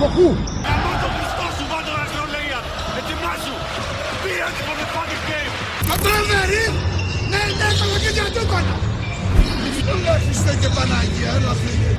Κοκού. 0.00 0.28
Καμώ 0.66 0.92
το 1.02 1.08
Χριστός 1.16 1.52
σου 1.56 1.64
βάτω 1.72 1.92
αστρολογία. 2.02 2.60
Ετοιμάσου. 2.98 3.54
Πήραν 4.22 4.54
for 4.66 4.74
the 4.80 4.86
fucking 4.94 5.24
game. 5.30 5.52
Πατράδερη. 5.88 6.64
Ναι, 7.32 7.42
ναι, 7.58 7.68
κολοκύτια 7.80 8.26
του 8.34 8.42
έκανα. 8.44 8.74
Έλα 9.92 10.14
Χριστέ 10.24 10.52
και 10.60 10.68
Παναγία, 10.76 11.30
έλα 11.38 11.54
φίλε. 11.62 11.92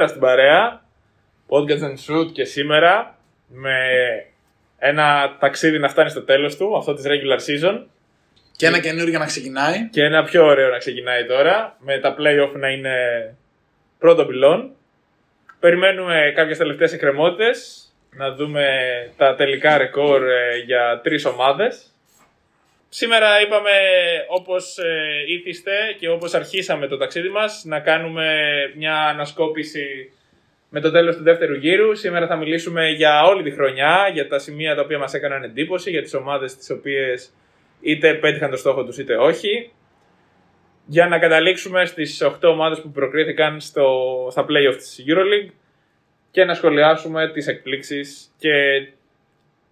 Καλησπέρα 0.00 0.08
στην 0.08 0.20
παρέα. 0.20 0.82
Podcast 1.48 1.90
and 1.90 1.96
Shoot 2.06 2.32
και 2.32 2.44
σήμερα 2.44 3.18
με 3.46 3.76
ένα 4.78 5.36
ταξίδι 5.40 5.78
να 5.78 5.88
φτάνει 5.88 6.10
στο 6.10 6.22
τέλος 6.22 6.56
του, 6.56 6.76
αυτό 6.76 6.94
της 6.94 7.04
regular 7.06 7.38
season 7.38 7.82
Και 8.56 8.66
ένα 8.66 8.78
καινούργιο 8.78 9.18
να 9.18 9.24
ξεκινάει. 9.24 9.88
και 9.88 10.04
ένα 10.04 10.24
πιο 10.24 10.44
ωραίο 10.44 10.70
να 10.70 10.78
ξεκινάει 10.78 11.26
τώρα 11.26 11.76
με 11.78 11.98
τα 11.98 12.14
play-off 12.18 12.52
να 12.58 12.68
είναι 12.68 12.94
πρώτο 13.98 14.26
πυλόν. 14.26 14.70
Περιμένουμε 15.60 16.32
κάποιες 16.34 16.58
τελευταίες 16.58 16.92
εκκρεμότητες, 16.92 17.84
να 18.10 18.34
δούμε 18.34 18.66
τα 19.16 19.34
τελικά 19.34 19.78
ρεκόρ 19.78 20.22
ε, 20.22 20.56
για 20.64 21.00
τρεις 21.02 21.24
ομάδες. 21.24 21.94
Σήμερα 22.92 23.40
είπαμε 23.40 23.70
όπως 24.28 24.78
ε, 24.78 25.24
ήθιστε 25.26 25.72
και 25.98 26.08
όπως 26.08 26.34
αρχίσαμε 26.34 26.86
το 26.86 26.96
ταξίδι 26.96 27.28
μας 27.28 27.64
να 27.64 27.80
κάνουμε 27.80 28.36
μια 28.76 28.96
ανασκόπηση 28.96 30.12
με 30.68 30.80
το 30.80 30.90
τέλος 30.90 31.16
του 31.16 31.22
δεύτερου 31.22 31.54
γύρου. 31.54 31.96
Σήμερα 31.96 32.26
θα 32.26 32.36
μιλήσουμε 32.36 32.88
για 32.88 33.22
όλη 33.22 33.42
τη 33.42 33.50
χρονιά, 33.50 34.10
για 34.12 34.28
τα 34.28 34.38
σημεία 34.38 34.74
τα 34.74 34.82
οποία 34.82 34.98
μας 34.98 35.14
έκαναν 35.14 35.42
εντύπωση, 35.42 35.90
για 35.90 36.02
τις 36.02 36.14
ομάδες 36.14 36.56
τις 36.56 36.70
οποίες 36.70 37.32
είτε 37.80 38.14
πέτυχαν 38.14 38.50
το 38.50 38.56
στόχο 38.56 38.84
τους 38.84 38.98
είτε 38.98 39.16
όχι. 39.16 39.72
Για 40.86 41.06
να 41.06 41.18
καταλήξουμε 41.18 41.84
στις 41.84 42.22
8 42.22 42.48
ομάδες 42.48 42.80
που 42.80 42.90
προκρίθηκαν 42.90 43.60
στο, 43.60 44.28
στα 44.30 44.42
play-off 44.48 44.76
της 44.76 45.04
EuroLeague 45.06 45.52
και 46.30 46.44
να 46.44 46.54
σχολιάσουμε 46.54 47.30
τις 47.32 47.46
εκπλήξεις 47.46 48.34
και 48.38 48.50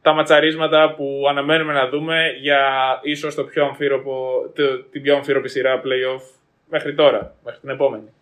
τα 0.09 0.15
ματσαρίσματα 0.15 0.95
που 0.97 1.25
αναμένουμε 1.29 1.73
να 1.73 1.89
δούμε 1.89 2.35
για 2.41 2.61
ίσως 3.03 3.35
το 3.35 3.45
πιο 3.45 3.65
αμφίροπο, 3.65 4.43
το- 4.55 4.83
την 4.91 5.03
πιο 5.03 5.17
αμφίροπη 5.17 5.49
σειρά 5.49 5.81
play-off 5.85 6.23
μέχρι 6.71 6.95
τώρα, 6.95 7.35
μέχρι 7.45 7.61
την 7.61 7.71
επόμενη. 7.71 8.13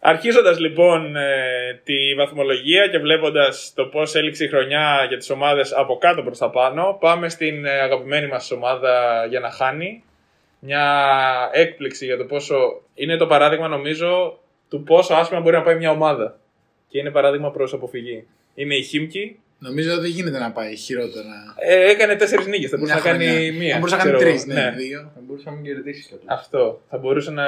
Αρχίζοντας 0.00 0.58
λοιπόν 0.58 1.16
ε, 1.16 1.80
τη 1.84 2.14
βαθμολογία 2.16 2.86
και 2.88 2.98
βλέποντας 2.98 3.72
το 3.74 3.84
πώς 3.84 4.14
έληξε 4.14 4.44
η 4.44 4.48
χρονιά 4.48 5.04
για 5.08 5.16
τις 5.16 5.30
ομάδες 5.30 5.72
από 5.72 5.96
κάτω 5.98 6.22
προς 6.22 6.38
τα 6.38 6.50
πάνω, 6.50 6.96
πάμε 7.00 7.28
στην 7.28 7.64
ε, 7.64 7.70
αγαπημένη 7.70 8.26
μας 8.26 8.50
ομάδα 8.50 9.26
για 9.28 9.40
να 9.40 9.50
χάνει. 9.50 10.04
Μια 10.60 11.04
έκπληξη 11.52 12.04
για 12.04 12.16
το 12.16 12.24
πόσο 12.24 12.56
είναι 12.94 13.16
το 13.16 13.26
παράδειγμα 13.26 13.68
νομίζω 13.68 14.38
του 14.70 14.82
πόσο 14.82 15.14
άσχημα 15.14 15.40
μπορεί 15.40 15.56
να 15.56 15.62
πάει 15.62 15.76
μια 15.76 15.90
ομάδα. 15.90 16.38
Και 16.88 16.98
είναι 16.98 17.10
παράδειγμα 17.10 17.50
προς 17.50 17.72
αποφυγή. 17.72 18.26
Είναι 18.54 18.74
η 18.74 18.82
Χίμκι. 18.82 19.38
Νομίζω 19.58 19.92
ότι 19.92 20.00
δεν 20.00 20.10
γίνεται 20.10 20.38
να 20.38 20.50
πάει 20.50 20.76
χειρότερα. 20.76 21.54
Ε, 21.58 21.90
έκανε 21.90 22.14
τέσσερις 22.16 22.46
νίκες, 22.46 22.70
θα 22.70 22.76
μπορούσε 22.76 22.94
Μια 22.94 23.02
να 23.04 23.10
κάνει 23.10 23.24
χρονιά. 23.26 23.52
μία. 23.52 23.72
Θα 23.72 23.78
μπορούσε 23.78 23.96
να 23.96 24.02
κάνει 24.02 24.16
ξέρω 24.16 24.30
τρεις, 24.30 24.42
εγώ. 24.48 24.52
ναι, 24.60 24.70
δύο. 24.76 25.00
Θα 25.14 25.20
μπορούσε 25.24 25.44
να 25.50 25.54
μην 25.56 25.64
κερδίσει 25.64 26.02
κιόλας. 26.08 26.24
Αυτό. 26.28 26.80
Θα 26.90 26.96
μπορούσε 26.98 27.30
να. 27.30 27.44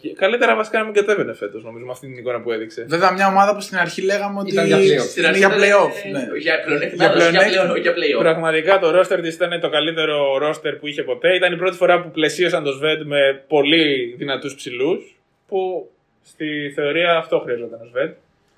και- 0.00 0.14
Καλύτερα 0.14 0.56
βασικά 0.56 0.78
να 0.78 0.84
μην 0.84 0.94
κατέβαινε 0.94 1.32
φέτος, 1.34 1.62
νομίζω, 1.64 1.84
με 1.84 1.90
αυτή 1.92 2.06
την 2.06 2.16
εικόνα 2.16 2.40
που 2.40 2.50
έδειξε. 2.52 2.84
Βέβαια, 2.88 3.12
μια 3.12 3.26
ομάδα 3.28 3.54
που 3.54 3.60
στην 3.60 3.76
αρχή 3.78 4.02
λέγαμε 4.02 4.38
ότι 4.40 4.50
Ήταν 4.52 4.66
για 4.66 4.76
play-off. 4.78 5.00
Στην 5.00 5.22
είναι 5.22 5.28
αρχή 5.28 5.38
για 5.38 5.48
ήταν, 5.48 5.60
playoff. 5.62 5.92
ε, 6.04 6.08
ναι. 6.10 6.38
Για 6.46 6.54
πλεονέκτημα, 6.64 7.04
Για 7.04 7.12
αλλά 7.12 7.22
όχι 7.22 7.30
για 7.30 7.40
πλεονέκτημα. 7.40 7.62
πλέον, 7.62 7.70
όχι 7.70 7.80
για 7.80 7.94
playoff. 7.98 8.22
Πραγματικά 8.22 8.78
το 8.78 8.90
ρόστερ 8.90 9.20
της 9.20 9.34
ήταν 9.34 9.60
το 9.60 9.68
καλύτερο 9.70 10.38
ρόστερ 10.38 10.74
που 10.76 10.86
είχε 10.86 11.02
ποτέ. 11.02 11.34
Ήταν 11.34 11.52
η 11.52 11.56
πρώτη 11.56 11.76
φορά 11.76 12.00
που 12.02 12.10
πλαισίωσαν 12.10 12.64
το 12.64 12.72
Σβέντ 12.72 13.00
με 13.02 13.44
πολύ 13.48 14.14
δυνατούς 14.18 14.54
ψηλούς. 14.54 15.16
Που 15.48 15.90
στη 16.22 16.72
θεωρία 16.74 17.16
αυτό 17.16 17.38
χρειαζόταν 17.38 17.80
ο 17.80 17.84
Σβέντ. 17.90 18.12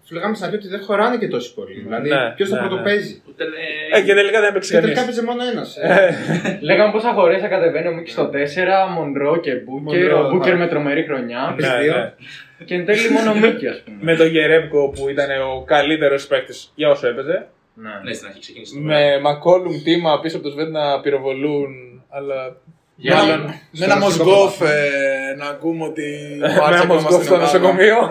Σου 0.08 0.14
λέγαμε 0.14 0.34
στην 0.34 0.46
αρχή 0.46 0.56
ότι 0.58 0.68
δεν 0.68 0.80
χωράνε 0.82 1.16
και 1.16 1.28
τόσοι 1.28 1.54
πολλοί. 1.54 1.80
Δηλαδή, 1.80 2.08
Ναι, 2.08 2.32
ποιος 2.36 2.48
θα 2.48 2.54
ναι, 2.56 2.60
ναι. 2.62 2.68
πρωτοπαίζει; 2.68 3.20
Που 3.24 3.30
ήταν, 3.36 3.48
ε, 3.92 3.98
Ε, 3.98 4.02
και 4.02 4.14
τελικά 4.14 4.40
δεν 4.40 4.48
έπαιξε 4.50 4.74
Και 4.74 4.80
τελικά 4.80 5.00
κανείς. 5.00 5.16
έπαιζε 5.18 5.26
μόνο 5.30 5.42
ένας. 5.52 5.76
Λέγαμε 6.60 6.92
πόσα 6.92 7.12
φορέ 7.12 7.38
θα 7.38 7.48
κατεβαίνει 7.48 7.88
ο 7.88 7.92
Μίκης 7.92 8.12
στο 8.12 8.30
4, 8.32 8.88
Μονρό 8.94 9.36
και 9.40 9.52
Μπούκερ. 9.54 10.00
Μονρό, 10.00 10.26
Ο 10.26 10.30
Μπούκερ 10.30 10.52
ναι. 10.52 10.58
με 10.58 10.66
τρομερή 10.66 11.04
χρονιά. 11.04 11.54
Ναι. 11.60 11.68
Ναι, 11.68 11.80
δύο. 11.82 11.92
ναι. 11.96 12.12
Και 12.64 12.74
εν 12.74 12.84
τέλει 12.84 13.10
μόνο 13.10 13.30
ο 13.30 13.34
Μίκη, 13.34 13.66
ας 13.66 13.82
πούμε. 13.84 13.96
Με 14.00 14.16
τον 14.16 14.26
Γερέμπκο 14.26 14.88
που 14.90 15.08
ήταν 15.08 15.28
ο 15.42 15.62
καλύτερος 15.66 16.26
παίκτης 16.26 16.72
για 16.74 16.88
όσο 16.90 17.08
έπαιζε. 17.08 17.46
Ναι, 18.04 18.12
στην 18.12 18.26
αρχή 18.26 18.40
ξεκίνησε. 18.40 18.74
το 18.74 18.80
Με 18.80 19.20
Μακόλουμ 19.20 19.82
τίμα 19.84 20.20
πίσω 20.20 20.36
από 20.36 20.44
το 20.46 20.50
Σβέντ 20.50 20.70
να 20.70 21.00
πυροβολούν. 21.00 21.70
Αλλά. 22.08 22.56
Με 22.96 23.14
Μάλλον- 23.14 23.30
ένα- 23.40 23.54
Με 23.78 23.84
ένα 23.84 23.98
Μοσγκόφ 23.98 24.60
ε, 24.60 25.34
να 25.38 25.46
ακούμε 25.46 25.84
ότι 25.84 26.02
Με 26.40 26.46
ο 26.46 26.64
Άρης 26.64 26.66
ένα 26.66 26.76
ακόμα 26.78 26.94
Μοσκόφ 26.94 27.12
στην 27.12 27.24
στο 27.24 27.34
ομάδα. 27.34 27.58
νοσοκομείο. 27.58 27.96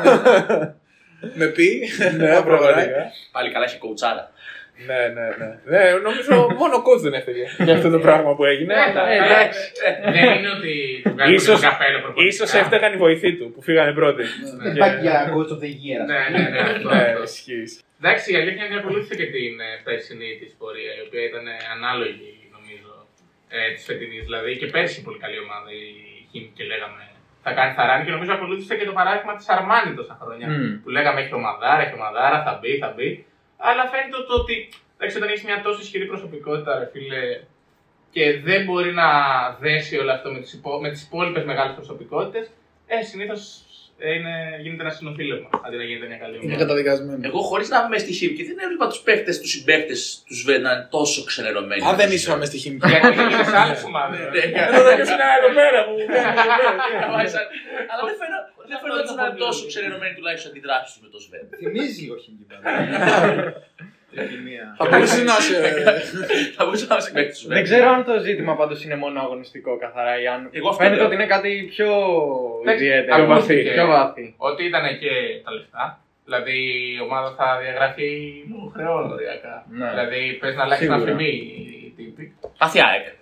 Με 1.34 1.46
πει. 1.46 1.90
Ναι, 2.18 2.28
να 2.28 2.44
προχωράει. 2.44 2.74
πραγματικά. 2.74 3.12
Πάλι 3.32 3.52
καλά 3.52 3.66
είχε 3.66 3.78
κοουτσάρα. 3.78 4.32
Ναι, 4.90 5.02
ναι, 5.18 5.28
ναι. 5.40 5.50
ναι 5.74 5.84
νομίζω 6.08 6.34
μόνο 6.62 6.74
ο 6.80 6.82
coach 6.88 7.02
δεν 7.06 7.14
έφταιγε 7.20 7.46
για 7.66 7.74
αυτό 7.78 7.90
το 7.96 8.00
πράγμα 8.00 8.36
που 8.36 8.44
έγινε. 8.52 8.74
Ε, 8.74 9.16
εντάξει. 9.26 9.60
Δεν 10.16 10.28
είναι 10.38 10.50
ότι 10.58 10.74
του 11.04 11.10
βγάλει 11.16 11.34
Ίσως- 11.36 11.60
το 11.62 11.68
καπέλο 11.68 11.98
προπονητικά. 12.04 12.34
Ίσως 12.44 12.50
έφταγαν 12.62 12.94
οι 12.94 12.98
βοηθοί 13.06 13.32
του 13.38 13.52
που 13.54 13.62
φύγανε 13.68 13.92
πρώτοι. 14.00 14.24
Δεν 14.64 14.74
Και- 14.74 14.80
πάει 14.80 14.94
για 15.06 15.18
coach 15.34 15.52
of 15.56 15.60
the 15.66 15.72
year. 15.84 16.00
ας 16.04 16.08
Ναι, 16.12 16.20
πούμε. 16.26 16.38
ναι, 16.44 16.50
ναι. 16.54 16.60
αυτό, 16.60 16.90
Ναι, 16.90 17.02
αυτό. 17.12 17.24
ισχύει. 17.30 17.66
Εντάξει, 18.02 18.26
η 18.34 18.36
αλήθεια 18.42 18.64
είναι 18.66 18.76
ότι 18.76 18.84
ακολούθησε 18.84 19.16
και 19.22 19.28
την 19.36 19.54
ε, 19.68 19.70
περσινή 19.88 20.30
της 20.42 20.52
πορεία, 20.60 20.92
η 21.00 21.02
οποία 21.08 21.24
ήταν 21.30 21.44
ε, 21.54 21.56
ανάλογη, 21.76 22.30
νομίζω, 22.58 22.92
ε, 23.56 23.60
της 23.76 23.84
φετινής. 23.88 24.24
Δηλαδή 24.28 24.52
και 24.60 24.68
πέρσι 24.76 24.98
πολύ 25.08 25.20
καλή 25.24 25.38
ομάδα 25.46 25.70
η 25.82 25.86
Χίμ 26.32 26.46
και 26.58 26.64
λέγαμε 26.72 27.02
θα 27.48 27.54
κάνει 27.54 27.74
θαράνι 27.74 28.04
και 28.06 28.12
νομίζω 28.12 28.32
ακολούθησε 28.34 28.76
και 28.78 28.86
το 28.86 28.96
παράδειγμα 29.00 29.34
της 29.36 29.50
Αρμάνι 29.50 29.92
τόσα 30.00 30.16
χρόνια. 30.22 30.48
Μμμ. 30.50 30.82
Που 30.82 30.90
λέγαμε 30.96 31.22
έχει 31.22 31.34
ομαδάρα, 31.34 31.82
έχει 31.86 31.94
ομαδάρα, 32.00 32.38
θα 32.46 32.54
μπει, 32.60 32.72
θα 32.84 32.90
μπει. 32.96 33.26
Αλλά 33.68 33.84
φαίνεται 33.92 34.18
το 34.30 34.34
ότι 34.42 34.56
εντάξει, 34.96 35.18
όταν 35.18 35.30
έχεις 35.30 35.44
μια 35.44 35.62
τόσο 35.62 35.80
ισχυρή 35.82 36.06
προσωπικότητα, 36.06 36.80
ρε 36.80 36.88
φίλε, 36.94 37.24
και 38.14 38.40
δεν 38.48 38.64
μπορεί 38.66 38.92
να 39.02 39.10
δέσει 39.64 39.98
όλο 39.98 40.12
αυτό 40.12 40.28
με 40.32 40.40
τις 40.40 40.54
υπό, 40.54 40.80
με 40.84 40.90
τις 40.90 41.02
υπόλοιπες 41.04 41.44
μεγάλες 41.44 41.74
προσωπικότητες, 41.76 42.46
ε, 42.88 43.02
συνήθως 43.10 43.42
είναι, 44.18 44.34
γίνεται 44.64 44.84
ένα 44.86 44.92
συνοθήλευμα 44.98 45.50
αντί 45.66 45.76
να 45.82 45.84
γίνεται 45.90 46.08
μια 46.12 46.18
καλή 46.24 46.36
Είναι 46.36 46.46
ομάδα. 46.46 46.62
καταδικασμένο. 46.64 47.20
Εγώ 47.30 47.40
χωρίς 47.50 47.68
να 47.74 47.78
είμαι 47.86 47.98
στη 47.98 48.12
χίμη 48.18 48.34
και 48.38 48.44
δεν 48.50 48.58
έβλεπα 48.66 48.86
τους 48.92 49.00
παίχτε, 49.08 49.32
τους 49.42 49.52
συμπαίχτε 49.56 49.94
τους 50.28 50.38
Σβέντ 50.42 50.62
να 50.62 50.72
είναι 50.74 50.88
τόσο 50.98 51.20
ξενερωμένοι. 51.30 51.82
Αν 51.90 51.96
δεν 52.02 52.10
ήσουν 52.12 52.38
μες 52.40 52.48
στη 52.48 52.58
χημική. 52.64 52.88
Γιατί 52.90 53.08
είναι 53.08 53.44
σε 53.54 53.58
άλλε 53.64 53.76
ομάδε. 53.90 54.18
Ναι, 54.34 54.44
Εδώ 54.70 54.82
δεν 54.90 54.98
ήσουν 55.04 55.22
εδώ 55.40 55.50
πέρα 55.60 55.80
μου. 55.88 55.96
Αλλά 57.92 58.02
δεν 58.10 58.18
φαίνω- 58.22 58.46
δεν 58.72 58.78
φαίνονταν 58.82 59.16
να 59.20 59.24
είναι 59.26 59.40
τόσο 59.46 59.62
ξενερωμένοι 59.72 60.14
τουλάχιστον 60.20 60.50
αντιδράσεις 60.52 60.90
τους 60.94 61.02
με 61.06 61.10
το 61.14 61.20
Σβέντ. 61.26 61.48
Θυμίζει 61.62 62.02
λίγο 62.04 62.16
χιμική 62.24 62.44
Τρικυμία. 62.50 63.00
Θα 64.78 64.86
μπορούσε 64.90 65.24
να 65.24 65.32
σε. 65.34 65.56
Θα 66.56 66.64
μπορούσα 66.66 66.86
να 66.90 66.96
είμαι 66.96 67.10
παίκτη 67.14 67.32
τους 67.32 67.48
Δεν 67.48 67.52
Σβέντ. 67.58 67.64
ξέρω 67.64 67.90
αν 67.90 68.04
το 68.06 68.20
ζήτημα 68.20 68.56
πάντως 68.56 68.84
είναι 68.84 68.96
μόνο 68.96 69.20
αγωνιστικό 69.20 69.78
καθαρά 69.78 70.22
ή 70.22 70.28
αν 70.28 70.50
Εγώ 70.52 70.70
αυτό 70.70 70.80
φαίνεται 70.84 70.96
λέω. 70.98 71.06
ότι 71.06 71.16
είναι 71.16 71.26
κάτι 71.26 71.68
πιο 71.74 71.90
Εντάξει, 72.62 72.84
ιδιαίτερο. 72.84 73.16
πιο 73.18 73.26
βαθύ. 73.28 73.64
Πιο 73.64 73.86
βαθύ. 73.88 74.34
Ότι 74.38 74.66
ήταν 74.66 74.84
και 75.00 75.12
τα 75.44 75.52
λεφτά. 75.52 76.00
Δηλαδή 76.26 76.58
η 76.96 77.02
ομάδα 77.08 77.30
θα 77.38 77.60
διαγραφεί 77.62 78.10
λόγω 78.52 78.72
χρεών 78.76 79.12
οριακά. 79.12 79.66
Ναι. 79.70 79.90
Δηλαδή 79.90 80.34
πες 80.40 80.56
να 80.56 80.64
αλλάξει 80.64 80.86
ένα 80.86 80.98
Σίγουρα. 80.98 81.16
φημί 81.18 81.30
οι 81.34 81.94
τύποι. 81.98 82.36
Παθιά 82.58 82.86
έκανε. 82.98 83.16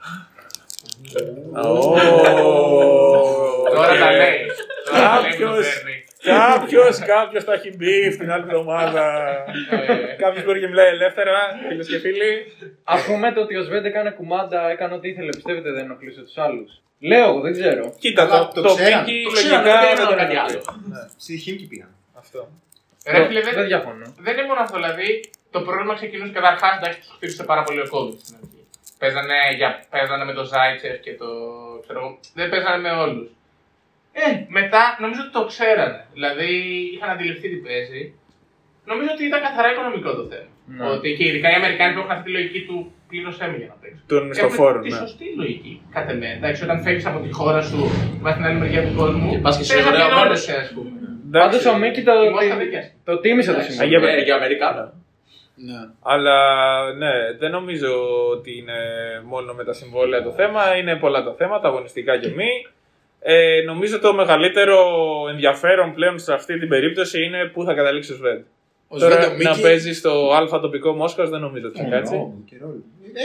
Τώρα 3.76 3.94
τα 4.00 4.12
λέει. 4.12 4.40
Τώρα 4.90 5.10
τα 6.26 6.32
λέει 6.32 6.40
που 6.40 6.54
το 6.54 6.60
Κάποιος- 6.60 6.98
παίρνει. 7.00 7.06
Κάποιος, 7.14 7.44
κάποιο 7.44 7.44
τα 7.48 7.54
έχει 7.54 7.70
μπει 7.78 8.12
στην 8.16 8.32
άλλη 8.34 8.44
εβδομάδα. 8.48 9.04
Ε, 9.72 10.16
Κάποιος 10.24 10.44
μπορεί 10.46 10.60
και 10.60 10.68
μιλάει 10.68 10.88
ελεύθερα, 10.98 11.38
φίλες 11.70 11.88
και 11.88 11.98
φίλοι. 12.06 12.32
Α 12.84 12.96
πούμε 13.08 13.32
το 13.34 13.40
ότι 13.42 13.56
ο 13.58 13.64
Σβέντ 13.64 13.86
έκανε 13.86 14.10
κουμάντα, 14.18 14.70
έκανε 14.70 14.94
ό,τι 14.94 15.08
ήθελε, 15.10 15.30
πιστεύετε 15.40 15.70
δεν 15.72 15.84
ενοχλούσε 15.84 16.22
τους 16.22 16.38
άλλους; 16.38 16.70
Λέω 17.00 17.28
εγώ, 17.30 17.40
δεν 17.46 17.52
ξέρω. 17.58 17.84
Κοίτα, 18.00 18.22
Αλλά 18.24 18.48
το, 18.48 18.54
το 18.54 18.62
το 18.68 18.76
ξέραν. 18.76 19.04
Μίκη 19.04 19.24
Το 19.24 19.32
ξέραν, 19.32 19.52
λογικά 19.52 19.74
δεν 19.74 19.82
δεν 19.82 19.92
έκαναν 19.94 20.08
τον 20.10 20.18
κάτι 20.18 20.36
ενοχλεί. 20.36 20.56
άλλο. 20.58 21.10
Στη 21.24 21.38
χίμικη 21.44 21.68
πήγαν. 21.72 21.92
Αυτό. 22.22 22.40
Ρε 23.14 23.26
φίλε, 23.28 23.42
Δεν 23.42 23.54
δεν, 23.54 23.66
διαφωνώ. 23.72 24.06
δεν 24.26 24.34
είναι 24.38 24.48
μόνο 24.50 24.60
αυτό. 24.66 24.76
Δηλαδή 24.82 25.10
το 25.56 25.60
πρόβλημα 25.68 25.94
ξεκινούσε 26.00 26.32
καταρχάς. 26.40 26.74
Εντάξει, 26.78 26.98
τους 27.00 27.12
χτύπησε 27.16 27.44
πάρα 27.52 27.64
πολύ 27.64 27.80
ο 27.86 27.88
COVID 27.94 28.16
στην 28.24 28.36
αρχή. 28.40 28.60
Παίζανε, 29.02 29.38
για, 29.60 29.70
παίζανε 29.94 30.24
με 30.30 30.34
τον 30.34 30.46
Ζάιτσεφ 30.52 30.96
και 31.06 31.14
το. 31.22 31.28
ξέρω 31.84 31.98
εγώ. 32.02 32.12
Δεν 32.40 32.50
παίζανε 32.52 32.80
με 32.86 32.92
όλους. 33.04 33.28
Ε, 34.24 34.28
μετά 34.60 34.82
νομίζω 35.04 35.22
ότι 35.26 35.34
το 35.38 35.44
ξέρανε. 35.52 36.00
Δηλαδή 36.16 36.50
είχαν 36.94 37.10
αντιληφθεί 37.16 37.48
τι 37.54 37.60
παίζει. 37.68 38.02
Νομίζω 38.92 39.10
ότι 39.16 39.24
ήταν 39.30 39.40
καθαρά 39.48 39.68
οικονομικό 39.74 40.10
το 40.20 40.24
θέμα. 40.32 40.50
Ναι. 40.76 40.86
Ότι 40.96 41.08
και 41.18 41.26
ειδικά 41.30 41.48
οι 41.52 41.58
Αμερικάνοι 41.62 41.92
που 41.94 42.00
έχουν 42.00 42.12
αυτή 42.16 42.26
τη 42.28 42.32
λογική 42.38 42.62
του 42.68 42.78
πλήρωσέ 43.10 43.46
με 43.52 43.58
για 43.62 43.68
να 43.74 43.76
παίξει. 43.82 44.02
Των 44.08 44.18
Έχουν 44.18 44.28
μισθοφόρων, 44.30 44.82
Τη 44.86 44.90
ναι. 44.92 44.96
σωστή 45.04 45.26
λογική, 45.42 45.74
κατά 45.96 46.14
με. 46.22 46.28
Εντάξει, 46.38 46.60
όταν 46.68 46.78
φεύγεις 46.86 47.06
από 47.12 47.20
τη 47.26 47.30
χώρα 47.40 47.62
σου, 47.70 47.80
πα 48.24 48.30
στην 48.32 48.44
άλλη 48.48 48.58
μεριά 48.64 48.82
του 48.88 48.94
κόσμου. 49.02 49.30
Και 49.32 49.38
πας 49.46 49.58
και 49.58 49.64
σε 49.64 49.74
θες 49.76 49.84
να 49.86 49.92
ωραία 49.92 50.06
πληρώνεσαι, 50.08 50.54
ας 50.64 50.70
πούμε. 50.76 50.90
Πάντως 51.32 51.66
ο 51.66 51.78
Μίκη 51.78 52.02
το, 52.04 52.14
Η 52.24 52.30
μόσχα 52.30 52.56
δίκαια. 52.58 52.84
το 53.04 53.14
τίμησε 53.20 53.50
το 53.52 53.58
Εντάξει, 53.58 53.74
σημείο. 53.76 54.00
για- 54.00 54.10
ε, 54.10 54.22
Για 54.28 54.36
Αμερικάνα. 54.36 54.94
Ναι. 55.68 55.80
Αλλά 56.02 56.38
ναι, 56.94 57.14
δεν 57.40 57.52
νομίζω 57.52 57.92
ότι 58.36 58.58
είναι 58.58 58.80
μόνο 59.26 59.54
με 59.54 59.64
τα 59.64 59.74
συμβόλαια 59.74 60.24
το 60.24 60.32
θέμα. 60.32 60.62
Είναι 60.78 60.96
πολλά 60.96 61.24
τα 61.24 61.34
θέματα, 61.38 61.68
αγωνιστικά 61.68 62.18
και 62.18 62.28
μη. 62.28 62.50
Ε, 63.28 63.62
νομίζω 63.66 64.00
το 64.00 64.14
μεγαλύτερο 64.14 64.78
ενδιαφέρον 65.32 65.94
πλέον 65.94 66.20
σε 66.20 66.34
αυτή 66.34 66.60
την 66.60 66.68
περίπτωση 66.68 67.24
είναι 67.24 67.46
πού 67.54 67.64
θα 67.64 67.74
καταλήξει 67.74 68.12
ο 68.12 68.16
Σβέντ. 68.16 68.42
Ο 68.88 68.98
Τώρα 68.98 69.16
Σβέντο 69.22 69.44
να 69.44 69.50
Μίκη. 69.50 69.62
παίζει 69.62 69.94
στο 69.94 70.12
Α 70.56 70.60
τοπικό 70.60 70.92
Μόσχας 70.94 71.30
δεν 71.30 71.40
νομίζω 71.40 71.68
ότι 71.68 71.78
θα 71.82 71.88
κάτσει. 71.90 72.16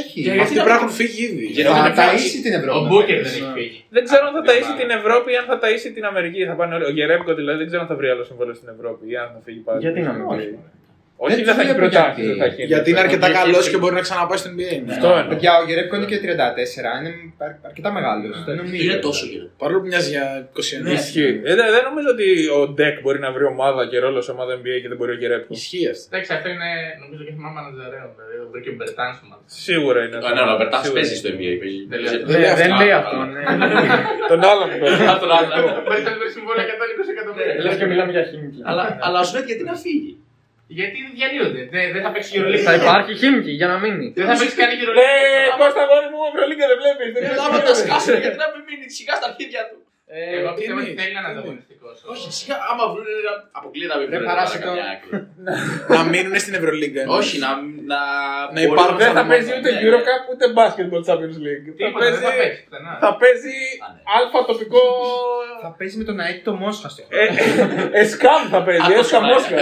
Έχει. 0.02 0.22
Και- 0.22 0.40
Αυτοί 0.40 0.54
πρέπει 0.54 0.68
να 0.68 0.74
έχουν 0.74 0.90
φύγει 1.00 1.22
ήδη. 1.24 1.44
Γιατί 1.46 1.70
Θα 1.72 1.78
είναι 1.78 1.94
ταΐσει 2.00 2.38
την 2.46 2.52
Ο 2.54 2.56
Ευρώπη. 2.60 2.86
Μπούκερ 2.88 3.16
δεν 3.22 3.32
έχει 3.38 3.50
φύγει. 3.58 3.78
Δεν 3.96 4.02
ξέρω 4.08 4.22
αν 4.26 4.32
θα 4.36 4.40
Δεν 4.42 4.48
ταΐσει 4.50 4.72
πάει. 4.72 4.80
την 4.82 4.90
Ευρώπη 4.98 5.28
ή 5.34 5.36
αν 5.40 5.46
θα 5.50 5.56
ταΐσει 5.62 5.88
την 5.96 6.04
Αμερική. 6.10 6.40
Θα 6.50 6.54
πάνε 6.60 6.72
όλοι. 6.76 6.84
Ο 6.90 6.92
Γερέμικο 6.98 7.32
δηλαδή 7.40 7.58
δεν 7.58 7.66
ξέρω 7.70 7.82
αν 7.84 7.88
θα 7.92 7.96
βρει 8.00 8.08
άλλο 8.12 8.24
συμβόλαιο 8.30 8.54
στην 8.60 8.68
Ευρώπη 8.76 9.04
ή 9.12 9.16
αν 9.22 9.28
θα 9.34 9.40
φύγει 9.46 9.62
πάλι. 9.68 9.78
Γιατί 9.84 10.00
να 10.08 10.12
μην 10.16 10.24
πει. 10.36 10.58
Όχι, 11.24 11.34
Δεν 11.34 11.44
δεν 11.48 11.54
θα 11.58 11.62
έχει 11.64 11.72
βλέπω 11.72 11.82
προτάξει. 11.84 12.20
γιατί. 12.20 12.22
δεν 12.30 12.36
θα 12.40 12.44
έχει 12.50 12.62
Γιατί 12.72 12.88
είναι 12.90 13.02
αρκετά 13.06 13.26
Γιατί- 13.28 13.40
καλός 13.42 13.64
και 13.70 13.78
μπορεί 13.80 13.94
να 14.00 14.04
ξαναπάει 14.08 14.38
στην 14.42 14.50
NBA. 14.56 14.72
ναι. 14.86 14.92
Αυτό 14.94 15.06
εννοώ. 15.20 15.30
Παιδιά, 15.32 15.50
ο 15.60 15.62
Γερέπκο 15.68 15.94
είναι 15.98 16.08
και 16.12 16.18
34, 16.24 16.90
είναι 16.98 17.10
αρ- 17.46 17.60
αρκετά 17.70 17.88
μεγάλος. 17.96 18.34
Δεν 18.48 18.54
νομίζω. 18.60 18.82
Είναι 18.84 18.98
τόσο 19.08 19.22
γύρω. 19.30 19.46
Παρόλο 19.62 19.78
που 19.82 19.88
μοιάζει 19.92 20.10
για 20.16 20.26
21. 20.60 20.92
Ισχύει. 20.98 21.30
Ε, 21.48 21.52
δεν, 21.58 21.66
δεν 21.74 21.82
νομίζω 21.90 22.08
ότι 22.16 22.26
ο 22.58 22.60
Ντεκ 22.74 22.94
μπορεί 23.04 23.18
να 23.26 23.30
βρει 23.34 23.44
ομάδα 23.54 23.82
και 23.90 23.96
ρόλο 24.04 24.18
σε 24.26 24.30
ομάδα 24.36 24.52
NBA 24.60 24.76
και 24.82 24.88
δεν 24.92 24.96
μπορεί 24.98 25.10
ο 25.16 25.18
Γερέπικο. 25.22 25.52
Ισχύει 25.60 25.86
αυτό. 25.92 26.04
Εντάξει, 26.10 26.30
αυτό 26.36 26.46
είναι 26.54 26.70
νομίζω 27.02 27.22
και 27.26 27.32
θυμάμαι 27.36 27.54
μανατζαρέων. 27.58 28.08
Δηλαδή, 28.16 28.36
ο 28.44 28.46
Βρήκε 28.52 28.68
ο 28.74 28.76
Μπερτάν 28.78 29.10
στο 29.16 29.24
μάτι. 29.30 29.44
Σίγουρα 29.68 29.98
είναι. 30.04 30.16
Α, 30.28 30.30
Ναι, 30.36 30.42
ο 30.54 30.58
Μπερτάς 30.60 30.80
Σίγουρα 30.84 30.96
παίζει 31.00 31.12
είναι. 31.14 31.22
στο 31.22 31.30
NBA. 31.36 31.52
παίζει- 31.62 31.84
Δεν 31.92 31.98
παίζει- 32.02 32.18
λέει- 32.30 32.42
Ναι, 32.44 32.50
δεν 32.62 32.70
αυτό. 32.72 32.80
λέει 32.82 32.92
Α, 32.96 32.98
αυτό. 33.02 33.16
καλά. 33.20 33.24
ναι. 33.34 33.42
Τον 34.32 34.40
άλλον 34.50 34.66
που 34.72 34.78
παίζει. 34.82 35.02
Αυτό 35.14 35.26
το 35.30 35.34
άλλο. 35.38 35.52
Ο 35.80 35.82
Μπερτάν 35.90 36.14
βρει 36.20 36.30
συμβόλαιο 36.36 36.64
120 36.70 37.08
εκατομμύρια. 37.14 37.52
Λες 37.64 37.74
και 37.80 37.86
μιλάμε 37.92 38.10
για 38.16 38.24
χίμικη. 38.30 38.60
Αλλά, 38.70 38.82
αλλά 39.06 39.18
ο 39.24 39.26
Σβέντ 39.28 39.44
γιατί 39.50 39.64
να 39.72 39.76
φύγει. 39.86 40.12
Γιατί 40.78 40.98
διαλύονται. 41.18 41.62
Δεν, 41.74 41.84
δεν 41.94 42.02
θα 42.04 42.10
παίξει 42.14 42.30
Euroleague. 42.38 42.64
Θα 42.68 42.74
υπάρχει 42.80 43.12
χίμικη 43.20 43.52
για 43.60 43.68
να 43.72 43.76
μείνει. 43.82 44.06
Δεν 44.16 44.26
θα 44.30 44.34
παίξει 44.40 44.56
καν 44.60 44.70
Ε, 44.70 44.76
Euroleague. 44.82 45.58
Κώστα 45.60 45.82
γόρι 45.90 46.08
μου, 46.12 46.20
Ευρωλίγκα 46.30 46.66
δεν 46.70 46.78
βλέπεις. 46.82 47.08
δεν 47.14 47.22
Ε, 47.22 47.26
είναι 47.26 47.40
Άμα 47.46 47.58
τα 47.68 47.74
σημείο. 47.74 47.82
σκάσουν, 47.82 48.14
γιατί 48.24 48.38
να 48.44 48.48
μην 48.52 48.60
μείνει 48.68 48.86
σιγά 48.98 49.14
στα 49.20 49.26
αρχίδια 49.30 49.62
του. 49.68 49.76
Εγώ 50.12 50.48
πιστεύω 50.56 50.80
τι 50.80 50.84
ότι 50.84 50.90
είναι, 50.92 51.00
θέλει 51.02 51.14
να 51.16 51.20
είναι 51.20 51.28
τι 51.28 51.32
είναι. 51.32 51.40
ανταγωνιστικό. 51.40 51.86
Όχι, 52.12 52.28
σιγά, 52.38 52.56
άμα 52.70 52.84
βρουν. 52.92 53.06
Αποκλείεται 53.58 53.92
να 53.94 53.98
μην 54.00 54.06
Ρε, 54.12 54.16
βρουν. 54.18 54.28
παράσιτο. 54.30 54.64
καμιά 54.66 54.86
άκρη. 54.94 55.10
Να 55.94 56.00
μείνουν 56.12 56.34
στην 56.44 56.54
Ευρωλίγκα. 56.58 57.00
εννοείς. 57.04 57.18
Όχι, 57.20 57.36
να. 57.44 57.50
Να, 57.92 58.00
Να 58.54 58.60
υπάρχουν 58.68 58.96
Δεν 59.02 59.10
θα 59.16 59.18
σαν 59.20 59.26
παίζει 59.30 59.50
ομάδα. 59.52 59.58
ούτε 59.60 59.68
Ναι, 59.72 59.78
ναι. 59.80 59.84
Eurocup 59.88 60.22
ούτε 60.32 60.44
Basketball 60.58 61.02
Champions 61.08 61.38
League. 61.46 61.64
Θα 61.68 61.74
Τίποτα, 61.80 62.04
δεν 62.04 62.14
θα 62.24 62.28
παίζει- 62.28 62.40
παίξει 62.40 62.60
πουθενά. 62.66 62.92
Θα 63.04 63.10
παίζει 63.20 63.54
Α, 63.84 63.86
ναι. 63.94 64.00
αλφα 64.16 64.38
τοπικό. 64.50 64.82
Θα 65.64 65.70
παίζει 65.78 65.94
με 66.00 66.04
τον 66.08 66.16
ΑΕΤ 66.24 66.38
το 66.48 66.52
Μόσχα 66.62 66.88
στο 66.92 67.00
Ε, 67.20 67.24
Εσκάμ 68.02 68.40
θα 68.54 68.60
παίζει, 68.66 68.80
Αν 68.86 68.88
το 68.92 68.98
έσκα 69.02 69.18
ξέρω, 69.18 69.26
Μόσχα. 69.30 69.56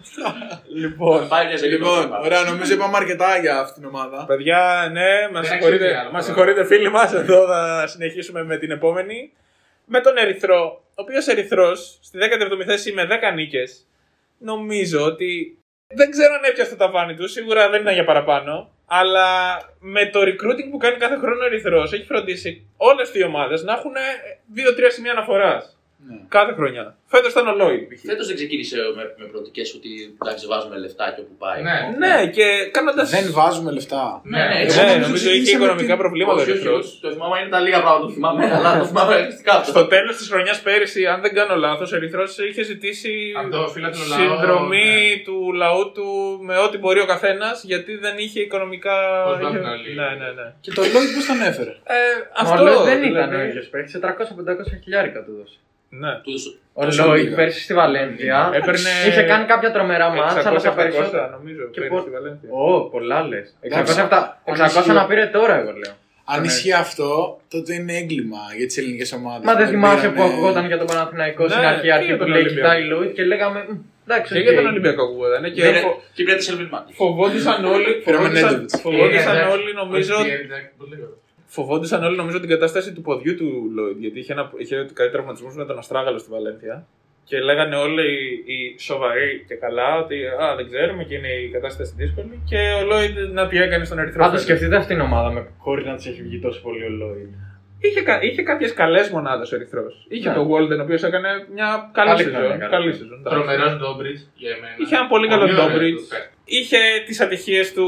Ε, 0.00 0.08
δεν 0.14 0.24
το 0.24 0.38
Ναι. 0.38 0.46
ξέρω. 0.46 0.60
Λοιπόν, 0.74 1.28
Πάει 1.28 1.46
μια 1.46 1.56
ζωή 1.56 1.68
Λοιπόν, 1.68 2.02
τώρα. 2.08 2.20
ωραία, 2.20 2.42
νομίζω 2.42 2.72
είπαμε 2.74 2.96
αρκετά 2.96 3.38
για 3.38 3.58
αυτήν 3.58 3.82
την 3.82 3.90
ομάδα. 3.94 4.24
παιδιά, 4.26 4.88
ναι, 4.92 5.28
μας 5.32 5.48
Δεν 5.48 5.50
συγχωρείτε, 5.50 5.84
αξίζει 5.84 6.00
άλλο 6.00 6.10
μας 6.10 6.10
τώρα. 6.10 6.22
συγχωρείτε 6.22 6.64
φίλοι 6.64 6.90
μας, 6.90 7.12
εδώ 7.14 7.46
θα 7.46 7.86
συνεχίσουμε 7.86 8.44
με 8.44 8.56
την 8.56 8.70
επόμενη. 8.70 9.32
Με 9.92 10.00
τον 10.00 10.16
Ερυθρό, 10.16 10.82
ο 10.88 11.02
οποίος 11.02 11.26
Ερυθρός, 11.26 11.98
στη 12.02 12.18
17η 12.18 12.64
θέση 12.64 12.92
με 12.92 13.04
10 13.04 13.32
νίκες, 13.34 13.86
νομίζω 14.38 15.00
ότι 15.04 15.58
δεν 15.88 16.10
ξέρω 16.10 16.34
αν 16.34 16.44
έπιασε 16.44 16.70
το 16.70 16.76
ταβάνι 16.76 17.14
του, 17.14 17.28
σίγουρα 17.28 17.70
δεν 17.70 17.80
ήταν 17.80 17.94
για 17.94 18.04
παραπάνω, 18.04 18.70
αλλά 18.86 19.58
με 19.80 20.06
το 20.06 20.20
recruiting 20.20 20.68
που 20.70 20.76
κάνει 20.76 20.96
κάθε 20.96 21.16
χρόνο 21.16 21.42
ο 21.42 21.46
Ερυθρός, 21.46 21.92
έχει 21.92 22.04
φροντίσει 22.04 22.66
όλες 22.76 23.10
οι 23.14 23.22
ομάδες 23.24 23.62
να 23.62 23.72
έχουν 23.72 23.92
2-3 24.54 24.90
σημεία 24.90 25.12
αναφοράς. 25.12 25.78
Ναι. 26.08 26.16
Κάθε 26.28 26.52
χρονιά. 26.58 26.84
Φέτος 27.12 27.30
ήταν 27.32 27.46
ο 27.52 27.54
Λόιντ. 27.60 27.82
π.χ. 27.90 28.00
Φέτος 28.10 28.26
δεν 28.26 28.36
ξεκίνησε 28.40 28.76
με, 28.96 29.02
με 29.20 29.24
προοπτικές 29.30 29.74
ότι 29.78 29.90
εντάξει, 30.22 30.46
βάζουμε 30.52 30.76
λεφτά 30.84 31.06
και 31.14 31.20
όπου 31.24 31.36
πάει. 31.44 31.60
Ναι. 31.68 31.76
Ναι, 32.02 32.14
και 32.36 32.46
κάνοντα. 32.76 33.04
Δεν 33.16 33.24
βάζουμε 33.38 33.70
λεφτά. 33.78 34.04
Ναι, 34.24 34.38
ναι, 34.38 34.44
Ναι, 34.54 34.60
έτσι. 34.62 34.78
Εγώ 34.80 34.88
νομίζω 34.92 35.12
ξεκίνησα 35.14 35.40
είχε 35.42 35.56
με 35.58 35.64
οικονομικά 35.64 35.92
την- 35.94 36.02
προβλήματα 36.02 36.38
ο 36.38 36.40
Όχι, 36.42 36.50
όχι, 36.50 36.60
Ερυθρός. 36.60 36.86
όχι. 36.86 37.00
Το 37.04 37.08
θυμάμαι 37.14 37.36
είναι 37.40 37.50
τα 37.56 37.60
λίγα 37.66 37.78
πράγματα 37.84 38.04
που 38.06 38.12
θυμάμαι, 38.18 38.42
αλλά 38.56 38.70
το 38.80 38.84
θυμάμαι 38.90 39.14
αριστικά 39.14 39.52
αυτό. 39.58 39.70
Στο 39.74 39.82
τέλος 39.94 40.14
της 40.16 40.26
χρονιάς 40.30 40.58
πέρυσι, 40.66 41.02
αν 41.12 41.18
δεν 41.24 41.32
κάνω 41.38 41.54
λάθος, 41.66 41.88
ο 41.92 41.96
Ερυθρός 41.96 42.30
είχε 42.48 42.62
ζητήσει 42.72 43.12
Από 43.40 43.48
το 43.56 43.60
φίλατρο 43.74 44.02
λαό, 44.08 44.18
συνδρομή 44.18 44.90
ναι. 45.16 45.22
του 45.26 45.36
λαού 45.62 45.82
του 45.96 46.06
με 46.48 46.56
ό,τι 46.66 46.76
μπορεί 46.78 47.00
ο 47.00 47.06
καθένας 47.14 47.56
γιατί 47.70 47.92
δεν 48.04 48.14
είχε 48.24 48.40
οικονομικά. 48.46 48.96
Πώς 49.24 49.34
είχε- 49.34 49.42
βάζουν 49.44 49.64
όλοι. 49.74 49.90
Ναι, 50.00 50.08
ναι, 50.20 50.28
ναι. 50.38 50.46
Και 50.64 50.70
το 50.76 50.82
Lloyd 50.82 51.10
πώς 51.16 51.24
τον 51.30 51.40
έφερε; 51.50 51.70
Ε, 51.70 51.96
Αυτό 52.42 52.54
αυτό 52.54 52.82
δεν 52.90 52.98
ήταν 53.02 53.12
δηλαδή. 53.30 53.34
ο 53.36 53.40
ίδιος 53.48 53.66
παίχτη. 53.72 53.98
400-500 53.98 54.80
χιλιάρικα 54.84 55.24
του 55.24 55.32
δώσε. 55.38 55.58
Ναι. 55.90 56.12
Του 56.22 56.30
δώσω- 56.30 56.54
Ο 56.72 56.84
Τόσο 56.84 57.06
Λόιτ 57.06 57.22
λίγα. 57.24 57.36
πέρσι 57.36 57.60
στη 57.62 57.74
Βαλένθια 57.74 58.50
Έπαιρνε. 58.54 58.90
είχε 59.08 59.22
κάνει 59.22 59.44
κάποια 59.44 59.70
τρομερά 59.72 60.08
μάτσα, 60.08 60.48
αλλά 60.48 60.58
στα 60.58 60.68
600-700, 60.70 60.74
περισσότερα. 60.76 61.28
νομίζω. 61.38 61.62
Και 61.72 61.80
πέρυσι 61.80 61.94
πο- 61.94 62.00
στη 62.00 62.10
Βαλένθια. 62.10 62.48
Ω, 62.52 62.80
πολλά 62.94 63.18
λες. 63.30 63.46
600, 63.60 63.80
Εντάξει, 63.80 64.00
αυτά- 64.00 64.42
αν 64.44 64.54
600 64.54 64.78
ισχύει- 64.80 64.94
να 64.94 65.06
πήρε 65.06 65.26
τώρα, 65.26 65.54
εγώ 65.60 65.72
λέω. 65.82 65.94
Αν 66.32 66.40
Ναι. 66.40 66.46
ισχύει 66.46 66.72
αυτό, 66.72 67.40
τότε 67.54 67.74
είναι 67.74 67.92
έγκλημα 67.96 68.38
για 68.58 68.66
τις 68.66 68.76
ελληνικές 68.78 69.12
ομάδες. 69.12 69.44
Μα 69.48 69.54
δεν 69.54 69.68
θυμάσαι 69.68 70.08
που 70.08 70.22
ακουγόταν 70.22 70.66
για 70.66 70.78
τον 70.78 70.86
Παναθηναϊκό 70.86 71.48
στην 71.48 71.60
Ναι, 71.60 71.66
αρχή, 71.66 71.82
και 71.82 71.92
αρχή 71.92 72.04
για 72.06 72.16
που 72.16 72.22
τον 72.22 72.30
λέει 72.32 72.40
Ολυμπιακό. 72.42 72.68
κοιτάει 72.68 72.82
Λόιντ 72.90 73.12
και 73.16 73.24
λέγαμε. 73.32 73.58
«Μ, 73.68 73.72
Εντάξει, 74.06 74.32
Και 74.32 74.38
OK». 74.38 74.44
για 74.46 74.54
τον 74.54 74.66
Ολυμπιακό 74.66 75.02
ακούγονταν. 75.02 75.42
Και 75.54 75.62
Πήρε- 75.62 75.80
φο- 75.86 76.02
Και 76.14 76.22
πήρε 76.24 76.36
τη 76.36 76.44
Σέλβιν 76.44 76.68
φοβόντουσαν 77.00 77.64
όλοι. 77.64 77.90
Πήραμε 78.04 78.04
φοβόντουσαν- 78.04 78.50
Νέντοβιτς. 78.50 78.80
Φοβόντουσαν 78.80 79.36
Ε, 79.36 79.42
όλοι, 79.54 79.70
νομίζω. 79.82 80.14
Όχι, 81.50 81.60
ε, 81.60 81.70
εντάξει, 81.70 81.94
πολύ 81.96 82.04
ωραίο. 82.04 82.04
Φοβόντουσαν 82.04 82.04
όλοι 82.04 82.16
νομίζω 82.16 82.40
την 82.40 82.48
κατάσταση 82.48 82.92
του 82.94 83.02
ποδιού 83.02 83.34
του 83.36 83.48
Λόιντ. 83.74 83.98
Γιατί 83.98 84.18
είχε, 84.18 84.32
ένα, 84.32 84.50
είχε 84.58 84.74
κάτι 84.92 85.10
τραυματισμού 85.10 85.52
με 85.54 85.64
τον 85.64 85.78
Αστράγαλο 85.78 86.18
στη 86.18 86.30
Βαλένθια. 86.30 86.86
Και 87.24 87.38
λέγανε 87.40 87.76
όλοι 87.76 88.06
οι, 88.44 88.52
οι 88.54 88.78
σοβαροί 88.78 89.44
και 89.48 89.54
καλά 89.54 89.96
ότι 90.02 90.16
α, 90.26 90.54
δεν 90.56 90.66
ξέρουμε 90.70 91.04
και 91.04 91.14
είναι 91.14 91.28
η 91.28 91.48
κατάσταση 91.50 91.92
δύσκολη. 91.96 92.42
Και 92.50 92.58
ο 92.82 92.86
Λόιντ 92.86 93.16
να 93.32 93.46
τι 93.46 93.56
έκανε 93.58 93.84
στον 93.84 93.98
Ερυθρό. 93.98 94.20
Πάντως 94.24 94.42
Φέλη. 94.44 94.56
σκεφτείτε 94.56 94.76
αυτήν 94.80 94.96
την 94.96 95.04
ομάδα 95.04 95.30
με 95.30 95.46
χωρί 95.58 95.84
να 95.84 95.94
της 95.94 96.06
έχει 96.06 96.22
βγει 96.22 96.38
τόσο 96.40 96.60
πολύ 96.62 96.84
ο 96.84 96.88
Λόιτ. 96.88 97.28
Είχε, 97.82 98.00
κα- 98.02 98.22
είχε 98.22 98.42
κάποιες 98.42 98.72
καλές 98.74 99.10
μονάδες 99.10 99.52
ο 99.52 99.56
Ερυθρός. 99.56 100.06
Είχε 100.08 100.28
Ναι. 100.28 100.34
τον 100.34 100.48
Walden 100.50 100.78
ο 100.78 100.82
οποίος 100.82 101.02
έκανε 101.02 101.28
μια 101.54 101.90
καλή 101.92 102.08
Καλή 102.10 102.22
σεζόν. 102.22 102.40
χρονιά, 102.40 102.56
καλή. 102.56 102.70
Καλή 102.70 102.92
σεζόν. 102.92 103.18
εντάξει. 103.18 103.34
Τρομερός 103.38 103.76
Ντόμπριτς 103.76 104.30
για 104.34 104.50
εμένα. 104.56 104.74
Είχε 104.82 104.94
ένα 104.96 105.06
πολύ 105.06 105.26
καλό 105.28 105.42
ωραίο 105.42 105.56
Ντόμπριτς. 105.56 106.02
Του 106.50 106.56
παίκτη. 106.58 106.74
Είχε 106.74 106.78
τις 107.06 107.20
ατυχίες 107.20 107.72
του. 107.72 107.86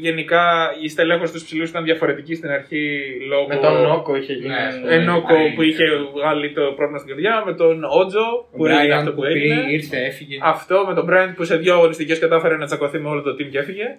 Γενικά 0.00 0.42
η 0.82 0.88
στελέχωση 0.88 1.32
του 1.32 1.42
ψηλούς 1.44 1.68
ήταν 1.68 1.84
διαφορετική 1.84 2.34
στην 2.34 2.50
αρχή 2.50 3.02
λόγω. 3.28 3.46
Με 3.48 3.56
τον 3.56 3.82
Νόκο 3.82 4.16
είχε 4.16 4.32
γίνει. 4.32 4.48
Ναι, 4.48 4.94
Ενόκο 4.94 5.36
Ναι. 5.38 5.52
που 5.54 5.62
είχε 5.62 5.84
βγάλει 6.14 6.52
το 6.52 6.60
πρόβλημα 6.76 6.98
στην 6.98 7.08
καρδιά, 7.10 7.42
με 7.46 7.54
τον 7.54 7.84
Ότζο 7.84 8.46
που 8.56 8.66
έγινε 8.66 8.94
αυτό 8.94 9.12
που 9.12 9.24
έγινε. 9.24 9.64
ήρθε, 9.70 9.96
έφυγε. 10.04 10.38
Αυτό 10.42 10.84
με 10.88 10.94
τον 10.94 11.04
Μπράιντ 11.04 11.34
που 11.34 11.44
σε 11.44 11.56
δύο 11.56 11.74
αγωνιστικές 11.74 12.18
κατάφερε 12.18 12.56
να 12.56 12.66
τσακωθεί 12.66 12.98
με 12.98 13.08
όλο 13.08 13.22
το 13.22 13.30
team 13.30 13.48
και 13.50 13.58
έφυγε. 13.58 13.98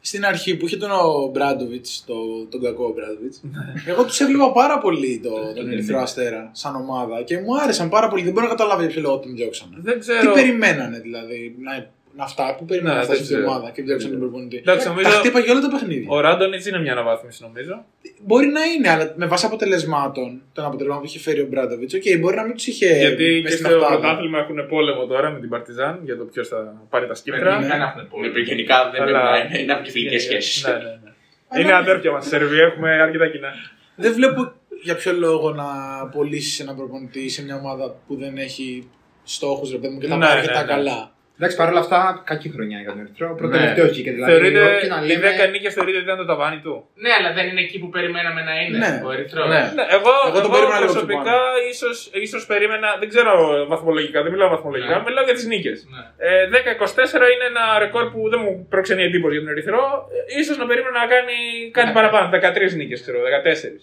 Στην 0.00 0.24
αρχή 0.24 0.56
που 0.56 0.66
είχε 0.66 0.76
τον 0.76 0.90
ο 0.90 1.30
Μπράντοβιτς, 1.32 2.04
το, 2.06 2.14
τον 2.50 2.60
κακό 2.62 2.92
Μπράντοβιτς, 2.96 3.42
εγώ 3.86 4.04
τους 4.04 4.20
έβλεπα 4.20 4.52
πάρα 4.52 4.78
πολύ 4.78 5.20
το, 5.22 5.30
τον 5.56 5.70
Ερυθρό 5.72 5.98
Αστέρα 6.00 6.50
σαν 6.52 6.74
ομάδα 6.76 7.22
και 7.22 7.38
μου 7.38 7.60
άρεσαν 7.62 7.88
πάρα 7.88 8.08
πολύ. 8.08 8.22
Δεν 8.22 8.32
μπορώ 8.32 8.46
να 8.46 8.52
καταλάβω 8.52 8.80
για 8.80 8.90
ποιο 8.90 9.00
λόγο 9.00 9.18
τον 9.18 9.34
διώξανε. 9.34 9.76
Δεν 9.78 9.94
Τι 9.94 9.98
ξέρω. 10.00 10.32
περιμένανε 10.32 10.98
δηλαδή 11.00 11.54
να, 11.62 11.72
να 12.16 12.26
φτάσει, 12.26 12.54
πού 12.58 12.64
περιμένανε 12.64 13.00
Ναι, 13.00 13.06
να 13.06 13.14
φτάσει 13.14 13.22
δεν 13.22 13.30
αυτή 13.32 13.34
η 13.34 13.44
ξέρω. 13.44 13.56
ομάδα 13.58 13.70
και 13.74 13.82
διώξανε 13.82 14.12
τον 14.12 14.20
προπονητή. 14.20 14.56
Εντάξει, 14.56 14.84
Τα 14.86 14.90
νομίζω 14.92 15.08
χτύπαγε 15.10 15.50
όλα 15.50 15.60
τα 15.60 15.70
παιχνίδια. 15.74 16.08
ο 16.10 16.20
Ράντονιτς 16.20 16.66
είναι 16.66 16.80
μια 16.80 16.92
αναβάθμιση 16.92 17.42
νομίζω. 17.42 17.84
Μπορεί 18.26 18.46
να 18.46 18.62
είναι, 18.64 18.88
αλλά 18.90 19.12
με 19.16 19.26
βάση 19.26 19.46
αποτελεσμάτων, 19.46 20.42
των 20.52 20.64
αποτελεσμάτων 20.64 21.02
που 21.02 21.08
είχε 21.08 21.18
φέρει 21.26 21.40
ο 21.40 21.46
Μπράντοβιτς, 21.46 21.94
οκ, 21.94 22.02
μπορεί 22.20 22.36
να 22.36 22.42
μην 22.44 22.54
τους 22.54 22.66
είχε. 22.66 22.86
Γιατί 22.98 23.24
μες 23.42 23.50
και 23.50 23.56
στην 23.56 23.66
στο 23.66 23.74
οκτάδα. 23.76 23.98
πρωτάθλημα 24.00 24.38
έχουν 24.38 24.58
πόλεμο 24.68 25.06
τώρα 25.06 25.30
με 25.30 25.38
την 25.40 25.48
Παρτιζάν 25.48 26.00
για 26.04 26.16
το 26.16 26.24
ποιος 26.24 26.48
θα 26.48 26.86
πάρει 26.90 27.06
τα 27.06 27.14
σκύπτρα. 27.14 27.50
Γενικά 27.56 27.76
να 27.76 27.84
έχουν 27.84 28.08
πολύ. 28.08 28.30
Ναι, 28.32 28.38
γενικά 28.40 28.90
δεν 28.92 29.02
Αλλά- 29.02 29.20
πρέπει 29.20 29.48
να 29.52 29.56
είναι- 29.56 29.66
να 29.66 29.72
έχουν 29.72 29.84
και 29.84 29.90
φιλικέ 29.90 30.18
σχέσει. 30.18 30.66
Ναι, 30.66 30.72
ναι, 30.72 30.78
ναι. 30.78 31.60
Είναι 31.62 31.74
αδέρφια 31.74 32.10
μας 32.10 32.24
στη 32.26 32.36
Σερβία, 32.36 32.64
έχουμε 32.64 32.90
αρκετά 33.02 33.28
κοινά. 33.28 33.48
Δεν 33.96 34.12
βλέπω 34.12 34.52
για 34.82 34.94
ποιο 34.94 35.12
λόγο 35.12 35.50
να 35.50 35.64
πωλήσει 36.12 36.62
έναν 36.62 36.76
προπονητή 36.76 37.28
σε 37.28 37.44
μια 37.44 37.56
ομάδα 37.56 37.94
που 38.06 38.16
δεν 38.16 38.36
έχει 38.36 38.88
στόχους, 39.24 39.70
ρε 39.70 39.76
παιδί 39.78 39.94
μου, 39.94 40.00
και 40.00 40.08
τα 40.08 40.16
Ναι, 40.16 40.24
πάει 40.24 40.34
ναι, 40.34 40.40
αρκετά 40.40 40.60
ναι. 40.60 40.66
καλά. 40.68 41.13
Εντάξει, 41.38 41.56
παρόλα 41.62 41.80
αυτά, 41.84 42.00
κακή 42.30 42.48
χρονιά 42.54 42.78
για 42.82 42.88
τον 42.92 43.00
Ερυθρό. 43.04 43.28
Ναι. 43.28 43.34
Προτελευταίο 43.40 43.86
βγήκε 43.92 44.10
δηλαδή. 44.16 44.30
Θεωρείτε 44.32 44.60
όχι 44.74 44.86
να 44.94 44.98
οι 45.02 45.06
λέμε- 45.06 45.34
10 45.48 45.50
νίκε 45.54 45.68
θεωρείτε 45.76 45.96
ότι 46.00 46.06
ήταν 46.08 46.18
το 46.22 46.26
ταβάνι 46.30 46.58
του. 46.64 46.74
Ναι, 47.04 47.10
αλλά 47.18 47.30
δεν 47.36 47.44
είναι 47.50 47.62
εκεί 47.66 47.76
που 47.82 47.88
περιμέναμε 47.96 48.40
να 48.48 48.54
είναι 48.62 48.78
Ναι. 48.84 48.92
ο 49.06 49.08
Ερυθρός. 49.16 49.46
Ναι. 49.54 49.62
Ναι, 49.78 49.84
εγώ, 49.98 50.12
Εγώ 50.30 50.38
το 50.44 50.46
εγώ 50.48 50.54
περίμενα 50.54 50.78
λίγο 50.80 50.92
πιο 50.92 51.00
προσωπικά 51.00 51.36
ίσως, 51.72 51.96
ίσως 52.26 52.42
περίμενα, 52.52 52.88
δεν 53.00 53.08
ξέρω 53.12 53.32
βαθμολογικά, 53.72 54.18
δεν 54.24 54.30
μιλάω 54.34 54.48
βαθμολογικά, 54.56 54.94
Ναι. 54.96 55.04
μιλάω 55.08 55.24
για 55.28 55.36
τις 55.38 55.46
νίκες. 55.52 55.78
Ναι. 55.94 56.02
Ε, 56.28 56.46
10-24 56.54 57.26
είναι 57.34 57.46
ένα 57.52 57.64
ρεκόρ 57.84 58.04
που 58.12 58.20
δεν 58.32 58.40
μου 58.44 58.52
προξενεί 58.72 59.02
εντύπωση 59.08 59.32
για 59.36 59.42
τον 59.44 59.52
Ερυθρό. 59.54 59.82
Ε, 60.16 60.38
Ίσως 60.40 60.56
να 60.62 60.66
περίμενα 60.70 60.96
να 61.02 61.06
κάνει 61.14 61.36
κάτι 61.78 61.88
Ναι. 61.90 61.96
παραπάνω, 61.98 62.24
13 62.36 62.72
νίκες 62.80 62.98
ξέρω, 63.04 63.18
14. 63.28 63.82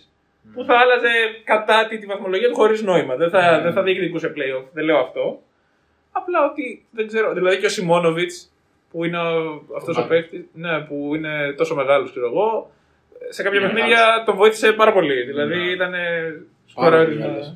που 0.53 0.61
θα 0.67 0.75
άλλαζε 0.83 1.11
κατά 1.51 1.77
τη, 1.89 1.93
τη 2.01 2.05
βαθμολογία 2.11 2.47
του 2.49 2.55
χωρίς 2.61 2.81
νόημα. 2.91 3.13
Δεν 3.21 3.29
θα, 3.29 3.41
δεν 3.63 3.73
θα 3.73 3.81
διεκδικούσε 3.83 4.27
playoff. 4.37 4.65
Δεν 4.75 4.83
λέω 4.87 4.97
αυτό. 5.07 5.23
Απλά 6.11 6.45
ότι 6.51 6.85
δεν 6.91 7.07
ξέρω. 7.07 7.33
Δηλαδή 7.33 7.57
και 7.57 7.65
ο 7.65 7.69
Σιμόνοβιτ 7.69 8.31
που 8.91 9.03
είναι 9.05 9.17
αυτός 9.77 9.95
ο 9.95 9.99
Μάλλον. 10.01 10.07
παίκτης, 10.09 10.45
ναι, 10.53 10.79
που 10.79 11.11
είναι 11.15 11.51
τόσο 11.57 11.75
μεγάλος, 11.75 12.11
ξέρω 12.11 12.25
εγώ, 12.25 12.71
σε 13.29 13.43
κάποια 13.43 13.59
Είναι 13.59 13.67
παιχνίδια 13.69 14.23
τον 14.25 14.35
βοήθησε 14.35 14.71
πάρα 14.71 14.93
πολύ. 14.93 15.23
Δηλαδή 15.23 15.55
Ναι. 15.55 15.71
ήταν. 15.71 15.91
Πάρα 15.91 16.97
πολύ 16.97 17.15
σκοράρισμα. 17.15 17.25
καλός. 17.25 17.55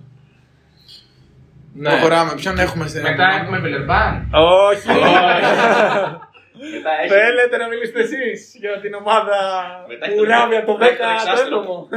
Ναι. 1.73 1.89
Προχωράμε. 1.89 2.33
Ποιον 2.35 2.59
έχουμε 2.59 2.87
στην 2.87 3.01
Μετά 3.01 3.27
έχουμε 3.41 3.59
Βιλερμπάν. 3.59 4.29
Όχι! 4.33 4.87
Μετά 6.73 6.89
έχει. 7.01 7.09
Θέλετε 7.13 7.57
να 7.57 7.67
μιλήσετε 7.67 7.99
εσείς 7.99 8.55
για 8.59 8.79
την 8.79 8.93
ομάδα 8.93 9.37
Μετά 9.87 10.05
έχει 10.05 10.15
που 10.15 10.21
τον- 10.21 10.29
ράβει 10.29 10.55
από 10.55 10.65
το 10.65 10.73
10 10.73 10.77
μετά 10.77 10.85
έχει 10.85 10.97
τον 10.97 11.05
το 11.07 11.11
εξάστερο. 11.31 11.57
έβδομο. 11.59 11.87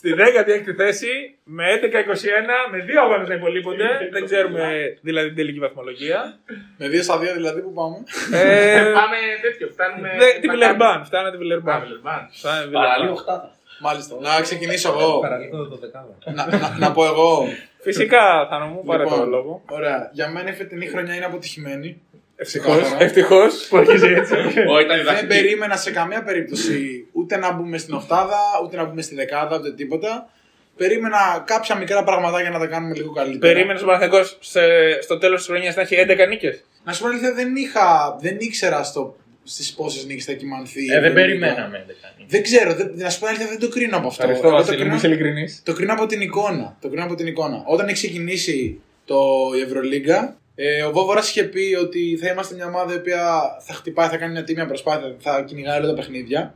Στη 0.00 0.14
16η 0.18 0.74
θέση 0.76 1.08
με 1.44 1.64
11-21, 1.82 2.70
με 2.70 2.78
δύο 2.78 3.02
αγώνες 3.02 3.28
να 3.28 3.34
υπολείπονται. 3.34 3.88
Δεν 4.12 4.24
ξέρουμε 4.24 4.96
δηλαδή 5.00 5.26
την 5.26 5.36
τελική 5.36 5.58
βαθμολογία. 5.58 6.38
Με 6.78 6.88
δύο 6.88 7.02
στα 7.02 7.18
δύο 7.18 7.32
δηλαδή 7.32 7.60
που 7.60 7.72
πάμε. 7.72 7.96
Ε, 8.42 8.92
Πάμε 9.00 9.16
τέτοιο. 9.42 9.68
Φτάνουμε. 9.72 10.08
δε- 10.18 10.24
Τη 10.40 10.46
Μακάμπι. 10.46 10.48
Βιλερμπάν. 10.48 11.04
Φτάνει 11.04 11.30
τη 11.30 11.36
Α, 11.36 11.38
Βιλερμπάν. 11.38 11.80
Βιλερμπάν. 11.82 12.28
Φτάνει 12.32 12.64
τη 12.66 12.70
Παραλίγο 12.72 12.96
Βιλερμπάν. 12.96 13.12
οχτάδα. 13.12 13.54
Μάλιστα. 13.80 14.14
Να 14.20 14.40
ξεκινήσω 14.40 14.88
εγώ. 14.88 15.18
Παραλίγο 15.20 15.68
το 15.68 15.76
δεκάδα. 15.76 16.14
να, 16.36 16.58
να, 16.58 16.76
να 16.78 16.92
πω 16.92 17.04
εγώ. 17.04 17.46
Φυσικά, 17.82 18.46
θα 18.50 18.58
μου 18.60 18.84
πάρε 18.84 19.02
Λοιπόν, 19.02 19.18
το 19.18 19.26
λόγο. 19.26 19.62
Ωραία. 19.70 20.10
Για 20.12 20.28
μένα 20.28 20.48
η 20.50 20.52
φετινή 20.52 20.86
χρονιά 20.86 21.14
είναι 21.14 21.24
αποτυχημένη. 21.24 22.00
Ευτυχώς 22.42 22.76
Ξεκάθαρα. 22.76 23.04
ευτυχώς 23.04 23.66
που 23.68 23.76
αρχίζει 23.76 24.06
έτσι. 24.12 24.34
Όχι, 24.34 24.84
ήταν 24.84 24.86
Δεν 24.88 24.98
διδακτική. 24.98 25.26
περίμενα 25.26 25.76
σε 25.76 25.90
καμία 25.90 26.22
περίπτωση 26.22 27.06
ούτε 27.12 27.36
να 27.36 27.52
μπούμε 27.52 27.78
στην 27.78 27.94
οχτάδα, 27.94 28.38
ούτε 28.64 28.76
να 28.76 28.84
μπούμε 28.84 29.02
στη 29.02 29.14
δεκάδα, 29.14 29.56
ούτε 29.58 29.72
τίποτα. 29.72 30.30
Περίμενα 30.76 31.42
κάποια 31.46 31.76
μικρά 31.76 32.04
πραγματάκια 32.04 32.50
να 32.50 32.58
τα 32.58 32.66
κάνουμε 32.66 32.94
λίγο 32.94 33.12
καλύτερα. 33.12 33.52
Περίμενες 33.52 33.82
ο 33.82 33.86
Παναθηναϊκός 33.86 34.36
σε- 34.40 35.02
στο 35.02 35.18
τέλος 35.18 35.38
της 35.38 35.46
χρονιάς 35.48 35.76
να 35.76 35.82
έχει 35.82 35.94
11 35.96 36.26
νίκες; 36.28 36.64
Να 36.84 36.92
σου 36.92 37.02
πω 37.02 37.08
αλήθεια, 37.08 37.34
δεν, 37.34 37.56
είχα, 37.56 38.16
δεν 38.20 38.36
ήξερα 38.38 38.82
στο, 38.82 39.16
στις 39.44 39.72
πόσες 39.74 40.06
νίκες 40.06 40.24
θα 40.24 40.32
κοιμανθεί. 40.32 40.84
η 40.84 40.92
Ε, 40.92 41.00
δεν 41.00 41.04
Ευρωλίγα. 41.04 41.38
περιμέναμε. 41.38 41.84
δεν 41.86 41.96
κάνει. 42.02 42.26
Δεν 42.28 42.42
ξέρω, 42.42 42.74
δεν, 42.74 42.92
να 42.94 43.10
σου 43.10 43.20
πω 43.20 43.26
αλήθεια, 43.26 43.46
δεν 43.46 43.58
το 43.58 43.68
κρίνω 43.68 43.96
από 43.96 44.06
αυτό. 44.06 44.22
Ευχαριστώ, 44.22 44.48
Εγώ 44.48 44.56
το, 44.56 44.62
Βασίλη, 44.62 44.76
μου 44.76 44.82
κρίνω, 44.82 44.96
είσαι 44.96 45.06
ειλικρινή. 45.06 45.48
το 45.62 45.72
κρίνω 45.72 45.92
από 45.92 46.06
την 46.06 46.20
εικόνα. 46.20 46.76
Το 46.80 46.88
κρίνω 46.88 47.04
από 47.04 47.14
την 47.14 47.26
εικόνα. 47.26 47.62
Όταν 47.66 47.86
έχει 47.86 47.94
ξεκινήσει 47.94 48.80
το 49.04 49.18
η 49.58 49.60
Ευρωλίγκα, 49.60 50.39
ε, 50.62 50.82
ο 50.82 50.90
Βόβορας 50.92 51.28
είχε 51.28 51.44
πει 51.44 51.76
ότι 51.80 52.18
θα 52.22 52.28
είμαστε 52.30 52.54
μια 52.54 52.66
ομάδα 52.66 52.92
η 52.92 52.96
οποία 52.96 53.40
θα 53.66 53.72
χτυπάει, 53.72 54.08
θα 54.08 54.16
κάνει 54.16 54.32
μια 54.32 54.44
τίμια 54.44 54.66
προσπάθεια, 54.66 55.16
θα 55.18 55.42
κυνηγάει 55.42 55.78
όλα 55.78 55.86
τα 55.86 55.94
παιχνίδια. 55.94 56.54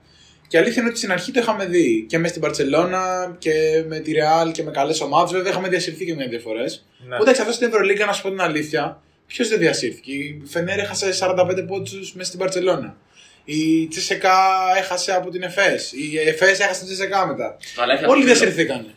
Και 0.48 0.56
η 0.56 0.60
αλήθεια 0.60 0.80
είναι 0.80 0.90
ότι 0.90 0.98
στην 0.98 1.12
αρχή 1.12 1.32
το 1.32 1.40
είχαμε 1.40 1.66
δει 1.66 2.06
και 2.08 2.18
μες 2.18 2.30
στην 2.30 2.42
Παρσελώνα 2.42 3.34
και 3.38 3.84
με 3.88 3.98
τη 3.98 4.12
Ρεάλ 4.12 4.52
και 4.52 4.62
με 4.62 4.70
καλές 4.70 5.00
ομάδες. 5.00 5.32
Βέβαια, 5.32 5.50
είχαμε 5.50 5.68
διασυρθεί 5.68 6.04
και 6.04 6.14
με 6.14 6.26
δύο 6.26 6.38
φορές. 6.38 6.86
Ναι. 7.08 7.16
Ούτε 7.20 7.30
αυτός 7.30 7.54
στην 7.54 7.66
Ευρωλίγκα, 7.66 8.06
να 8.06 8.12
σου 8.12 8.22
πω 8.22 8.28
την 8.28 8.40
αλήθεια, 8.40 9.02
ποιος 9.26 9.48
δεν 9.48 9.58
διασύρθηκε. 9.58 10.12
Η 10.12 10.42
Φενέρ 10.46 10.78
έχασε 10.78 11.12
45 11.12 11.64
πόντους 11.66 12.14
μέσα 12.14 12.28
στην 12.28 12.38
Παρσελώνα. 12.38 12.96
Η 13.44 13.86
Τσεσεκά 13.86 14.38
έχασε 14.78 15.12
από 15.12 15.30
την 15.30 15.42
Εφές. 15.42 15.92
Η 15.92 16.18
Εφές 16.18 16.60
έχασε 16.60 16.78
την 16.78 16.88
Τσεσεκά 16.88 17.26
μετά. 17.26 17.56
Αλλά 17.76 17.92
έχει 17.92 18.04
Όλοι 18.04 18.12
αυτό. 18.12 18.24
διασυρθήκανε. 18.24 18.94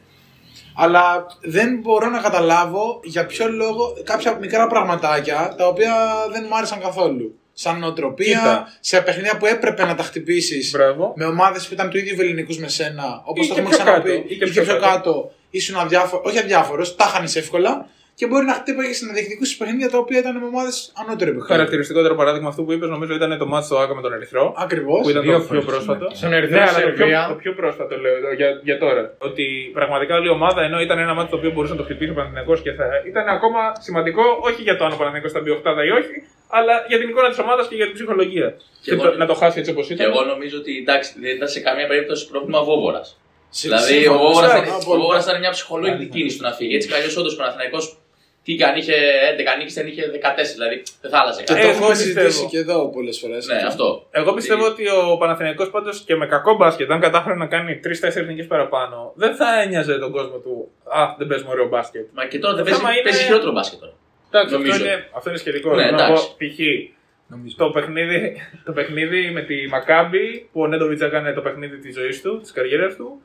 Αλλά 0.80 1.26
δεν 1.42 1.80
μπορώ 1.82 2.10
να 2.10 2.20
καταλάβω 2.20 3.00
για 3.04 3.26
ποιο 3.26 3.50
λόγο 3.52 3.94
κάποια 4.04 4.38
μικρά 4.42 4.68
πραγματάκια 4.68 5.54
τα 5.58 5.68
οποία 5.68 5.94
δεν 6.32 6.46
μου 6.50 6.58
άρεσαν 6.58 6.80
καθόλου. 6.80 7.40
Σαν 7.54 7.80
νοοτροπία, 7.80 8.38
Κοίτα. 8.40 8.68
σε 8.80 9.02
παιχνίδια 9.02 9.38
που 9.38 9.46
έπρεπε 9.46 9.86
να 9.86 9.96
τα 9.96 10.04
χτυπήσεις 10.04 10.72
Μπράβο. 10.72 11.14
με 11.16 11.26
ομάδες 11.26 11.68
που 11.68 11.74
ήταν 11.74 11.90
του 11.90 11.98
ίδιου 11.98 12.16
ελληνικού 12.20 12.54
με 12.60 12.68
σένα, 12.68 13.22
όπως 13.26 13.46
Ή 13.46 13.48
το 13.50 13.54
και 13.54 13.60
έχουμε 13.60 13.76
πιο 13.76 13.84
ξαναπεί, 13.86 14.10
κάτω, 14.12 14.24
ή 14.28 14.38
και 14.38 14.46
ή 14.46 14.50
πιο 14.50 14.64
πιο 14.64 14.74
κάτω. 14.74 14.86
κάτω, 14.88 15.32
ήσουν 15.50 15.76
αδιάφορο, 15.78 16.22
όχι 16.26 16.40
αδιάφορος, 16.40 16.96
τα 16.96 17.04
χάνει 17.04 17.32
εύκολα 17.36 17.88
και 18.20 18.26
μπορεί 18.30 18.46
να 18.52 18.54
χτύπαγε 18.62 18.94
να 19.08 19.14
διεκδικούσε 19.18 19.54
παιχνίδια 19.60 19.90
τα 19.94 19.98
οποία 20.04 20.18
ήταν 20.24 20.34
με 20.42 20.46
ομάδες 20.54 20.76
ανώτερου 21.02 21.30
επίπεδου. 21.32 21.52
Χαρακτηριστικότερο 21.54 22.16
παράδειγμα 22.22 22.50
αυτού 22.54 22.62
που 22.66 22.72
είπες 22.72 22.90
νομίζω 22.96 23.14
ήταν 23.20 23.32
το 23.38 23.46
μάτι 23.52 23.66
στο 23.66 23.76
Άκα 23.84 23.94
με 23.96 24.02
τον 24.06 24.14
Ερυθρό. 24.18 24.46
Ακριβώς. 24.66 25.02
Που 25.04 25.10
ήταν 25.10 25.22
Δύο 25.24 25.32
το 25.32 25.38
πιο 25.38 25.48
φορές, 25.48 25.66
πρόσφατο. 25.66 26.06
ναι. 26.10 26.16
Στον 26.16 26.34
Ερυθρό 26.38 26.56
Ναι, 26.58 26.62
αλλά 26.70 26.82
το 26.82 26.88
πιο, 26.90 26.96
Σερβία. 26.98 27.26
το 27.32 27.36
πιο 27.44 27.52
πρόσφατο 27.60 27.94
λέω 28.04 28.16
εδώ, 28.20 28.30
για, 28.40 28.50
για 28.68 28.78
τώρα. 28.84 29.04
Ότι 29.28 29.46
πραγματικά 29.78 30.16
όλη 30.20 30.28
η 30.32 30.34
ομάδα 30.40 30.62
ενώ 30.68 30.78
ήταν 30.88 30.98
ένα 31.06 31.14
μάτι 31.18 31.30
το 31.34 31.38
οποίο 31.40 31.52
μπορούσε 31.54 31.74
να 31.74 31.80
το 31.80 31.86
χτυπήσει 31.88 32.12
ο 32.12 32.14
Παναθηναϊκός 32.20 32.62
και 32.66 32.72
θα 32.80 32.86
ήταν 33.12 33.26
ακόμα 33.28 33.62
σημαντικό 33.88 34.24
όχι 34.50 34.62
για 34.68 34.76
το 34.78 34.84
αν 34.86 34.92
ο 34.92 34.98
Παναθηναϊκός 35.00 35.32
θα 35.36 35.40
μπει 35.42 35.50
οχτάδα 35.58 35.82
ή 35.90 35.92
όχι, 36.00 36.16
αλλά 36.58 36.74
για 36.90 36.98
την 37.00 37.08
εικόνα 37.10 37.30
της 37.30 37.40
ομάδας 37.46 37.68
και 37.70 37.76
για 37.76 37.86
την 37.86 37.94
ψυχολογία. 37.94 38.48
Και, 38.84 38.92
εγώ- 38.94 39.04
το- 39.04 39.18
να 39.18 39.26
το 39.26 39.34
χάσει 39.42 39.60
έτσι 39.60 39.72
όπως 39.72 39.88
Και 39.88 39.94
ήταν. 39.94 40.06
εγώ 40.12 40.20
νομίζω 40.32 40.58
ότι 40.62 40.72
εντάξει, 40.84 41.10
δεν 41.24 41.32
ήταν 41.36 41.48
σε 41.56 41.60
καμία 41.60 41.88
περίπτωση 41.92 42.24
πρόβλημα 42.32 42.60
Βόβορας. 42.64 43.08
Δηλαδή, 43.62 43.94
ο 43.94 43.98
σύμφωνα, 43.98 44.18
Βόβορας 44.18 44.52
συμφωνώ 44.52 44.64
ήταν, 44.68 44.74
απόλυτα. 44.82 44.92
ο 44.94 45.00
Βόβορας 45.00 45.24
ήταν 45.28 45.40
μια 45.44 45.52
ψυχολογική 45.58 46.06
κίνηση 46.14 46.38
του 46.38 46.44
να 46.48 46.52
φύγει. 46.58 46.76
Έτσι 46.76 46.88
κι 46.88 46.94
αλλιώς 46.98 47.18
όντως 47.18 47.34
ο 47.34 47.38
Παναθηναϊκός 47.42 47.86
τι 48.48 48.56
και 48.56 48.66
αν 48.70 48.76
είχε 48.80 48.96
11 49.38 49.58
νίκε, 49.58 49.72
δεν 49.80 49.88
είχε 49.88 50.02
14, 50.14 50.54
δηλαδή 50.58 50.76
δεν 51.02 51.12
θα 51.12 51.18
άλλαζε 51.22 51.40
Και 51.44 51.48
κάτι. 51.54 51.62
το 51.62 51.68
Ε, 51.68 51.70
έχουμε 51.72 51.86
εγώ 51.86 51.96
συζητήσει 51.96 52.26
πιστεύω. 52.26 52.50
και 52.52 52.58
εδώ 52.66 52.78
πολλές 52.96 53.18
φορές. 53.22 53.48
Ναι, 53.48 53.60
αυτό. 53.72 53.88
Εγώ 54.12 54.34
πιστεύω 54.34 54.66
ότι 54.66 54.84
ο 54.90 55.18
Παναθηναϊκός 55.22 55.70
πάντως 55.70 55.96
και 56.08 56.16
με 56.16 56.26
κακό 56.34 56.56
μπάσκετ, 56.56 56.92
αν 56.92 57.00
κατάφερε 57.00 57.36
να 57.36 57.48
κάνει 57.54 57.80
3-4 57.84 58.26
νίκες 58.28 58.48
παραπάνω, 58.48 58.98
δεν 59.16 59.36
θα 59.36 59.62
ένοιαζε 59.62 59.94
τον 60.00 60.12
κόσμο 60.12 60.38
του. 60.38 60.54
Α, 61.00 61.02
δεν 61.18 61.28
παίζουμε 61.28 61.52
ωραίο 61.52 61.68
μπάσκετ. 61.68 62.06
Μα 62.14 62.26
και 62.26 62.40
τώρα 62.40 62.52
Το 62.56 62.58
δεν 62.58 62.66
παίζει, 62.66 62.80
θέμα 62.80 62.92
είναι- 62.94 63.04
παίζει 63.04 63.24
χειρότερο 63.24 63.52
μπάσκετ 63.52 63.80
τώρα. 63.80 63.94
Εντάξει, 64.32 64.56
αυτό 64.56 64.68
Νομίζω. 64.68 64.86
είναι, 64.86 64.96
αυτό 65.18 65.30
είναι 65.30 65.40
σχετικό. 65.40 65.76
Ναι, 65.76 65.84
Θέλω 65.84 65.98
να 65.98 66.06
πω, 66.06 66.12
εντάξει. 66.14 66.36
π.χ. 66.38 67.56
Το 67.58 67.70
παιχνίδι, 67.70 68.36
το 68.66 68.72
παιχνίδι 68.72 69.32
με 69.32 69.42
τη 69.42 69.68
Μακάμπη 69.68 70.50
που 70.52 70.62
ο 70.62 70.68
Νέντοβιτς 70.68 71.02
έκανε 71.02 71.34
το 71.34 71.42
παιχνίδι 71.42 71.78
της 71.78 71.96
ζωής 71.96 72.22
του, 72.22 72.40
της 72.42 72.52
καριέρας 72.52 72.96
του, 72.96 73.22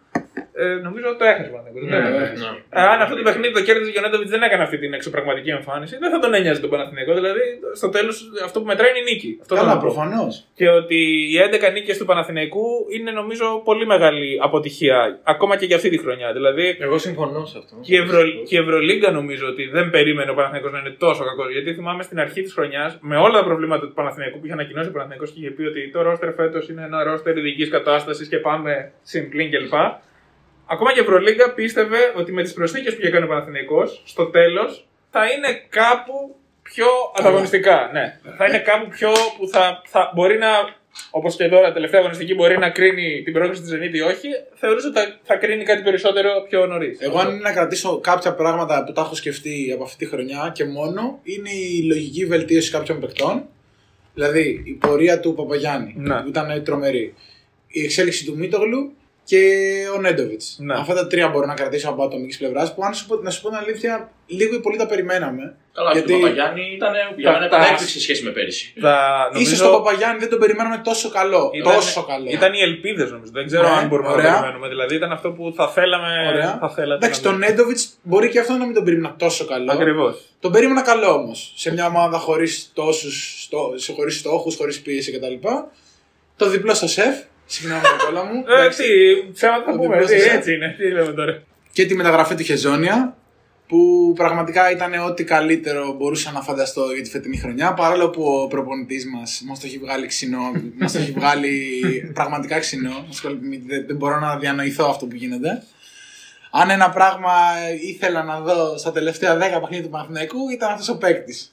ε, 0.62 0.64
νομίζω 0.86 1.06
το 1.18 1.24
έχασε 1.32 1.48
ο 1.50 1.52
Παναθηναϊκός, 1.54 1.80
δεν 1.90 2.02
το 2.04 2.08
Ναι, 2.10 2.16
έχασε. 2.24 2.44
ναι. 2.44 2.80
Ε, 2.80 2.82
Αν 2.92 2.98
αυτό 3.04 3.14
το 3.16 3.22
παιχνίδι 3.26 3.52
το 3.58 3.62
κέρδιζε 3.66 3.90
και 3.94 3.98
ο 3.98 4.02
Νέντοβιτς 4.06 4.30
δεν 4.30 4.42
έκανε 4.48 4.62
αυτή 4.68 4.76
την 4.82 4.92
εξωπραγματική 4.98 5.50
εμφάνιση, 5.58 5.94
δεν 6.02 6.10
θα 6.14 6.18
τον 6.24 6.34
ένοιαζε 6.38 6.60
τον 6.60 6.70
Παναθηναϊκό. 6.74 7.12
Δηλαδή, 7.20 7.40
στο 7.80 7.88
τέλος 7.96 8.14
αυτό 8.44 8.56
που 8.60 8.66
μετράει 8.66 8.90
είναι 8.90 8.98
η 9.04 9.06
νίκη. 9.12 9.30
Αυτό 9.42 9.52
θέλω 9.54 9.66
Καλά, 9.68 9.78
να 9.78 9.80
πω. 9.84 9.86
προφανώς. 9.92 10.32
Και 10.58 10.68
ότι 10.80 10.98
οι 11.32 11.36
11 11.68 11.72
νίκες 11.72 11.96
του 11.98 12.04
Παναθηναϊκού 12.10 12.66
είναι 12.96 13.10
νομίζω 13.20 13.46
πολύ 13.68 13.86
μεγάλη 13.86 14.38
αποτυχία, 14.42 14.98
ακόμα 15.22 15.56
και 15.56 15.66
για 15.66 15.76
αυτή 15.76 15.88
τη 15.88 15.98
χρονιά. 15.98 16.32
Δηλαδή, 16.32 16.76
Εγώ 16.80 16.98
συμφωνώ 16.98 17.44
σε 17.44 17.58
αυτό. 17.58 17.74
και 17.80 17.94
η, 17.94 17.98
Ευρω... 17.98 18.20
και 18.48 18.54
η 18.56 18.58
Ευρωλίγκα 18.58 19.10
νομίζω 19.10 19.46
ότι 19.52 19.64
δεν 19.76 19.90
περίμενε 19.90 20.30
ο 20.30 20.34
Παναθηναϊκός 20.34 20.72
να 20.72 20.78
είναι 20.78 20.94
τόσο 20.98 21.24
κακός. 21.24 21.52
Γιατί 21.52 21.74
θυμάμαι 21.74 22.02
στην 22.02 22.18
αρχή 22.20 22.42
της 22.42 22.52
χρονιάς, 22.52 22.98
με 23.00 23.16
όλα 23.16 23.38
τα 23.38 23.44
προβλήματα 23.44 23.86
του 23.86 23.92
Παναθηναϊκού 23.94 24.38
που 24.38 24.44
είχε 24.44 24.52
ανακοινώσει 24.54 24.88
ο 24.88 24.92
Παναθηναϊκός 24.92 25.30
και 25.30 25.40
είχε 25.40 25.50
πει 25.50 25.62
ότι 25.62 25.90
το 25.90 26.02
ρόστερ 26.02 26.32
φέτος 26.34 26.68
είναι 26.68 26.82
ένα 26.84 27.04
ρόστερ 27.04 27.36
ειδικής 27.36 27.68
κατάστασης 27.68 28.28
και 28.28 28.36
πάμε 28.38 28.92
συμπλήν 29.02 29.50
κλπ. 29.50 29.72
Ακόμα 30.72 30.92
και 30.92 31.00
η 31.00 31.02
Ευρωλίγκα 31.02 31.52
πίστευε 31.52 31.98
ότι 32.16 32.32
με 32.32 32.42
τις 32.42 32.52
προσθήκες 32.52 32.94
που 32.94 33.00
είχε 33.00 33.10
κάνει 33.10 33.24
ο 33.24 33.28
Παναθηναϊκός 33.28 34.02
στο 34.04 34.24
τέλος 34.26 34.86
θα 35.10 35.26
είναι 35.26 35.66
κάπου 35.68 36.36
πιο 36.62 36.86
ανταγωνιστικά. 37.18 37.90
Ναι. 37.92 38.20
θα 38.36 38.46
είναι 38.46 38.58
κάπου 38.58 38.88
πιο 38.88 39.10
που 39.38 39.48
θα, 39.48 39.82
θα 39.86 40.10
μπορεί 40.14 40.38
να. 40.38 40.48
Όπως 41.10 41.36
και 41.36 41.48
τώρα, 41.48 41.72
τελευταία 41.72 42.00
αγωνιστική 42.00 42.34
μπορεί 42.34 42.58
να 42.58 42.70
κρίνει 42.70 43.22
την 43.24 43.32
πρόκληση 43.32 43.60
της 43.60 43.70
Ζενίτη 43.70 43.96
ή 43.96 44.00
όχι, 44.00 44.28
θεωρούσα 44.54 44.88
ότι 44.88 44.98
θα, 44.98 45.18
θα 45.22 45.36
κρίνει 45.36 45.64
κάτι 45.64 45.82
περισσότερο 45.82 46.30
πιο 46.48 46.66
νωρίς. 46.66 47.00
Εγώ, 47.00 47.18
αν 47.18 47.30
είναι 47.30 47.40
να 47.40 47.52
κρατήσω 47.52 47.98
κάποια 48.00 48.34
πράγματα 48.34 48.84
που 48.84 48.92
τα 48.92 49.00
έχω 49.00 49.14
σκεφτεί 49.14 49.70
από 49.74 49.82
αυτή 49.84 50.04
τη 50.04 50.10
χρονιά 50.10 50.50
και 50.54 50.64
μόνο, 50.64 51.20
είναι 51.22 51.50
η 51.50 51.82
λογική 51.82 52.26
βελτίωση 52.26 52.70
κάποιων 52.70 53.00
παικτών. 53.00 53.44
Δηλαδή, 54.14 54.62
η 54.66 54.72
πορεία 54.72 55.20
του 55.20 55.34
Παπαγιάννη, 55.34 55.94
Ναι. 55.96 56.20
που 56.20 56.28
ήταν 56.28 56.62
τρομερή. 56.64 57.14
Η 57.66 57.84
εξέλιξη 57.84 58.24
του 58.24 58.36
Μίτογλου 58.36 58.92
και 59.24 59.40
ο 59.96 60.00
Νέντοβιτς. 60.00 60.56
Ναι. 60.60 60.74
Αυτά 60.74 60.94
τα 60.94 61.06
τρία 61.06 61.28
μπορώ 61.28 61.46
να 61.46 61.54
κρατήσω 61.54 61.88
από 61.88 62.04
ατομικής 62.04 62.38
πλευράς 62.38 62.74
που, 62.74 62.84
αν 62.84 62.94
σου 62.94 63.06
πω, 63.06 63.16
να 63.16 63.30
σου 63.30 63.40
πω 63.42 63.48
την 63.48 63.56
αλήθεια, 63.58 64.10
λίγο 64.26 64.54
ή 64.54 64.60
πολύ 64.60 64.76
τα 64.76 64.86
περιμέναμε. 64.86 65.56
Καλά, 65.74 65.92
Γιατί- 65.92 66.06
και 66.06 66.14
ο 66.14 66.18
Παπαγιάννη 66.20 66.72
ήταν 66.74 66.92
για 67.16 67.30
Τα- 67.30 67.38
μένα 67.38 67.48
τα- 67.50 67.56
ήταν 67.56 67.70
έκπληξη 67.70 67.94
σε 67.94 68.00
σχέση 68.00 68.24
με 68.24 68.30
πέρυσι. 68.30 68.74
Θα, 68.80 68.96
Ίσως 69.34 69.58
τον 69.58 69.70
Παπαγιάννη 69.70 70.18
δεν 70.18 70.28
τον 70.28 70.38
περιμέναμε 70.38 70.80
τόσο 70.84 71.08
καλό. 71.10 71.50
Ήταν- 71.54 71.74
τόσο 71.74 72.04
καλό. 72.04 72.30
Ήταν 72.30 72.52
οι 72.52 72.60
ελπίδες 72.60 73.10
νομίζω. 73.10 73.32
Δεν 73.34 73.46
ξέρω 73.46 73.62
Ναι, 73.68 73.74
αν 73.74 73.86
μπορούμε 73.88 74.08
ωραία. 74.08 74.24
να 74.24 74.30
το 74.32 74.38
περιμένουμε. 74.40 74.68
Δηλαδή 74.68 74.94
ήταν 74.94 75.12
αυτό 75.12 75.30
που 75.30 75.52
θα 75.56 75.68
θέλαμε. 75.68 76.26
Ωραία. 76.28 76.58
Θα 76.60 76.70
θέλατε 76.70 77.04
Εντάξει, 77.06 77.22
να 77.24 77.30
τον 77.30 77.38
Νέντοβιτς 77.38 77.88
μπορεί 78.02 78.28
και 78.28 78.38
αυτό 78.38 78.52
να 78.52 78.64
μην 78.64 78.74
τον 78.74 78.84
περίμενα 78.84 79.14
τόσο 79.18 79.44
καλό. 79.44 79.72
Ακριβώς. 79.72 80.20
Τον 80.40 80.52
περίμενα 80.52 80.82
καλό 80.82 81.12
όμως. 81.12 81.52
Σε 81.56 81.72
μια 81.72 81.86
ομάδα 81.86 82.18
χωρίς 82.18 82.70
τόσους 82.74 83.48
χωρίς 83.96 84.18
στόχους, 84.18 84.56
χωρίς 84.56 84.80
πίεση 84.80 85.12
κτλ. 85.12 85.48
Το 86.36 86.48
διπλό 86.48 86.74
στο 86.74 86.86
σεφ. 86.88 87.16
Συγγνώμη 87.52 87.82
όλα 88.10 88.24
μου. 88.24 88.44
Ε, 88.48 88.52
Εντάξει. 88.52 88.82
τι, 88.82 89.32
ψέματα 89.32 89.64
θα 89.64 89.72
Ο 89.72 89.76
πούμε. 89.76 89.88
διπλός 89.88 90.10
τι, 90.10 90.14
εσέ. 90.16 90.30
έτσι 90.36 90.54
είναι. 90.54 90.74
Τι 90.78 90.90
λέμε 90.90 91.12
τώρα. 91.12 91.42
και 91.72 91.86
τη 91.86 91.94
μεταγραφή 91.94 92.34
του 92.34 92.42
Χεζόνια. 92.42 93.16
Που 93.68 94.12
πραγματικά 94.16 94.70
ήταν 94.70 94.92
ό,τι 95.08 95.24
καλύτερο 95.24 95.92
μπορούσα 95.92 96.30
να 96.32 96.40
φανταστώ 96.40 96.84
για 96.94 97.02
τη 97.02 97.10
φετινή 97.10 97.36
χρονιά. 97.36 97.74
Παρόλο 97.74 98.10
που 98.10 98.22
ο 98.24 98.46
προπονητής 98.46 99.06
μας 99.06 99.42
μας 99.46 99.60
το 99.60 99.66
έχει 99.66 99.78
βγάλει 99.78 100.06
ξινό. 100.06 100.52
μας 100.80 100.92
το 100.92 100.98
έχει 100.98 101.12
βγάλει 101.12 101.50
πραγματικά 102.14 102.58
ξινό. 102.58 103.04
Μας 103.06 103.20
κολλ- 103.20 103.38
Δεν, 103.66 103.86
δεν 103.86 103.96
μπορώ 103.96 104.18
να 104.20 104.36
διανοηθώ 104.38 104.88
αυτό 104.88 105.06
που 105.06 105.14
γίνεται. 105.16 105.62
Αν 106.50 106.70
ένα 106.70 106.90
πράγμα 106.90 107.32
ήθελα 107.82 108.22
να 108.22 108.40
δω 108.40 108.78
στα 108.78 108.92
τελευταία 108.92 109.36
10 109.36 109.38
παιχνίδια 109.38 109.82
του 109.82 109.88
Παναθηναϊκού 109.90 110.48
ήταν 110.52 110.70
αυτός 110.72 110.88
ο 110.88 110.96
παίκτης. 110.98 111.52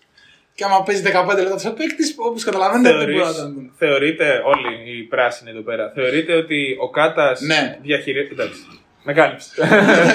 Και 0.59 0.65
άμα 0.65 0.83
παίζει 0.83 1.01
15 1.05 1.43
λεπτά 1.43 1.69
ο 1.69 1.73
παίκτη, 1.79 2.03
όπως 2.27 2.43
καταλαβαίνετε, 2.43 2.89
δεν 2.97 3.05
μπορεί 3.05 3.15
να 3.17 3.23
Θεωρείς, 3.23 3.41
τον 3.41 3.53
δουν. 3.53 3.71
θεωρείτε 3.77 4.41
όλοι 4.51 4.71
οι 4.91 5.03
πράσινοι 5.03 5.49
εδώ 5.49 5.61
πέρα, 5.61 5.91
θεωρείτε 5.95 6.33
ότι 6.33 6.77
ο 6.79 6.89
Κάτας 6.89 7.41
Ναι. 7.41 7.77
διαχειρίζεται. 7.81 8.33
Εντάξει. 8.33 8.61
Με 9.03 9.13
κάλυψε. 9.13 9.49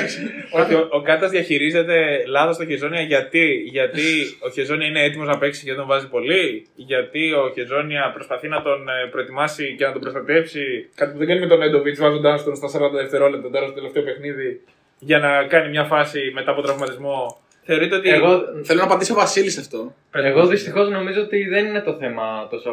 ότι 0.60 0.74
ο, 0.74 0.88
ο 0.90 1.00
Κάτας 1.02 1.30
διαχειρίζεται 1.30 1.96
λάθος 2.26 2.56
το 2.56 2.64
Χεζόνια 2.66 3.00
γιατί, 3.00 3.46
γιατί 3.76 4.06
ο 4.46 4.50
Χεζόνια 4.50 4.86
είναι 4.86 5.02
έτοιμος 5.02 5.26
να 5.26 5.38
παίξει 5.38 5.64
και 5.64 5.74
τον 5.74 5.86
βάζει 5.86 6.08
πολύ. 6.08 6.66
Γιατί 6.74 7.32
ο 7.32 7.50
Χεζόνια 7.54 8.10
προσπαθεί 8.14 8.48
να 8.48 8.62
τον 8.62 8.88
ε, 8.88 9.08
προετοιμάσει 9.10 9.74
και 9.78 9.84
να 9.86 9.92
τον 9.92 10.00
προστατεύσει. 10.00 10.88
Κάτι 10.94 11.12
που 11.12 11.18
δεν 11.18 11.26
κάνει 11.26 11.40
με 11.40 11.46
τον 11.46 11.62
Έντοβιτ 11.62 11.98
βάζοντάς 11.98 12.44
τον 12.44 12.56
στα 12.56 12.68
40 12.68 12.92
δευτερόλεπτα 12.92 13.50
τώρα 13.50 13.66
στο 13.66 13.74
τελευταίο 13.74 14.02
παιχνίδι 14.02 14.60
για 14.98 15.18
να 15.18 15.44
κάνει 15.44 15.68
μια 15.68 15.84
φάση 15.84 16.20
μετά 16.34 16.50
από 16.50 16.62
τραυματισμό. 16.62 17.38
Θεωρείτε 17.66 17.94
ότι. 17.96 18.08
Εγώ, 18.10 18.40
Θέλω 18.64 18.78
να 18.78 18.84
απαντήσει 18.84 19.12
ο 19.12 19.14
Βασίλης 19.14 19.52
σε 19.52 19.60
αυτό. 19.60 19.94
εγώ 20.12 20.46
δυστυχώς 20.46 20.88
νομίζω 20.90 21.20
ότι 21.20 21.44
δεν 21.48 21.66
είναι 21.66 21.80
το 21.80 21.94
θέμα 21.94 22.46
τόσο 22.50 22.70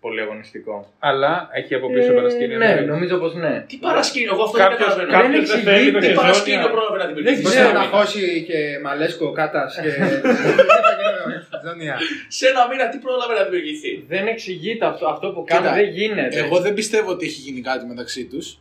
πολύ 0.00 0.20
αγωνιστικό. 0.20 0.92
Αλλά 0.98 1.48
έχει 1.52 1.74
από 1.74 1.92
πίσω 1.92 2.12
παρασκήνιο. 2.12 2.58
ναι, 2.58 2.74
νομίζω 2.74 3.16
πως 3.18 3.34
ναι. 3.34 3.64
Τι 3.68 3.76
παρασκήνιο, 3.76 4.30
εγώ 4.34 4.42
αυτό 4.42 4.58
δεν 4.58 4.66
Κάποιος, 4.68 4.88
καταλαβαίνω. 4.88 5.22
κάποιος 5.22 5.48
δεν 5.50 5.60
θέλει 5.62 5.92
το 5.92 5.98
Τι 5.98 6.12
παρασκήνιο 6.12 6.58
Χεζόνια. 6.60 6.70
πρόλαβε 6.76 6.98
να 6.98 7.06
δημιουργήσει. 7.06 7.42
Μπορεί 7.42 7.54
ξέρω. 7.54 7.72
να 7.72 7.80
χώσει 7.94 8.44
και 8.48 8.58
Μαλέσκο, 8.82 9.32
Κάτας 9.32 9.78
και. 9.82 9.90
Ζωνία. 11.66 11.98
Σε 12.28 12.46
ένα 12.48 12.68
μήνα 12.70 12.88
τι 12.88 12.98
πρόλαβε 12.98 13.34
να 13.34 13.44
δημιουργηθεί. 13.44 14.04
Δεν 14.08 14.26
εξηγείται 14.26 14.86
αυτό, 14.86 15.06
αυτό 15.08 15.26
που 15.32 15.44
κάνει, 15.44 15.60
Κοίτα, 15.62 15.74
δεν 15.74 15.88
γίνεται. 15.88 16.38
Εγώ 16.38 16.58
δεν 16.60 16.74
πιστεύω 16.74 17.10
ότι 17.10 17.26
έχει 17.26 17.40
γίνει 17.40 17.60
κάτι 17.60 17.86
μεταξύ 17.86 18.24
τους. 18.24 18.58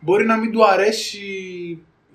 Μπορεί 0.00 0.24
να 0.26 0.36
μην 0.36 0.52
του 0.52 0.66
αρέσει 0.66 1.18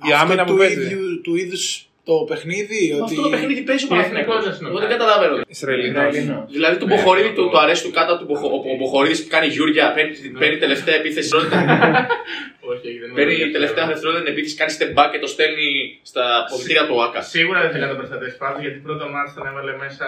Η 0.10 0.12
άμυνα 0.22 0.44
που 0.44 0.52
του, 0.52 0.58
παίζει. 0.58 0.82
ίδιου, 0.82 1.22
του 1.22 1.36
είδους 1.36 1.90
το 2.10 2.16
παιχνίδι. 2.30 2.82
Με 2.92 2.96
ότι... 3.02 3.04
Αυτό 3.16 3.22
το 3.28 3.30
παιχνίδι 3.34 3.62
παίζει 3.70 3.84
ο 3.86 3.88
Και 3.88 3.94
Παναθηναϊκός. 3.94 4.36
εθνικός 4.36 4.58
δεν 4.60 4.68
Εγώ 4.72 4.80
δεν 4.84 4.90
καταλαβαίνω. 4.96 5.34
Ισραηλινός. 5.58 6.04
Ισραηλινός. 6.14 6.46
Δηλαδή 6.58 6.76
του 6.82 6.88
Μποχορίδη 6.90 7.32
του, 7.38 7.44
του 7.52 7.60
αρέσει 7.64 7.82
του 7.86 7.92
κάτα 7.98 8.14
του 8.20 8.26
Μποχο- 8.28 8.52
ο, 8.56 8.58
ο 8.74 8.76
Μποχορίδης 8.80 9.20
κάνει 9.34 9.48
Γιούρια, 9.56 9.86
παίρνει, 9.96 10.14
παίρνει 10.42 10.58
τελευταία 10.66 10.96
επίθεση. 11.02 11.30
Όχι, 11.38 11.48
όχι, 12.72 12.88
δεν 13.02 13.08
είμαι 13.10 13.18
παίρνει 13.20 13.36
βέβαιος. 13.36 13.56
τελευταία 13.58 13.86
δευτερόλεπτα 13.92 14.24
την 14.26 14.32
επίθεση, 14.34 14.56
κάνει 14.62 14.72
step 14.78 14.92
back 14.98 15.10
και 15.14 15.20
το 15.24 15.30
στέλνει 15.36 15.70
στα 16.12 16.24
ποδητήρια 16.50 16.84
του 16.90 16.96
Άκα. 17.06 17.22
Σίγουρα 17.36 17.58
δεν 17.64 17.70
θέλει 17.72 17.84
να 17.88 17.92
τον 17.94 18.00
προστατεύσει 18.02 18.38
πάντως 18.44 18.60
γιατί 18.66 18.78
πρώτο 18.88 19.06
μάτς 19.14 19.30
τον 19.38 19.46
έβαλε 19.50 19.74
μέσα. 19.84 20.06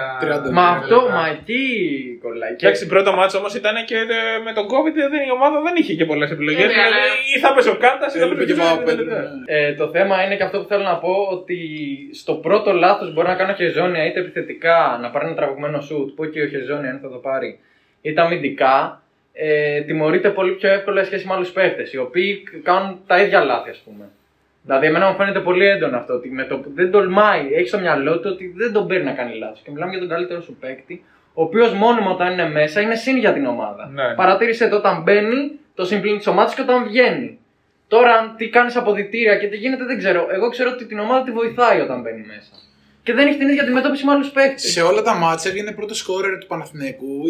30. 0.49 0.57
Μα 0.59 0.65
30 0.73 0.77
αυτό, 0.79 0.95
λεπτά. 1.01 1.13
μα 1.17 1.23
εκεί 1.35 1.61
κολλάει. 2.23 2.53
Και- 2.57 2.65
Εντάξει, 2.65 2.83
πρώτο 2.93 3.09
μάτσο 3.19 3.37
όμως 3.41 3.53
ήταν 3.61 3.75
και 3.89 3.97
ε, 4.19 4.19
με 4.47 4.51
τον 4.57 4.65
COVID 4.73 4.93
δεν, 5.13 5.21
η 5.29 5.31
ομάδα 5.37 5.57
δεν 5.65 5.75
είχε 5.79 5.93
και 5.99 6.05
πολλές 6.11 6.29
επιλογές. 6.35 6.63
Ε, 6.63 6.67
ναι, 6.67 6.73
δηλαδή, 6.73 6.93
αλλά- 6.93 7.21
ή 7.33 7.35
θα 7.43 7.49
πες 7.55 7.65
ο 7.73 7.75
Κάντας 7.83 8.11
ή 8.15 8.17
θα 8.21 8.25
Έλειπε 8.25 8.37
πες 8.39 8.45
και 8.49 8.53
ο 8.53 8.55
ο 8.55 8.59
Τζόνι. 8.59 8.71
Παπαπέτρου, 8.77 9.05
ναι. 9.11 9.21
Ε, 9.57 9.73
το 9.81 9.85
θέμα 9.95 10.15
είναι 10.23 10.35
και 10.39 10.45
αυτό 10.47 10.57
που 10.61 10.67
θέλω 10.71 10.83
να 10.91 10.97
πω 11.03 11.13
ότι 11.37 11.57
στο 12.13 12.33
πρώτο 12.33 12.73
λάθος 12.73 13.13
μπορεί 13.13 13.27
να 13.27 13.35
κάνω 13.35 13.53
χεζόνια 13.53 14.05
είτε 14.05 14.19
επιθετικά 14.19 14.97
να 15.01 15.09
πάρει 15.09 15.25
ένα 15.25 15.35
τραβηγμένο 15.35 15.81
σουτ 15.81 16.15
που 16.15 16.29
και 16.29 16.41
ο 16.41 16.47
χεζόνια 16.47 16.89
αν 16.89 16.99
θα 16.99 17.09
το 17.09 17.17
πάρει 17.17 17.59
είτε 18.01 18.21
αμυντικά. 18.21 19.01
Ε, 19.39 19.81
τιμωρείται 19.81 20.29
πολύ 20.29 20.51
πιο 20.51 20.69
εύκολα 20.69 20.99
σε 20.99 21.05
σχέση 21.05 21.27
με 21.27 21.33
άλλους 21.33 21.51
παίχτες 21.51 21.93
οι 21.93 21.97
οποίοι 21.97 22.43
κάνουν 22.63 22.99
τα 23.07 23.21
ίδια 23.21 23.43
λάθη, 23.43 23.69
ας 23.69 23.77
πούμε. 23.77 24.09
Δηλαδή, 24.63 24.85
εμένα 24.85 25.09
μου 25.09 25.15
φαίνεται 25.15 25.39
πολύ 25.39 25.65
έντονο 25.65 25.97
αυτό 25.97 26.13
ότι 26.13 26.29
με 26.29 26.43
το, 26.43 26.57
που 26.57 26.71
δεν 26.73 26.91
τολμάει, 26.91 27.53
έχει 27.53 27.67
στο 27.67 27.79
μυαλό 27.79 28.19
του 28.19 28.29
ότι 28.33 28.53
δεν 28.55 28.73
τον 28.73 28.87
παίρνει 28.87 29.03
να 29.03 29.11
κάνει 29.11 29.37
λάθος. 29.37 29.61
Και 29.63 29.71
μιλάμε 29.71 29.91
για 29.91 29.99
τον 29.99 30.09
καλύτερο 30.09 30.41
σου 30.41 30.57
παίκτη, 30.59 31.03
ο 31.33 31.43
οποίος 31.43 31.73
μόνιμα 31.73 32.11
όταν 32.11 32.31
είναι 32.31 32.49
μέσα 32.49 32.81
είναι 32.81 32.95
συν 32.95 33.17
για 33.17 33.33
την 33.33 33.45
ομάδα. 33.45 33.89
Ναι. 33.93 34.13
Παρατήρησε 34.15 34.67
το 34.67 34.75
όταν 34.75 35.01
μπαίνει, 35.01 35.51
το 35.75 35.85
συμπλήν 35.85 36.17
της 36.17 36.27
ομάδας 36.27 36.55
και 36.55 36.61
όταν 36.61 36.83
βγαίνει. 36.83 37.39
Τώρα, 37.87 38.13
αν 38.13 38.35
τι 38.37 38.49
κάνεις 38.49 38.75
αποδητήρια 38.75 39.37
και 39.37 39.47
τι 39.47 39.57
γίνεται, 39.57 39.85
δεν 39.85 39.97
ξέρω. 39.97 40.27
Εγώ 40.29 40.49
ξέρω 40.49 40.69
ότι 40.69 40.85
την 40.85 40.99
ομάδα 40.99 41.23
τη 41.23 41.31
βοηθάει 41.31 41.79
όταν 41.79 42.01
μπαίνει 42.01 42.25
μέσα. 42.25 42.51
Και 43.03 43.13
δεν 43.13 43.27
έχει 43.27 43.37
την 43.37 43.47
ίδια 43.47 43.63
αντιμετώπιση 43.63 44.05
με 44.05 44.11
άλλους 44.11 44.29
παίκτες. 44.29 44.71
Σε 44.71 44.81
όλα 44.81 45.01
τα 45.01 45.13
μάτια 45.13 45.49
έβγαινε 45.49 45.71
πρώτο 45.71 45.93
σκόρερ 45.93 46.37
του 46.37 46.47
Παναθηναϊκού 46.47 47.23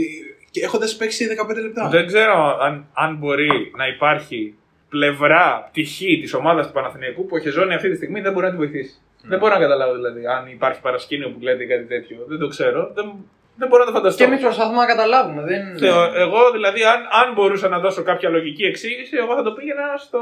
και 0.51 0.63
έχοντας 0.63 0.95
παίξει 0.95 1.27
15 1.49 1.55
λεπτά. 1.61 1.89
Δεν 1.89 2.05
ξέρω 2.05 2.57
αν, 2.61 2.87
αν 2.93 3.15
μπορεί 3.15 3.71
να 3.77 3.87
υπάρχει 3.87 4.55
πλευρά, 4.89 5.67
πτυχή 5.69 6.19
της 6.21 6.33
ομάδας 6.33 6.67
του 6.67 6.73
Παναθηναϊκού 6.73 7.25
που 7.25 7.35
ο 7.35 7.39
Χεζόνι 7.39 7.73
αυτή 7.73 7.89
τη 7.89 7.95
στιγμή 7.95 8.21
δεν 8.21 8.33
μπορεί 8.33 8.45
να 8.45 8.51
τη 8.51 8.57
βοηθήσει. 8.57 9.01
Δεν 9.23 9.39
μπορώ 9.39 9.53
να 9.53 9.59
καταλάβω 9.59 9.93
δηλαδή 9.93 10.25
αν 10.25 10.47
υπάρχει 10.47 10.81
παρασκήνιο 10.81 11.29
που 11.29 11.39
λέτε 11.41 11.63
ή 11.63 11.67
κάτι 11.67 11.83
τέτοιο. 11.83 12.17
Δεν 12.27 12.39
το 12.39 12.47
ξέρω. 12.47 12.91
Δεν, 12.93 13.13
δεν 13.59 13.67
μπορώ 13.69 13.81
να 13.83 13.89
το 13.89 13.95
φανταστώ. 13.97 14.17
Και 14.19 14.27
εμείς 14.29 14.41
προσπαθούμε 14.47 14.79
να 14.83 14.89
καταλάβουμε. 14.93 15.41
Δεν... 15.51 15.61
Θεω- 15.83 16.11
εγώ 16.25 16.41
δηλαδή, 16.57 16.81
αν, 16.93 16.99
αν 17.21 17.27
μπορούσα 17.35 17.67
να 17.73 17.77
δώσω 17.85 18.01
κάποια 18.09 18.29
λογική 18.35 18.63
εξήγηση, 18.71 19.13
εγώ 19.23 19.31
θα 19.39 19.43
το 19.47 19.51
πήγαινα 19.57 19.85
στο 20.05 20.19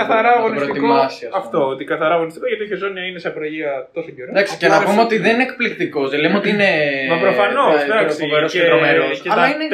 καθαρά 0.00 0.28
να 0.30 0.32
το 0.34 0.38
αγωνιστικό. 0.38 0.72
προετοιμάσει, 0.72 1.24
ας 1.26 1.30
πούμε. 1.30 1.38
Αυτό, 1.42 1.58
ότι 1.72 1.82
καθαρά 1.92 2.14
αγωνιστικό 2.18 2.46
γιατί 2.50 2.62
ο 2.66 2.68
Χεζόνια 2.72 3.02
είναι 3.08 3.18
σε 3.24 3.28
απεργία 3.32 3.70
τόσο 3.96 4.10
καιρό. 4.16 4.28
Εντάξει, 4.34 4.52
και 4.60 4.66
Απλά, 4.66 4.76
να 4.76 4.82
ρε 4.82 4.86
πούμε 4.90 5.02
φίλε. 5.02 5.08
ότι 5.08 5.16
δεν 5.24 5.32
είναι 5.36 5.46
εκπληκτικός. 5.50 6.06
Δεν 6.12 6.20
λέμε 6.22 6.36
ότι 6.42 6.48
είναι. 6.54 6.70
Μα 7.10 7.16
προφανώς, 7.26 7.80
ε, 7.80 7.84
εντάξει. 7.84 8.16
φοβερός 8.24 8.50
Και, 8.52 8.58
και 8.60 8.66
τρομερός. 8.70 9.14
και 9.22 9.28
Αλλά 9.32 9.42
τα 9.42 9.48
είναι 9.52 9.66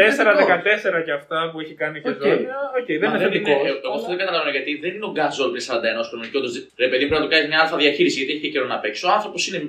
4-14 1.01 1.05
και 1.07 1.13
αυτά 1.21 1.39
που 1.51 1.57
έχει 1.65 1.75
κάνει 1.83 1.97
ο 1.99 2.03
Οκ. 2.11 2.15
Χεζόνια, 2.23 2.57
οκ, 2.79 2.89
δεν 3.03 3.09
Μα 3.11 3.17
είναι 3.17 3.19
θετικό. 3.27 3.51
ε, 3.51 3.71
Εγώ 3.87 3.95
αυτό 3.99 4.09
δεν 4.13 4.19
καταλαβαίνω 4.23 4.53
γιατί 4.57 4.71
δεν 4.85 4.91
είναι 4.97 5.07
ο 5.11 5.13
Γκάζολ 5.17 5.49
με 5.57 5.61
41 5.69 6.03
χρονών 6.09 6.25
και 6.31 6.37
όντως 6.41 6.53
ρε 6.83 6.89
παιδί 6.91 7.05
πρέπει 7.09 7.21
να 7.21 7.25
του 7.27 7.31
κάνεις 7.35 7.47
μια 7.53 7.59
αλφα 7.63 7.77
διαχείριση 7.83 8.17
γιατί 8.21 8.31
έχει 8.35 8.43
και 8.45 8.51
καιρό 8.55 8.67
να 8.75 8.79
παίξει. 8.83 9.01
Ο 9.09 9.11
άνθρωπος 9.17 9.41
είναι 9.49 9.61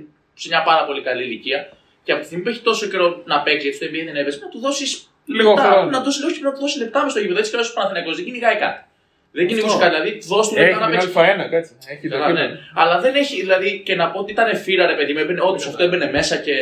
σε 0.42 0.48
μια 0.52 0.62
πάρα 0.70 0.84
πολύ 0.88 1.02
καλή 1.08 1.24
ηλικία 1.30 1.60
και 2.06 2.12
από 2.14 2.20
τη 2.22 2.26
στιγμή 2.28 2.44
που 2.44 2.50
έχει 2.54 2.62
τόσο 2.70 2.86
καιρό 2.92 3.08
να 3.32 3.38
παίξει, 3.44 3.68
γιατί 3.68 3.78
στο 3.78 3.86
NBA 3.92 4.02
δεν 4.10 4.16
έπαιζε, 4.22 4.38
να 4.46 4.50
του 4.54 4.60
δώσεις 4.66 4.90
Λίγο 5.38 5.54
χρόνο. 5.56 5.90
Να 5.90 6.00
δώσεις, 6.06 6.24
όχι, 6.24 6.42
να 6.42 6.52
του 6.54 6.60
δώσεις 6.60 6.78
λεπτά 6.82 7.04
μες 7.04 7.12
στο 7.12 7.20
γήπεδο. 7.22 7.40
Έτσι 7.40 7.50
κι 7.52 7.56
αλλιώς 7.58 7.72
ο 7.72 7.76
Παναθηναϊκός 7.78 8.16
δεν 8.16 8.26
κυνηγάει 8.28 8.56
κάτι. 8.66 8.80
Δεν 9.38 9.48
κυνηγούσε 9.48 9.78
κάτι, 9.84 9.92
δηλαδή 9.96 10.12
δώσ' 10.32 10.48
του 10.48 10.54
λεπτά 10.56 10.70
Έχει 10.70 10.80
να 10.80 10.88
την 10.90 10.98
παίξει. 11.14 11.34
Α1, 11.46 11.50
κάτσε. 11.54 11.74
Έχει 11.94 12.08
το 12.10 12.16
Καλά, 12.16 12.26
ναι. 12.28 12.34
κείμενο. 12.42 12.56
Αλλά 12.82 12.96
δεν 13.04 13.14
έχει, 13.22 13.36
δηλαδή 13.46 13.70
και 13.86 13.96
να 14.02 14.06
πω 14.12 14.18
ότι 14.20 14.32
ήταν 14.32 14.48
φύρα 14.66 14.86
ρε 14.92 14.96
παιδί 14.98 15.14
μου, 15.14 15.20
έμπαινε- 15.20 15.44
όντως 15.50 15.66
αυτό 15.68 15.84
έμπαινε 15.84 16.08
μέσα 16.18 16.36
και 16.46 16.54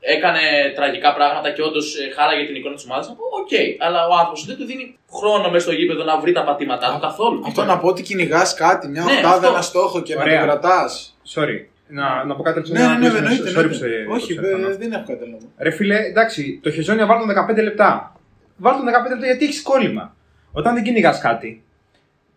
έκανε 0.00 0.40
τραγικά 0.74 1.14
πράγματα 1.14 1.50
και 1.50 1.62
όντως 1.62 1.96
χάλαγε 2.16 2.46
την 2.46 2.54
εικόνα 2.54 2.74
της 2.74 2.84
ομάδας. 2.84 3.08
Να 3.08 3.14
πω, 3.14 3.22
οκ, 3.40 3.52
αλλά 3.86 4.00
ο 4.08 4.12
άνθρωπος 4.20 4.44
δεν 4.46 4.56
του 4.56 4.64
δίνει 4.64 4.98
χρόνο 5.18 5.50
μέσα 5.50 5.64
στο 5.66 5.74
γήπεδο 5.78 6.04
να 6.04 6.18
βρει 6.22 6.32
τα 6.32 6.44
πατήματά 6.44 6.92
του 6.94 7.00
καθόλου. 7.00 7.42
Αυτό 7.46 7.64
να 7.64 7.78
πω 7.78 7.86
ότι 7.88 8.02
κυνηγάς 8.02 8.54
κάτι, 8.54 8.88
μια 8.88 9.02
Ναι, 9.04 9.12
οχτάδα, 9.12 9.34
αυτό. 9.34 9.48
ένα 9.48 9.62
στόχο 9.62 10.02
και 10.02 10.14
να 10.14 10.20
Ωραία. 10.22 10.38
το 10.40 10.44
κρατάς. 10.46 11.16
Sorry. 11.34 11.58
Να, 11.88 12.24
να 12.24 12.34
πω 12.36 12.42
κάτι 12.42 12.70
Ναι, 12.72 12.78
ναι, 12.80 12.86
ναι, 12.86 13.06
εννοείται. 13.18 13.50
Sorry 13.50 13.52
που 13.54 13.58
εννοείται. 13.60 13.74
σε- 13.74 14.06
Όχι, 14.10 14.34
που 14.34 14.40
σε 14.44 14.48
έκανα. 14.48 14.68
ε, 14.68 14.76
δεν 14.76 14.92
έχω 14.92 15.04
κάτι 15.06 15.24
άλλο. 15.24 15.38
Ρε 15.58 15.70
φίλε, 15.70 15.96
εντάξει, 15.98 16.60
το 16.62 16.70
χεζόνια 16.70 17.06
βάλ 17.06 17.18
τον 17.18 17.28
15 17.58 17.62
λεπτά. 17.62 18.16
Βάλ 18.56 18.76
τον 18.76 18.84
15 18.86 19.08
λεπτά 19.10 19.26
γιατί 19.26 19.44
έχεις 19.44 19.62
κόλλημα. 19.62 20.16
Όταν 20.52 20.74
δεν 20.74 20.82
κυνηγάς 20.82 21.20
κάτι, 21.20 21.62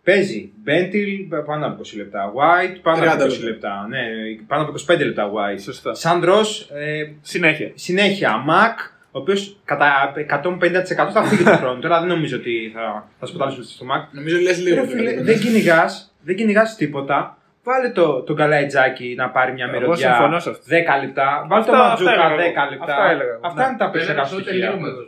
παίζει 0.04 0.52
Μπέντιλ 0.62 1.28
πάνω 1.46 1.66
από 1.66 1.80
20 1.82 1.96
λεπτά, 1.96 2.32
White 2.32 2.76
πάνω 2.82 3.02
30 3.02 3.06
από 3.06 3.24
20 3.24 3.28
λεπτά. 3.28 3.44
λεπτά, 3.44 3.86
ναι, 3.88 3.98
πάνω 4.46 4.62
από 4.62 4.72
25 4.92 5.04
λεπτά 5.04 5.30
White. 5.32 5.60
Σωστά. 5.62 5.94
Σάντρο, 5.94 6.38
ε, 6.74 7.04
Συνέχεια. 7.20 7.70
συνέχεια 7.74 8.36
Μακ, 8.36 8.78
ο 9.10 9.18
οποίος 9.18 9.60
κατά 9.64 10.12
150% 10.16 11.10
θα 11.12 11.22
φύγει 11.24 11.42
τον 11.44 11.56
χρόνο. 11.56 11.80
Τώρα 11.80 11.98
δεν 11.98 12.08
νομίζω 12.08 12.36
ότι 12.36 12.70
θα, 12.74 13.08
θα 13.18 13.26
σποτάλει 13.26 13.64
στο 13.64 13.84
Μακ. 13.84 14.12
Νομίζω 14.12 14.38
λες 14.38 14.62
λίγο. 14.62 14.76
Ρε 14.80 14.86
φίλε, 14.86 15.10
δηλαδή. 15.10 15.22
δεν 15.32 15.40
κυνηγάς, 15.40 16.14
δεν 16.22 16.36
κυνηγάς 16.36 16.76
τίποτα. 16.76 17.36
Βάλε 17.64 17.88
το, 17.90 18.22
τον 18.22 18.36
Καλαϊτζάκη 18.36 19.14
να 19.16 19.30
πάρει 19.30 19.52
μια 19.52 19.66
Εγώ 19.70 19.78
μυρωδιά 19.80 20.08
συμφωνώ 20.14 20.38
σε 20.40 20.50
αυτό. 20.50 20.62
10 20.68 21.04
λεπτά. 21.04 21.44
Βάλε 21.48 21.64
τον 21.64 21.74
Αυτά- 21.74 21.88
Μαντζούκα 21.88 22.10
αυτά 22.10 22.24
έλεγα 22.24 22.36
10 22.36 22.62
εγώ. 22.62 22.70
λεπτά. 22.70 22.92
Αυτά 22.92 23.10
έλεγα 23.10 23.30
εγώ. 23.36 23.40
Αυτά 23.48 23.60
Ναι. 23.62 23.68
είναι 23.68 23.76
τα 23.82 23.86
Βέβαια, 23.86 23.92
περισσότερα 23.92 24.22
αυτό 24.26 24.36
στοιχεία. 24.40 24.52
τελειώνουμε 24.52 24.88
εδώ. 24.88 25.02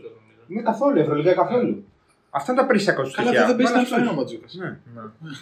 Είναι 0.51 0.63
καθόλου, 0.71 0.97
Ευρωλίγα 1.05 1.35
καθόλου. 1.43 1.75
Αυτά 2.39 2.49
είναι 2.53 2.61
τα 2.61 2.67
περισσότερα 2.67 2.97
Καλά, 3.01 3.11
στοιχεία. 3.19 3.41
δεν 3.41 3.51
θα 3.51 3.57
παίζει 3.57 3.73
Βάλε 3.73 3.85
την 3.85 3.95
αυτούς. 3.95 4.09
Α1 4.09 4.13
ο 4.15 4.17
Μαντζούκα. 4.21 4.47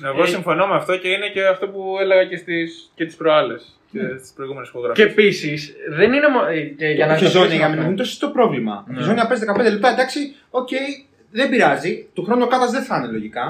Ναι. 0.03 0.09
Εγώ 0.11 0.22
συμφωνώ 0.35 0.64
με 0.70 0.77
αυτό 0.81 0.92
και 1.03 1.09
είναι 1.14 1.29
και 1.35 1.42
αυτό 1.55 1.64
που 1.72 1.83
έλεγα 2.03 2.25
και, 2.31 2.37
στις, 2.42 2.68
και 2.96 3.05
τις 3.09 3.16
προάλλες. 3.20 3.62
Και 3.92 4.01
στις 4.18 4.33
προηγούμενες 4.37 4.68
Και 4.70 4.77
υπογραφές. 4.77 5.05
επίσης 5.12 5.61
δεν 5.98 6.09
είναι. 6.16 6.29
μο- 6.35 6.48
ε, 6.55 6.61
και 6.81 6.87
για 6.98 7.07
να 7.07 7.12
Το 7.12 7.18
Χεζόνια 7.18 7.46
κλείσουμε 7.46 7.57
για 7.57 7.64
αυτό. 7.66 7.77
μένα 7.77 7.88
είναι 7.88 7.96
το 8.03 8.05
σωστό 8.12 8.29
πρόβλημα. 8.37 8.75
Ο 8.90 8.92
Χεζόνια 8.98 9.27
παίζει 9.29 9.44
15 9.44 9.70
λεπτά, 9.75 9.88
εντάξει, 9.96 10.20
οκ, 10.61 10.68
δεν 11.38 11.46
πειράζει. 11.51 11.92
Του 12.14 12.22
χρόνου 12.25 12.42
ο 12.44 12.51
Κάτας 12.53 12.70
δεν 12.70 12.83
θα 12.83 12.96
είναι 12.96 13.07
λογικά. 13.16 13.46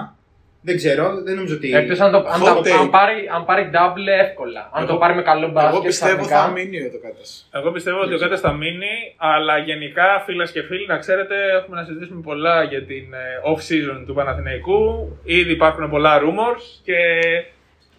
Δεν 0.64 0.76
ξέρω, 0.76 1.22
δεν 1.24 1.34
νομίζω 1.34 1.54
ότι. 1.54 1.74
Εκτός 1.74 2.00
αν, 2.00 2.10
το, 2.12 2.16
αν, 2.18 2.40
Hot 2.42 2.44
τα- 2.44 2.58
take. 2.58 2.70
αν, 2.80 2.90
πάρει, 2.90 3.28
αν 3.34 3.44
πάρει 3.44 3.70
double 3.74 4.06
εύκολα. 4.24 4.70
Αν 4.72 4.82
Εγώ- 4.82 4.92
το 4.92 4.98
πάρει 4.98 5.14
με 5.14 5.22
καλό 5.22 5.48
μπάσκετ. 5.48 5.72
Εγώ 5.72 5.82
πιστεύω 5.82 6.14
ξαφνικά. 6.16 6.42
θα 6.44 6.50
μείνει 6.50 6.90
το 6.90 6.98
κάτα. 7.04 7.24
Εγώ 7.58 7.70
πιστεύω 7.70 8.00
ότι 8.00 8.14
ο 8.14 8.18
Κάτας 8.18 8.40
θα 8.40 8.52
μείνει, 8.52 8.94
αλλά 9.16 9.58
γενικά 9.58 10.22
φίλες 10.26 10.52
και 10.52 10.62
φίλοι, 10.62 10.86
να 10.86 10.96
ξέρετε, 10.98 11.34
έχουμε 11.58 11.76
να 11.80 11.84
συζητήσουμε 11.84 12.20
πολλά 12.20 12.62
για 12.62 12.82
την 12.84 13.06
ε, 13.14 13.50
off-season 13.52 14.04
του 14.06 14.14
Παναθηναϊκού. 14.14 14.80
Ήδη 15.24 15.52
υπάρχουν 15.52 15.90
πολλά 15.90 16.20
rumors 16.20 16.64
και 16.84 16.96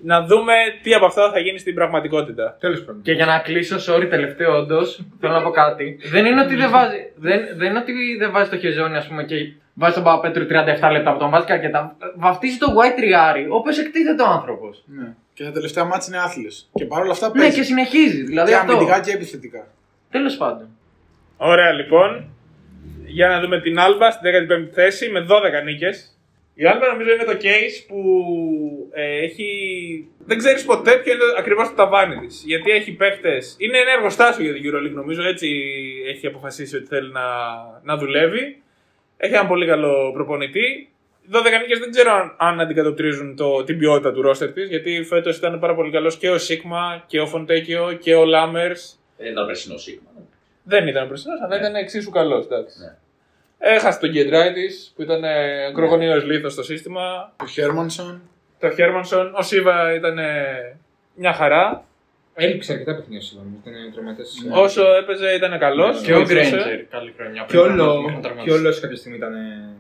να 0.06 0.26
δούμε 0.26 0.54
τι 0.84 0.94
από 0.94 1.06
αυτά 1.06 1.32
θα 1.32 1.40
γίνει 1.40 1.60
στην 1.60 1.74
πραγματικότητα. 1.76 2.58
Τέλος 2.60 2.84
πάντων. 2.84 3.02
Και 3.02 3.12
για 3.12 3.26
να 3.26 3.40
κλείσω, 3.40 3.76
sorry, 3.88 4.08
τελευταίο 4.10 4.58
όντως, 4.58 5.00
θέλω 5.20 5.34
να 5.34 5.42
πω 5.42 5.50
κάτι. 5.50 6.00
δεν 6.12 6.26
είναι 6.26 6.42
ότι 6.42 6.56
δεν 6.56 6.70
βάζει, 6.70 6.98
δεν, 7.16 7.40
δεν 7.56 7.70
είναι 7.70 7.80
ότι 7.80 7.94
δεν 8.20 8.32
βάζει 8.32 8.50
το 8.50 8.58
χεζόνι, 8.58 8.96
ας 8.98 9.08
πούμε, 9.08 9.24
και 9.24 9.36
βάζεις 9.74 9.96
τον 9.96 10.04
Παπαπέτρου 10.04 10.44
37 10.44 10.92
λεπτά 10.92 11.10
από 11.10 11.20
τον 11.20 11.30
βάζει 11.30 11.46
και 11.46 11.54
αρκετά. 11.54 11.98
Βαφτίζει 12.16 12.58
το 12.58 12.68
white 12.68 12.96
τριάρι, 12.96 13.46
όπω 13.50 13.70
εκτίθεται 13.70 14.22
ο 14.24 14.28
άνθρωπος. 14.28 14.84
Ναι. 14.86 15.14
Και 15.34 15.44
τα 15.44 15.52
τελευταία 15.52 15.84
μάτια 15.84 16.06
είναι 16.08 16.18
άθλιε. 16.24 16.50
Και 16.74 16.86
παρόλα 16.86 17.12
αυτά 17.12 17.28
Ναι, 17.28 17.34
παίζει. 17.42 17.58
και 17.58 17.64
συνεχίζει. 17.64 18.24
Δηλαδή 18.24 18.50
και 18.50 18.56
αυτό. 18.58 18.72
αμυντικά 18.72 19.00
και 19.02 19.12
επιθετικά. 19.12 19.68
Τέλος 20.12 20.38
πάντων. 20.38 20.68
Ωραία 21.38 21.72
λοιπόν. 21.72 22.28
Για 23.06 23.28
να 23.28 23.40
δούμε 23.40 23.62
την 23.62 23.80
Άλμπα 23.80 24.12
στην 24.12 24.32
15η 24.32 24.70
θέση 24.74 25.10
με 25.10 25.26
12 25.30 25.64
νίκες. 25.64 26.18
Η 26.56 26.66
Άλμπα 26.66 26.88
νομίζω 26.88 27.12
είναι 27.14 27.24
το 27.24 27.38
case 27.42 27.86
που 27.88 28.00
ε, 28.94 29.24
έχει. 29.24 29.48
Δεν 30.26 30.38
ξέρεις 30.38 30.66
ποτέ 30.66 30.92
ποιο 30.92 31.14
είναι 31.14 31.24
ακριβώς 31.38 31.68
το 31.68 31.76
ταβάνι 31.76 32.16
της. 32.16 32.44
Γιατί 32.46 32.72
έχει 32.72 32.92
παίχτε. 32.92 33.38
Είναι 33.58 33.78
ένα 33.78 33.92
εργοστάσιο 33.92 34.44
για 34.44 34.54
την 34.54 34.64
Euroleague, 34.66 34.94
νομίζω. 34.94 35.24
Έτσι 35.24 35.48
έχει 36.08 36.28
αποφασίσει 36.28 36.76
ότι 36.76 36.86
θέλει 36.86 37.12
να, 37.12 37.22
να 37.84 37.98
δουλεύει. 37.98 38.62
Έχει 39.24 39.34
έναν 39.34 39.48
πολύ 39.48 39.66
καλό 39.68 40.12
προπονητή. 40.14 40.90
Οι 41.22 41.30
12 41.32 41.38
νίκες 41.62 41.80
δεν 41.80 41.92
ξέρω 41.92 42.14
αν, 42.14 42.36
αν 42.38 42.60
αντικατοπτρίζουν 42.60 43.36
το, 43.36 43.64
την 43.64 43.78
ποιότητα 43.78 44.12
του 44.12 44.22
ρόστερ 44.22 44.52
της. 44.52 44.70
Γιατί 44.70 45.04
φέτος 45.04 45.38
ήταν 45.38 45.60
πάρα 45.60 45.76
πολύ 45.76 45.92
καλός 45.92 46.18
και 46.18 46.30
ο 46.30 46.38
Σίγμα 46.38 47.04
και 47.08 47.20
ο 47.20 47.28
Φοντέκιο 47.28 47.94
και 47.94 48.16
ο 48.16 48.26
Λάμερς. 48.26 49.00
Δεν 49.18 49.32
ήταν 49.32 49.46
περσινός 49.46 49.84
σίγμα. 49.84 50.10
Δεν 50.64 50.88
ήταν 50.88 51.04
ο 51.04 51.08
περσινός, 51.08 51.42
αλλά 51.42 51.58
ήταν 51.58 51.76
εξίσου 51.76 52.10
καλός. 52.10 52.48
Έχασε 53.58 54.00
τον 54.00 54.10
Γκεντράιτη 54.10 54.70
που 54.96 55.02
ήταν 55.02 55.24
ακρογωνίω 55.70 56.16
λίθος 56.16 56.54
στο 56.54 56.64
σύστημα. 56.64 57.34
Ο 57.44 57.46
Χέρμανσον. 57.46 58.22
Το 58.60 58.70
Χέρμανσον. 58.70 59.34
Ο 59.36 59.42
Σίβα 59.42 59.94
ήταν 59.94 60.18
μια 61.16 61.34
χαρά. 61.34 61.86
Έλειψε 62.36 62.72
αρκετά 62.72 62.96
παιχνίδια 62.96 63.22
σήμερα. 63.22 63.48
Ήταν 63.62 63.92
τρομακτέ. 63.94 64.24
Όσο 64.52 64.96
έπαιζε 64.96 65.34
ήταν 65.34 65.60
καλός. 65.60 66.02
Και 66.02 66.14
ο 66.14 66.24
Γκρέιντζερ. 66.24 66.86
Καλή 66.86 67.14
χρονιά. 67.18 67.46
Και 67.48 67.58
όλο, 67.58 68.20
και 68.44 68.52
όλο 68.52 68.74
κάποια 68.82 68.98
στιγμή 68.98 69.18
ήταν 69.18 69.34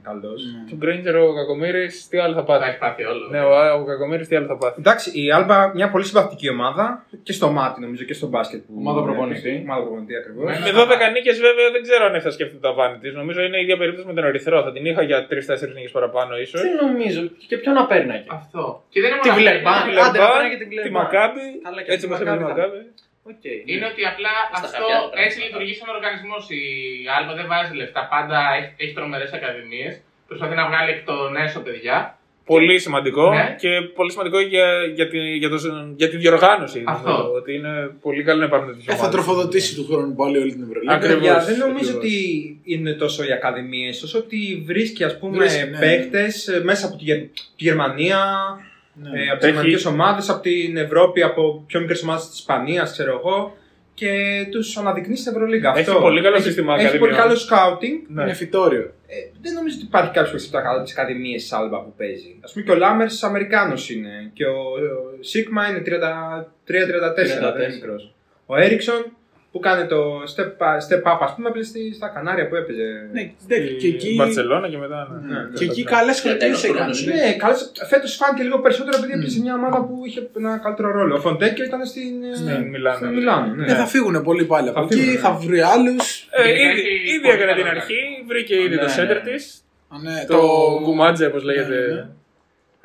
καλός. 0.10 0.42
Του 0.70 0.76
Γκρέιντζερ 0.80 1.16
ο 1.16 1.34
Κακομήρη, 1.39 1.86
τι 2.10 2.18
άλλο 2.24 2.34
θα 2.39 2.44
πάθει; 2.44 2.70
έχει 2.70 2.78
πάθει 2.78 3.04
όλο. 3.04 3.24
Ναι, 3.34 3.42
ο, 3.50 3.52
ο 3.80 3.84
Κακομήρη 3.92 4.24
τι 4.28 4.36
άλλο 4.36 4.48
θα 4.54 4.58
πάθει; 4.58 4.76
Εντάξει, 4.84 5.08
η 5.22 5.32
Άλμπα 5.32 5.58
μια 5.74 5.88
πολύ 5.94 6.06
συμπαθητική 6.06 6.50
ομάδα 6.50 6.86
και 7.24 7.34
στο 7.34 7.48
μάτι 7.58 7.82
νομίζω 7.82 8.04
και 8.04 8.13
στο 8.13 8.28
μπάσκετ. 8.28 8.62
Που 8.68 8.74
Ομάδα 8.84 9.02
προπονητή. 9.04 9.54
Ομάδα 9.68 9.82
προπονητή 9.86 10.13
ακριβώς. 10.22 10.46
Ναι. 10.60 10.72
Με 10.72 10.72
12 10.82 11.13
νίκες 11.16 11.38
βέβαια 11.48 11.68
δεν 11.76 11.82
ξέρω 11.88 12.04
αν 12.06 12.22
θα 12.22 12.32
σκέφτεται 12.36 12.62
τα 12.68 12.74
βάνη 12.74 12.98
της. 12.98 13.13
Νομίζω 13.22 13.39
είναι 13.42 13.58
η 13.58 13.62
ίδια 13.62 13.78
περίπτωση 13.78 14.08
με 14.08 14.13
τον 14.13 14.24
Ερυθρό. 14.24 14.58
Θα 14.63 14.72
την 14.72 14.86
είχα 14.86 15.02
για 15.10 15.20
3-4 15.30 15.74
νίκες 15.76 15.92
παραπάνω 15.92 16.32
ίσως. 16.46 16.62
Δεν 16.62 16.76
νομίζω. 16.86 17.22
Και 17.50 17.58
ποιον 17.58 17.74
να 17.80 17.86
παίρναγε. 17.92 18.28
Αυτό. 18.39 18.84
Και 18.94 19.00
δεν 19.02 19.10
είναι 19.12 19.20
Τη 19.22 19.30
μόνο 19.30 19.39
αυτό. 19.39 19.50
Βιλερμπάν. 19.50 19.89
Είναι- 19.89 20.02
Άντε 20.06 20.20
να 20.20 20.28
παίρναγε 20.34 20.56
τη 20.58 20.63
Τη 20.63 20.70
Βιλερμπάν. 20.70 21.02
Μακάμπη. 21.04 21.46
Καλά, 21.66 21.80
και 21.84 21.92
Έτσι 21.94 22.06
τη 22.06 22.12
μας 22.12 22.20
έπαιρνε 22.22 22.44
η 22.46 22.48
Μακάμπη. 22.52 22.80
Μακάμπη. 23.26 23.32
Οκ. 23.32 23.44
Είναι 23.72 23.86
ότι 23.92 24.02
απλά 24.12 24.34
Στα 24.48 24.56
αυτό 24.60 24.68
χαρτιά 24.74 24.98
θα 25.16 25.22
έτσι 25.26 25.38
πρέπει. 25.38 25.46
λειτουργεί 25.48 25.74
σαν 25.80 25.90
οργανισμό. 25.98 26.38
Η 26.60 26.64
Άλμπα 27.16 27.34
δεν 27.40 27.48
βάζει 27.54 27.74
λεφτά. 27.82 28.02
Πάντα 28.14 28.40
έχει, 28.58 28.70
έχει 28.84 28.94
τρομερές 28.98 29.32
ακαδημίες. 29.38 29.94
Προσπαθεί 30.30 30.56
να 30.62 30.66
βγάλει 30.70 30.90
εκ 30.96 31.02
των 31.10 31.28
έσω 31.46 31.60
παιδιά. 31.68 31.98
Πολύ 32.46 32.80
σημαντικό 32.80 33.34
Ναι. 33.34 33.56
και 33.60 33.70
πολύ 33.98 34.12
σημαντικό 34.12 34.40
για, 34.40 34.68
για, 34.98 35.08
τη, 35.10 35.20
για, 35.42 35.50
το, 35.50 35.58
για 35.96 36.10
τη 36.10 36.18
διοργάνωση. 36.18 36.84
Αυτό. 36.88 37.10
νομίζω, 37.10 37.32
Ότι 37.40 37.54
είναι 37.56 37.74
πολύ 38.02 38.24
καλό 38.24 38.40
να 38.40 38.46
υπάρχουν 38.46 38.70
τέτοιες 38.69 38.93
Ε, 38.94 38.96
θα 38.98 39.10
τροφοδοτήσει 39.10 39.76
του 39.76 39.86
χρόνου 39.90 40.16
πάλι 40.16 40.38
όλη 40.38 40.52
την 40.52 40.64
Ευρωλίγα. 40.64 40.94
Ακριβώς. 40.94 41.16
Παιδιά, 41.18 41.40
δεν 41.40 41.58
νομίζω 41.58 41.76
ακριβώς. 41.76 41.96
ότι 41.96 42.62
είναι 42.64 42.94
τόσο 42.94 43.24
οι 43.24 43.32
ακαδημίες, 43.32 44.04
όσο 44.04 44.18
ότι 44.20 44.64
βρίσκει 44.66 45.04
ας 45.04 45.20
πούμε 45.20 45.38
Βρίσκει, 45.38 45.70
ναι. 45.70 45.80
παίχτε 45.80 46.28
μέσα 46.64 46.88
από 46.88 46.98
τη, 46.98 47.04
Γε- 47.04 47.30
τη 47.34 47.64
Γερμανία, 47.68 48.20
Ναι. 48.93 49.10
ε, 49.21 49.29
από 49.29 49.39
τις 49.39 49.47
Έχει- 49.47 49.56
γερμανικέ 49.58 49.88
ομάδες, 49.88 50.29
από 50.29 50.41
την 50.41 50.77
Ευρώπη, 50.77 51.21
από 51.23 51.63
πιο 51.67 51.79
μικρές 51.79 52.01
ομάδες 52.03 52.27
της 52.29 52.38
Ισπανίας, 52.39 52.91
ξέρω 52.91 53.12
εγώ. 53.23 53.58
Και 53.95 54.12
τους 54.51 54.77
αναδεικνύει 54.77 55.15
στην 55.17 55.32
Ευρωλίγα. 55.32 55.69
Έχει 55.75 55.89
Αυτό. 55.89 56.01
πολύ 56.01 56.21
καλό 56.21 56.36
Έχει- 56.36 56.43
σύστημα 56.45 56.73
Έχει 56.73 56.82
ακαδημιών. 56.84 57.10
πολύ 57.10 57.21
καλό 57.21 57.36
σκάουτινγκ. 57.36 57.99
Ναι. 58.08 58.23
Είναι 58.23 58.34
φυτόριο. 58.34 58.93
Ε, 59.08 59.15
δεν 59.41 59.53
νομίζω 59.53 59.75
ότι 59.77 59.86
υπάρχει 59.86 60.12
κάποιος 60.12 60.49
από 60.53 60.84
τις 60.84 60.91
ακαδημίες 60.97 61.43
τη 61.47 61.56
Άλμπα 61.56 61.77
που 61.84 61.93
παίζει. 61.97 62.39
Α 62.47 62.51
πούμε 62.51 62.65
και 62.65 62.71
ο 62.71 62.75
Λάμερς 62.75 63.23
Αμερικάνος 63.23 63.89
είναι. 63.89 64.32
Και 64.34 64.45
ο, 64.45 64.60
ο 64.60 65.17
Σίγμα 65.19 65.69
είναι 65.69 65.79
33-34, 65.79 67.53
δεν 67.56 67.63
είναι 67.63 67.73
μικρός. 67.73 68.13
Ο 68.45 68.56
Έριξον 68.58 69.06
που 69.54 69.60
κάνει 69.60 69.88
το 69.88 70.02
step, 70.36 70.52
step 70.88 71.04
up, 71.12 71.18
ας 71.28 71.32
πούμε, 71.36 71.48
έπαιζε 71.50 71.66
στη- 71.70 71.94
στα 71.94 72.08
Κανάρια 72.08 72.48
που 72.48 72.56
έπαιζε. 72.56 72.88
Ναι, 73.13 73.22
εντάξει, 73.48 73.74
και 73.76 73.88
εκεί, 73.88 74.16
Μπαρσελόνα 74.18 74.70
και 74.70 74.78
μετά. 74.78 75.22
Ναι. 75.28 75.38
Ναι. 75.38 75.50
και 75.58 75.63
εκεί 75.66 75.84
καλές 75.84 76.20
χρονιές 76.22 76.42
τέλος 76.44 76.63
έκανε. 76.63 76.78
χρόνος, 76.80 77.06
ναι. 77.06 77.13
Ναι, 77.13 77.86
φέτος 77.88 78.16
φάνηκε 78.16 78.44
λίγο 78.44 78.60
περισσότερο 78.60 78.98
επειδή 78.98 79.13
έπαιζε 79.13 79.30
σε 79.36 79.42
μια 79.42 79.54
ομάδα 79.60 79.80
που 79.86 80.02
είχε 80.08 80.30
ένα 80.38 80.58
καλύτερο 80.63 80.92
ρόλο. 80.92 81.16
Ο 81.16 81.20
Φοντέκιο 81.20 81.66
ήταν 81.66 81.86
στην, 81.86 82.24
ε, 82.32 82.36
Στην 82.36 82.62
Μιλάνο. 82.74 82.96
στην 82.98 83.10
Μιλάνο. 83.10 83.54
Ναι. 83.54 83.72
Ε, 83.72 83.76
θα 83.76 83.86
φύγουν 83.86 84.24
πολύ 84.24 84.46
πάλι 84.46 84.70
από 84.70 84.80
Θα 84.80 84.86
εκεί, 84.92 84.94
φύγουνε, 85.00 85.18
θα 85.20 85.32
ναι. 85.32 85.38
βρει 85.46 85.60
άλλους. 85.62 86.28
Ε, 86.32 86.42
Γενικά 86.44 86.72
ήδη, 86.72 86.82
έχει 86.82 87.10
ήδη 87.13 87.22
πολύ 87.22 87.34
έκανε 87.34 87.52
καλό 87.52 87.56
την 87.56 87.63
κάνει. 87.66 87.78
αρχή, 87.80 88.00
βρήκε 88.28 88.56
ήδη 88.56 88.76
Ναι, 88.76 88.76
το 88.76 88.89
ναι. 88.92 88.98
σέντερ 88.98 89.20
τη. 89.28 89.36
Ναι, 90.06 90.26
Το 90.34 90.39
γκουμάτζε, 90.84 91.26
όπως 91.26 91.44
λέγεται. 91.44 91.78
Ναι, 91.88 91.94
ναι. 91.94 92.08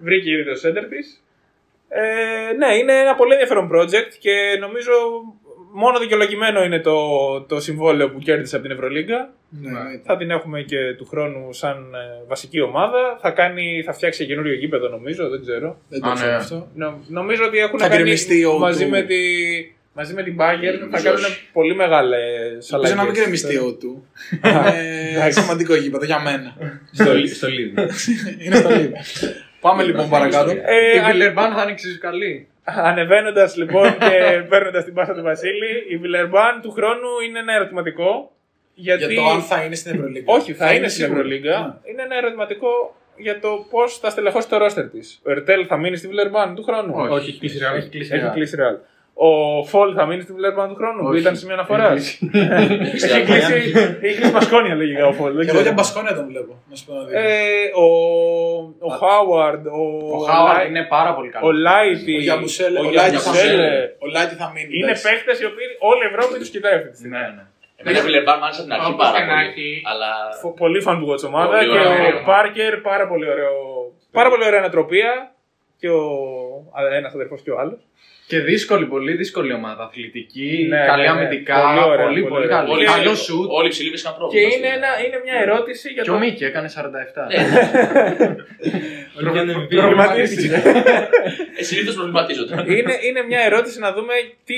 Βρήκε 0.07 0.31
ήδη 0.31 0.45
το 0.45 0.55
σέντερ 0.55 0.85
της. 0.93 1.23
Ε, 1.89 2.03
ναι, 2.61 2.71
είναι 2.81 2.93
ένα 3.05 3.15
πολύ 3.15 3.33
ενδιαφέρον 3.33 3.71
project 3.75 4.13
και 4.25 4.35
νομίζω 4.61 4.93
μόνο 5.73 5.99
δικαιολογημένο 5.99 6.65
είναι 6.65 6.81
το, 6.81 6.97
το 7.41 7.61
συμβόλαιο 7.61 8.11
που 8.11 8.19
κέρδισε 8.19 8.57
από 8.57 8.65
την 8.67 8.75
Ευρωλίγκα. 8.75 9.31
Ναι, 9.51 9.71
ναι. 9.71 9.79
Θα 10.05 10.17
την 10.17 10.31
έχουμε 10.31 10.63
και 10.63 10.77
του 10.97 11.05
χρόνου 11.07 11.53
σαν 11.53 11.77
ε, 11.95 12.25
βασική 12.27 12.61
ομάδα. 12.61 13.19
Θα, 13.21 13.31
κάνει, 13.31 13.83
θα 13.85 13.93
φτιάξει 13.93 14.27
καινούριο 14.27 14.55
γήπεδο 14.55 14.89
νομίζω, 14.89 15.29
δεν 15.29 15.41
ξέρω. 15.41 15.79
Δεν 15.89 16.01
το 16.01 16.09
Α, 16.09 16.15
ξέρω 16.15 16.31
ναι. 16.31 16.37
αυτό. 16.37 16.69
Νο- 16.75 16.99
νομίζω 17.09 17.45
ότι 17.45 17.59
έχουν 17.59 17.79
Θα 17.79 17.89
κάνει 17.89 18.03
γκρεμιστεί 18.03 18.45
ο 18.45 18.59
μαζί, 18.59 18.85
του. 18.85 18.91
με 18.91 19.03
τη, 19.03 19.17
μαζί 19.93 20.15
με 20.15 20.23
την 20.23 20.37
Bayern 20.39 20.79
θα 20.79 20.85
Νομίζω 20.85 21.03
κάνουν 21.03 21.25
όχι. 21.25 21.49
πολύ 21.53 21.75
μεγάλες 21.75 22.71
Ελπίζω 22.73 22.95
να 22.95 23.05
μην 23.05 23.15
κρεμιστεί 23.15 23.57
ο 23.57 23.75
του. 23.75 24.07
Είναι 25.15 25.31
σημαντικό 25.31 25.75
γήπεδο 25.75 26.05
για 26.05 26.21
μένα. 26.21 26.57
Στο, 26.93 27.15
Λι- 27.15 27.29
στο 27.35 27.49
Λίβο. 27.49 27.83
Είναι 28.45 28.57
στο 28.57 28.69
λίγο. 28.69 28.93
Πάμε 29.61 29.83
λοιπόν 29.83 30.09
παρακάτω. 30.09 30.51
Ε, 30.51 30.55
Η 30.95 30.99
αν- 30.99 31.11
Βιλερμπάν 31.13 31.53
θα 31.53 31.63
είναι 31.63 31.71
εξίσου 31.73 31.99
καλή. 31.99 32.49
Ανεβαίνοντας 32.77 33.57
λοιπόν 33.57 33.99
και 33.99 34.15
παίρνοντας 34.51 34.85
την 34.85 34.95
πάσα 34.95 35.15
του 35.15 35.23
Βασίλη, 35.23 35.85
η 35.89 35.97
Βιλερμπάν 35.97 36.61
του 36.63 36.71
χρόνου 36.71 37.09
είναι 37.29 37.39
ένα 37.39 37.53
ερωτηματικό. 37.53 38.33
Γιατί... 38.75 39.05
Για 39.05 39.23
το 39.23 39.29
αν 39.29 39.41
θα 39.41 39.65
είναι 39.65 39.75
στην 39.75 39.95
Ευρωλίγα. 39.95 40.25
Όχι, 40.33 40.55
θα, 40.55 40.73
είναι 40.73 40.89
στην 40.89 41.05
σίγουρο. 41.05 41.21
Ευρωλίγκα. 41.21 41.59
Ναι. 41.61 41.91
Είναι 41.91 42.03
ένα 42.03 42.17
ερωτηματικό 42.17 42.97
για 43.17 43.41
το 43.41 43.67
πώς 43.71 43.99
θα 43.99 44.11
στελεχώσει 44.11 44.49
το 44.49 44.57
ρόστερ 44.57 44.89
της. 44.89 45.21
Ο 45.25 45.31
Ερτέλ 45.31 45.65
θα 45.69 45.77
μείνει 45.77 45.97
στη 45.97 46.09
Βιλερμπάν 46.09 46.55
του 46.55 46.63
χρόνου; 46.63 46.95
Όχι, 46.97 47.29
έχει 47.29 47.39
κλείσει 47.39 47.59
ρεάλ. 47.59 47.77
Έχει 47.77 47.89
κλείσει 47.89 48.15
Έχει 48.15 48.57
ρεάλ. 48.57 48.77
Κλείσει 49.19 49.33
ρεάλ. 49.35 49.61
Ο 49.61 49.65
Φολ 49.65 49.93
θα 49.97 50.07
μείνει 50.07 50.23
στη 50.23 50.33
Βιλερμπάν 50.33 50.69
του 50.69 50.75
χρόνου 50.75 51.01
που 51.03 51.09
Όχι. 51.09 51.21
ήταν 51.21 51.37
σημείο 51.37 51.55
αναφοράς. 51.55 51.99
Έχει 52.95 53.05
Έχει 53.05 53.23
κλείσει. 53.25 53.53
Έχει 54.03 54.17
κλείσει 54.17 54.33
Πασκόνια 54.33 54.75
λογικά 54.75 55.07
ο 55.07 55.13
Φολ. 55.13 55.33
δεν 55.37 55.45
Και 55.45 55.51
εγώ 55.51 55.59
ξέρω. 55.59 55.63
για 55.63 55.73
μπασκόνια 55.73 56.15
τον 56.15 56.27
βλέπω. 56.27 56.53
Να 56.71 56.75
σου 56.77 56.85
πω 56.87 56.93
να 56.95 57.03
δει. 57.05 57.13
Ε, 57.15 57.71
ο, 57.85 57.87
ο 58.89 58.91
Χάουαρντ, 59.01 59.67
ο, 59.67 59.71
Ο 60.17 60.19
Χάουαρντ 60.29 60.57
Λάι- 60.59 60.69
είναι 60.69 60.83
πάρα 60.97 61.15
πολύ 61.15 61.29
ο 61.29 61.33
καλό. 61.33 61.51
Λάιτι, 61.53 62.15
Ο 62.17 62.21
Γιαμπουσέλε. 62.21 62.79
ο 62.79 62.83
Ο 62.87 62.91
Λάιτι 62.91 63.17
θα 63.17 63.31
Γιαμπουσέλε. 63.31 63.67
μείνει. 63.71 63.85
Ο 64.05 64.07
Λάιτι 64.15 64.35
θα 64.43 64.47
μείνει. 64.55 64.73
Είναι 64.79 64.85
εντάξει. 64.85 65.03
παίχτε 65.07 65.33
οι 65.43 65.47
οποίοι 65.51 65.67
όλη 65.91 66.03
η 66.07 66.09
Ευρώπη 66.13 66.35
τους 66.41 66.51
κοιτάει 66.55 66.75
αυτή 66.79 66.89
τη 66.93 66.97
στιγμή. 67.01 67.17
Ναι, 67.19 67.27
ναι. 67.39 67.45
Εμένα 67.81 67.99
η 67.99 68.03
Βιλερμπάν 68.09 68.37
μ' 68.41 68.45
άρεσε 68.47 68.61
από 68.61 68.69
την 68.69 68.77
αρχή 68.79 68.91
Όπως 68.93 69.05
πάρα 69.07 69.19
και 69.19 69.25
να 69.33 69.37
πολύ. 69.39 69.47
έχει. 69.49 69.69
Αλλά 69.91 70.11
Φο- 70.43 70.55
Πολύ 70.63 70.79
fan 70.87 70.97
του 71.03 71.07
ομάδα 71.31 71.53
Πολύ 71.57 71.65
και 71.71 71.79
ωραία 71.79 71.89
ο 71.89 71.95
ομάδα. 72.03 72.21
Πάρκερ 72.33 72.73
πάρα 72.91 73.05
πολύ 73.11 73.27
ωραίο. 73.35 73.53
Πάρα 74.19 74.29
πολύ 74.33 74.45
ωραία 74.49 74.61
νοοτροπία 74.65 75.11
και 75.81 75.89
ο 76.01 76.03
ένας 77.01 77.13
αδερφός 77.19 77.41
και 77.45 77.51
ο 77.55 77.59
άλλος. 77.63 77.81
Και 78.31 78.41
δύσκολη, 78.41 78.87
πολύ 78.87 79.13
δύσκολη 79.13 79.53
ομάδα. 79.53 79.83
Αθλητική, 79.85 80.67
Ναι, 80.69 80.85
καλή 80.87 81.03
ναι, 81.07 81.13
ναι. 81.13 81.19
αμυντικά, 81.19 81.55
Πολύ 81.63 81.79
ωραία, 81.93 82.07
πολύ, 82.07 82.21
πολύ 82.21 82.29
πολύ 82.33 82.45
ωραία. 82.45 82.57
καλή. 82.59 82.71
όλοι, 82.73 82.85
Καλό 82.85 83.09
όλοι, 83.09 83.17
σουτ. 83.19 83.49
όλοι 83.59 83.69
ψηλοί 83.69 83.89
βρίσκαν 83.89 84.13
Και 84.13 84.19
πρόβλημα. 84.19 84.49
είναι, 84.55 84.69
ένα, 84.79 84.91
είναι 85.07 85.19
μια 85.27 85.37
ερώτηση 85.45 85.87
για 85.95 86.03
Και 86.03 86.09
το. 86.09 86.15
ο 86.15 86.19
Μίκη 86.19 86.45
έκανε 86.51 86.69
47. 86.77 86.79
Ναι, 87.31 87.39
Προβληματίστηκε. 89.69 90.63
ε, 91.59 91.63
συνήθως 91.63 91.95
προβληματίζονται. 91.95 92.55
είναι, 92.79 92.95
είναι 93.09 93.23
μια 93.29 93.41
ερώτηση 93.49 93.79
να 93.79 93.93
δούμε 93.93 94.15
τι 94.45 94.55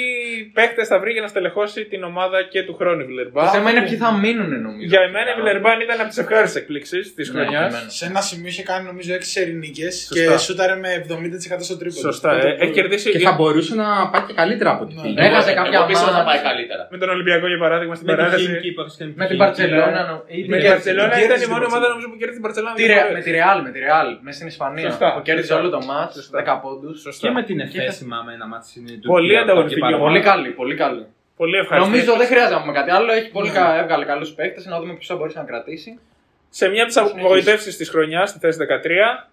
παίχτε 0.53 0.85
θα 0.85 0.99
βρει 1.01 1.13
για 1.13 1.21
να 1.21 1.27
στελεχώσει 1.29 1.85
την 1.85 2.03
ομάδα 2.03 2.43
και 2.53 2.63
του 2.63 2.75
χρόνου 2.75 3.01
η 3.01 3.03
Το 3.03 3.07
Βιλερμπάν. 3.09 3.49
θέμα 3.49 3.71
είναι 3.71 3.83
ποιοι 3.89 3.97
θα 3.97 4.13
μείνουν 4.23 4.63
νομίζω. 4.63 4.87
Για 4.93 5.01
εμένα 5.09 5.31
η 5.31 5.35
Βιλερμπάν 5.41 5.81
ήταν 5.81 6.01
από 6.01 6.09
τις 6.09 6.19
ευχάριστες 6.19 6.63
εκπλήξεις 6.63 7.15
της 7.15 7.33
Ναι, 7.33 7.41
χρονιάς. 7.41 7.75
εμένα. 7.75 7.89
Σε 7.91 8.05
ένα 8.07 8.21
σημείο 8.21 8.49
είχε 8.49 8.63
κάνει 8.63 8.87
νομίζω 8.87 9.15
6 9.15 9.19
σερινίκε 9.21 9.91
Σωστά. 9.91 10.33
και 10.33 10.37
σούταρε 10.39 10.75
με 10.77 11.05
70% 11.09 11.63
στο 11.69 11.77
τρίποντος. 11.77 12.15
Σωστά. 12.15 12.31
Οπότε 12.37 12.49
ε, 12.49 12.57
Έχει 12.65 12.73
κερδίσει 12.73 13.11
Και 13.11 13.19
θα 13.19 13.33
μπορούσε 13.33 13.60
να 13.83 13.87
πάει 14.13 14.23
και 14.29 14.35
καλύτερα 14.41 14.71
από 14.75 14.83
ό,τι 14.85 14.95
Ναι. 14.95 15.03
πήγε. 15.03 15.21
Έχασε 15.27 15.53
κάποια 15.61 15.79
Εγώ 15.79 15.87
πίστευα 15.91 16.13
θα 16.17 16.23
μάτς. 16.23 16.29
πάει 16.31 16.41
καλύτερα. 16.49 16.83
με 16.93 16.99
τον 17.03 17.09
Ολυμπιακό 17.15 17.47
για 17.53 17.61
παράδειγμα 17.65 17.95
στην 17.99 18.07
Με 18.09 18.13
την 18.15 18.21
παράταση. 18.23 18.47
Χίμκι 18.47 18.71
που 18.75 18.81
έχασε 18.83 18.97
κάνει 19.01 19.13
Με 19.21 19.27
την 19.31 19.37
Χίμκι, 19.37 19.43
Παρσελόνα. 19.45 20.01
νο- 20.11 20.23
ή 20.37 20.39
Με 20.39 20.43
την 20.43 20.43
την 20.43 20.51
Κέρδη- 20.51 20.69
Παρσελόνα 20.75 21.09
κέρδισε 21.09 21.27
ήταν 21.29 21.39
η 21.41 21.45
την 21.45 21.51
μόνη 21.53 21.65
ομάδα 21.71 21.77
Barcelona. 21.87 21.93
νομίζω 21.95 22.07
που 22.13 22.19
κέρδισε 22.21 22.39
την 22.41 22.45
Παρσελόνα. 22.47 22.75
Τη 22.81 22.85
Ρε- 22.93 23.09
Με 23.19 23.21
τη 23.27 23.31
Ρεάλ, 23.39 23.59
με 23.67 23.71
τη 23.75 23.79
Ρεάλ, 23.87 24.09
μέσα 24.25 24.37
στην 24.39 24.49
Ισπανία. 24.55 24.87
Σωστά, 24.91 25.09
Που 25.15 25.21
κέρδισε 25.27 25.49
σωστά. 25.51 25.61
όλο 25.63 25.69
το 25.77 25.81
μάτς, 25.91 26.13
Σωστά. 26.21 26.35
10 26.39 26.53
πόντους. 26.63 26.95
Σωστά. 27.07 27.23
Και 27.25 27.31
με 27.37 27.43
την 27.49 27.57
Και 27.73 27.79
ΕΦΕ 27.81 27.91
θα- 27.91 27.97
θυμάμαι 28.01 28.31
ένα 28.39 28.47
μάτι 28.53 28.67
στην 28.73 28.83
Πολύ 28.87 28.99
Τουρκία, 29.05 29.41
ανταγωνιστική 29.45 29.81
από 29.87 29.95
εκεί 29.95 30.03
Πολύ 30.07 30.21
παραπάνω. 30.21 30.43
καλή, 30.43 30.51
πολύ 30.61 30.75
καλή. 30.85 31.05
Πολύ 31.41 31.57
ευχαριστώ. 31.63 31.87
Νομίζω 31.91 32.11
δεν 32.23 32.29
χρειάζεται 32.33 32.55
να 32.59 32.61
πούμε 32.63 32.75
κάτι 32.81 32.91
άλλο. 32.99 33.09
Έχει 33.19 33.31
πολύ 33.39 33.51
Ναι. 33.51 33.59
κα- 33.59 33.75
έβγαλε 33.83 34.05
καλούς 34.13 34.31
παίκτες. 34.39 34.63
Να 34.73 34.77
δούμε 34.81 34.93
ποιος 34.99 35.07
θα 35.11 35.17
μπορέσει 35.17 35.37
να 35.43 35.47
κρατήσει. 35.51 35.91
Σε 36.59 36.65
μια 36.69 36.83
από 36.85 36.91
τις 36.93 36.97
απογοητεύσεις 37.03 37.77
της 37.77 37.89
χρονιάς, 37.91 38.29
στη 38.31 38.39
θέση 38.39 38.59
13, 38.59 39.30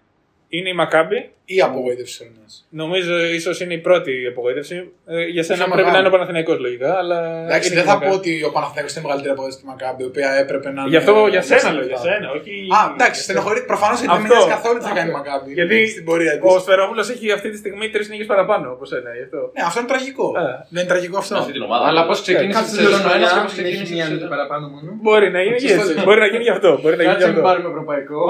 είναι 0.48 0.68
η 0.68 0.74
Μακάμπη. 0.74 1.30
Ή 1.50 1.60
απογοήτευση 1.60 2.18
τη 2.18 2.24
χρονιά. 2.24 2.46
Νομίζω 2.82 3.14
ίσως 3.38 3.56
είναι 3.60 3.74
η 3.74 3.78
πρώτη 3.88 4.12
απογοήτευση. 4.32 4.76
Ε, 5.06 5.24
για 5.34 5.42
σένα 5.48 5.64
Πιο 5.64 5.72
πρέπει 5.74 5.80
να 5.80 5.84
μεγάλη. 5.92 5.98
είναι 5.98 6.08
ο 6.08 6.14
Παναθηναϊκός 6.16 6.58
λογικά. 6.66 6.90
Αλλά 7.02 7.18
Εντάξει, 7.48 7.66
είναι 7.72 7.76
δεν 7.80 7.84
και 7.84 7.90
η 7.90 7.92
θα 7.92 7.98
πω 7.98 8.04
Μακάμπη. 8.04 8.16
ότι 8.18 8.32
ο 8.48 8.50
Παναθηναϊκός 8.56 8.92
είναι 8.94 9.02
μεγαλύτερη 9.06 9.32
απογοήτευση 9.36 9.60
στη 9.62 9.68
Μακάμπη, 9.72 10.00
η 10.06 10.08
οποία 10.12 10.28
έπρεπε 10.42 10.68
να. 10.76 10.80
Γι' 10.92 11.00
αυτό 11.02 11.12
είναι 11.18 11.28
για 11.34 11.42
μέσα 11.42 11.50
σένα 11.52 11.60
στα 11.64 11.70
λέω, 11.76 11.84
για 11.92 11.96
λεφτά. 11.96 12.08
σένα. 12.08 12.26
Όχι... 12.36 12.52
Α, 12.76 12.80
εντάξει, 12.96 13.18
στενοχωρεί. 13.26 13.60
Προφανώς 13.72 13.96
δεν 14.00 14.08
Αυτό. 14.10 14.22
με 14.22 14.28
νοιάζει 14.28 14.48
καθόλου 14.56 14.78
τι 14.80 14.86
θα 14.90 14.94
κάνει 14.98 15.10
η 15.14 15.16
Μακάμπη. 15.20 15.50
Γιατί 15.58 15.76
στην 15.94 16.04
πορεία 16.08 16.32
της. 16.38 16.44
ο 16.50 16.52
Σφερόπουλος 16.64 17.06
έχει 17.14 17.26
αυτή 17.38 17.48
τη 17.52 17.58
στιγμή 17.62 17.86
τρεις 17.94 18.06
νίκες 18.10 18.26
παραπάνω 18.32 18.64
από 18.74 18.84
σένα. 18.92 19.08
Γι' 19.18 19.24
αυτό. 19.28 19.40
Ναι, 19.56 19.62
αυτό 19.68 19.76
είναι 19.80 19.90
τραγικό. 19.92 20.26
Ε. 20.42 20.42
Δεν 20.74 20.78
είναι 20.82 20.90
τραγικό 20.92 21.16
αυτό. 21.22 21.34
Αυτή 21.42 21.52
την 21.58 21.62
ομάδα. 21.68 21.84
Αλλά 21.90 22.00
πώς 22.08 22.18
ξεκίνησε 22.26 22.56
Κάτσε 22.58 22.70
τη 22.76 22.82
το 22.84 22.88
σεζόν 22.88 23.00
ο 23.10 23.14
ένας 23.18 23.30
και 23.34 23.40
πώς 23.44 23.52
έχει 23.52 23.62
ξεκίνησε 23.62 23.92
μία 23.94 24.04
η 24.04 24.08
νίκη 24.12 24.18
σεζόν. 24.22 24.32
παραπάνω 24.34 24.64
μόνο. 24.72 24.88
Μπορεί 25.04 25.28
να 25.36 25.40
γίνει 25.46 25.58
και 25.62 25.72
έτσι. 25.78 25.92
Μπορεί 26.06 26.20
να 26.24 26.28
γίνει 26.32 26.44
γι' 26.48 26.54
αυτό. 26.56 26.70
Μπορεί 26.82 26.96
να 27.00 27.02
γίνει 27.04 27.14
γι' 27.20 27.24
Κάτσε 27.24 27.26
να 27.28 27.32
μην 27.34 27.40
αυτό. 27.40 27.48
πάρουμε 27.48 27.68
ευρωπαϊκό. 27.74 28.20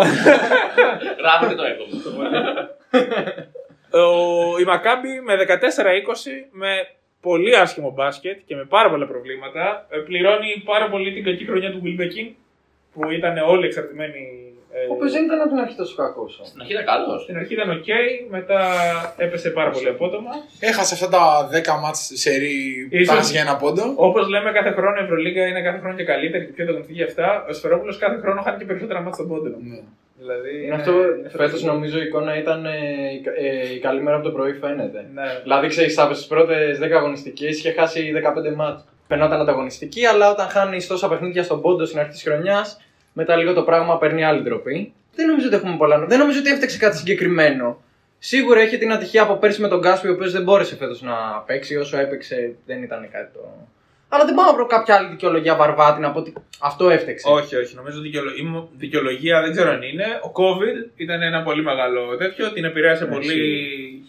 Γράφετε 1.23 1.55
το 1.61 1.65
έκομα. 1.73 1.95
Ο, 3.91 4.59
η 4.61 4.65
Μακάμπη 4.65 5.21
με 5.21 5.35
14-20 5.49 5.51
με 6.51 6.71
πολύ 7.21 7.57
άσχημο 7.57 7.91
μπάσκετ 7.91 8.39
και 8.47 8.55
με 8.57 8.65
πάρα 8.65 8.91
πολλά 8.91 9.07
προβλήματα 9.07 9.87
ε, 9.91 9.97
πληρώνει 9.99 10.63
πάρα 10.65 10.89
πολύ 10.91 11.13
την 11.13 11.25
κακή 11.25 11.45
χρονιά 11.45 11.71
του 11.73 11.83
Wilbekin 11.85 12.29
που 12.93 13.11
ήταν 13.11 13.39
όλοι 13.39 13.67
εξαρτημένοι. 13.67 14.23
ε, 14.73 14.87
Ο 14.91 14.93
οποίος 14.93 15.13
δεν 15.13 15.25
ήταν 15.25 15.41
από 15.41 15.49
την 15.49 15.59
αρχή 15.59 15.77
τόσο 15.77 15.95
κακός. 15.95 16.41
Στην 16.45 16.61
αρχή 16.61 16.73
ήταν 16.73 16.85
καλός. 16.85 17.23
Στην 17.23 17.37
αρχή 17.37 17.53
ήταν 17.55 17.71
οκ, 17.71 17.87
μετά 18.31 18.61
έπεσε 19.17 19.51
πάρα 19.51 19.71
πολύ 19.71 19.89
απότομα. 19.89 20.31
Έχασε 20.61 20.95
αυτά 20.95 21.09
τα 21.09 21.49
10 21.53 21.81
ματς 21.83 22.11
σε 22.15 22.31
ρί 22.37 22.89
Ίσως- 22.91 23.17
πας 23.17 23.31
για 23.31 23.41
ένα 23.41 23.57
πόντο. 23.57 23.93
Όπως 23.97 24.29
λέμε, 24.29 24.51
κάθε 24.53 24.71
χρόνο 24.71 25.01
η 25.01 25.05
Ευρωλίγα 25.05 25.47
είναι 25.47 25.63
κάθε 25.63 25.79
χρόνο 25.79 25.95
και 25.97 26.05
καλύτερη 26.05 26.45
και 26.47 26.53
πιο 26.53 26.63
ανταγωνιστική 26.65 26.99
για 26.99 27.07
αυτά. 27.09 27.47
Ο 27.49 27.53
Σφερόπουλος 27.53 27.99
κάθε 27.99 28.19
χρόνο 28.21 28.41
χάνει 28.43 28.59
και 28.59 28.65
περισσότερα 28.65 28.99
ματς 28.99 29.15
στον 29.15 29.29
πόντο. 29.29 29.49
Ναι. 29.49 29.81
Δηλαδή, 30.21 30.65
Είναι 30.65 30.75
αυτό, 30.75 30.93
φέτος 31.29 31.63
νομίζω 31.63 31.99
η 31.99 32.03
εικόνα 32.03 32.37
ήταν 32.39 32.67
ε, 32.67 32.71
η 33.15 33.21
κα- 33.21 33.33
ε, 33.37 33.75
η 33.75 33.79
καλή 33.79 34.03
μέρα 34.03 34.17
από 34.17 34.25
το 34.25 34.31
πρωί 34.33 34.53
φαίνεται. 34.53 35.07
Ναι. 35.15 35.23
Δηλαδή 35.43 35.69
ξέρεις, 35.69 35.99
από 35.99 36.13
τις 36.15 36.27
πρώτες 36.27 36.79
10 36.79 36.91
αγωνιστικές 36.97 37.59
είχε 37.59 37.73
χάσει 37.73 38.13
15 38.51 38.55
μάτς. 38.55 38.85
Φαινόταν 39.09 39.41
ανταγωνιστική, 39.41 40.07
αλλά 40.07 40.31
όταν 40.31 40.49
χάνεις 40.49 40.87
τόσα 40.87 41.09
παιχνίδια 41.09 41.43
στον 41.43 41.61
πόντο 41.61 41.85
στην 41.85 41.99
αρχή 41.99 42.11
της 42.11 42.23
χρονιάς, 42.23 42.81
μετά 43.13 43.37
λίγο 43.37 43.53
το 43.53 43.63
πράγμα 43.63 43.99
παίρνει 43.99 44.25
άλλη 44.25 44.43
ντροπή. 44.43 44.93
Δεν 45.15 45.27
νομίζω 45.27 45.47
ότι 45.47 45.57
έχουμε 45.57 45.77
πολλά. 45.77 45.99
Δεν 46.07 46.19
νομίζω 46.19 46.39
ότι 46.39 46.51
έφταξε 46.51 46.79
κάτι 46.79 46.97
συγκεκριμένο. 46.97 47.81
Σίγουρα 48.19 48.61
έχει 48.61 48.79
την 48.79 48.93
ατυχία 48.93 49.23
από 49.23 49.35
πέρσι 49.37 49.61
με 49.61 49.69
τον 49.69 49.79
Γκάσπι, 49.79 50.09
ο 50.09 50.13
οποίος 50.13 50.33
δεν 50.33 50.43
μπόρεσε 50.43 50.77
φέτος 50.77 51.03
να 51.03 51.15
παίξει. 51.47 51.77
Όσο 51.77 51.99
έπαιξε, 51.99 52.55
δεν 52.67 52.83
ήταν 52.83 53.09
κάτι 53.13 53.33
το. 53.33 53.41
Αλλά 54.09 54.25
δεν 54.25 54.35
πάω 54.35 54.47
να 54.47 54.55
βρω 54.55 54.67
κάποια 54.67 54.95
άλλη 54.95 55.09
δικαιολογία 55.09 55.57
βαρβάτη 55.57 56.01
να 56.01 56.11
πω 56.13 56.19
ότι 56.19 56.33
αυτό 56.61 56.91
έφταξε. 56.91 57.29
Όχι, 57.31 57.57
όχι. 57.57 57.75
Νομίζω 57.75 58.01
δικαιολο... 58.01 58.31
η 58.39 58.43
μο- 58.43 58.69
δικαιολογία 58.77 59.43
δεν 59.43 59.51
ξέρω 59.53 59.71
αν 59.71 59.83
είναι. 59.83 60.05
Ο 60.05 60.31
COVID 60.41 60.77
ήταν 60.97 61.23
ένα 61.23 61.43
πολύ 61.43 61.63
μεγάλο 61.63 62.17
τέτοιο. 62.17 62.53
Την 62.53 62.65
επηρέασε 62.65 63.05
Ναι, 63.05 63.11
πολύ 63.13 63.25
σίγουρα. 63.25 63.49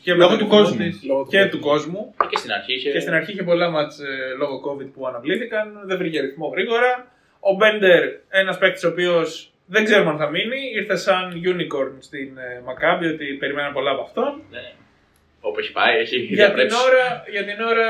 και 0.04 0.14
Λόγω 0.14 0.32
με 0.32 0.38
του 0.38 0.48
τον 0.48 0.58
κόσμου. 0.58 0.78
της 0.78 1.04
Λόγω 1.04 1.24
του 1.24 1.30
και 1.30 1.38
κόσμου. 1.38 1.52
του 1.52 1.60
κόσμου. 1.60 2.14
Και 2.30 2.38
στην 2.38 2.52
αρχή 2.52 2.74
είχε. 2.74 2.92
Και 2.92 3.00
στην 3.00 3.14
αρχή 3.14 3.32
είχε 3.32 3.44
πολλά 3.44 3.70
μάτς 3.70 4.00
ε, 4.00 4.36
λόγω 4.38 4.56
COVID 4.68 4.88
που 4.94 5.08
αναβλήθηκαν. 5.08 5.82
Δεν 5.86 5.98
βρήκε 5.98 6.20
ρυθμό 6.22 6.48
γρήγορα. 6.48 7.08
Ο 7.40 7.54
Μπέντερ, 7.56 8.04
ένας 8.30 8.58
παίκτης 8.58 8.84
ο 8.84 8.88
οποίος 8.90 9.52
δεν 9.66 9.84
ξέρουμε 9.84 10.10
αν 10.10 10.18
θα 10.18 10.30
μείνει, 10.30 10.58
ήρθε 10.76 10.96
σαν 10.96 11.42
unicorn 11.52 11.92
στην 12.00 12.38
ε, 12.38 12.62
Μακάμπη, 12.66 13.06
ότι 13.08 13.26
περιμέναν 13.26 13.74
πολλά 13.74 13.92
από 13.92 14.02
αυτόν. 14.02 14.42
Ναι. 14.52 14.60
Όπου 15.48 15.60
έχει 15.60 15.72
πάει, 15.72 15.94
έχει 16.00 16.18
Για 16.18 16.28
την, 16.28 16.36
διαπρέψει. 16.36 16.76
ώρα, 16.88 17.24
για 17.36 17.44
την 17.46 17.58
ώρα, 17.72 17.88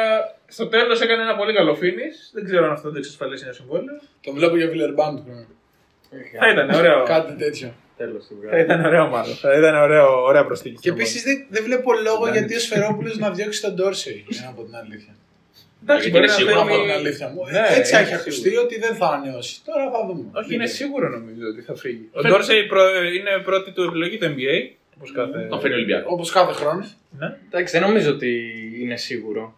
στο 0.48 0.68
τέλος 0.68 1.02
έκανε 1.02 1.22
ένα 1.22 1.36
πολύ 1.36 1.54
καλό 1.54 1.74
finish. 1.82 2.18
Δεν 2.34 2.44
ξέρω 2.48 2.66
αν 2.66 2.72
αυτό 2.72 2.92
το 2.92 2.98
εξασφαλίσει 2.98 3.44
ένα 3.44 3.54
συμβόλαιο. 3.54 3.96
Το 4.26 4.32
βλέπω 4.38 4.56
για 4.58 4.68
Βιλερμπάν 4.68 5.16
του 5.16 5.24
χρόνου. 5.26 5.48
Θα 6.40 6.50
ήταν 6.54 6.70
ωραίο. 6.80 7.04
Κάτι 7.04 7.34
τέτοιο. 7.44 7.74
Τέλος 7.98 8.26
του 8.28 8.36
Θα 8.50 8.58
ήταν 8.60 8.86
ωραίο 8.86 9.08
μάλλον. 9.08 9.36
Θα 9.36 9.58
ήταν 9.58 9.76
ωραίο, 9.76 10.24
ωραία 10.24 10.46
προσθήκη. 10.46 10.76
Και 10.80 10.90
επίσης 10.90 11.24
δεν, 11.24 11.46
δεν 11.50 11.64
βλέπω 11.64 11.94
λόγο 11.94 12.30
γιατί 12.32 12.56
ο 12.56 12.60
Σφερόπουλος 12.60 13.18
να 13.18 13.30
διώξει 13.32 13.62
τον 13.62 13.74
Ντόρσεϊ. 13.74 14.26
Για 14.28 14.42
να 14.46 14.52
πω 14.56 14.64
την 14.64 14.76
αλήθεια. 14.76 15.14
Εντάξει, 15.84 16.10
Γιατί 16.10 16.18
μπορεί 16.20 16.24
είναι 16.24 16.34
να 16.34 16.40
σίγουρο 16.40 16.56
Να 16.56 16.62
πω 16.70 16.74
θέλει- 16.74 16.86
την 16.88 16.92
αλήθεια 17.00 17.28
μου. 17.34 17.42
Ναι, 17.52 17.64
Έτσι 17.80 17.94
είναι 17.94 18.04
έχει 18.04 18.14
ακουστεί 18.14 18.42
σίγουρο. 18.50 18.62
ότι 18.62 18.80
δεν 18.80 18.94
θα 18.96 19.06
ανανεώσει. 19.08 19.54
Τώρα 19.66 19.84
θα 19.94 20.00
δούμε. 20.08 20.24
Όχι, 20.40 20.54
είναι 20.54 20.66
σίγουρο 20.80 21.10
νομίζω 21.10 21.46
ότι 21.54 21.62
θα 21.62 21.76
φύγει. 21.76 22.06
Ο 22.12 22.22
Φαίνεται. 22.22 22.30
Ντόρσεϊ 22.30 22.62
προ- 22.72 23.04
είναι 23.18 23.32
πρώτη 23.44 23.72
του 23.72 23.84
επιλογή 23.84 24.18
του 24.18 24.26
NBA. 24.34 24.56
Όπως 25.00 25.12
κάθε... 25.12 25.48
Τον 25.50 25.60
φέρνει 25.60 25.76
ο 25.76 25.78
Ολυμπιακό. 25.78 26.08
Όπως 26.14 26.32
κάθε 26.32 26.52
χρόνο. 26.54 26.86
Ναι. 27.20 27.38
Εντάξει, 27.48 27.80
δεν 27.80 27.88
νομίζω 27.90 28.10
ότι 28.12 28.32
είναι 28.82 28.96
σίγουρο. 28.98 29.54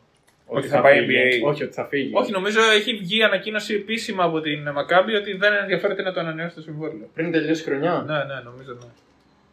Ότι 0.45 0.67
θα 0.67 0.82
πάει 0.82 1.06
φύγει. 1.06 1.41
NBA. 1.43 1.47
Όχι, 1.49 1.63
ότι 1.63 1.73
θα 1.73 1.86
φύγει. 1.86 2.10
Όχι, 2.13 2.32
νομίζω 2.32 2.60
έχει 2.80 2.93
βγει 2.93 3.23
ανακοίνωση 3.23 3.73
επίσημα 3.73 4.23
από 4.23 4.41
την 4.41 4.69
Μακάμπη 4.71 5.15
ότι 5.15 5.34
δεν 5.38 5.54
ενδιαφέρεται 5.62 6.01
να 6.01 6.13
το 6.13 6.19
ανανεώσει 6.19 6.56
το 6.56 6.62
συμβόλαιο. 6.62 7.10
Πριν 7.13 7.32
τελειώσει 7.32 7.62
η 7.62 7.65
χρονιά. 7.65 8.04
Ναι, 8.08 8.13
ναι, 8.17 8.41
νομίζω 8.43 8.71
ναι. 8.73 8.88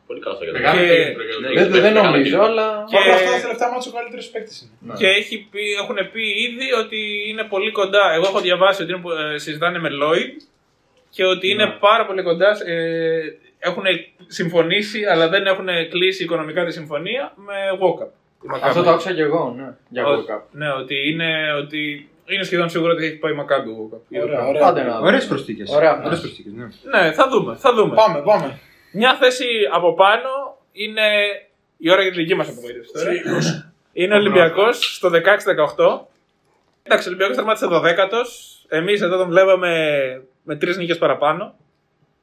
Πολύ 0.06 0.20
καλό 0.20 0.32
αυτό 0.34 0.44
για 0.44 0.52
τον 0.52 0.62
Μεγάλο 0.62 0.80
Και- 0.80 0.94
κίνητρο 1.02 1.22
για 1.28 1.36
Ναι, 1.40 1.46
τον 1.46 1.54
Δεν, 1.72 1.82
δεν 1.82 1.92
Μεγάλο 1.92 2.06
νομίζω, 2.08 2.22
κίνητρο. 2.22 2.44
αλλά. 2.50 2.66
Και- 2.88 2.96
Παρ' 2.96 3.04
όλα 3.06 3.14
αυτά, 3.14 3.30
τα 3.36 3.40
τελευταία 3.46 3.70
μάτια 3.72 3.90
ο 3.92 3.94
καλύτερος 3.98 4.26
παίκτης 4.32 4.56
είναι. 4.60 4.94
Και 5.00 5.08
έχει 5.20 5.36
πει, 5.52 5.62
έχουν 5.82 5.98
πει 6.12 6.22
ήδη 6.46 6.66
ότι 6.82 7.00
είναι 7.30 7.44
πολύ 7.54 7.70
κοντά. 7.80 8.04
Εγώ 8.16 8.26
έχω 8.30 8.40
διαβάσει 8.46 8.78
ότι 8.82 8.90
είναι, 8.92 9.00
που- 9.04 9.16
ε, 9.34 9.38
συζητάνε 9.44 9.78
με 9.84 9.90
Lloyd 10.00 10.30
και 11.14 11.24
ότι 11.34 11.46
είναι 11.52 11.66
πάρα 11.86 12.04
πολύ 12.08 12.22
κοντά. 12.28 12.50
Ε, 12.72 13.20
έχουν 13.58 13.84
συμφωνήσει, 14.26 15.04
αλλά 15.04 15.28
δεν 15.28 15.46
έχουν 15.46 15.66
κλείσει 15.90 16.22
οικονομικά 16.22 16.64
τη 16.64 16.72
συμφωνία 16.72 17.32
με 17.36 17.54
Walkup. 17.80 18.08
η 18.44 18.46
Maccabi. 18.54 18.60
Αυτό 18.62 18.82
το 18.82 18.90
άκουσα 18.90 19.12
και 19.14 19.22
εγώ, 19.22 19.54
ναι. 19.56 19.74
Για 19.88 20.06
Ότι- 20.06 20.24
World 20.28 20.34
Cup. 20.34 20.40
Ναι, 20.50 20.70
ότι 20.72 21.10
είναι, 21.10 21.52
ότι 21.58 22.08
είναι 22.26 22.42
σχεδόν 22.42 22.68
σίγουρο 22.70 22.92
ότι 22.92 23.04
έχει 23.04 23.16
πάει 23.16 23.32
η 23.32 23.36
Maccabi 23.40 23.96
Walkup. 23.96 24.22
Ωραία, 24.22 24.46
ωραία. 24.46 24.60
Πάντε 24.62 24.82
να 24.82 24.96
δούμε. 24.96 25.06
Ωραίες 25.08 25.26
προσθήκες. 25.26 25.70
Ωραία. 25.74 26.02
Ωραίες 26.04 26.20
προσθήκες, 26.20 26.52
ναι. 26.52 26.64
Ναι, 27.00 27.12
θα 27.12 27.28
δούμε, 27.28 27.56
θα 27.56 27.74
δούμε. 27.74 27.94
Πάμε, 27.94 28.20
πάμε. 28.22 28.58
Μια 28.92 29.14
θέση 29.20 29.44
από 29.72 29.94
πάνω 29.94 30.56
είναι 30.72 31.02
η 31.76 31.90
ώρα 31.90 32.02
για 32.02 32.10
τη 32.10 32.16
δική 32.16 32.34
μας 32.34 32.48
απογοήτευση 32.48 32.92
τώρα. 32.92 33.10
είναι 33.92 34.14
ο 34.14 34.16
Ολυμπιακός 34.16 34.94
στο 34.94 35.08
16-18. 35.10 36.08
Εντάξει, 36.82 37.08
ο 37.08 37.10
Ολυμπιακός 37.10 37.36
τερμάτισε 37.36 37.66
12ο. 37.66 38.56
Εμείς 38.68 39.00
εδώ 39.00 39.16
τον 39.16 39.28
βλέπαμε 39.28 39.72
με 40.42 40.56
τρεις 40.56 40.76
νίκες 40.76 40.98
παραπάνω. 40.98 41.54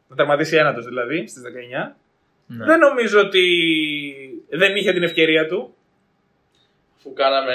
Να 0.07 0.15
τερματίσει 0.15 0.55
ένατος 0.55 0.85
δηλαδή 0.85 1.27
στις 1.27 1.41
19. 1.43 1.95
Ναι. 2.47 2.65
Δεν 2.65 2.79
νομίζω 2.79 3.19
ότι 3.19 3.43
δεν 4.49 4.75
είχε 4.75 4.93
την 4.93 5.03
ευκαιρία 5.03 5.47
του. 5.47 5.73
Που 7.03 7.13
κάναμε, 7.13 7.53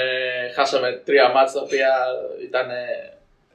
χάσαμε 0.55 1.01
τρία 1.05 1.29
μάτια 1.29 1.53
τα 1.53 1.61
οποία 1.61 1.89
ήταν. 2.47 2.67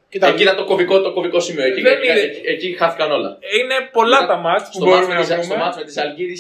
Κοίτα, 0.09 0.27
Εκεί 0.27 0.43
ήταν 0.43 0.57
το 0.57 0.65
κωβικό, 0.65 1.01
το 1.01 1.13
κωβικό 1.13 1.41
σημείο. 1.41 1.65
Εκεί, 1.65 1.81
Δεν 1.81 1.93
εκεί, 1.99 2.07
είναι- 2.11 2.21
εκεί, 2.21 2.41
εκεί 2.45 2.73
χάθηκαν 2.73 3.11
όλα. 3.11 3.39
Είναι 3.61 3.75
πολλά 3.93 4.27
τα 4.27 4.37
μάτς 4.37 4.63
που 4.69 4.73
Στο 4.73 4.85
μάτς 4.85 4.91
μπορούμε 4.97 5.15
με 5.15 5.21
να 5.21 5.27
τις- 5.27 5.45
στο 5.45 5.53
πούμε. 5.55 5.65
μάτς 5.65 5.77
με 5.77 5.85
τη 5.85 6.01
Αλγύρη 6.01 6.37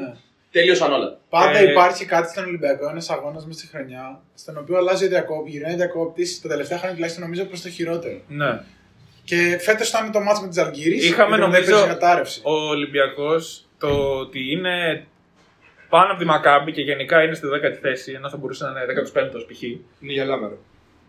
Ναι. 0.00 0.14
τελείωσαν 0.50 0.92
όλα. 0.92 1.18
Πάντα 1.28 1.58
Ε, 1.58 1.70
υπάρχει 1.70 2.04
κάτι 2.04 2.30
στον 2.30 2.44
Ολυμπιακό, 2.44 2.88
ένας 2.88 3.10
αγώνας 3.10 3.46
μέσα 3.46 3.58
στη 3.58 3.68
χρονιά, 3.68 4.20
στον 4.34 4.58
οποίο 4.58 4.76
αλλάζει 4.76 5.04
ο 5.04 5.08
διακόπτη, 5.08 5.50
γυρνάει 5.50 5.72
ο 5.72 5.76
διακόπτη, 5.76 6.40
τα 6.42 6.48
τελευταία 6.48 6.76
χρόνια 6.78 6.94
τουλάχιστον 6.94 7.24
νομίζω 7.24 7.44
προς 7.44 7.62
το 7.62 7.68
χειρότερο. 7.68 8.20
Ναι. 8.28 8.60
Και 9.30 9.58
φέτος 9.60 9.88
ήταν 9.88 10.12
το 10.12 10.20
μάτς 10.20 10.40
με 10.40 10.48
τις 10.48 10.58
Αλγύρε. 10.58 10.94
Είχαμε, 10.94 11.36
νομίζω, 11.36 11.86
κατάρρευση. 11.86 12.40
Ο 12.44 12.52
Ολυμπιακός 12.52 13.66
το 13.78 13.88
ότι 14.18 14.50
είναι 14.52 15.04
πάνω 15.88 16.10
από 16.10 16.18
τη 16.18 16.24
Μακάμπη 16.24 16.72
και 16.72 16.80
γενικά 16.80 17.22
είναι 17.22 17.34
στη 17.34 17.46
10η 17.54 17.78
θέση, 17.80 18.12
ενώ 18.12 18.28
θα 18.28 18.36
μπορούσε 18.36 18.64
να 18.64 18.70
είναι 18.70 18.92
15ο 19.14 19.44
π.χ. 19.52 19.62
Είναι 19.62 20.12
για 20.12 20.24
λάμαρο. 20.24 20.58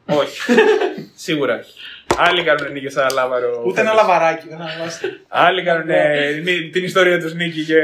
Όχι. 0.06 0.40
Σίγουρα 1.26 1.56
όχι. 1.56 1.74
Άλλοι 2.18 2.44
κάνουν 2.44 2.72
νίκη 2.72 2.90
σαν 2.90 3.08
λάβαρο. 3.14 3.64
Ούτε 3.66 3.82
ένα 3.82 3.94
λαβαράκι, 3.94 4.48
δεν 4.50 4.62
αναλάστε. 4.62 5.08
Άλλοι 5.28 5.64
κάνουν 5.64 5.90
ε, 5.90 6.32
νί- 6.32 6.72
την 6.72 6.84
ιστορία 6.84 7.20
τους 7.20 7.34
νίκη 7.34 7.66
και 7.66 7.82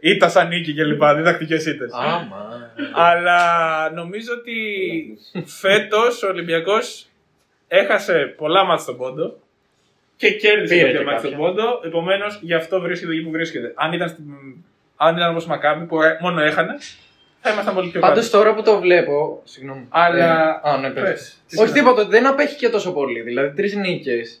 ήττα 0.00 0.28
σαν 0.28 0.48
νίκη 0.48 0.74
και 0.74 0.84
λοιπά. 0.84 1.14
Διδακτικές 1.14 1.66
ήττες. 1.66 1.90
Άμα. 1.92 2.70
Αλλά 2.94 3.40
νομίζω 3.94 4.32
ότι 4.32 4.54
φέτος 5.44 6.22
ο 6.22 6.26
Ολυμπιακός 6.28 7.06
έχασε 7.68 8.34
πολλά 8.36 8.64
ματς 8.64 8.82
στον 8.82 8.96
πόντο 8.96 9.36
και 10.16 10.30
κέρδισε 10.30 10.74
Πήρε 10.74 10.84
κάποια 10.86 10.98
και 10.98 11.04
ματς 11.04 11.18
στον 11.18 11.30
κάποια. 11.30 11.46
πόντο. 11.46 11.80
Επομένως, 11.84 12.38
γι' 12.42 12.54
αυτό 12.54 12.80
βρίσκεται 12.80 13.12
εκεί 13.12 13.22
που 13.22 13.30
βρίσκεται. 13.30 13.72
Αν 13.76 13.92
ήταν, 13.92 14.08
στην... 14.08 14.24
αν 14.96 15.16
ήταν 15.16 15.30
όπως 15.30 15.44
η 15.44 15.48
Μακάμπη 15.48 15.84
που 15.84 16.02
ε, 16.02 16.18
μόνο 16.20 16.40
έχανε, 16.40 16.76
θα 17.40 17.50
ήμασταν 17.52 17.74
πολύ 17.74 17.90
πιο 17.90 18.00
Πάντως 18.00 18.24
κάτω. 18.24 18.36
τώρα 18.38 18.54
που 18.54 18.62
το 18.62 18.78
βλέπω. 18.80 19.40
Συγγνώμη. 19.44 19.86
Αλλά- 19.88 20.60
Ε, 20.64 20.68
α, 20.70 20.76
ναι, 20.78 20.90
πες. 20.90 21.02
Πες. 21.02 21.40
Τι 21.48 21.58
Όχι 21.58 21.68
σημαίνει; 21.68 21.72
τίποτα, 21.88 22.08
δεν 22.08 22.26
απέχει 22.26 22.56
και 22.56 22.68
τόσο 22.68 22.92
πολύ. 22.92 23.20
Δηλαδή 23.20 23.56
τρεις 23.56 23.74
νίκες. 23.74 24.40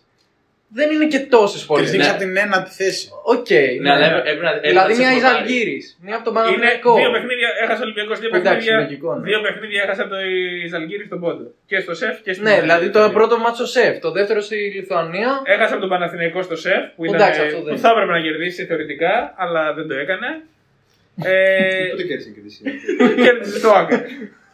Δεν 0.68 0.90
είναι 0.90 1.06
και 1.06 1.20
τόσες 1.34 1.64
πολλέ. 1.64 1.84
Και 1.84 1.90
δείξει 1.90 2.08
από 2.10 2.18
την 2.18 2.36
ένατη 2.36 2.70
θέση. 2.70 3.08
Οκ. 3.34 3.50
Ναι, 3.80 3.90
αλλά 3.94 4.04
έπρεπε- 4.06 4.26
έπρεπε 4.30 4.42
να- 4.48 4.50
έπρεπε 4.50 4.68
Δηλαδή 4.68 4.92
να 4.92 4.98
μια 4.98 5.08
σε 5.08 5.14
φορτάρει. 5.14 5.34
Ζαλγκίρις, 5.44 5.84
μια 6.06 6.14
από 6.18 6.24
τον 6.26 6.32
Είναι 6.34 6.44
Παναθηναϊκό. 6.46 6.92
δύο 7.00 7.10
παιχνίδια, 7.14 7.48
έχασε 7.62 7.80
ο 7.82 7.86
Ολυμπιακός 7.86 8.16
δύο 8.22 8.30
Εντάξει, 8.32 8.52
παιχνίδια. 8.52 8.76
λογικό, 8.82 9.10
ναι. 9.18 9.24
Δύο 9.30 9.40
παιχνίδια 9.44 9.80
έχασε 9.84 10.00
από 10.04 10.10
το 10.14 10.20
Ιζαλγύρης 10.66 11.06
στον 11.10 11.18
πόντο. 11.22 11.44
Και 11.70 11.76
στο 11.84 11.94
σεφ 12.00 12.14
και 12.24 12.32
στην 12.36 12.44
Ναι, 12.48 12.56
δηλαδή 12.64 12.86
το 12.96 12.98
Ιταλία. 12.98 13.16
πρώτο 13.18 13.34
μάτσο 13.44 13.66
σεφ, 13.76 13.94
το 14.06 14.10
δεύτερο 14.18 14.40
στη 14.48 14.56
Λιθουανία. 14.78 15.30
Έχασε 15.54 15.72
από 15.74 15.82
τον 15.84 15.90
Παναθηναϊκό 15.94 16.40
στο 16.48 16.56
σεφ 16.66 16.82
που, 16.96 17.02
ήταν, 17.08 17.16
Εντάξει, 17.20 17.40
αυτό 17.40 17.52
δεν 17.56 17.62
που 17.62 17.68
είναι. 17.68 17.78
θα 17.84 17.88
έπρεπε 17.94 18.12
να 18.16 18.20
κερδίσει 18.26 18.60
θεωρητικά, 18.70 19.14
αλλά 19.42 19.62
δεν 19.76 19.86
το 19.90 19.94
έκανε. 20.04 20.28
Ε, 21.24 21.88
Πότε 21.90 22.02
κέρδισε 22.08 22.30
και 22.34 22.40
εσύ. 22.50 22.62
κέρδισε 23.24 23.58
στο 23.58 23.70
Άγκερ. 23.80 24.00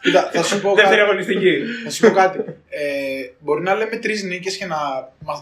Κοίτα, 0.02 0.30
θα 0.32 0.42
σου 0.42 0.60
πω 0.60 0.74
Δεύτερη 0.74 0.96
κάτι. 0.96 1.10
αγωνιστική. 1.10 1.58
Θα 1.84 1.90
σου 1.90 2.00
πω 2.08 2.14
κάτι. 2.14 2.38
Ε, 2.68 2.82
μπορεί 3.38 3.62
να 3.62 3.74
λέμε 3.74 3.96
τρεις 3.96 4.22
νίκες 4.22 4.56
και 4.56 4.66
να 4.66 4.76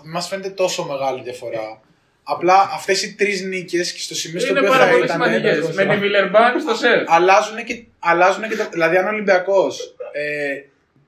μας 0.05 0.29
φαίνεται 0.29 0.49
τόσο 0.49 0.85
μεγάλη 0.85 1.23
διαφορά. 1.23 1.81
Απλά 2.23 2.71
αυτές 2.75 3.03
οι 3.03 3.15
τρεις 3.15 3.43
νίκες 3.43 3.93
και 3.93 4.01
στο 4.01 4.15
σημείο 4.15 4.41
στο 4.41 4.49
Είναι 4.49 4.59
οποίο 4.59 4.71
πάρα 4.73 4.85
θα 4.85 4.91
πολύ 4.91 5.05
ήταν. 5.05 5.23
σημαντικές. 5.23 5.75
Με 5.75 5.87
τη 5.87 5.97
Βιλερμπάν 5.97 6.61
στο 6.61 6.75
σερ. 6.75 7.03
Αλλάζουν 7.07 7.65
και, 7.65 7.83
αλλάζουν 7.99 8.49
και 8.49 8.57
το. 8.57 8.65
Δηλαδή, 8.71 8.97
αν 8.97 9.05
ο 9.07 9.09
Ολυμπιακός 9.09 9.95
ε, 10.13 10.63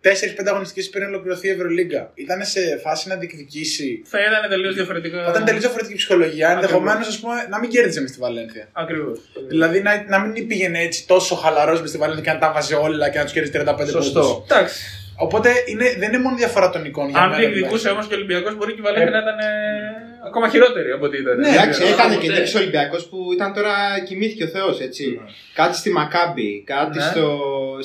4-5 0.04 0.08
αγωνιστικές 0.46 0.90
πριν 0.90 1.06
ολοκληρωθεί 1.06 1.46
η 1.48 1.50
Ευρωλίγκα 1.50 2.10
ήταν 2.14 2.44
σε 2.44 2.78
φάση 2.82 3.08
να 3.08 3.16
διεκδικήσει. 3.16 4.02
Θα 4.04 4.18
ήταν 4.20 4.50
τελείως 4.50 4.74
διαφορετικά. 4.74 5.24
Θα 5.24 5.30
ήταν 5.30 5.44
τελείω 5.44 5.60
διαφορετική 5.60 5.94
ψυχολογία. 5.94 6.50
Ενδεχομένως 6.50 7.22
να 7.50 7.58
μην 7.58 7.70
κέρδιζε 7.70 8.00
μες 8.00 8.10
στη 8.10 8.18
Βαλένθια. 8.20 8.68
Ακριβώς. 8.72 9.20
Δηλαδή 9.48 9.82
να, 9.82 10.04
να 10.08 10.18
μην 10.20 10.46
πήγαινε 10.46 10.78
έτσι 10.78 11.06
τόσο 11.06 11.34
χαλαρός 11.34 11.80
μες 11.80 11.88
στη 11.88 11.98
Βαλένθια 11.98 12.24
και 12.24 12.38
να 12.38 12.46
τα 12.46 12.52
βάζει 12.52 12.74
όλα 12.74 13.08
και 13.10 13.18
να 13.18 13.24
τους 13.24 13.32
κέρδιζε 13.32 13.64
35 13.66 13.88
Σωστό. 13.88 14.20
πόντους. 14.20 14.56
Εντάξει. 14.56 14.80
Οπότε 15.16 15.50
είναι, 15.66 15.94
δεν 15.98 16.08
είναι 16.12 16.22
μόνο 16.22 16.36
διαφορά 16.36 16.70
των 16.70 16.84
εικόνων. 16.84 17.10
για 17.10 17.20
Αν 17.20 17.28
μένα, 17.28 17.40
διεκδικούσε 17.40 17.88
όμως 17.88 18.06
και 18.06 18.14
ο 18.14 18.16
Ολυμπιακός, 18.16 18.56
μπορεί 18.56 18.72
και 18.72 18.78
η 18.78 18.82
Βαλένθια 18.82 19.10
να 19.10 19.18
ήταν 19.18 19.38
ε, 19.38 20.11
ακόμα 20.28 20.46
χειρότερη 20.48 20.90
από 20.96 21.04
ό,τι 21.04 21.16
ήταν. 21.22 21.34
Ναι, 21.38 21.48
Εντάξει, 21.48 21.82
ναι, 21.82 21.88
έκανε 21.94 22.14
ναι. 22.14 22.20
και 22.22 22.28
νίκη 22.32 22.56
ο 22.56 22.60
Ολυμπιακός 22.62 23.02
που 23.10 23.18
ήταν 23.36 23.48
τώρα 23.56 23.74
κοιμήθηκε 24.06 24.44
ο 24.44 24.50
Θεός, 24.56 24.80
έτσι. 24.80 25.04
Κάτι 25.60 25.74
στη 25.76 25.90
Μακάμπη, 25.98 26.50
κάτι 26.74 26.98
Ναι. 26.98 27.04
στο, 27.10 27.26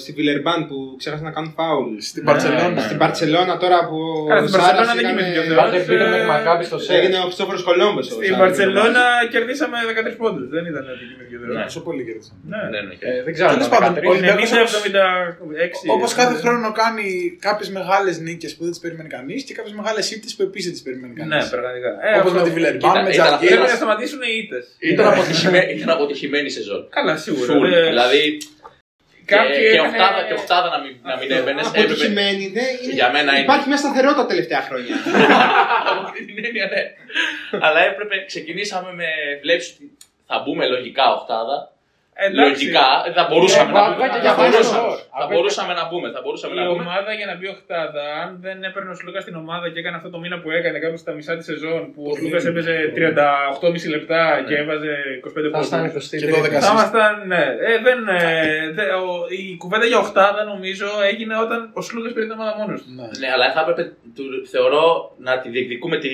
στη 0.01 0.11
Βιλερμπάν 0.17 0.59
που 0.67 0.77
ξέχασαν 1.01 1.25
να 1.29 1.33
κάνουν 1.35 1.51
φάουλ. 1.59 1.87
Στην 2.09 2.23
Παρσελόνα. 2.29 2.81
Στην 2.87 2.97
Παρσελόνα 3.03 3.53
τώρα 3.63 3.79
που 3.89 3.97
Καλά, 4.29 4.41
ο 4.43 4.47
στην 4.47 4.59
Σάρας 4.61 4.75
Μπαρσελόνα 4.75 4.93
δεν 4.97 5.03
έκανε- 5.05 5.19
κοιμήθηκε 5.19 5.39
ο 5.39 5.45
Θεός. 5.49 5.59
Πάτε 5.63 5.77
πείτε 5.87 6.05
με 6.13 6.17
τη 6.21 6.25
Μακάμπη 6.33 6.63
στο 6.69 6.77
σερ. 6.85 6.95
Έγινε 6.99 7.17
ο 7.23 7.25
Χριστόφορος 7.29 7.61
Κολόμπος. 7.67 8.05
Στην 8.05 8.35
Παρσελόνα 8.41 9.03
κερδίσαμε 9.33 9.77
13 9.89 10.15
πόντους. 10.21 10.47
Δεν 10.55 10.63
ήταν 10.71 10.83
ότι 10.93 11.03
κοιμήθηκε 11.11 11.35
Ναι. 11.57 11.63
Τόσο 11.69 11.81
πολύ 11.87 12.01
κέρδισε. 12.07 12.31
Ναι. 12.51 12.61
Ναι, 12.73 12.79
ναι. 12.87 12.93
Ε, 13.09 13.23
δεν 13.25 13.31
ξέρω. 13.35 13.47
Τέλος 13.51 13.65
αν 13.65 13.69
ήταν 13.69 13.71
πάντων, 13.75 13.93
13. 13.95 14.07
ο 14.07 14.11
Ολυμπιακός 14.15 14.49
90-76. 14.57 15.89
Όπω 15.95 16.05
κάθε 16.19 16.35
χρόνο 16.43 16.67
κάνει 16.81 17.05
κάποιες 17.47 17.69
μεγάλες 17.77 18.15
νίκες 18.25 18.51
που 18.55 18.61
δεν 18.65 18.71
τις 18.73 18.81
περιμένει 18.85 19.09
κανείς 19.17 19.39
και 19.47 19.53
κάποιες 19.57 19.73
μεγάλες 19.79 20.05
ήττες 20.15 20.31
που 20.35 20.41
επίσης 20.47 20.65
δεν 20.69 20.73
τις 20.77 20.83
περιμένει 20.87 21.13
κανείς. 21.19 21.33
Ναι, 21.43 21.49
πραγματικά. 21.55 21.91
Όπω 22.27 22.35
με 22.37 22.41
τη 22.43 22.49
Κοίτα, 22.49 22.53
Βιλερμπάν, 22.59 23.03
με 23.03 23.09
ήταν- 23.13 23.27
Τζαγκίρ. 23.27 23.47
Πρέπει 23.49 23.69
να 23.75 23.75
σταματήσουν 23.81 24.21
οι 24.21 24.33
ήττες. 24.43 24.65
Ήταν 24.79 25.07
αποτυχημένη, 25.07 25.71
ήταν 25.79 25.89
αποτυχημένη 25.89 26.49
σεζόν. 26.49 26.87
Καλά, 26.89 27.17
σίγουρα. 27.17 27.53
Φουλ. 27.53 27.73
Ε, 27.73 27.87
Δηλαδή. 27.87 28.37
Και, 29.27 29.35
Κάποιοι 29.35 29.55
και, 29.57 29.67
έκανε- 29.67 29.87
οχτάδα, 30.01 30.23
και 30.27 30.33
οχτάδα 30.33 30.69
να 30.75 30.79
μην, 30.83 30.93
να 31.03 31.17
μην 31.17 31.31
έμπαινε. 31.31 31.61
Αποτυχημένη, 31.65 32.47
δεν 32.57 32.69
είναι. 32.83 32.93
Για 32.93 33.09
μένα 33.11 33.31
είναι. 33.31 33.41
Υπάρχει 33.41 33.67
μια 33.67 33.77
σταθερότητα 33.77 34.21
τα 34.21 34.27
τελευταία 34.27 34.61
χρόνια. 34.67 34.95
Από 35.91 36.01
αυτή 36.07 36.25
την 36.25 36.45
έννοια, 36.45 36.65
ναι. 36.73 36.83
Αλλά 37.65 37.79
έπρεπε, 37.89 38.15
ξεκινήσαμε 38.27 38.93
με 38.93 39.05
βλέψη 39.41 39.69
ότι 39.75 39.97
θα 40.27 40.39
μπούμε 40.43 40.67
λογικά 40.67 41.05
οχτάδα. 41.17 41.57
Εντάξει, 42.25 42.41
Λογικά 42.65 42.87
θα 43.17 43.23
μπορούσαμε 43.29 43.69
Ε, 43.71 43.73
να 43.77 43.81
άκουγα 43.87 43.95
μπούμε. 43.95 44.07
και 44.13 44.19
Θα 44.19 44.25
για 44.25 44.33
μπορούσαμε. 44.37 44.81
Final 44.81 44.91
Four. 44.91 45.19
Θα 45.19 45.25
μπορούσαμε 45.31 45.71
να 45.79 45.83
μπούμε. 45.87 46.07
Θα 46.15 46.21
μπορούσαμε 46.23 46.53
Η 46.55 46.57
να 46.59 46.63
μπούμε. 46.67 46.81
ομάδα 46.87 47.11
για 47.19 47.27
να 47.31 47.35
μπει 47.37 47.47
οχτάδα, 47.55 48.03
αν 48.23 48.29
δεν 48.45 48.57
έπαιρνε 48.69 48.89
ο 48.93 48.97
Σλούκα 48.99 49.19
στην 49.25 49.35
ομάδα 49.43 49.65
και 49.73 49.79
έκανε 49.81 49.95
αυτό 49.99 50.09
το 50.13 50.19
μήνα 50.23 50.37
που 50.41 50.49
έκανε 50.57 50.77
κάπου 50.83 50.97
στα 51.03 51.11
μισά 51.17 51.33
της 51.37 51.45
σεζόν 51.51 51.81
που 51.93 52.01
ο 52.11 52.13
Σλούκας 52.17 52.43
έπαιζε 52.51 52.73
38,5 52.97 53.89
λεπτά 53.95 54.21
και 54.47 54.55
έβαζε 54.63 54.91
25 55.23 55.49
Θα 55.55 55.59
ήταν 55.67 55.81
πόντου. 55.81 55.99
23. 55.99 56.19
Και 56.21 56.27
12 56.37 56.59
Θα 56.65 56.71
ήμασταν, 56.75 57.11
ναι. 57.31 57.43
Ε, 57.69 57.73
δεν, 57.87 57.99
ε, 58.19 58.71
δε- 58.77 58.91
ο- 59.03 59.25
η 59.41 59.57
κουβέντα 59.63 59.85
για 59.91 59.99
οχτάδα 60.05 60.41
νομίζω 60.53 60.87
έγινε 61.11 61.33
όταν 61.45 61.59
ο 61.79 61.81
Σλούκας 61.87 62.11
πήρε 62.13 62.25
την 62.29 62.35
ομάδα 62.39 62.53
μόνος 62.59 62.79
του. 62.83 62.89
Ναι. 62.99 63.07
Ναι, 63.21 63.27
αλλά 63.35 63.45
θα 63.55 63.59
έπρεπε, 63.63 63.83
του- 64.15 64.41
θεωρώ, 64.53 64.85
να 65.27 65.33
τη 65.41 65.47
διεκδικούμε 65.55 65.97
τη 66.05 66.09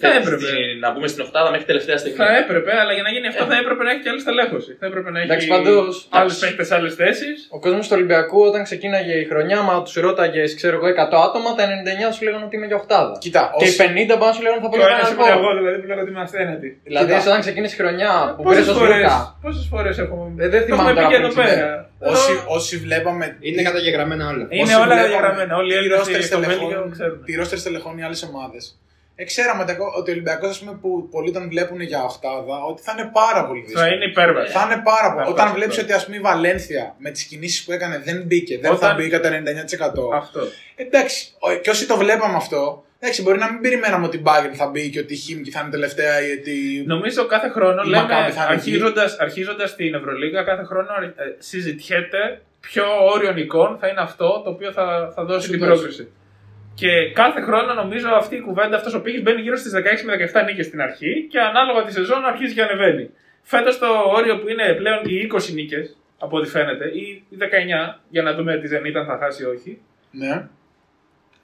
Θα 0.00 0.08
θέση, 0.08 0.18
έπρεπε. 0.20 0.44
στη- 0.50 0.76
να 0.84 0.88
μπούμε 0.92 1.06
στην 1.12 1.22
οχτάδα 1.26 1.48
μέχρι 1.54 1.66
τελευταία 1.72 1.96
στιγμή. 2.02 2.18
Θα 2.22 2.28
έπρεπε, 2.42 2.70
αλλά 2.80 2.92
για 2.96 3.04
να 3.06 3.10
γίνει 3.14 3.26
αυτό 3.32 3.44
θα 3.52 3.56
έπρεπε 3.62 3.82
να 3.86 3.90
έχει 3.92 4.00
και 4.04 4.10
άλλη 4.12 4.20
στελέχωση. 4.26 4.70
Θα 4.80 4.86
έπρεπε 4.90 5.08
να 5.10 5.18
Εντάξει, 5.20 5.36
έχει 5.36 5.43
πάντως, 5.43 5.43
άλλου 5.52 5.78
εντάξει. 6.14 6.40
παίχτες 6.40 6.66
σε 6.66 6.74
άλλες 6.74 6.94
θέσεις. 6.94 7.36
Ο 7.50 7.58
κόσμος 7.64 7.84
του 7.88 7.92
Ολυμπιακού 7.98 8.38
όταν 8.50 8.62
ξεκίναγε 8.68 9.12
η 9.12 9.24
χρονιά, 9.24 9.62
μα 9.62 9.82
τους 9.82 9.94
ρώταγες, 9.94 10.54
ξέρω 10.54 10.76
εγώ, 10.76 10.86
100 10.86 11.18
άτομα, 11.28 11.54
τα 11.54 11.62
99 11.64 12.12
σου 12.14 12.24
λέγανε 12.24 12.44
ότι 12.44 12.56
είμαι 12.56 12.66
για 12.66 12.76
οχτάδα. 12.76 13.14
Κοίτα, 13.24 13.42
Και 13.58 13.64
οι 13.64 13.68
όσοι- 13.68 13.76
50 13.82 14.14
πάνω 14.20 14.32
σου 14.36 14.42
λέγανε 14.42 14.60
θα 14.64 14.68
πω 14.68 14.76
Και 14.76 14.82
ο 14.82 14.86
για 14.86 14.96
ένας 14.96 15.08
Final 15.08 15.14
ήμουν 15.14 15.26
Four. 15.26 15.38
εγώ, 15.38 15.48
δηλαδή 15.58 15.76
που 15.80 15.86
λέγω 15.90 16.00
ότι 16.04 16.10
είμαστε 16.14 16.36
ένατοι. 16.44 16.68
Δηλαδή, 16.88 17.06
Κοίτα. 17.12 17.28
όταν 17.30 17.40
ξεκίνησε 17.44 17.74
η 17.76 17.78
χρονιά 17.82 18.10
που 18.36 18.42
πήρε 18.42 18.54
Πόσες 18.60 18.68
ο 18.74 18.78
φορέ 18.80 18.96
Σλούκα. 18.98 19.38
πόσες 19.44 19.66
φορές 19.72 19.94
έχουμε. 20.04 20.26
Ε, 20.44 20.48
δεν 20.52 20.60
το 20.60 20.66
θυμάμαι 20.66 20.90
έχουμε 20.90 20.92
πει 20.92 21.00
τώρα 21.04 21.10
και 21.12 21.18
εδώ 21.22 21.30
πριν, 21.34 21.46
πέρα. 21.48 21.90
όσοι, 22.12 22.32
Εδώ- 22.32 22.44
όσοι 22.56 22.74
βλέπαμε. 22.86 23.24
Είναι 23.48 23.62
καταγεγραμμένα 23.68 24.24
όλα. 24.32 24.44
Είναι 24.54 24.62
όσοι 24.62 24.74
όλα 24.74 24.84
βλέπαμε 24.84 25.00
καταγεγραμμένα. 25.02 25.52
Όλοι 25.60 25.68
οι 25.68 25.72
τι 25.72 25.78
Έλληνες 25.78 25.98
ρόστερ 25.98 26.22
στο 26.30 26.38
Βέλγιο 26.40 26.56
στελεχών- 26.56 26.90
ξέρουν. 26.96 27.18
Τι 27.26 27.32
ρόστερ 27.40 27.58
στελεχών 27.64 27.92
οι 27.98 28.02
άλλες 28.06 28.20
ομάδες. 28.30 28.62
Ε, 29.16 29.24
ξέραμε 29.24 29.62
ότι 29.62 29.76
ότι 29.98 30.10
ο 30.10 30.12
Ολυμπιακός, 30.12 30.64
που 30.80 31.08
πολλοί 31.10 31.30
τον 31.32 31.48
βλέπουν 31.48 31.80
για 31.80 32.02
οχτάδα, 32.02 32.56
ότι 32.70 32.82
θα 32.82 32.94
είναι 32.98 33.10
πάρα 33.12 33.46
πολύ 33.46 33.60
δύσκολο. 33.60 33.84
Θα 33.86 33.92
είναι 33.92 34.04
υπέρβαση. 34.04 34.52
Θα 34.52 34.62
είναι 34.64 34.80
πάρα 34.84 35.08
πολύ. 35.10 35.20
Αυτό, 35.20 35.32
Όταν 35.32 35.44
αυτό. 35.46 35.58
βλέπεις 35.58 35.78
ότι 35.78 35.92
ας 35.92 36.04
πούμε, 36.04 36.16
η 36.16 36.20
Βαλένθια 36.20 36.94
με 36.98 37.10
τις 37.10 37.22
κινήσεις 37.24 37.64
που 37.64 37.72
έκανε 37.72 37.98
δεν 38.04 38.22
μπήκε, 38.26 38.58
δεν 38.58 38.70
θα 38.70 38.76
Όταν- 38.76 38.96
μπει 38.96 39.08
κατά 39.08 39.28
99%. 39.30 40.10
Αυτό. 40.14 40.40
Εντάξει, 40.76 41.32
ο- 41.38 41.54
και 41.62 41.70
όσοι 41.70 41.86
το 41.86 41.96
βλέπαμε 41.96 42.36
αυτό, 42.36 42.84
εντάξει, 43.00 43.22
μπορεί 43.22 43.38
να 43.38 43.52
μην 43.52 43.60
περιμέναμε 43.60 44.06
ότι 44.06 44.16
η 44.16 44.22
Bayern 44.26 44.52
θα 44.54 44.66
μπει 44.66 44.90
και 44.90 44.98
ότι 44.98 45.12
η 45.12 45.16
Χίμκι 45.16 45.50
θα 45.50 45.60
είναι 45.60 45.70
τελευταία 45.70 46.26
ή 46.26 46.30
ότι. 46.38 46.84
Νομίζω 46.86 47.26
κάθε 47.26 47.48
χρόνο 47.48 47.82
Η 47.84 47.88
λέμε, 47.88 48.02
Μακάμπι 48.02 48.30
θα 48.30 48.44
είναι 48.44 48.54
εκεί. 48.54 48.70
αρχίζοντας, 48.70 49.16
αρχίζοντας 49.18 49.74
την 49.76 49.94
Ευρωλίγα, 49.94 50.42
κάθε 50.42 50.62
χρόνο 50.64 50.88
ε, 51.02 51.12
συζητιέται 51.38 52.40
ποιο 52.60 52.84
όριο 53.14 53.32
εικόν 53.36 53.76
θα 53.80 53.88
είναι 53.88 54.00
αυτό 54.00 54.40
το 54.44 54.50
οποίο 54.50 54.72
θα, 54.72 55.12
θα 55.14 55.24
δώσει 55.24 55.50
την 55.50 55.58
δώσει. 55.66 56.08
Πρόκριση. 56.76 57.06
Και 57.08 57.12
κάθε 57.12 57.40
χρόνο 57.40 57.74
νομίζω 57.74 58.08
αυτή 58.14 58.36
η 58.36 58.40
κουβέντα, 58.40 58.76
αυτός 58.76 58.94
ο 58.94 59.00
πύχης 59.00 59.22
μπαίνει 59.22 59.40
γύρω 59.40 59.56
στις 59.56 59.72
16 59.72 60.04
με 60.04 60.12
17 60.16 60.44
νίκες 60.46 60.66
στην 60.66 60.80
αρχή 60.80 61.26
και 61.30 61.40
ανάλογα 61.40 61.84
τη 61.84 61.92
σεζόν 61.92 62.24
αρχίζει 62.24 62.54
και 62.54 62.62
ανεβαίνει. 62.62 63.10
Φέτος 63.42 63.78
το 63.78 63.86
όριο 64.16 64.38
που 64.38 64.48
είναι 64.48 64.74
πλέον 64.74 65.00
οι 65.04 65.28
20 65.32 65.52
νίκες, 65.54 65.96
από 66.18 66.36
ό,τι 66.36 66.48
φαίνεται, 66.48 66.84
ή 66.88 67.24
οι 67.28 67.36
19, 67.36 68.00
για 68.08 68.22
να 68.22 68.34
δούμε 68.34 68.58
τη 68.58 68.68
Zenit 68.72 68.94
αν 69.00 69.06
θα 69.06 69.18
χάσει 69.20 69.42
ή 69.42 69.46
όχι, 69.46 69.80
Ναι. 70.10 70.32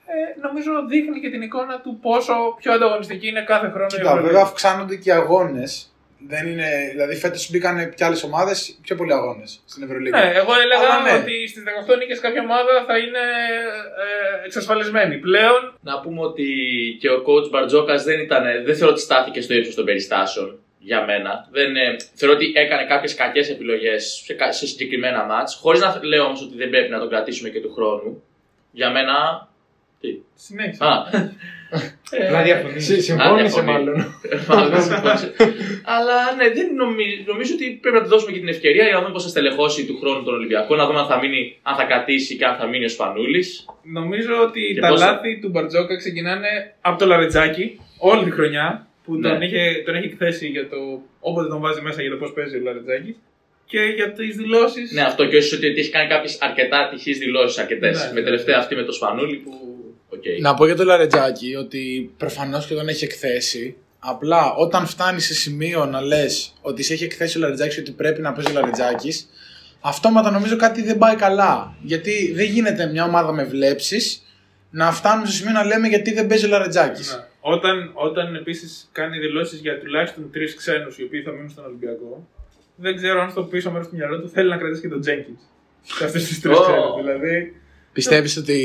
ε, 0.06 0.40
νομίζω 0.42 0.70
δείχνει 0.88 1.20
και 1.20 1.30
την 1.30 1.42
εικόνα 1.42 1.80
του 1.80 1.98
πόσο 2.02 2.32
πιο 2.58 2.72
ανταγωνιστική 2.72 3.28
είναι 3.28 3.42
κάθε 3.44 3.68
χρόνο 3.68 3.86
η 3.90 3.94
Κοίτα, 3.96 4.02
Ευρωλίγα. 4.02 4.26
βέβαια 4.26 4.42
αυξάνονται 4.42 4.96
και 4.96 5.08
οι 5.08 5.12
αγώνες. 5.12 5.94
Δεν 6.28 6.46
είναι, 6.46 6.68
δηλαδή 6.90 7.16
φέτος 7.16 7.50
μπήκαν 7.50 7.94
και 7.94 8.04
άλλες 8.04 8.22
ομάδες 8.22 8.78
πιο 8.82 8.96
πολλοί 8.96 9.12
αγώνες 9.12 9.60
στην 9.66 9.82
Ευρωλίγα. 9.82 10.18
Ναι, 10.18 10.30
εγώ 10.34 10.52
έλεγα 10.64 10.80
Αλλά 10.80 11.02
ναι. 11.02 11.18
ότι 11.22 11.48
στις 11.48 11.62
18 11.94 11.98
νίκες 11.98 12.20
κάποια 12.20 12.42
ομάδα 12.42 12.84
θα 12.86 12.98
είναι 12.98 13.24
ε, 14.04 14.44
εξασφαλισμένη. 14.44 15.16
Πλέον 15.18 15.78
Να 15.80 16.00
πούμε 16.00 16.20
ότι 16.20 16.46
και 17.00 17.10
ο 17.10 17.22
coach 17.26 17.50
Μπαρτζόκας 17.50 18.04
δεν, 18.04 18.20
ήταν, 18.20 18.42
δεν 18.64 18.76
θεωρώ 18.76 18.92
ότι 18.92 19.02
στάθηκε 19.02 19.40
στο 19.40 19.54
ύψος 19.54 19.74
των 19.74 19.84
περιστάσεων 19.84 20.58
για 20.78 21.04
μένα. 21.04 21.48
Δεν, 21.50 21.76
ε, 21.76 21.96
θεωρώ 22.14 22.34
ότι 22.34 22.52
έκανε 22.54 22.84
κάποιες 22.84 23.14
κακές 23.14 23.50
επιλογές 23.50 24.22
σε, 24.24 24.34
κα- 24.34 24.52
σε 24.52 24.66
συγκεκριμένα 24.66 25.24
μάτς 25.24 25.54
Χωρίς 25.54 25.80
να 25.80 26.00
λέω 26.02 26.24
όμως 26.24 26.42
ότι 26.42 26.56
δεν 26.56 26.70
πρέπει 26.70 26.90
να 26.90 26.98
τον 26.98 27.08
κρατήσουμε 27.08 27.48
και 27.48 27.60
του 27.60 27.72
χρόνου. 27.72 28.22
Για 28.70 28.90
μένα. 28.90 29.48
Τι; 30.00 30.08
συνέχισε. 30.34 30.84
Α, 31.70 31.78
ε, 32.16 32.26
Απλά 32.26 32.42
διαφωνείς. 32.42 32.84
Συ- 32.84 33.00
Συμφώνησε 33.08 33.42
διαφωνείς. 33.60 33.70
μάλλον. 33.70 33.96
Μάλλον 34.48 34.70
δεν 34.70 34.82
συμφώνησε. 34.88 35.28
Αλλά 35.96 36.16
ναι, 36.38 36.46
δεν 36.56 36.66
νομίζω, 36.82 37.16
νομίζω 37.26 37.52
ότι 37.58 37.66
πρέπει 37.82 37.96
να 37.96 38.02
του 38.02 38.08
δώσουμε 38.08 38.32
και 38.32 38.38
την 38.38 38.48
ευκαιρία 38.48 38.84
για 38.84 38.94
να 38.96 39.00
δούμε 39.00 39.12
πώς 39.12 39.22
θα 39.22 39.28
στελεχώσει 39.28 39.80
του 39.86 39.96
χρόνου 40.00 40.24
τον 40.24 40.34
Ολυμπιακό, 40.34 40.72
να 40.76 40.86
δούμε 40.86 40.98
αν 40.98 41.06
θα, 41.06 41.18
μείνει, 41.18 41.40
αν 41.62 41.74
θα 41.76 41.84
κρατήσει 41.84 42.36
και 42.36 42.44
αν 42.44 42.56
θα 42.56 42.66
μείνει 42.66 42.84
ο 42.84 42.88
Σπανούλης. 42.88 43.64
Νομίζω 43.82 44.34
ότι 44.46 44.60
Και 44.74 44.80
τα 44.80 44.88
πόσο- 44.88 45.04
λάθη 45.04 45.38
του 45.40 45.48
Μπαρτζόκα 45.48 45.96
ξεκινάνε 45.96 46.48
από 46.80 46.98
το 46.98 47.06
Λαρετζάκι 47.06 47.80
όλη 47.98 48.24
τη 48.24 48.30
χρονιά 48.30 48.86
που 49.04 49.16
Ναι. 49.16 49.28
τον, 49.28 49.42
είχε, 49.42 49.82
τον 49.84 49.94
έχει 49.94 50.06
εκθέσει 50.06 50.46
για 50.48 50.68
το. 50.68 50.76
όποτε 51.20 51.48
τον 51.48 51.60
βάζει 51.60 51.80
μέσα 51.80 52.00
για 52.02 52.10
το 52.10 52.16
πώς 52.16 52.32
παίζει 52.32 52.56
ο 52.56 52.60
Λαρετζάκης. 52.64 53.16
Και 53.72 53.80
για 53.80 54.12
τις 54.12 54.36
δηλώσεις. 54.36 54.92
Ναι, 54.92 55.02
αυτό 55.02 55.26
και 55.26 55.36
ίσως 55.36 55.56
ότι 55.56 55.66
έχει 55.66 55.90
κάνει 55.90 56.08
κάποιες 56.08 56.38
αρκετά 56.40 56.78
ατυχείς 56.78 57.18
δηλώσεις, 57.18 57.58
αρκετές. 57.58 57.98
Ναι, 57.98 58.12
με 58.12 58.18
ναι. 58.20 58.24
τελευταία 58.26 58.58
αυτή 58.58 58.74
με 58.74 58.82
το 58.82 58.92
Σπανούλη 58.92 59.36
που. 59.36 59.50
Οκ. 60.10 60.22
Να 60.40 60.54
πω 60.54 60.66
για 60.66 60.76
το 60.76 60.84
Λαρετζάκι 60.84 61.54
ότι 61.54 62.12
προφανώς 62.16 62.66
και 62.66 62.74
τον 62.74 62.88
έχει 62.88 63.04
εκθέσει. 63.04 63.76
Απλά 63.98 64.54
όταν 64.54 64.86
φτάνεις 64.86 65.24
σε 65.24 65.34
σημείο 65.34 65.84
να 65.84 66.00
λες 66.00 66.52
ότι 66.60 66.82
σε 66.82 66.92
έχει 66.92 67.04
εκθέσει 67.04 67.38
ο 67.38 67.40
Λαρετζάκης 67.40 67.74
και 67.74 67.80
ότι 67.80 67.90
πρέπει 67.90 68.20
να 68.20 68.32
παίζει 68.32 68.50
ο 68.50 68.54
Λαρετζάκης, 68.54 69.28
αυτόματα 69.80 70.30
νομίζω 70.30 70.56
κάτι 70.56 70.82
δεν 70.82 70.98
πάει 70.98 71.16
καλά. 71.16 71.74
Γιατί 71.82 72.32
δεν 72.34 72.46
γίνεται 72.46 72.86
μια 72.86 73.04
ομάδα 73.04 73.32
με 73.32 73.44
βλέψεις 73.44 74.22
να 74.70 74.92
φτάνουμε 74.92 75.26
στο 75.26 75.34
σημείο 75.34 75.52
να 75.52 75.64
λέμε 75.64 75.88
γιατί 75.88 76.12
δεν 76.12 76.26
παίζει 76.26 76.44
ο 76.44 76.48
Λαρετζάκης. 76.48 77.16
Ναι. 77.16 77.24
Όταν, 77.40 77.90
όταν 77.94 78.34
επίσης 78.34 78.88
κάνει 78.92 79.18
δηλώσεις 79.18 79.60
για 79.60 79.78
τουλάχιστον 79.78 80.30
τρεις 80.32 80.54
ξένους 80.54 80.98
οι 80.98 81.02
οποίοι 81.02 81.22
θα 81.22 81.30
μείνουν 81.30 81.50
στον 81.50 81.64
Ολυμπιακό, 81.64 82.28
δεν 82.76 82.96
ξέρω 82.96 83.20
αν 83.22 83.30
στο 83.30 83.42
πίσω 83.42 83.70
μέρος 83.70 83.88
του 83.88 83.96
μυαλού 83.96 84.20
του 84.20 84.28
θέλει 84.28 84.48
να 84.48 84.56
κρατήσει 84.56 84.80
και 84.80 84.88
τον 84.88 85.00
Τζέγκινς. 85.00 85.40
Σε 85.82 86.04
αυτέ 86.04 86.18
τι 86.18 86.40
τρεις 86.40 86.56
Ω. 86.58 86.60
ξένους. 86.62 86.96
Δηλαδή 86.96 87.54
Πιστεύεις 87.92 88.36
ότι. 88.36 88.58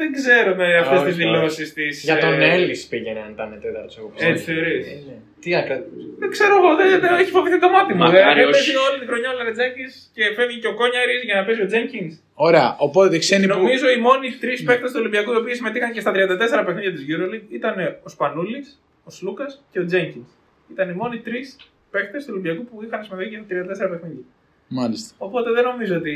Δεν 0.00 0.08
ξέρω 0.18 0.50
με 0.60 0.66
αυτές 0.82 0.98
τις 1.02 1.12
όχι. 1.14 1.22
δηλώσεις 1.22 1.68
της. 1.76 1.94
Για 2.08 2.18
τον 2.24 2.40
Έλλης 2.54 2.80
πήγαινε 2.90 3.20
αν 3.26 3.30
ήταν 3.36 3.48
τέταρτος 3.64 3.94
εγώ 3.98 4.08
πιστεύω. 4.08 4.30
Έτσι 4.32 4.44
θεωρείς. 4.52 4.86
Ε, 4.86 4.94
ναι. 5.08 5.16
Τι 5.42 5.48
να 5.56 5.62
κρατήσει. 5.68 6.06
Δεν 6.22 6.30
ξέρω 6.34 6.54
εγώ, 6.60 6.70
δεν, 6.80 6.88
δεν 7.04 7.10
έχει 7.22 7.30
φοβηθεί 7.36 7.58
το 7.64 7.70
μάτι 7.74 7.92
μου. 7.94 8.02
Μακάρι 8.04 8.40
Δεν 8.40 8.48
όχι. 8.48 8.52
παίζει 8.56 8.74
όλη 8.86 8.96
τη 9.02 9.06
χρονιά 9.10 9.28
ο 9.32 9.34
Λαρετζάκης 9.38 9.92
και 10.16 10.22
φεύγει 10.36 10.58
και 10.62 10.70
ο 10.72 10.74
Κόνιαρης 10.80 11.20
για 11.28 11.34
να 11.38 11.42
παίζει 11.46 11.62
ο 11.66 11.68
Τζένκινς. 11.70 12.12
Ωραία, 12.48 12.68
οπότε 12.86 13.16
οι 13.16 13.18
ξένοι 13.24 13.46
που. 13.48 13.56
Νομίζω 13.60 13.86
οι 13.96 14.00
μόνοι 14.08 14.28
τρεις 14.42 14.58
παίκτες 14.68 14.90
του 14.92 14.98
Ολυμπιακού 15.02 15.30
οι 15.34 15.38
οποίοι 15.42 15.54
συμμετείχαν 15.60 15.90
και 15.94 16.00
στα 16.04 16.12
34 16.14 16.64
παιχνίδια 16.66 16.92
της 16.94 17.02
EuroLeague 17.10 17.46
ήταν 17.60 17.74
ο 18.06 18.08
Σπανούλης, 18.14 18.66
ο 19.08 19.10
Σλούκας 19.16 19.52
και 19.72 19.78
ο 19.82 19.84
Τζένκινς. 19.88 20.28
Ήταν 20.72 20.86
οι 20.90 20.96
μόνοι 21.02 21.16
τρεις 21.26 21.46
παίκτες 21.90 22.20
του 22.24 22.30
Ολυμπιακού 22.34 22.62
που 22.68 22.74
είχαν 22.84 23.00
συμμετέχει 23.04 23.30
για 23.34 23.44
34 23.48 23.90
παιχνίδια. 23.92 24.24
Μάλιστα. 24.68 25.14
Οπότε 25.18 25.50
δεν 25.52 25.64
νομίζω 25.64 25.94
ότι. 25.96 26.14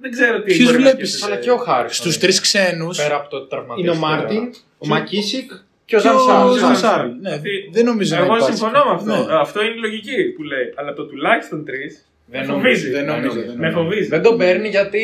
Δεν 0.00 0.10
ξέρω 0.10 0.42
τι. 0.42 0.52
Ποιους 0.52 0.64
μπορεί 0.70 0.82
να 0.82 0.90
βλέπεις, 0.90 1.08
σκέφτεται. 1.10 1.32
Αλλά 1.32 1.42
και 1.42 1.50
ο 1.50 1.56
Χάρης. 1.56 1.96
Στους 1.96 2.18
τρεις 2.18 2.40
ξένους. 2.40 2.96
Πέρα 2.96 3.16
από 3.16 3.28
το 3.28 3.46
τραυματισμό. 3.46 3.92
Είναι 3.92 3.96
ο 4.04 4.08
Μάρτιν, 4.08 4.50
ο 4.78 4.86
Μακίσικ 4.86 5.50
Και 5.84 5.96
ο 5.96 6.00
Και 6.00 6.08
ο 6.08 6.10
Ζανσάρ. 6.18 6.58
Ζανσάρ. 6.58 7.08
Ναι, 7.08 7.30
Αυτή- 7.32 7.68
δεν 7.72 7.84
νομίζω 7.84 8.14
να 8.16 8.22
Εγώ 8.22 8.34
υπάρξει. 8.36 8.56
συμφωνώ 8.56 8.84
με 8.84 8.90
αυτό. 8.90 9.24
Ναι. 9.26 9.40
Αυτό 9.40 9.62
είναι 9.62 9.74
η 9.74 9.78
λογική 9.78 10.24
που 10.36 10.42
λέει. 10.42 10.72
Αλλά 10.74 10.92
το 10.92 11.06
τουλάχιστον 11.06 11.64
τρεις 11.64 12.06
Δεν 12.28 12.40
με 12.40 12.46
νομίζω, 12.46 12.66
φοβίζει. 12.68 12.90
Δεν 12.90 13.04
νομίζω. 13.04 13.32
δεν 13.34 13.44
Με 13.46 13.52
νομίζω. 13.54 13.76
φοβίζει. 13.78 14.08
Δεν 14.08 14.22
τον 14.22 14.38
παίρνει 14.38 14.68
γιατί 14.68 15.02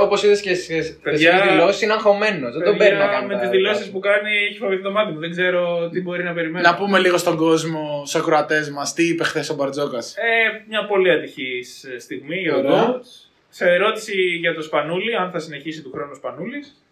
όπως 0.00 0.22
είδες 0.22 0.40
και 0.40 0.54
στι 0.54 0.98
Παιδιά- 1.02 1.46
δηλώσεις 1.50 1.82
είναι 1.82 1.92
αγχωμένος. 1.92 2.52
Δεν 2.54 2.62
τον 2.64 2.76
παίρνει 2.76 2.98
να 2.98 3.06
κάνει. 3.06 3.26
με 3.26 3.32
τα 3.34 3.40
τις 3.40 3.48
δικά 3.48 3.60
δηλώσεις 3.60 3.86
του. 3.86 3.92
που 3.92 3.98
κάνει 3.98 4.30
έχει 4.50 4.58
φοβηθεί 4.58 4.82
το 4.82 4.90
μάτι 4.90 5.12
μου. 5.12 5.18
Δεν 5.18 5.30
ξέρω 5.30 5.88
τι 5.92 6.00
μπορεί 6.00 6.22
να 6.24 6.32
περιμένει. 6.32 6.64
Να 6.64 6.74
πούμε 6.74 6.98
λίγο 6.98 7.16
στον 7.18 7.36
κόσμο, 7.36 8.02
στους 8.06 8.20
ακροατές 8.20 8.70
μας, 8.70 8.92
τι 8.94 9.04
είπε 9.08 9.24
χθες 9.24 9.50
ο 9.50 9.54
Μπαρτζόκας; 9.54 10.14
Ε, 10.16 10.62
μια 10.68 10.86
πολύ 10.86 11.10
ατυχής 11.10 11.84
στιγμή 11.98 12.36
για 12.36 12.52
τον 12.52 12.64
Ωραία. 12.66 12.86
coach. 12.86 13.06
Σε 13.48 13.64
ερώτηση 13.70 14.12
για 14.40 14.54
το 14.54 14.62
Σπανούλη, 14.62 15.14
αν 15.16 15.30
θα 15.30 15.38
συνεχίσει 15.38 15.82
του 15.82 15.90
χρόνου 15.94 16.10
ο 16.12 16.14
Σπανούλης, 16.14 16.82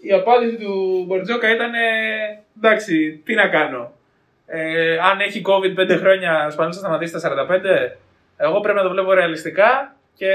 η 0.00 0.12
απάντηση 0.12 0.56
του 0.56 1.04
Μπορτζόκα 1.06 1.54
ήταν 1.54 1.74
ε, 1.74 1.78
εντάξει, 2.58 3.20
τι 3.24 3.34
να 3.34 3.48
κάνω. 3.48 3.92
Ε, 4.46 4.98
αν 4.98 5.20
έχει 5.20 5.42
COVID 5.46 5.74
5 5.80 5.96
χρόνια, 5.98 6.46
ο 6.46 6.50
Σπανούλης 6.50 6.76
θα 6.78 6.82
σταματήσει 6.82 7.10
στα 7.10 7.20
45. 7.20 7.96
Εγώ 8.36 8.60
πρέπει 8.60 8.76
να 8.78 8.82
το 8.84 8.90
βλέπω 8.90 9.12
ρεαλιστικά 9.12 9.96
και 10.14 10.30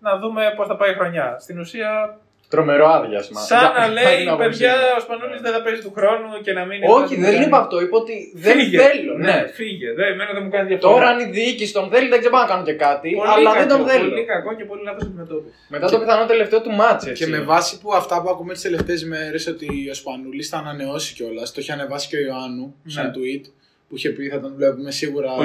να 0.00 0.18
δούμε 0.18 0.52
πώς 0.56 0.66
θα 0.66 0.76
πάει 0.76 0.90
η 0.90 0.94
χρονιά. 0.94 1.36
Στην 1.40 1.58
ουσία, 1.58 2.18
Τρομερό 2.48 2.86
άδειασμα. 2.88 3.40
σαν 3.40 3.58
Για- 3.58 3.72
να 3.78 3.84
για 3.92 4.02
λέει, 4.02 4.16
την 4.18 4.28
άποψή 4.28 4.48
παιδιά, 4.48 4.72
μου. 4.72 4.94
ο 4.96 5.00
Σπανούλης 5.00 5.40
δεν 5.40 5.52
θα 5.52 5.62
παίζει 5.62 5.80
του 5.86 5.92
χρόνου 5.96 6.28
και 6.44 6.52
να 6.52 6.64
μην. 6.64 6.78
Όχι, 6.98 7.14
δεν 7.20 7.42
είπα 7.42 7.58
αυτό. 7.58 7.80
Είπα 7.80 7.96
ότι 7.96 8.32
δεν 8.34 8.56
Φύγε. 8.58 8.78
θέλω. 8.78 9.12
Ναι, 9.18 9.24
Ναι. 9.32 9.46
φύγε. 9.58 9.92
Δεν, 9.92 10.06
εμένα 10.12 10.32
δεν 10.32 10.42
μου 10.44 10.50
κάνει 10.50 10.66
διαφορά. 10.68 10.92
Τώρα 10.94 11.06
αν 11.12 11.18
η 11.20 11.24
διοίκηση 11.36 11.72
τον 11.72 11.90
θέλει, 11.90 12.08
δεν 12.08 12.18
ξέρω 12.18 12.36
αν 12.36 12.42
να 12.42 12.48
κάνω 12.52 12.64
και 12.64 12.72
κάτι. 12.72 13.08
Πολύ 13.16 13.30
αλλά 13.34 13.52
δεν 13.52 13.68
κακό, 13.68 13.76
τον 13.76 13.88
θέλω. 13.88 14.08
Πολύ 14.08 14.24
κακό 14.24 14.54
και 14.58 14.64
πολύ 14.64 14.82
λάθος 14.84 15.02
αντιμετώπιση. 15.02 15.54
Μετά 15.68 15.86
το 15.90 15.98
πιθανό 15.98 16.26
τελευταίο 16.26 16.60
του 16.62 16.70
μάτσε. 16.70 17.12
Και 17.12 17.26
με 17.26 17.40
βάση 17.40 17.80
που 17.80 17.94
αυτά 17.94 18.22
που 18.22 18.28
ακούμε 18.30 18.52
τις 18.52 18.62
τελευταίες 18.62 19.04
μέρες 19.04 19.46
ότι 19.46 19.68
ο 19.90 19.94
Σπανούλης 19.94 20.48
θα 20.48 20.56
ανανεώσει 20.58 21.14
κιόλας. 21.14 21.52
Το 21.52 21.60
είχε 21.60 21.72
ανεβάσει 21.72 22.08
και 22.08 22.16
ο 22.16 22.20
Ιωάννου 22.20 22.74
σε 22.86 23.00
ένα 23.00 23.08
Ναι. 23.08 23.14
tweet 23.16 23.44
που 23.88 23.96
είχε 23.96 24.08
πει 24.10 24.28
θα 24.28 24.40
τον 24.40 24.52
βλέπουμε 24.56 24.90
σίγουρα. 24.90 25.32
Ο 25.32 25.44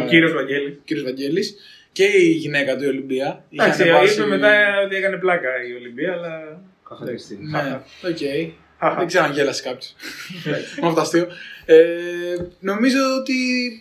κύριος 0.86 1.04
Βαγγέλης. 1.04 1.56
Κύριος 1.96 2.14
Βαγγέλης 2.14 2.18
και 2.22 2.28
η 2.28 2.32
γυναίκα 2.32 2.76
του 2.76 2.84
η 2.84 2.88
Ολυμπία. 2.88 3.44
Είχε 3.50 3.64
Εντάξει, 3.64 3.82
ανεβάσει- 3.82 4.18
είπε 4.18 4.28
μετά 4.28 4.52
ότι 4.86 4.96
έκανε 4.96 5.18
πλάκα 5.18 5.50
η 5.70 5.74
Ολυμπία, 5.80 6.12
αλλά. 6.14 6.62
Καθοριστή. 6.90 7.38
Ναι, 7.42 7.80
οκ. 8.10 8.18
Χαχα. 8.80 8.98
Δεν 8.98 9.08
ξέρω 9.08 9.24
αν 9.24 9.32
γέλασε 9.32 9.62
κάποιος. 9.64 9.96
Με 10.82 10.88
αυτό 10.88 10.94
το 10.96 11.02
αστείο. 11.02 11.28
Ε, 11.66 11.76
νομίζω 12.60 13.00
ότι 13.20 13.34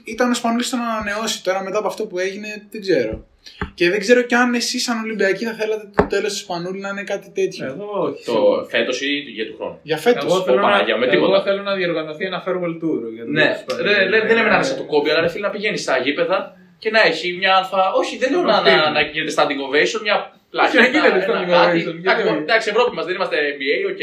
ήταν 0.04 0.30
ο 0.30 0.34
Σπανούλης 0.34 0.66
στο 0.66 0.76
να 0.76 0.88
ανανεώσει. 0.94 1.42
Τώρα 1.44 1.62
μετά 1.62 1.78
από 1.78 1.86
αυτό 1.86 2.06
που 2.06 2.18
έγινε 2.18 2.66
δεν 2.70 2.80
ξέρω. 2.80 3.26
Και 3.74 3.90
δεν 3.90 4.00
ξέρω 4.00 4.22
κι 4.22 4.34
αν 4.34 4.54
εσείς 4.54 4.82
σαν 4.82 5.02
Ολυμπιακοί 5.04 5.44
θα 5.44 5.52
θέλατε 5.52 5.90
το 5.96 6.06
τέλος 6.06 6.32
του 6.32 6.38
Σπανούλη 6.38 6.80
να 6.80 6.88
είναι 6.88 7.02
κάτι 7.02 7.30
τέτοιο. 7.34 7.66
Εγώ 7.66 7.86
όχι. 8.00 8.24
Το 8.24 8.66
φέτος 8.70 9.00
ή 9.00 9.06
για 9.06 9.46
του 9.46 9.54
χρόνου. 9.56 9.78
Για 9.82 9.96
φέτος. 9.96 10.24
Εγώ 10.24 10.42
θέλω, 10.42 10.58
Ω, 10.58 10.62
Παναγία, 10.62 10.94
να, 10.94 11.00
με 11.00 11.06
εγώ 11.06 11.14
τίποτα. 11.14 11.42
θέλω 11.42 11.62
να 11.62 11.74
διοργανωθεί 11.74 12.24
ένα 12.24 12.44
farewell 12.46 12.74
tour. 12.82 13.00
Για 13.14 13.24
τον 13.24 13.32
Ναι, 13.32 13.56
Σπανούλη. 13.60 13.88
ρε, 13.94 14.04
ρε, 14.08 14.26
δεν 14.26 14.36
έμενα 14.36 14.62
σε 14.62 14.74
το 14.74 14.84
Κόμπι, 14.84 15.10
αλλά 15.10 15.20
ρε 15.20 15.28
φίλε 15.28 15.46
να 15.46 15.52
πηγαίνεις 15.52 15.80
στα 15.82 15.98
γήπεδα 15.98 16.56
και 16.84 16.90
να 16.96 17.00
έχει 17.10 17.26
μια 17.40 17.52
αλφα. 17.58 17.82
Όχι, 18.00 18.14
δεν 18.22 18.28
λέω 18.32 18.42
να, 18.50 18.56
να, 18.60 18.90
να 18.96 19.00
γίνεται 19.12 19.32
standing 19.36 19.60
ovation, 19.68 20.00
μια 20.06 20.16
πλάκα. 20.52 20.68
Όχι, 20.68 20.76
να 20.82 20.84
γίνεται 20.86 21.08
ένα- 21.14 21.24
standing 21.26 21.48
ένα 21.52 21.56
κάτι. 21.58 21.78
ovation, 21.80 21.94
γιατί 22.04 22.20
Εντάξει, 22.20 22.26
όχι. 22.32 22.42
Εντάξει, 22.46 22.66
Ευρώπη 22.72 22.90
μας 22.96 23.04
δεν 23.08 23.14
είμαστε 23.18 23.36
NBA, 23.54 23.76
OK. 23.92 24.02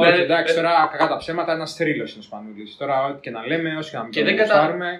Όχι, 0.00 0.10
Ναι, 0.16 0.22
εντάξει, 0.28 0.50
ε, 0.52 0.56
τώρα 0.58 0.72
κακά 0.92 1.06
τα 1.12 1.16
ψέματα, 1.22 1.50
ένας 1.58 1.70
θρύλος 1.78 2.04
είναι 2.10 2.22
ο 2.24 2.26
Σπανούλης. 2.28 2.70
Τώρα, 2.80 2.94
ό,τι 3.08 3.20
και 3.24 3.32
να 3.36 3.40
λέμε, 3.50 3.68
όσο 3.80 3.90
και 3.90 3.96
να 4.00 4.02
μην 4.04 4.12
Και 4.14 4.20
τον 4.22 4.28
δεν 4.28 4.36
κατα- 4.40 4.54
γουστάρουμε, 4.54 4.90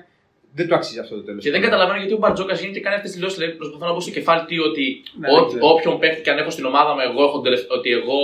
δεν 0.56 0.64
του 0.68 0.74
αξίζει 0.78 1.00
αυτό 1.04 1.14
το 1.18 1.22
τέλος. 1.28 1.40
Και 1.44 1.52
δεν 1.54 1.62
καταλαβαίνω 1.66 1.98
γιατί 2.02 2.14
ο 2.18 2.20
Μπαρτζώκας 2.22 2.56
γίνεται 2.60 2.76
και 2.78 2.84
κάνει 2.86 2.96
αυτές 3.00 3.10
τις 3.10 3.18
δηλώσεις. 3.18 3.38
Δηλαδή, 3.38 3.54
προσπαθώ 3.60 3.84
να 3.88 3.92
μπω 3.94 4.00
στο 4.06 4.12
κεφάλι 4.18 4.42
του 4.48 4.56
ότι 4.70 4.84
Ναι, 5.20 5.26
ό- 5.32 5.38
δεν 5.38 5.46
ξέρω. 5.48 5.62
όποιον 5.72 5.94
παίχτη 6.02 6.20
και 6.24 6.30
αν 6.34 6.38
έχω 6.42 6.50
στην 6.56 6.64
ομάδα 6.72 6.90
μου, 6.94 7.00
εγώ 7.08 7.20
έχω 7.26 7.34
τον 7.38 7.44
τελευ- 7.46 7.70
ότι 7.78 7.88
εγώ. 8.00 8.20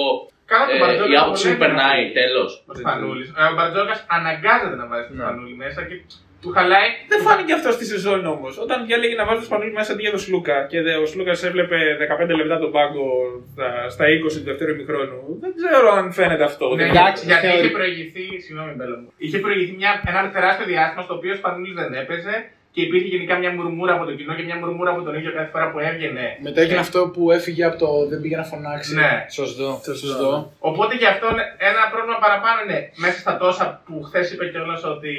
Καλά 0.52 0.64
τον 0.70 0.76
ε, 0.76 0.80
Μπαρτζόκας 0.82 1.12
η 1.12 1.16
το 1.16 1.22
άποψή 1.24 1.44
μου 1.48 1.52
λέει, 1.56 1.62
περνάει, 1.64 2.02
ναι. 2.06 2.12
τέλος. 2.20 2.50
Ο 2.70 2.72
Σπανούλης. 2.80 3.28
Ε, 3.40 3.42
Ο 3.50 3.54
Μπαρτζόκας 3.56 3.98
αναγκάζεται 4.16 4.76
να 4.82 4.86
βάζει 4.90 5.04
τον 5.08 5.16
Ναι. 5.16 5.22
Σπανούλη 5.24 5.54
μέσα 5.64 5.80
και 5.88 5.96
του 6.44 6.50
χαλάει. 6.56 6.88
Δεν 7.10 7.20
φάνηκε 7.26 7.52
αυτό 7.58 7.70
στη 7.78 7.84
σεζόν 7.92 8.20
όμως. 8.34 8.52
Όταν 8.64 8.76
διάλεγε 8.86 9.14
να 9.20 9.24
βάλει 9.26 9.38
το 9.42 9.44
Σπανούλη 9.44 9.72
μέσα 9.78 9.92
αντί 9.92 10.02
για 10.06 10.10
τον 10.16 10.22
Σλούκα 10.24 10.56
και 10.70 10.78
δε- 10.84 10.96
ο 11.04 11.06
Σλούκας 11.12 11.38
έβλεπε 11.48 11.76
15 11.98 12.34
λεπτά 12.40 12.56
τον 12.58 12.70
πάγκο 12.76 13.04
στα, 13.52 13.68
στα 13.94 14.04
20 14.08 14.38
του 14.38 14.46
δεύτερου 14.50 14.70
ημιχρόνου. 14.76 15.20
Δεν 15.44 15.52
ξέρω 15.58 15.86
αν 15.98 16.12
φαίνεται 16.18 16.44
αυτό. 16.50 16.66
Ναι, 16.68 16.76
Δεν- 16.82 16.90
εντάξει, 16.96 17.22
γιατί 17.26 17.46
θεωρεί- 17.46 17.64
είχε 17.64 17.72
προηγηθεί, 17.78 18.24
συγγνώμη 18.44 18.72
Μπέλα 18.76 18.96
μου, 19.00 19.08
είχε 19.24 19.38
προηγηθεί 19.44 19.72
μια, 19.80 19.92
ένα 20.10 20.30
τεράστιο 20.36 20.66
διάστημα 20.72 21.02
στο 21.06 21.14
οποίο 21.18 21.32
ο 21.32 21.38
Σπανούλης 21.40 21.74
δεν 21.80 21.92
έπαιζε 22.02 22.34
και 22.74 22.82
υπήρχε 22.82 23.06
γενικά 23.14 23.34
μια 23.38 23.50
μουρμούρα 23.56 23.92
από 23.94 24.04
το 24.04 24.12
κοινό 24.18 24.34
και 24.34 24.42
μια 24.48 24.56
μουρμούρα 24.60 24.90
από 24.90 25.02
τον 25.02 25.14
ίδιο 25.18 25.32
κάθε 25.32 25.50
φορά 25.52 25.70
που 25.70 25.78
έβγαινε. 25.78 26.24
Μετά 26.42 26.60
έγινε 26.60 26.78
αυτό 26.78 27.00
που 27.14 27.30
έφυγε 27.36 27.64
από 27.64 27.78
το 27.78 27.88
δεν 28.10 28.20
πήγε 28.20 28.36
να 28.36 28.42
φωνάξει. 28.52 28.94
Ναι. 28.94 29.12
Σωστό. 29.30 29.80
Σωστό. 29.84 30.52
Οπότε 30.58 30.94
γι' 30.96 31.06
αυτό 31.06 31.26
ένα 31.70 31.82
πρόβλημα 31.92 32.18
παραπάνω 32.24 32.58
είναι 32.64 32.78
μέσα 33.04 33.18
στα 33.18 33.36
τόσα 33.36 33.82
που 33.86 34.02
χθες 34.02 34.32
είπε 34.32 34.44
κιόλας 34.48 34.84
ότι 34.84 35.12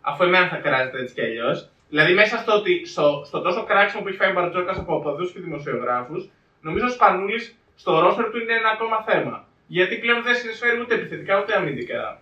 αφού 0.00 0.24
εμένα 0.24 0.48
θα 0.48 0.56
κράζεται 0.56 0.98
έτσι 1.00 1.14
κι 1.14 1.20
αλλιώς. 1.22 1.68
Δηλαδή 1.88 2.12
μέσα 2.14 2.36
στο, 2.36 2.52
ότι, 2.54 2.86
στο, 2.86 3.22
στο 3.26 3.40
τόσο 3.40 3.64
κράξιμο 3.64 4.02
που 4.02 4.08
έχει 4.08 4.16
φάει 4.16 4.30
ο 4.30 4.32
Μπαρτζόκα 4.32 4.72
από 4.78 4.94
οπαδούς 4.94 5.32
και 5.32 5.40
δημοσιογράφους, 5.40 6.28
νομίζω 6.60 6.84
ο 6.86 6.88
Σπανούλης 6.88 7.56
στο 7.76 8.00
ρόστερ 8.00 8.24
του 8.30 8.38
είναι 8.38 8.52
ένα 8.52 8.68
ακόμα 8.68 9.04
θέμα. 9.08 9.44
Γιατί 9.66 9.96
πλέον 9.96 10.22
δεν 10.22 10.34
συνεισφέρει 10.34 10.80
ούτε 10.80 10.94
επιθετικά 10.94 11.40
ούτε 11.40 11.56
αμυντικά. 11.56 12.20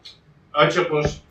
Έτσι 0.62 0.78
όπως 0.78 1.22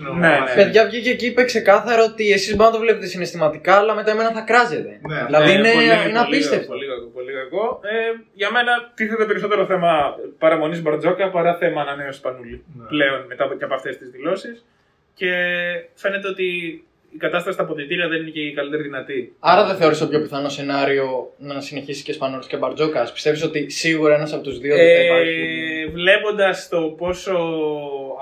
είναι 0.00 0.08
ο 0.08 0.14
Ναι, 0.14 0.28
ναι. 0.28 0.38
Μασίλης. 0.40 0.54
Παιδιά 0.64 0.84
βγήκε 0.86 1.14
και 1.14 1.26
είπε 1.26 1.44
ξεκάθαρα 1.44 2.02
ότι 2.04 2.32
εσείς 2.32 2.56
μπορεί 2.56 2.68
να 2.70 2.76
το 2.76 2.80
βλέπετε 2.82 3.06
συναισθηματικά, 3.06 3.74
αλλά 3.76 3.94
μετά 3.94 4.10
εμένα 4.10 4.30
θα 4.32 4.40
κράζετε. 4.40 5.00
Ναι. 5.08 5.24
Δηλαδή 5.26 5.50
Ε, 5.50 5.54
είναι, 5.54 5.72
πολύ- 5.72 5.84
είναι 5.84 5.96
πολύ 6.02 6.16
απίστευτο. 6.18 6.66
κακό, 6.66 6.72
Πολύ 6.72 6.86
κακό. 6.86 7.06
Πολύ 7.06 7.32
κακό. 7.32 7.80
Ε, 7.82 8.22
για 8.32 8.50
μένα 8.50 8.72
τίθεται 8.94 9.24
περισσότερο 9.24 9.66
θέμα 9.66 10.14
παραμονής 10.38 10.82
Μπαρτζόκα 10.82 11.30
παρά 11.30 11.54
θέμα 11.54 11.80
ανανέωση 11.80 12.18
Σπανούλη. 12.18 12.64
Ναι. 12.76 12.84
Πλέον 12.86 13.24
μετά 13.28 13.44
από, 13.44 13.54
και 13.54 13.64
από 13.64 13.74
αυτές 13.74 13.96
τις 13.98 14.10
δηλώσεις. 14.10 14.64
Και 15.20 15.32
φαίνεται 15.94 16.28
ότι 16.28 16.44
η 17.10 17.16
κατάσταση 17.16 17.54
στα 17.54 17.62
αποδητήρια 17.62 18.08
δεν 18.08 18.20
είναι 18.20 18.30
και 18.30 18.40
η 18.40 18.52
καλύτερη 18.52 18.82
δυνατή. 18.82 19.36
Άρα 19.38 19.66
δεν 19.66 19.76
θεωρείς 19.76 19.98
το 19.98 20.08
πιο 20.08 20.20
πιθανό 20.20 20.48
σενάριο 20.48 21.32
να 21.38 21.60
συνεχίσει 21.60 22.02
και 22.02 22.12
Σπανούλης 22.12 22.46
και 22.46 22.56
Μπαρτζόκας; 22.56 23.12
Πιστεύεις 23.12 23.42
ότι 23.42 23.70
σίγουρα 23.70 24.14
ένας 24.14 24.32
από 24.32 24.42
τους 24.42 24.58
δύο 24.58 24.76
δεν 24.76 24.96
θα 24.96 25.02
υπάρχει; 25.02 25.30
Ε, 25.30 25.90
Βλέποντας 25.90 26.68
το 26.68 26.80
πόσο 26.80 27.36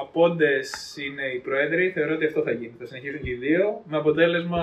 απόντες 0.01 0.97
είναι 1.07 1.23
οι 1.35 1.39
πρόεδροι, 1.39 1.91
θεωρώ 1.91 2.15
ότι 2.15 2.25
αυτό 2.25 2.43
θα 2.43 2.51
γίνει. 2.51 2.75
Θα 2.79 2.87
συνεχίσουν 2.87 3.21
και 3.23 3.31
οι 3.31 3.35
δύο. 3.35 3.83
Με 3.85 3.97
αποτέλεσμα 3.97 4.63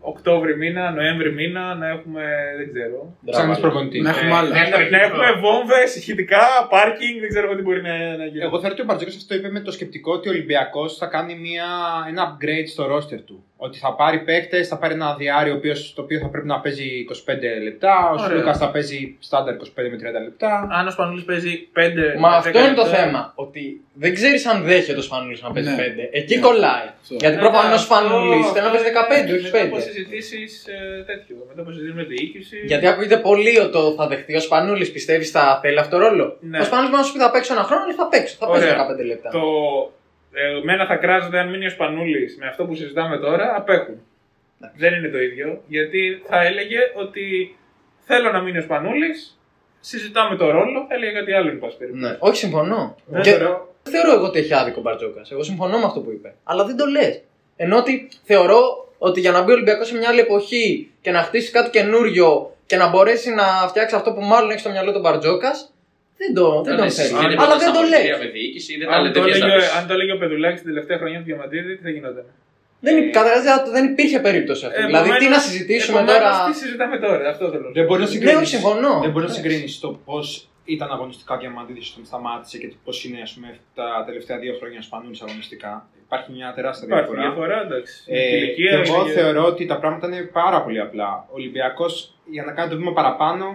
Οκτώβρη 0.00 0.56
μήνα, 0.56 0.90
Νοέμβρη 0.90 1.32
μήνα 1.32 1.74
να 1.74 1.88
έχουμε. 1.88 2.22
δεν 2.56 2.72
ξέρω. 2.72 3.16
Ψάχνει 3.30 3.58
προπονητής. 3.60 4.02
Να 4.02 4.10
έχουμε 4.10 4.34
άλλα. 4.34 4.48
δεύτερο 4.48 4.82
Να 4.82 4.84
κύκλο. 4.84 5.02
έχουμε 5.02 5.40
βόμβες, 5.40 5.96
ηχητικά, 5.96 6.44
πάρκινγκ, 6.70 7.20
δεν 7.20 7.28
ξέρω 7.28 7.46
εγώ 7.46 7.56
τι 7.56 7.62
μπορεί 7.62 7.82
να, 7.82 8.16
να 8.16 8.24
γίνει. 8.26 8.44
Εγώ 8.44 8.56
θεωρώ 8.60 8.72
ότι 8.72 8.82
ο 8.82 8.84
Μπαρτζόκα 8.84 9.10
αυτό 9.16 9.34
είπε 9.34 9.50
με 9.50 9.60
το 9.60 9.70
σκεπτικό 9.70 10.12
ότι 10.12 10.28
ο 10.28 10.30
Ολυμπιακός 10.30 10.96
θα 10.96 11.06
κάνει 11.06 11.34
μια, 11.34 11.66
ένα 12.08 12.22
upgrade 12.28 12.68
στο 12.68 12.96
roster 12.96 13.20
του. 13.26 13.44
Ότι 13.60 13.78
θα 13.78 13.94
πάρει 13.94 14.18
παίκτες, 14.18 14.68
θα 14.68 14.76
πάρει 14.78 14.94
ένα 14.94 15.14
διάριο 15.14 15.52
ο 15.52 15.56
οποίος- 15.56 15.92
το 15.96 16.02
οποίο 16.02 16.18
θα 16.18 16.28
πρέπει 16.28 16.46
να 16.46 16.60
παίζει 16.60 16.84
25 17.08 17.48
λεπτά. 17.62 17.94
Ο 18.10 18.12
Ωραία. 18.12 18.26
Σλούκας 18.26 18.58
θα 18.58 18.70
παίζει 18.70 19.16
στάνταρ 19.18 19.54
25 19.54 19.88
με 19.90 19.96
30 19.96 20.20
λεπτά. 20.20 20.68
Αν 20.72 20.86
ο 20.86 20.90
Σπανούλης 20.90 21.24
παίζει 21.24 21.68
5 21.72 22.14
Μα 22.18 22.28
αυτό 22.28 22.58
είναι 22.58 22.74
το 22.74 22.86
θέμα. 22.86 23.32
Ότι 23.34 23.80
δεν 23.94 24.14
ξέρεις 24.14 24.46
αν 24.46 24.62
δέχεται 24.62 24.98
ο 24.98 25.02
Σπανούλης 25.02 25.42
να 25.42 25.50
παίζει 25.52 25.68
Ναι. 25.70 25.76
5. 25.76 26.08
Εκεί 26.12 26.38
κολλάει. 26.38 26.86
Αυτό. 27.00 27.14
Γιατί 27.20 27.36
προφανώς 27.36 27.80
ο 27.80 27.84
Σπανούλης 27.84 28.46
θέλει 28.50 28.64
να 28.64 28.70
παίζει 28.70 28.84
15, 28.84 29.32
όχι 29.32 29.42
Μετά 29.42 29.62
από 29.62 29.76
5. 29.76 29.82
συζητήσει 29.82 30.38
τέτοιο. 31.06 31.36
Μετά 31.48 31.60
από 31.62 31.70
συζητήσεις 31.70 31.94
με 31.96 32.04
διοίκηση. 32.12 32.56
Γιατί 32.66 32.86
ακούγεται 32.86 33.16
πολύ 33.16 33.58
ότι 33.58 33.72
το 33.72 33.92
θα 33.98 34.06
δεχτεί 34.06 34.34
ο 34.36 34.40
Σπανούλης, 34.40 34.92
πιστεύεις 34.92 35.30
θα 35.30 35.58
θέλει 35.62 35.78
αυτό 35.78 35.96
το 35.96 36.02
ρόλο; 36.02 36.36
Ναι. 36.40 36.58
Ο 36.58 36.64
Σπανούλης 36.64 36.90
μπορεί 36.90 37.02
να 37.02 37.06
σου 37.08 37.12
πει 37.12 37.18
θα 37.18 37.30
παίξω 37.30 37.52
ένα 37.52 37.62
χρόνο, 37.62 37.84
ή 37.90 37.94
θα 37.94 38.06
παίξω. 38.08 38.36
Θα 38.38 38.46
παίζει 38.50 38.66
Ωραία. 38.66 38.76
15 38.76 39.04
λεπτά. 39.04 39.30
Το 40.38 40.56
ε, 40.56 40.58
εμένα 40.60 40.86
θα 40.86 40.96
κράζεται 40.96 41.38
αν 41.38 41.48
μείνει 41.48 41.66
ο 41.66 41.70
Σπανούλης 41.70 42.36
με 42.40 42.46
αυτό 42.46 42.64
που 42.64 42.74
συζητάμε 42.74 43.18
τώρα, 43.18 43.54
απέχουν. 43.56 44.02
Δεν 44.76 44.94
είναι 44.94 45.08
το 45.08 45.18
ίδιο. 45.20 45.62
Γιατί 45.66 46.22
θα 46.28 46.42
έλεγε 46.44 46.78
ότι 46.94 47.56
θέλω 47.98 48.30
να 48.32 48.40
μείνει 48.40 48.58
ο 48.58 48.62
Σπανούλης, 48.62 49.38
συζητάμε 49.80 50.36
το 50.36 50.50
ρόλο, 50.50 50.84
θα 50.88 50.94
έλεγε 50.94 51.12
κάτι 51.12 51.32
άλλο, 51.32 51.48
εν 51.50 51.58
πάση 51.58 51.76
περιπτώσει. 51.76 52.04
Ναι. 52.04 52.16
Όχι, 52.20 52.36
συμφωνώ. 52.36 52.96
Δεν 53.06 53.22
Και 53.22 53.30
θεωρώ- 53.30 53.74
δεν 53.82 53.92
θεωρώ 53.92 54.12
εγώ 54.18 54.24
ότι 54.26 54.38
έχει 54.38 54.54
άδικο 54.54 54.76
ο 54.78 54.82
Μπαρτζόκας. 54.82 55.30
Εγώ 55.30 55.42
συμφωνώ 55.42 55.78
με 55.78 55.84
αυτό 55.84 56.00
που 56.00 56.10
είπε. 56.10 56.34
Αλλά 56.44 56.64
δεν 56.64 56.76
το 56.76 56.86
λες. 56.86 57.22
Ενώ 57.56 57.76
ότι 57.76 58.08
θεωρώ 58.22 58.88
ότι 58.98 59.20
για 59.20 59.30
να 59.30 59.42
μπει 59.42 59.50
ο 59.50 59.54
Ολυμπιακός 59.54 59.86
σε 59.86 59.96
μια 59.96 60.08
άλλη 60.08 60.20
εποχή 60.20 60.90
και 61.00 61.10
να 61.10 61.22
χτίσει 61.22 61.50
κάτι 61.52 61.70
καινούριο 61.70 62.56
και 62.66 62.76
να 62.76 62.88
μπορέσει 62.88 63.30
να 63.34 63.44
φτιάξει 63.68 63.94
αυτό 63.94 64.12
που 64.12 64.20
μάλλον 64.20 64.50
έχει 64.50 64.58
στο 64.60 64.70
μυαλό 64.70 64.92
του 64.92 65.00
Μπαρτζόκας, 65.00 65.72
δεν, 66.20 66.30
το, 66.38 66.44
δεν 66.66 66.74
τον 66.80 66.84
θέλει. 66.90 66.90
συζητείτε 66.98 67.26
Αλλά 67.26 67.36
ποτέ 67.42 67.56
δεν 67.62 67.68
στα 67.68 67.70
το 67.72 67.78
αποδητήρια 67.78 68.16
λε. 68.18 68.24
Με 68.24 68.28
διοίκηση, 68.36 68.70
δεν 68.80 68.86
τα 68.88 68.94
Αν 68.96 69.00
λέτε 69.02 69.18
το, 69.18 69.24
έλεγε, 69.24 69.44
διαστάσεις. 69.44 69.76
αν 69.78 69.82
το 69.88 69.92
έλεγε 69.96 70.12
ο 70.16 70.18
Πεδουλάκης 70.22 70.60
την 70.62 70.68
τελευταία 70.72 70.96
χρονιά 71.00 71.18
του 71.20 71.26
Διαμαντίδη, 71.30 71.70
τι 71.76 71.82
θα 71.86 71.90
γινόταν; 71.96 72.24
Δεν, 72.86 72.94
καταρχάς, 73.16 73.42
δεν 73.76 73.84
υπήρχε 73.92 74.18
περίπτωση 74.26 74.62
αυτή. 74.68 74.80
δηλαδή, 74.90 75.08
τι 75.08 75.14
Επομένως- 75.14 75.36
να 75.36 75.40
συζητήσουμε 75.48 75.98
επομένως, 75.98 76.22
τώρα; 76.36 76.44
Τι 76.50 76.54
συζητάμε 76.62 76.96
τώρα, 77.04 77.28
αυτό 77.34 77.44
θέλω. 77.52 77.66
να 77.68 77.74
Δεν 77.76 77.82
πω. 77.84 77.88
μπορεί 77.88 78.00
να 78.04 78.08
Ναι, 78.08 78.12
συγκρίνει. 78.14 78.36
όχι, 78.42 78.52
συμφωνώ. 78.56 78.92
Δεν 79.04 79.10
μπορεί 79.14 79.26
να 79.28 79.32
Εντάξει. 79.32 79.36
συγκρίνεις 79.40 79.72
το 79.84 79.88
πώς 80.08 80.26
ήταν 80.76 80.88
αγωνιστικά 80.96 81.32
ο 81.36 81.38
Διαμαντίδη 81.42 81.82
όταν 81.92 82.04
σταμάτησε 82.10 82.56
και 82.62 82.68
πώς 82.84 82.96
είναι 83.04 83.20
ας 83.26 83.30
πούμε, 83.34 83.48
τα 83.78 83.86
τελευταία 84.08 84.36
δύο 84.44 84.54
χρόνια 84.60 84.80
σπανούλης 84.88 85.20
αγωνιστικά. 85.26 85.72
Υπάρχει 86.06 86.28
μια 86.36 86.48
τεράστια 86.56 86.86
Υπάρχει 86.88 87.10
διαφορά. 87.14 87.22
διαφορά, 87.26 87.56
εντάξει. 87.66 87.94
Ε, 88.06 88.18
Η 88.18 88.30
ηλικία 88.38 88.70
και 88.70 88.88
εγώ 88.90 89.00
είναι- 89.02 89.12
θεωρώ 89.18 89.42
ότι 89.52 89.62
τα 89.72 89.76
πράγματα 89.82 90.06
είναι 90.06 90.22
πάρα 90.40 90.58
πολύ 90.64 90.80
απλά. 90.86 91.10
Ο 91.30 91.34
Ολυμπιακός 91.40 91.92
για 92.34 92.42
να 92.48 92.52
κάνει 92.56 92.68
το 92.70 92.76
βήμα 92.80 92.92
παραπάνω 92.92 93.46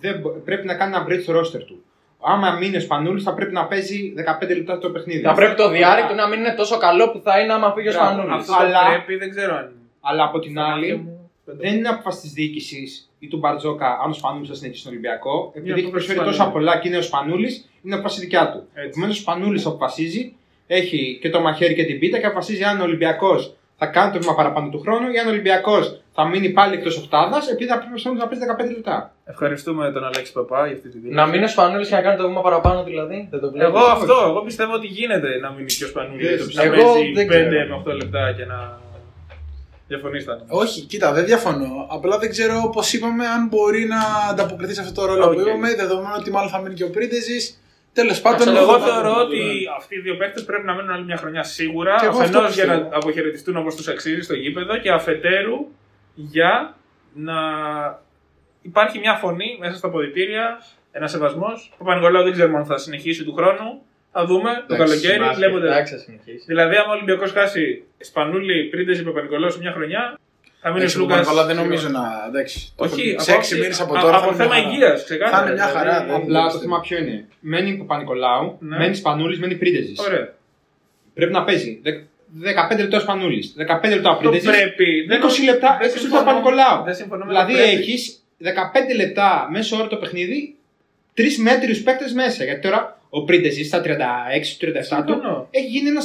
δεν 0.00 0.14
μπο- 0.20 0.34
πρέπει 0.48 0.66
να 0.66 0.74
κάνει 0.74 0.94
ένα 0.94 1.00
upgrade 1.06 1.22
στο 1.22 1.32
roster 1.40 1.62
του. 1.68 1.84
Άμα 2.32 2.50
μείνει 2.60 2.76
ο 2.76 2.80
Σπανούλης, 2.80 3.22
θα 3.22 3.34
πρέπει 3.34 3.52
να 3.52 3.64
παίζει 3.66 4.12
15 4.16 4.48
λεπτά 4.56 4.78
το 4.78 4.90
παιχνίδι. 4.90 5.20
Θα 5.20 5.32
πρέπει 5.34 5.54
το 5.54 5.68
διάρρη 5.70 6.02
του 6.08 6.14
να 6.14 6.28
μην 6.28 6.38
είναι 6.38 6.54
τόσο 6.56 6.76
καλό 6.78 7.10
που 7.10 7.20
θα 7.24 7.40
είναι 7.40 7.52
άμα 7.52 7.72
φύγει 7.72 7.88
ο 7.88 7.92
Μπράβο, 7.92 8.12
Σπανούλης. 8.12 8.40
Αυτό 8.40 8.54
Αλλά- 8.64 8.80
το 8.84 8.90
πρέπει, 8.90 9.16
δεν 9.16 9.30
ξέρω 9.30 9.56
αν. 9.56 9.72
Αλλά 10.00 10.24
από 10.24 10.38
την 10.38 10.50
στα 10.50 10.60
μάτια 10.60 10.74
άλλη, 10.74 10.96
μου, 10.96 11.30
δεν 11.44 11.56
το- 11.56 11.62
δεν 11.62 11.74
είναι 11.76 11.88
απόφαση 11.88 12.20
της 12.20 12.32
διοίκησης 12.32 13.10
ή 13.18 13.26
του 13.28 13.38
Μπαρτζόκα 13.38 13.86
αν 14.04 14.10
ο 14.10 14.12
Σπανούλης 14.12 14.48
θα 14.48 14.54
συνεχίσει 14.54 14.80
στον 14.80 14.92
Ολυμπιακό. 14.92 15.52
Επειδή 15.54 15.70
έχει 15.70 15.80
απόφαση 15.80 15.90
προσφέρει 15.92 16.18
του 16.18 16.24
τόσα 16.24 16.36
Σπανούλη. 16.42 16.64
πολλά 16.64 16.78
και 16.80 16.88
είναι 16.88 16.96
ο 16.96 17.02
Σπανούλης, 17.02 17.68
είναι 17.84 17.94
απόφαση 17.94 18.20
δικιά 18.20 18.50
του. 18.52 18.58
Έτσι. 18.74 18.88
Επομένως, 18.88 19.16
ο 19.18 19.20
Σπανούλης 19.20 19.66
αποφασίζει, 19.66 20.34
έχει 20.66 21.18
και 21.20 21.30
το 21.30 21.40
μαχαίρι 21.40 21.74
και 21.74 21.84
την 21.84 21.98
πίτα 21.98 22.18
και 22.18 22.26
αποφασίζει 22.26 22.62
αν 22.64 22.80
ο 22.80 22.82
Ολυμπιακός 22.82 23.56
θα 23.78 23.86
κάνει 23.86 24.12
το 24.12 24.18
βήμα 24.18 24.34
παραπάνω 24.34 24.68
του 24.68 24.80
χρόνου 24.80 25.10
ή 25.10 25.18
αν 25.18 25.26
ο 25.26 25.30
Ολυμπιακός 25.30 26.00
θα 26.14 26.28
μείνει 26.28 26.48
πάλι 26.50 26.74
εκτός 26.74 26.96
οχτάδα 26.96 27.38
επειδή 27.52 27.70
θα 27.70 27.78
πρέπει 27.78 27.94
ο 27.94 27.98
Σπανούλης 27.98 28.22
να 28.22 28.28
παίζει 28.28 28.44
15 28.70 28.74
λεπτά. 28.76 29.12
Ευχαριστούμε 29.24 29.92
τον 29.92 30.04
Αλέξη 30.04 30.32
Παπά 30.32 30.66
για 30.66 30.76
αυτή 30.76 30.88
τη 30.88 30.98
δήλωση. 30.98 31.14
Να 31.16 31.26
μείνει 31.26 31.44
ο 31.44 31.48
Σπανούλης 31.48 31.88
και 31.88 31.94
να 31.94 32.00
κάνει 32.02 32.16
το 32.16 32.26
βήμα 32.28 32.40
παραπάνω 32.40 32.84
δηλαδή. 32.84 33.28
Δεν 33.30 33.40
το 33.40 33.50
βλέπω. 33.50 33.76
Εγώ 33.78 33.86
αυτό, 33.86 34.14
εγώ 34.28 34.40
πιστεύω 34.42 34.72
ότι 34.72 34.86
γίνεται 34.86 35.28
να 35.42 35.50
μείνει 35.50 35.72
και 35.78 35.84
ο 35.84 35.86
Σπανούλης. 35.86 36.28
Δεν 36.28 36.38
Να 36.38 36.44
πιστεύω. 36.46 36.74
Εγώ 36.74 36.92
παίζει 36.92 37.12
δεν 37.12 37.26
5 37.26 37.28
ξέρω. 37.28 37.82
με 37.84 37.92
8 37.92 37.96
λεπτά 37.96 38.32
και 38.36 38.44
να. 38.44 38.58
Διαφωνήσατε. 39.88 40.44
Όχι, 40.48 40.80
κοίτα, 40.80 41.12
δεν 41.12 41.24
διαφωνώ. 41.24 41.86
Απλά 41.88 42.18
δεν 42.18 42.30
ξέρω, 42.30 42.62
όπως 42.64 42.92
είπαμε, 42.92 43.26
αν 43.26 43.48
μπορεί 43.48 43.84
να 43.84 44.30
ανταποκριθεί 44.30 44.74
σε 44.74 44.80
αυτό 44.80 45.00
το 45.00 45.06
ρόλο 45.06 45.28
που 45.28 45.38
Οκ. 45.40 45.46
είπαμε, 45.46 45.74
δεδομένου 45.74 46.14
ότι 46.18 46.30
μάλλον 46.30 46.50
θα 46.50 46.58
μείνει 46.58 46.74
και 46.74 46.84
ο 46.84 46.90
Πρίντεζης. 46.90 47.60
Τέλος 48.00 48.20
πάντων, 48.20 48.46
Πάντων, 48.46 48.56
εγώ 48.62 48.78
θα- 48.78 48.86
θεωρώ 48.86 49.14
ότι 49.20 49.40
αυτοί 49.76 49.94
οι 49.96 50.00
δύο 50.00 50.16
παίκτες 50.16 50.44
πρέπει 50.44 50.64
να 50.66 50.74
μείνουν 50.74 50.90
άλλη 50.90 51.04
μια 51.04 51.16
χρονιά 51.16 51.42
σίγουρα. 51.42 51.96
Και 52.00 52.06
εγώ 52.06 52.18
αυτό 52.18 52.38
Αφενό 52.38 52.54
για 52.54 52.64
πιστεύω. 52.64 52.88
να 52.90 52.96
αποχαιρετιστούν 52.96 53.56
όπως 53.56 53.74
τους 53.74 53.88
αξίζει 53.88 54.20
στο 54.20 54.34
γήπεδο 54.34 54.78
και 54.78 54.90
αφετέρου 54.90 55.66
για 56.14 56.74
να 57.14 57.34
υπάρχει 58.62 58.98
μια 58.98 59.14
φωνή 59.14 59.56
μέσα 59.60 59.76
στα 59.76 59.90
ποδητήρια, 59.90 60.62
ένα 60.92 61.06
σεβασμός. 61.06 61.72
Ο 61.78 61.84
Παπα-Νικολάου 61.84 62.22
δεν 62.22 62.32
ξέρουμε 62.32 62.58
αν 62.58 62.66
θα 62.66 62.78
συνεχίσει 62.78 63.24
του 63.24 63.32
χρόνου. 63.34 63.82
Θα 64.12 64.24
δούμε 64.24 64.64
το 64.68 64.74
Εντάξει, 64.74 64.92
καλοκαίρι. 65.00 65.18
μπάσκετ, 65.18 65.38
Βλέποντας. 65.38 65.70
Εντάξει, 65.70 65.92
θα 65.94 65.98
συνεχίσει. 66.00 66.44
Δηλαδή, 66.46 66.76
άμα 66.76 66.88
ο 66.92 66.94
Ολυμπιακός 66.94 67.32
χάσει 67.32 67.84
Σπανούλη, 67.98 68.64
Πρίντεζη, 68.64 69.02
Παπα-Νικολάου 69.02 69.50
σε 69.50 69.58
μια 69.58 69.72
χρονιά, 69.72 70.18
θα 70.66 70.72
μείνεις 70.72 70.96
ο 70.96 71.02
Εντάξει, 71.02 71.18
Λούκα. 71.18 71.30
αλλά 71.30 71.44
δεν 71.46 71.56
νομίζω 71.56 71.88
να. 71.88 72.02
Εντάξει. 72.28 72.72
Όχι, 72.76 73.00
σε 73.00 73.10
από 73.10 73.20
έξι 73.20 73.30
άποψη- 73.32 73.58
μήνες 73.60 73.80
από 73.80 73.94
α- 73.96 74.00
τώρα. 74.00 74.16
Από 74.16 74.24
θα 74.26 74.32
είναι 74.34 74.42
θέμα 74.42 74.54
μια 74.54 74.62
χαρά. 74.62 74.74
υγείας, 74.74 75.04
ξεκάθαρα. 75.04 75.36
Θα 75.38 75.44
είναι 75.46 75.54
μια 75.60 75.66
χαρά, 75.76 75.92
δηλαδή. 76.02 76.06
δεν- 76.10 76.20
Απλά 76.22 76.42
το 76.52 76.58
θέμα 76.58 76.80
ποιο 76.80 76.98
είναι. 76.98 77.16
Μένει 77.40 77.72
Παπα-Νικολάου, 77.80 78.56
Ναι. 78.60 78.76
μένεις 78.76 78.98
Σπανούλη, 78.98 79.38
μένει 79.38 79.54
Πρίντεζη. 79.54 79.92
Ωραία. 80.06 80.34
Πρέπει 81.14 81.32
να 81.32 81.44
παίζει. 81.44 81.80
Δε- 81.82 82.00
15 82.42 82.80
λεπτά 82.82 82.96
ο 82.96 83.00
Σπανούλη, 83.00 83.40
15 83.56 83.94
λεπτά 83.94 84.10
ο 84.10 84.14
Το 84.14 84.18
Πρίντεζη. 84.20 84.46
πρέπει. 84.56 85.06
20 85.08 85.44
λεπτά, 85.44 85.68
20 85.80 85.82
λεπτά 85.82 85.98
συμφωνώ- 85.98 86.24
Παπα-Νικολάου. 86.24 86.84
Δεν 86.84 86.94
συμφωνώ 86.94 87.24
με 87.24 87.30
Δηλαδή 87.30 87.52
το 87.52 87.58
πρέπει. 87.58 87.72
έχεις 87.76 88.22
15 88.38 88.94
λεπτά 88.94 89.48
μέσω 89.50 89.76
όρο 89.76 89.86
το 89.86 89.96
παιχνίδι, 89.96 90.54
τρεις 91.14 91.38
μέτριους 91.38 91.82
παίκτες 91.82 92.12
μέσα. 92.12 92.44
Γιατί 92.44 92.60
τώρα 92.60 93.00
ο 93.10 93.24
Πρίντεζη 93.24 93.64
στα 93.64 93.80
36-37 93.80 95.02
του 95.06 95.12
Συμφωνώ. 95.12 95.48
έχει 95.50 95.66
γίνει 95.66 95.88
ένα. 95.88 96.00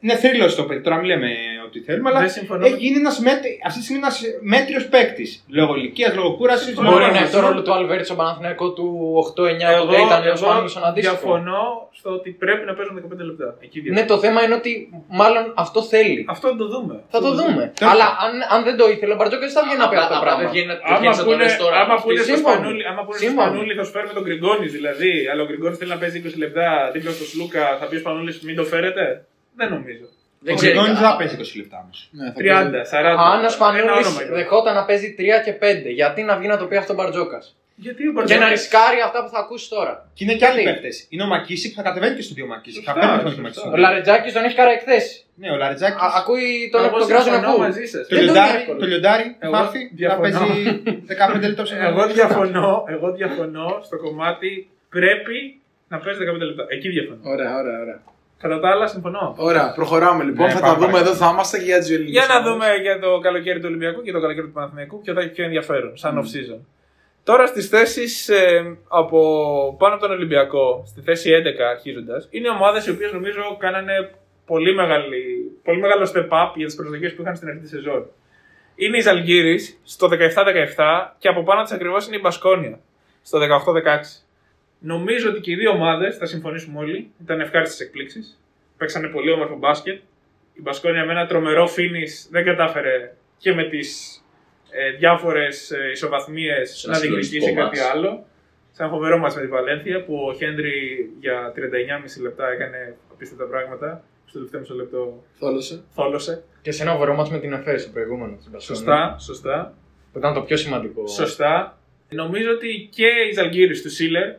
Είναι 0.00 0.16
θρύλος 0.16 0.54
το 0.54 0.62
παιδί, 0.64 0.80
τώρα 0.82 0.96
μην 0.96 1.06
λέμε 1.06 1.28
ό,τι 1.70 1.80
θέλουμε, 1.88 2.08
αλλά 2.10 2.20
Δεν 2.20 2.30
συμφωνώ 2.38 2.64
έχει 2.64 2.72
με- 2.74 2.78
γίνει 2.84 2.96
ένας 3.04 3.18
μέτρη, 3.28 3.50
αυτή 3.66 3.78
τη 3.78 3.84
στιγμή 3.86 4.00
ένας 4.04 4.16
μέτριος 4.54 4.84
παίκτης. 4.92 5.30
Λόγω 5.58 5.72
ηλικίας, 5.78 6.14
λόγω 6.18 6.30
κούρασης. 6.38 6.66
Συμφωνώ. 6.66 6.88
Μπορεί 6.90 7.02
Ωραία, 7.02 7.14
να 7.16 7.20
έχει 7.22 7.30
το 7.32 7.38
αυτό- 7.38 7.48
ρόλο 7.50 7.62
του 7.62 7.72
Αλβέρτ 7.78 8.04
στον 8.04 8.16
Παναθηναϊκό 8.20 8.66
του 8.76 8.86
8-9 9.22 9.68
Εγώ, 9.72 9.84
ποτέ 9.86 10.00
ήταν 10.08 10.20
ο 10.22 10.26
εγώ 10.26 10.36
Σπανούλη 10.36 10.68
στον 10.74 10.84
αντίστοιχο. 10.88 11.16
διαφωνώ 11.16 11.62
στο 11.98 12.08
ότι 12.18 12.30
πρέπει 12.42 12.64
να 12.70 12.74
παίζουν 12.76 12.94
15 13.00 13.24
λεπτά. 13.30 13.48
Εκεί 13.66 13.78
Ναι, 13.78 13.84
διαφωνώ. 13.84 14.06
το 14.12 14.16
θέμα 14.24 14.38
είναι 14.44 14.54
ότι 14.60 14.72
μάλλον 15.20 15.44
αυτό 15.64 15.78
θέλει. 15.92 16.20
Αυτό 16.34 16.44
θα 16.52 16.56
το 16.62 16.66
δούμε. 16.74 16.94
Θα 17.14 17.20
το 17.26 17.30
δούμε. 17.38 17.62
Τέλος 17.78 17.92
Αλλά 17.92 18.06
αν, 18.24 18.32
αν 18.54 18.60
δεν 18.68 18.76
το 18.80 18.84
ήθελε, 18.94 19.12
ο 19.14 19.16
Μπαρτζόκας 19.18 19.46
δεν 19.52 19.56
θα 19.58 19.62
βγαίνει 19.66 19.80
να 19.84 19.88
πει 19.90 19.96
αυτό 19.96 20.08
το 20.08 20.18
Απλά 20.18 20.24
πράγμα. 20.26 20.40
δεν 20.42 20.50
βγαίνει 20.52 20.68
να 20.72 20.76
Άμα 20.88 20.96
βγαίνει 20.98 21.14
να 21.16 21.18
το 21.22 21.24
πούνε, 21.28 21.42
λες 21.44 21.56
τώρα. 21.62 21.76
άμα 21.82 21.94
πούνε 22.02 22.16
στο 22.20 22.26
Σύμφωνοι. 22.32 22.56
Σπανούλη, 22.56 22.82
άμα 22.90 23.02
πούνε 23.06 23.16
στο 23.18 23.24
Σύμφωνοι. 23.26 23.48
Σπανούλη 23.50 23.72
θα 23.78 23.84
σου 23.86 23.92
φέρουμε 23.96 24.12
τον 24.18 24.22
Γκριγκόνης 24.26 24.70
δηλαδή, 24.78 25.12
αλλά 25.30 25.40
ο 25.44 25.46
Γκριγκόνης 25.48 25.76
θέλει 25.80 25.92
να 25.96 26.00
παίζει 26.02 26.16
20 26.22 26.36
λεπτά 26.44 26.66
δίπλα 26.94 27.10
στο 27.18 27.24
Σλούκα, 27.30 27.64
θα 27.80 27.84
πει 27.88 27.94
ο 27.98 28.02
Σπανούλης 28.04 28.34
μην 28.46 28.56
το 28.60 28.64
φέρετε. 28.72 29.02
Δεν 29.60 29.68
νομίζω. 29.76 30.06
Δεν 30.40 30.52
Ο 30.54 30.56
ξέρει. 30.56 30.72
Γκριγκόνη 30.72 30.92
δεν 30.98 31.02
θα 31.08 31.16
παίζει 31.16 31.36
20 31.38 31.56
λεπτά 31.60 31.78
όμως. 31.84 31.98
Ναι, 32.18 32.26
θα 32.26 32.32
30, 32.38 32.84
40. 32.92 33.22
Αν 33.30 33.36
ο 33.36 33.38
Ένα 33.38 33.48
Σπανούλη 33.48 33.82
όνομα 34.00 34.22
είναι. 34.22 34.34
δεχόταν 34.38 34.74
να 34.74 34.84
παίζει 34.88 35.14
3 35.18 35.22
και 35.44 35.52
5, 35.52 35.90
γιατί 36.00 36.22
να 36.22 36.36
βγει 36.38 36.46
να 36.54 36.58
το 36.60 36.64
πει 36.66 36.76
αυτό 36.76 36.92
ο 36.92 36.96
Μπαρτζόκας; 36.96 37.44
Γιατί 37.84 38.02
ο 38.02 38.04
Και 38.06 38.12
να 38.12 38.18
Μπαρτζόκας- 38.20 38.50
ρισκάρει 38.50 39.00
αυτά 39.08 39.18
που 39.24 39.30
θα 39.34 39.38
ακούσει 39.44 39.66
τώρα. 39.76 39.92
Και 40.16 40.22
είναι 40.24 40.34
και 40.40 40.46
άλλοι 40.46 40.60
Γιατί; 40.60 40.72
παίκτες. 40.80 41.06
Είναι 41.12 41.22
ο 41.22 41.26
Μακίσικ, 41.34 41.72
θα 41.78 41.82
κατεβαίνει 41.88 42.14
και 42.16 42.22
στο 42.26 42.34
δύο 42.38 42.46
Μακίσικ. 42.46 42.82
Θα 42.86 42.92
Σωστά, 42.92 43.06
παίρνει 43.06 43.30
χρόνο 43.32 43.48
και 43.48 43.54
σωστά. 43.54 43.68
Μακίσικ. 43.68 43.72
Ο 43.74 43.76
Λαρετζάκης 43.84 44.32
τον 44.36 44.42
έχει 44.46 44.56
χαρακτήσει. 44.62 45.14
Ναι, 45.40 45.48
ο 45.54 45.56
Λαριτζάκη. 45.62 45.96
Ακούει 46.20 46.46
τον, 46.72 46.84
Εγώ 46.84 46.98
τον 46.98 47.08
κράζουν 47.10 47.32
συμφωνώ 47.32 47.48
αφού. 47.52 47.58
μαζί 47.66 47.84
σας. 47.92 48.02
Το 48.08 48.14
δεν 48.16 48.18
το 48.18 48.24
λιοντάρι, 48.24 48.50
είναι 48.50 48.58
εύκολο. 48.60 48.78
το 48.82 48.86
λιοντάρι 48.90 49.26
Εγώ 49.44 49.52
θα 49.56 49.60
έρθει, 49.64 49.80
θα 49.88 49.94
διαφωνώ. 50.00 50.22
παίζει 50.22 50.82
15 51.06 51.46
λεπτά 51.50 51.62
στο 51.64 51.74
Εγώ 51.88 52.02
διαφωνώ, 52.18 52.84
εγώ 52.94 53.06
διαφωνώ 53.18 53.68
στο 53.88 53.96
κομμάτι 54.04 54.50
πρέπει 54.96 55.36
να 55.92 55.96
παίζει 56.02 56.18
15 56.24 56.44
λεπτά. 56.50 56.64
Εκεί 56.76 56.88
διαφωνώ. 56.96 57.20
Ωραία, 57.34 57.52
ωραία, 57.62 57.78
ωραία. 57.84 57.98
Κατά 58.38 58.60
τα 58.60 58.68
άλλα, 58.68 58.86
συμφωνώ. 58.86 59.34
Ωραία, 59.38 59.72
προχωράμε 59.74 60.24
λοιπόν. 60.24 60.46
Ναι, 60.46 60.52
θα 60.52 60.60
πάμε 60.60 60.72
τα 60.72 60.78
δούμε 60.78 60.92
παρακάτω. 60.92 61.10
εδώ, 61.10 61.24
θα 61.24 61.30
είμαστε 61.32 61.58
και 61.58 61.64
για 61.64 61.78
τις 61.78 61.90
ελληνικέ. 61.90 62.10
Για 62.10 62.26
να 62.28 62.42
δούμε 62.42 62.66
για 62.82 62.98
το 62.98 63.18
καλοκαίρι 63.18 63.58
του 63.60 63.66
Ολυμπιακού 63.68 64.02
και 64.02 64.12
το 64.12 64.20
καλοκαίρι 64.20 64.46
του 64.46 64.52
Παναθηναϊκού 64.52 65.00
ποιο 65.00 65.14
θα 65.14 65.20
έχει 65.20 65.30
πιο 65.30 65.44
ενδιαφέρον, 65.44 65.96
σαν 65.96 66.18
off 66.18 66.28
season. 66.34 66.60
Τώρα 67.24 67.46
στις 67.46 67.68
θέσεις 67.68 68.30
από 68.88 69.20
πάνω 69.78 69.94
από 69.94 70.02
τον 70.02 70.12
Ολυμπιακό, 70.16 70.84
στη 70.86 71.00
θέση 71.00 71.30
11 71.30 71.60
αρχίζοντας, 71.70 72.28
είναι 72.30 72.48
ομάδες 72.48 72.86
οι 72.86 72.90
οποίες 72.90 73.12
νομίζω 73.12 73.56
κάνανε 73.58 74.10
πολύ, 74.46 74.74
μεγάλη, 74.74 75.22
πολύ 75.64 75.80
μεγάλο 75.80 76.10
step 76.14 76.28
up 76.28 76.52
για 76.54 76.66
τις 76.66 76.74
προσδοκίες 76.74 77.14
που 77.14 77.22
είχαν 77.22 77.36
στην 77.36 77.48
αρχή 77.48 77.60
της 77.60 77.70
σεζόν. 77.70 78.06
Είναι 78.74 78.96
η 78.96 79.00
Ζαλγκύρη 79.00 79.58
στο 79.84 80.08
17-17 80.08 81.14
και 81.18 81.28
από 81.28 81.42
πάνω 81.42 81.62
της 81.62 81.72
ακριβώς 81.72 82.06
είναι 82.06 82.16
η 82.16 82.20
Μπασκόνια 82.22 82.78
στο 83.22 83.38
18-16. 83.38 84.27
Νομίζω 84.80 85.30
ότι 85.30 85.40
και 85.40 85.50
οι 85.50 85.54
δύο 85.54 85.70
ομάδες, 85.70 86.16
θα 86.16 86.26
συμφωνήσουμε 86.26 86.78
όλοι, 86.78 87.10
ήταν 87.22 87.40
ευχάριστες 87.40 87.80
εκπλήξεις. 87.80 88.40
Παίξανε 88.76 89.08
πολύ 89.08 89.30
όμορφο 89.30 89.56
μπάσκετ. 89.58 90.00
Η 90.52 90.60
Μπασκόνια 90.60 91.04
με 91.04 91.12
ένα 91.12 91.26
τρομερό 91.26 91.64
finish 91.76 92.28
δεν 92.30 92.44
κατάφερε 92.44 93.14
και 93.38 93.52
με 93.52 93.64
τις 93.68 94.20
ε, 94.70 94.90
διάφορες 94.90 95.70
ε, 95.70 95.90
ισοβαθμίες 95.92 96.70
Σε 96.70 96.86
να 96.88 96.92
ένα 96.92 97.00
διεκδικήσει 97.02 97.30
συγκλονιστικό 97.32 97.68
κάτι 97.68 97.78
μάτς. 97.78 97.90
άλλο. 97.94 98.26
Σαν 98.72 98.88
φοβερό 98.90 99.18
μας 99.18 99.34
με 99.34 99.40
τη 99.40 99.46
Βαλένθια 99.46 100.04
που 100.04 100.14
ο 100.28 100.34
Χέντρι 100.34 101.10
για 101.20 101.52
39,5 101.56 102.22
λεπτά 102.22 102.48
έκανε 102.50 102.96
απίστευτα 103.12 103.44
πράγματα. 103.44 104.04
Στο 104.26 104.32
τελευταίο 104.38 104.60
μισό 104.60 104.74
λεπτό 104.74 105.22
Θόλωσε. 105.38 105.82
θόλωσε. 105.94 106.42
Και 106.62 106.70
σε 106.72 106.82
ένα 106.82 106.96
βορρό 106.96 107.14
μάτς 107.14 107.30
με 107.30 107.38
την 107.38 107.52
Εφέση 107.52 107.86
το 107.86 107.92
προηγούμενο. 107.92 108.36
στην 108.40 108.52
Μπασκόνια, 108.52 108.76
Σωστά, 108.84 109.16
σωστά. 109.18 109.74
Που 110.12 110.18
ήταν 110.18 110.34
το 110.34 110.40
πιο 110.42 110.56
σημαντικό. 110.56 111.06
Σωστά. 111.06 111.78
Νομίζω 112.08 112.50
ότι 112.50 112.88
και 112.92 113.06
η 113.30 113.32
Ζαλγκύρης 113.34 113.82
του 113.82 113.90
Σίλερ, 113.90 114.34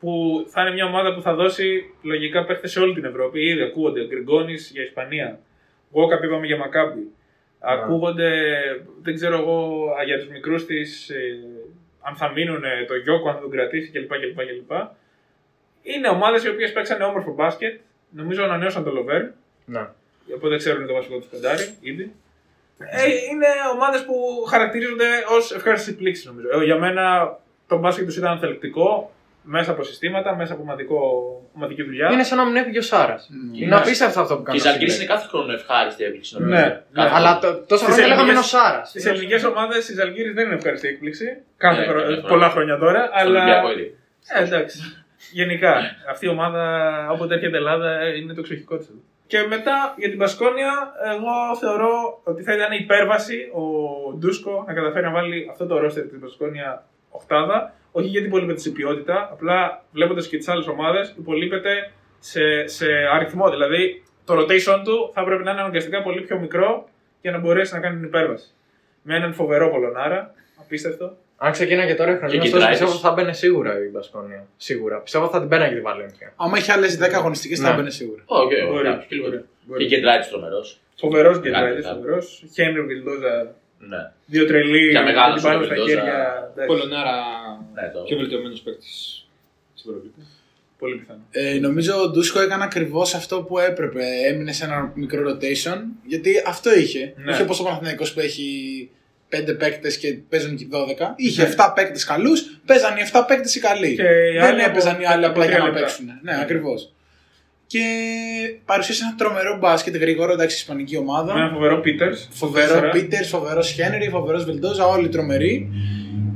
που 0.00 0.44
θα 0.48 0.60
είναι 0.62 0.72
μια 0.72 0.84
ομάδα 0.84 1.14
που 1.14 1.22
θα 1.22 1.34
δώσει 1.34 1.94
λογικά 2.02 2.44
παίχτες 2.44 2.70
σε 2.70 2.80
όλη 2.80 2.94
την 2.94 3.04
Ευρώπη. 3.04 3.40
Ήδη 3.40 3.62
ακούγονται 3.62 4.06
Γκριγκόνης 4.06 4.70
για 4.70 4.82
Ισπανία. 4.82 5.38
Γόκαπ 5.92 6.24
είπαμε 6.24 6.46
για 6.46 6.56
Μακάμπι. 6.56 7.12
Ακούγονται, 7.60 8.30
δεν 9.02 9.14
ξέρω 9.14 9.38
εγώ, 9.38 9.90
α, 10.00 10.04
για 10.04 10.18
τους 10.18 10.28
μικρούς 10.28 10.66
της, 10.66 11.10
αν 12.00 12.16
θα 12.16 12.30
μείνουν 12.30 12.64
ε, 12.64 12.84
το 12.88 12.94
Γιώκο, 12.96 13.28
αν 13.28 13.34
θα 13.34 13.40
τον 13.40 13.50
κρατήσει 13.50 13.90
κλπ. 13.90 14.08
κλπ, 14.08 14.46
κλπ. 14.46 14.72
Είναι 15.82 16.08
ομάδες 16.08 16.44
οι 16.44 16.48
οποίες 16.48 16.72
παίξανε 16.72 17.04
όμορφο 17.04 17.34
μπάσκετ. 17.34 17.80
Νομίζω 18.10 18.44
ανανέωσαν 18.44 18.84
το 18.84 18.90
Λοβέρ. 18.90 19.22
Ναι. 19.64 19.88
Οπότε 20.34 20.56
ξέρουν 20.56 20.86
το 20.86 20.92
βασικό 20.92 21.18
τους 21.18 21.26
πεντάρι, 21.26 21.74
ήδη. 21.80 22.12
Ε, 22.78 23.04
είναι 23.30 23.46
ομάδες 23.74 24.04
που 24.04 24.44
χαρακτηρίζονται 24.48 25.08
ως 25.36 25.52
ευχάριστης 25.52 25.94
πλήξη, 25.96 26.26
νομίζω. 26.26 26.60
Ε, 26.60 26.64
για 26.64 26.78
μένα 26.78 27.36
το 27.68 27.78
μπάσκετ 27.78 28.04
τους 28.04 28.16
ήταν 28.16 28.38
θελκτικό, 28.38 29.12
μέσα 29.50 29.70
από 29.70 29.82
συστήματα, 29.82 30.36
μέσα 30.36 30.52
από 30.52 30.62
ομαδικό, 30.62 30.98
ομαδική 31.56 31.82
δουλειά. 31.82 32.08
Είναι 32.12 32.22
σαν 32.22 32.38
να 32.38 32.44
μην 32.44 32.56
έφυγε 32.56 32.78
ο 32.78 32.82
Σάρας. 32.82 33.28
Είναι 33.52 33.76
απίστευτο 33.76 34.20
αυτό 34.20 34.34
που 34.36 34.42
Και 34.42 34.56
η 34.56 34.60
κάνει. 34.60 34.60
Ζαλγκύρης 34.60 34.96
είναι 34.96 35.04
κάθε 35.06 35.26
χρόνο 35.28 35.52
ευχάριστη 35.52 36.04
έκπληξη. 36.04 36.34
νομίζω. 36.38 36.54
Ναι, 36.54 36.62
Κάθε 36.62 36.80
ναι. 36.92 37.02
χρόνο. 37.02 37.16
Αλλά 37.16 37.38
το- 37.38 37.54
τόσα 37.70 37.84
Στις 37.84 37.94
χρόνια 37.94 38.06
λέγαμε 38.08 38.30
ελληνικές- 38.30 38.52
είναι 38.52 38.60
ο 38.60 38.62
Σάρας. 38.70 38.88
Στις 38.88 39.06
ελληνικές 39.06 39.44
ομάδες 39.44 39.88
η 39.88 39.94
Ζαλγκύρης 39.94 40.34
δεν 40.34 40.44
είναι 40.46 40.54
ευχαριστή 40.54 40.88
έκπληξη. 40.88 41.26
Κάθε 41.56 41.80
Ναι, 41.80 41.86
χρόνο- 41.86 42.00
κάθε 42.02 42.12
χρόνο. 42.14 42.28
πολλά 42.32 42.48
χρόνια 42.50 42.76
τώρα. 42.78 43.00
Στο 43.04 43.12
αλλά... 43.20 43.40
Ολυμπιακό 43.42 43.70
ήδη. 43.72 43.96
Ε, 44.38 44.42
εντάξει. 44.42 44.78
Γενικά, 45.32 45.72
αυτή 46.10 46.26
η 46.26 46.28
ομάδα 46.28 46.62
όποτε 47.14 47.34
έρχεται 47.34 47.56
η 47.56 47.60
Ελλάδα 47.62 47.90
ε, 48.00 48.16
είναι 48.18 48.32
το 48.34 48.40
εξοχικό 48.40 48.76
της. 48.76 48.90
Και 49.26 49.38
μετά 49.48 49.94
για 49.96 50.08
την 50.08 50.18
Πασκόνια, 50.18 50.72
εγώ 51.14 51.56
θεωρώ 51.60 52.20
ότι 52.24 52.42
θα 52.42 52.52
ήταν 52.54 52.72
υπέρβαση 52.72 53.38
ο 53.54 53.62
Ντούσκο 54.18 54.64
να 54.66 54.72
καταφέρει 54.74 55.04
να 55.04 55.10
βάλει 55.12 55.48
αυτό 55.50 55.66
το 55.66 55.78
ρόστερ 55.78 56.04
την 56.04 56.20
Πασκόνια 56.20 56.84
οχτάδα. 57.10 57.72
Όχι 57.92 58.06
γιατί 58.08 58.26
υπολείπεται 58.26 58.60
σε 58.60 58.70
ποιότητα, 58.70 59.28
απλά 59.32 59.84
βλέποντας 59.92 60.28
και 60.28 60.36
τις 60.36 60.48
άλλες 60.48 60.66
ομάδες, 60.66 61.14
υπολείπεται 61.18 61.90
σε, 62.18 62.66
σε 62.66 62.86
αριθμό. 63.14 63.50
Δηλαδή 63.50 64.02
το 64.24 64.34
rotation 64.40 64.80
του 64.84 65.10
θα 65.14 65.24
πρέπει 65.24 65.42
να 65.42 65.50
είναι 65.50 65.60
αναγκαστικά 65.60 66.02
πολύ 66.02 66.20
πιο 66.20 66.38
μικρό 66.38 66.88
για 67.20 67.30
να 67.30 67.38
μπορέσει 67.38 67.74
να 67.74 67.80
κάνει 67.80 67.96
την 67.96 68.04
υπέρβαση. 68.04 68.46
Με 69.02 69.16
έναν 69.16 69.34
φοβερό 69.34 69.70
Πολωνάρα, 69.70 70.34
απίστευτο. 70.60 71.16
Αν 71.36 71.52
ξεκίναγε 71.52 71.94
τώρα 71.94 72.10
η 72.12 72.16
χρονιά, 72.16 72.34
Και 72.34 72.40
ωστόσο 72.40 72.56
Γκεντράιτις. 72.58 72.80
πιστεύω 72.84 73.08
θα 73.08 73.12
μπαίνει 73.14 73.34
σίγουρα 73.34 73.78
η 73.78 73.90
Μπασκόνια. 73.90 74.46
Σίγουρα. 74.56 74.98
Πιστεύω 75.00 75.28
θα 75.28 75.38
την 75.40 75.48
παίρνει 75.48 75.68
και 75.68 75.74
τη 75.74 75.80
Βαλένθια. 75.80 76.32
Άμα 76.36 76.56
έχει 76.56 76.70
άλλες 76.72 76.98
10 76.98 77.10
αγωνιστικές 77.14 77.58
θα 77.60 77.70
Ναι. 77.70 77.76
μπαίνει 77.76 77.90
σίγουρα. 77.90 78.22
Οκ, 78.26 78.50
Μπορεί, 78.68 78.86
εντάξει, 78.86 79.06
και 79.08 79.14
λίγο. 79.14 79.28
μπορεί, 79.28 79.44
μπορεί. 79.66 79.86
Και 79.86 79.94
Γκεντράιτις 79.96 80.28
τρομερός. 80.28 80.80
Φοβερός 80.96 81.40
και 81.40 81.50
Κάτι, 81.50 81.64
τράτη, 81.64 81.82
κάτι. 81.82 81.94
φοβερός. 81.94 82.44
Χένρι 82.54 82.82
Βιλντόζα, 82.82 83.54
Ναι. 83.78 84.10
δύο 84.26 84.46
τρελοί. 84.46 84.90
Για 84.90 85.02
μεγάλο 85.02 85.34
την 85.34 85.42
πάνω 85.42 85.60
ο 85.60 85.64
στα 85.64 85.74
Βιλντόζα. 85.74 85.94
χέρια. 85.94 86.48
εντάξει. 86.52 86.66
Πολωνάρα 86.66 87.14
Ναι, 87.74 87.90
το. 87.92 88.00
πιο 88.02 88.16
βελτιωμένος 88.16 88.60
παίκτης. 88.60 89.26
Ευρωλίγκα. 89.78 90.22
Πολύ 90.78 90.96
πιθανό. 90.96 91.20
Ε, 91.30 91.58
νομίζω 91.58 92.02
ο 92.02 92.08
Ντούσκο 92.10 92.40
έκανε 92.40 92.64
ακριβώς 92.64 93.14
αυτό 93.14 93.42
που 93.42 93.58
έπρεπε. 93.58 94.04
Έμεινε 94.26 94.52
σε 94.52 94.64
ένα 94.64 94.92
μικρό 94.94 95.30
rotation. 95.30 95.78
Γιατί 96.06 96.30
αυτό 96.46 96.74
είχε. 96.78 97.14
Ναι. 97.16 97.32
Όχι 97.32 97.42
όπω 97.42 97.54
ο 97.60 97.62
Παναθηναϊκός 97.64 98.12
που 98.12 98.20
έχει 98.20 98.90
5 99.28 99.54
παίκτες 99.58 99.98
και 99.98 100.18
παίζουν 100.28 100.56
και 100.56 100.66
12. 100.70 101.12
Είχε 101.16 101.42
Ναι. 101.42 101.48
7 101.48 101.72
παίκτες 101.74 102.04
καλούς, 102.04 102.60
παίζαν 102.66 102.96
οι 102.96 103.00
7 103.00 103.24
παίκτες 103.28 103.54
οι 103.54 103.60
καλοί. 103.60 103.94
Και 103.94 104.02
οι 104.02 104.32
Δεν 104.32 104.42
άλλοι 104.42 104.60
έπαιζαν 104.62 104.92
από- 104.92 105.02
οι 105.02 105.06
άλλοι 105.06 105.24
από 105.24 105.32
απλά 105.32 105.44
για 105.44 105.52
τρία 105.54 105.64
να 105.64 105.70
λεπτά. 105.70 105.80
παίξουν. 105.86 106.04
Ναι, 106.06 106.32
Ναι. 106.32 106.40
ακριβώς. 106.40 106.92
Και 107.72 107.84
παρουσίασε 108.64 109.02
ένα 109.04 109.14
τρομερό 109.14 109.58
μπάσκετ 109.58 109.96
γρήγορο, 109.96 110.32
εντάξει, 110.32 110.56
ισπανική 110.56 110.96
ομάδα. 110.96 111.34
Με 111.34 111.40
ένα 111.40 111.50
φοβερό 111.52 111.80
Πίτερ. 111.80 112.12
Φοβερό 112.30 112.88
Πίτερ, 112.88 113.24
φοβερό 113.24 113.62
Χένρι, 113.62 114.08
φοβερός 114.08 114.44
Βιλντόζα, 114.44 114.86
όλοι 114.86 115.08
τρομεροί. 115.08 115.68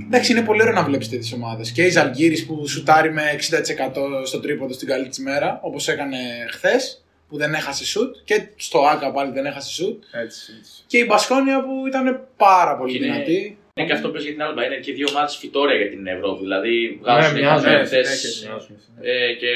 Εντάξει, 0.06 0.32
είναι 0.32 0.42
πολύ 0.42 0.60
ωραίο 0.62 0.74
να 0.74 0.84
βλέπεις 0.84 1.08
τέτοιες 1.08 1.32
ομάδες. 1.32 1.70
Και 1.70 1.82
η 1.82 1.88
Ζαλγκύρη 1.90 2.40
που 2.42 2.66
σουτάρει 2.68 3.12
με 3.12 3.22
60% 3.32 4.26
στο 4.26 4.40
τρίποντο 4.40 4.72
στην 4.72 4.88
καλή 4.88 5.08
της 5.08 5.18
μέρα, 5.18 5.58
όπως 5.62 5.88
έκανε 5.88 6.16
χθες, 6.52 7.04
που 7.28 7.36
δεν 7.36 7.54
έχασε 7.54 7.84
σουτ. 7.86 8.16
Και 8.24 8.42
στο 8.56 8.78
Άκα 8.80 9.12
πάλι 9.12 9.32
δεν 9.32 9.44
έχασε 9.46 9.70
σουτ. 9.72 10.02
Έτσι, 10.24 10.52
έτσι. 10.58 10.72
Και 10.86 10.98
η 10.98 11.04
Μπασκόνια 11.08 11.60
που 11.64 11.86
ήταν 11.86 12.20
πάρα 12.36 12.76
πολύ 12.76 12.96
Είναι- 12.96 13.06
δυνατή. 13.06 13.56
Είναι 13.74 13.86
και 13.86 13.92
αυτό 13.92 14.06
που 14.06 14.12
πες 14.14 14.22
για 14.22 14.32
την 14.32 14.42
Άλμπα. 14.42 14.64
Είναι 14.64 14.76
και 14.76 14.92
δύο 14.92 15.06
ομάδε 15.10 15.32
φυτόρια 15.40 15.76
για 15.76 15.88
την 15.90 16.06
Ευρώπη. 16.06 16.40
Δηλαδή 16.42 16.98
βγάζουν 17.02 17.34
μοιάζουν, 17.38 17.58
συνέχεια 17.60 17.82
Ναι, 17.82 17.88
παίκτες, 17.88 18.08
συνέχεια, 18.08 18.30
συνέχεια, 18.30 18.60
συνέχεια. 18.60 19.12
ε, 19.12 19.32
και 19.40 19.50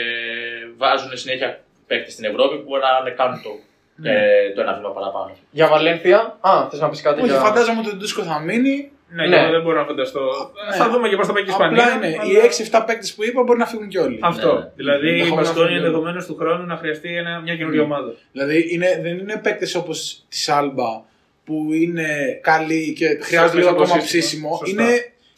βάζουν 0.77 1.17
συνέχεια 1.17 1.61
παίκτες 1.87 2.13
στην 2.13 2.25
Ευρώπη 2.25 2.57
που 2.57 2.65
μπορεί 2.69 2.83
να 3.05 3.11
κάνουν 3.11 3.43
το, 3.43 3.51
Ναι. 3.97 4.11
ε, 4.13 4.53
το 4.55 4.61
ένα 4.61 4.73
βήμα 4.77 4.91
παραπάνω. 4.91 5.31
Για 5.51 5.67
Βαλένθια. 5.69 6.37
Α, 6.41 6.51
θες 6.71 6.81
να 6.81 6.89
πεις 6.89 7.03
κάτι 7.03 7.21
Όχι, 7.23 7.31
για. 7.31 7.41
φαντάζομαι 7.41 7.79
ότι 7.81 7.91
ο 7.91 7.97
Ντούσκο 7.97 8.23
θα 8.23 8.41
μείνει. 8.41 8.91
Ναι, 9.09 9.27
Ναι. 9.27 9.37
και 9.37 9.43
εγώ 9.43 9.51
δεν 9.51 9.63
μπορώ 9.63 9.81
να 9.81 9.87
φανταστώ. 9.87 10.21
Ναι. 10.71 10.77
Θα 10.77 10.91
δούμε 10.91 11.09
και 11.09 11.17
πώς 11.17 11.27
θα 11.27 11.33
πάει 11.33 11.43
και 11.43 11.51
η 11.51 11.53
Ισπανία. 11.53 11.83
Απλά 11.85 11.97
είναι 12.09 12.17
αλλά- 12.21 12.31
οι 12.33 12.37
6-7 12.37 12.85
παίκτες 12.87 13.15
που 13.15 13.25
είπα 13.25 13.43
μπορεί 13.43 13.59
να 13.59 13.67
φύγουν 13.67 13.89
και 13.89 13.99
όλοι. 13.99 14.19
Αυτό. 14.23 14.53
Ναι, 14.55 14.59
ναι. 14.61 14.71
Δηλαδή 14.75 15.07
η 15.07 15.11
Ενδεχομένως 15.11 15.49
Μπασκόνια 15.49 15.73
αυτό. 15.75 15.87
ενδεχομένως 15.87 16.27
του 16.27 16.37
χρόνου 16.37 16.67
να 16.67 16.77
χρειαστεί 16.77 17.17
ένα- 17.17 17.41
μια 17.41 17.57
καινούργια 17.57 17.81
Ναι. 17.81 17.87
ομάδα. 17.87 18.13
Δηλαδή 18.33 18.67
είναι, 18.75 18.99
δεν 19.03 19.19
είναι 19.19 19.41
παίκτες 19.43 19.75
όπως 19.75 20.25
της 20.29 20.49
Άλμπα 20.49 21.03
που 21.45 21.69
είναι 21.73 22.07
καλοί 22.43 22.93
και 22.93 23.07
χρειάζονται 23.23 23.59
λίγο 23.59 23.75
πλαίσιο 23.75 23.95
ακόμα 23.95 24.07
σύστημα. 24.07 24.23
ψήσιμο. 24.23 24.57
Σωστά. 24.57 24.83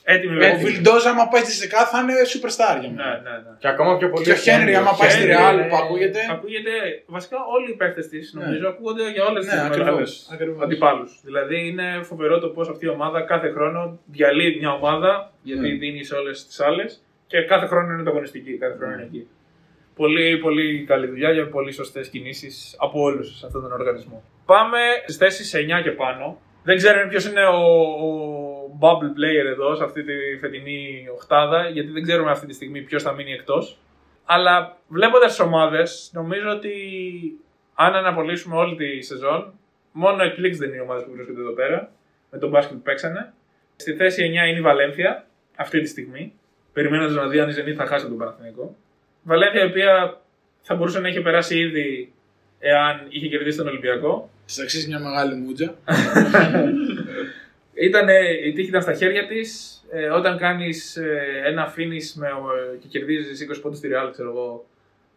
Είναι 0.09 0.17
Έτοιμη 0.17 0.37
ο 0.37 0.39
βέβαια. 0.39 0.57
Βιλντόζα, 0.69 1.11
άμα 1.11 1.25
πάει 1.33 1.43
στη 1.47 1.53
ΣΕΚΑ, 1.61 1.81
θα 1.93 1.99
είναι 2.03 2.15
superstar 2.33 2.75
για 2.81 2.91
Ναι, 2.91 2.95
μένα. 3.03 3.21
ναι, 3.27 3.31
ναι. 3.45 3.53
Και 3.63 3.69
ακόμα 3.75 3.97
πιο 3.99 4.09
πολύ. 4.11 4.25
Και 4.25 4.31
ο 4.39 4.41
Χένρι, 4.47 4.75
άμα 4.81 4.93
πάει 4.99 5.11
στη 5.11 5.21
Χένρι, 5.21 5.33
Ρεάλ 5.35 5.57
ναι. 5.57 5.63
που 5.69 5.77
ακούγεται. 5.83 6.21
Ακούγεται, 6.37 6.71
βασικά 7.07 7.37
όλοι 7.57 7.69
οι 7.73 7.77
παίχτε 7.81 8.03
της 8.13 8.25
νομίζω 8.39 8.69
ακούγονται 8.73 9.05
για 9.17 9.25
όλες 9.31 9.45
Ναι, 9.47 9.51
τις 9.53 9.61
ακριβώς, 9.61 9.87
μεγάλε 9.89 10.05
ακριβώς. 10.35 10.63
αντιπάλους. 10.65 11.11
Δηλαδή 11.29 11.57
είναι 11.69 11.87
φοβερό 12.11 12.39
το 12.45 12.49
πώς 12.49 12.69
αυτή 12.69 12.85
η 12.85 12.89
ομάδα 12.89 13.19
κάθε 13.33 13.49
χρόνο 13.57 13.99
διαλύει 14.07 14.57
μια 14.61 14.71
ομάδα 14.73 15.33
γιατί 15.43 15.69
Ναι. 15.69 15.79
δίνει 15.83 16.05
σε 16.05 16.15
όλες 16.15 16.47
τις 16.47 16.61
άλλες 16.61 17.03
και 17.27 17.39
κάθε 17.43 17.67
χρόνο 17.67 17.93
είναι 17.93 18.01
ανταγωνιστική. 18.01 18.53
Κάθε 18.59 18.77
χρόνο 18.79 18.93
είναι 18.93 19.03
εκεί. 19.03 19.29
Πολύ, 19.95 20.39
πολύ 20.39 20.85
καλή 20.85 21.07
δουλειά 21.07 21.31
για 21.33 21.49
πολύ 21.49 21.73
σωστές 21.73 22.09
κινήσεις 22.09 22.77
από 22.79 23.01
όλους 23.01 23.39
σε 23.39 23.47
αυτόν 23.47 23.63
τον 23.63 23.73
οργανισμό. 23.73 24.23
Πάμε 24.47 24.79
στις 25.03 25.17
θέσεις 25.17 25.55
9 25.55 25.83
και 25.83 25.91
πάνω. 25.91 26.41
Δεν 26.63 26.77
ξέρω 26.77 27.09
ποιος 27.09 27.25
είναι 27.27 27.45
ο, 27.47 27.61
ο 28.07 28.09
bubble 28.81 29.13
player 29.19 29.47
εδώ 29.47 29.75
σε 29.75 29.85
αυτή 29.85 30.05
τη 30.05 30.39
φετινή 30.41 31.09
οχτάδα, 31.15 31.69
γιατί 31.69 31.91
δεν 31.91 32.03
ξέρουμε 32.03 32.31
αυτή 32.31 32.47
τη 32.47 32.55
στιγμή 32.55 32.83
ποιος 32.83 33.03
θα 33.03 33.13
μείνει 33.13 33.33
εκτός. 33.33 33.79
Αλλά 34.25 34.77
βλέποντας 34.89 35.31
τις 35.31 35.41
ομάδες, 35.41 36.11
νομίζω 36.15 36.51
ότι 36.51 36.73
αν 37.75 37.95
αναπολύσουμε 37.95 38.57
όλη 38.57 38.77
τη 38.77 39.03
σεζόν, 39.03 39.53
μόνο 39.93 40.23
εκπλήξει 40.23 40.59
δεν 40.59 40.69
είναι 40.69 40.77
οι 40.77 40.81
ομάδες 40.81 41.05
που 41.05 41.13
βρίσκονται 41.13 41.41
εδώ 41.41 41.53
πέρα, 41.53 41.91
με 42.31 42.39
τον 42.39 42.51
μπάσκετ 42.51 42.77
που 42.77 42.83
παίξανε. 42.83 43.33
Στη 43.77 43.95
θέση 43.95 44.23
9 44.23 44.49
είναι 44.49 44.59
η 44.59 44.61
Βαλένθια, 44.61 45.27
αυτή 45.57 45.81
τη 45.81 45.89
στιγμή, 45.89 46.33
περιμένοντας 46.73 47.15
να 47.15 47.29
δει 47.29 47.41
αν 47.41 47.49
η 47.49 47.53
Zenit 47.57 47.75
θα 47.75 47.87
χάσει 47.87 48.05
από 48.05 48.09
τον 48.09 48.19
Παναθηναϊκό. 48.19 48.77
Βαλένθια, 49.23 49.63
η 49.63 49.67
οποία 49.67 50.21
θα 50.63 50.75
μπορούσε 50.75 51.01
να 51.01 51.09
είχε 51.09 51.21
περάσει 51.21 51.59
ήδη 51.59 52.13
εάν 52.59 53.07
είχε 53.09 53.29
κερδίσει 53.29 53.57
τον 53.57 53.67
Ολυμπιακό. 53.67 54.31
Τη 54.47 54.63
αξίζει 54.63 54.89
μια 54.89 54.99
μεγάλη 54.99 55.35
μούτζα. 55.35 55.75
Ήτανε, 57.81 58.19
η 58.45 58.53
τύχη 58.53 58.69
ήταν 58.69 58.83
στα 58.83 58.93
χέρια 58.93 59.27
της. 59.27 59.83
Ε, 59.91 60.09
όταν 60.09 60.39
κάνεις 60.39 60.99
ένα 61.45 61.75
finish 61.77 62.13
με, 62.15 62.27
ε, 62.27 62.77
και 62.77 62.89
κερδίζεις 62.89 63.41
20 63.41 63.61
πόντους 63.63 63.79
στη 63.79 63.89
Real, 63.93 64.11
ξέρω 64.13 64.29
εγώ, 64.29 64.67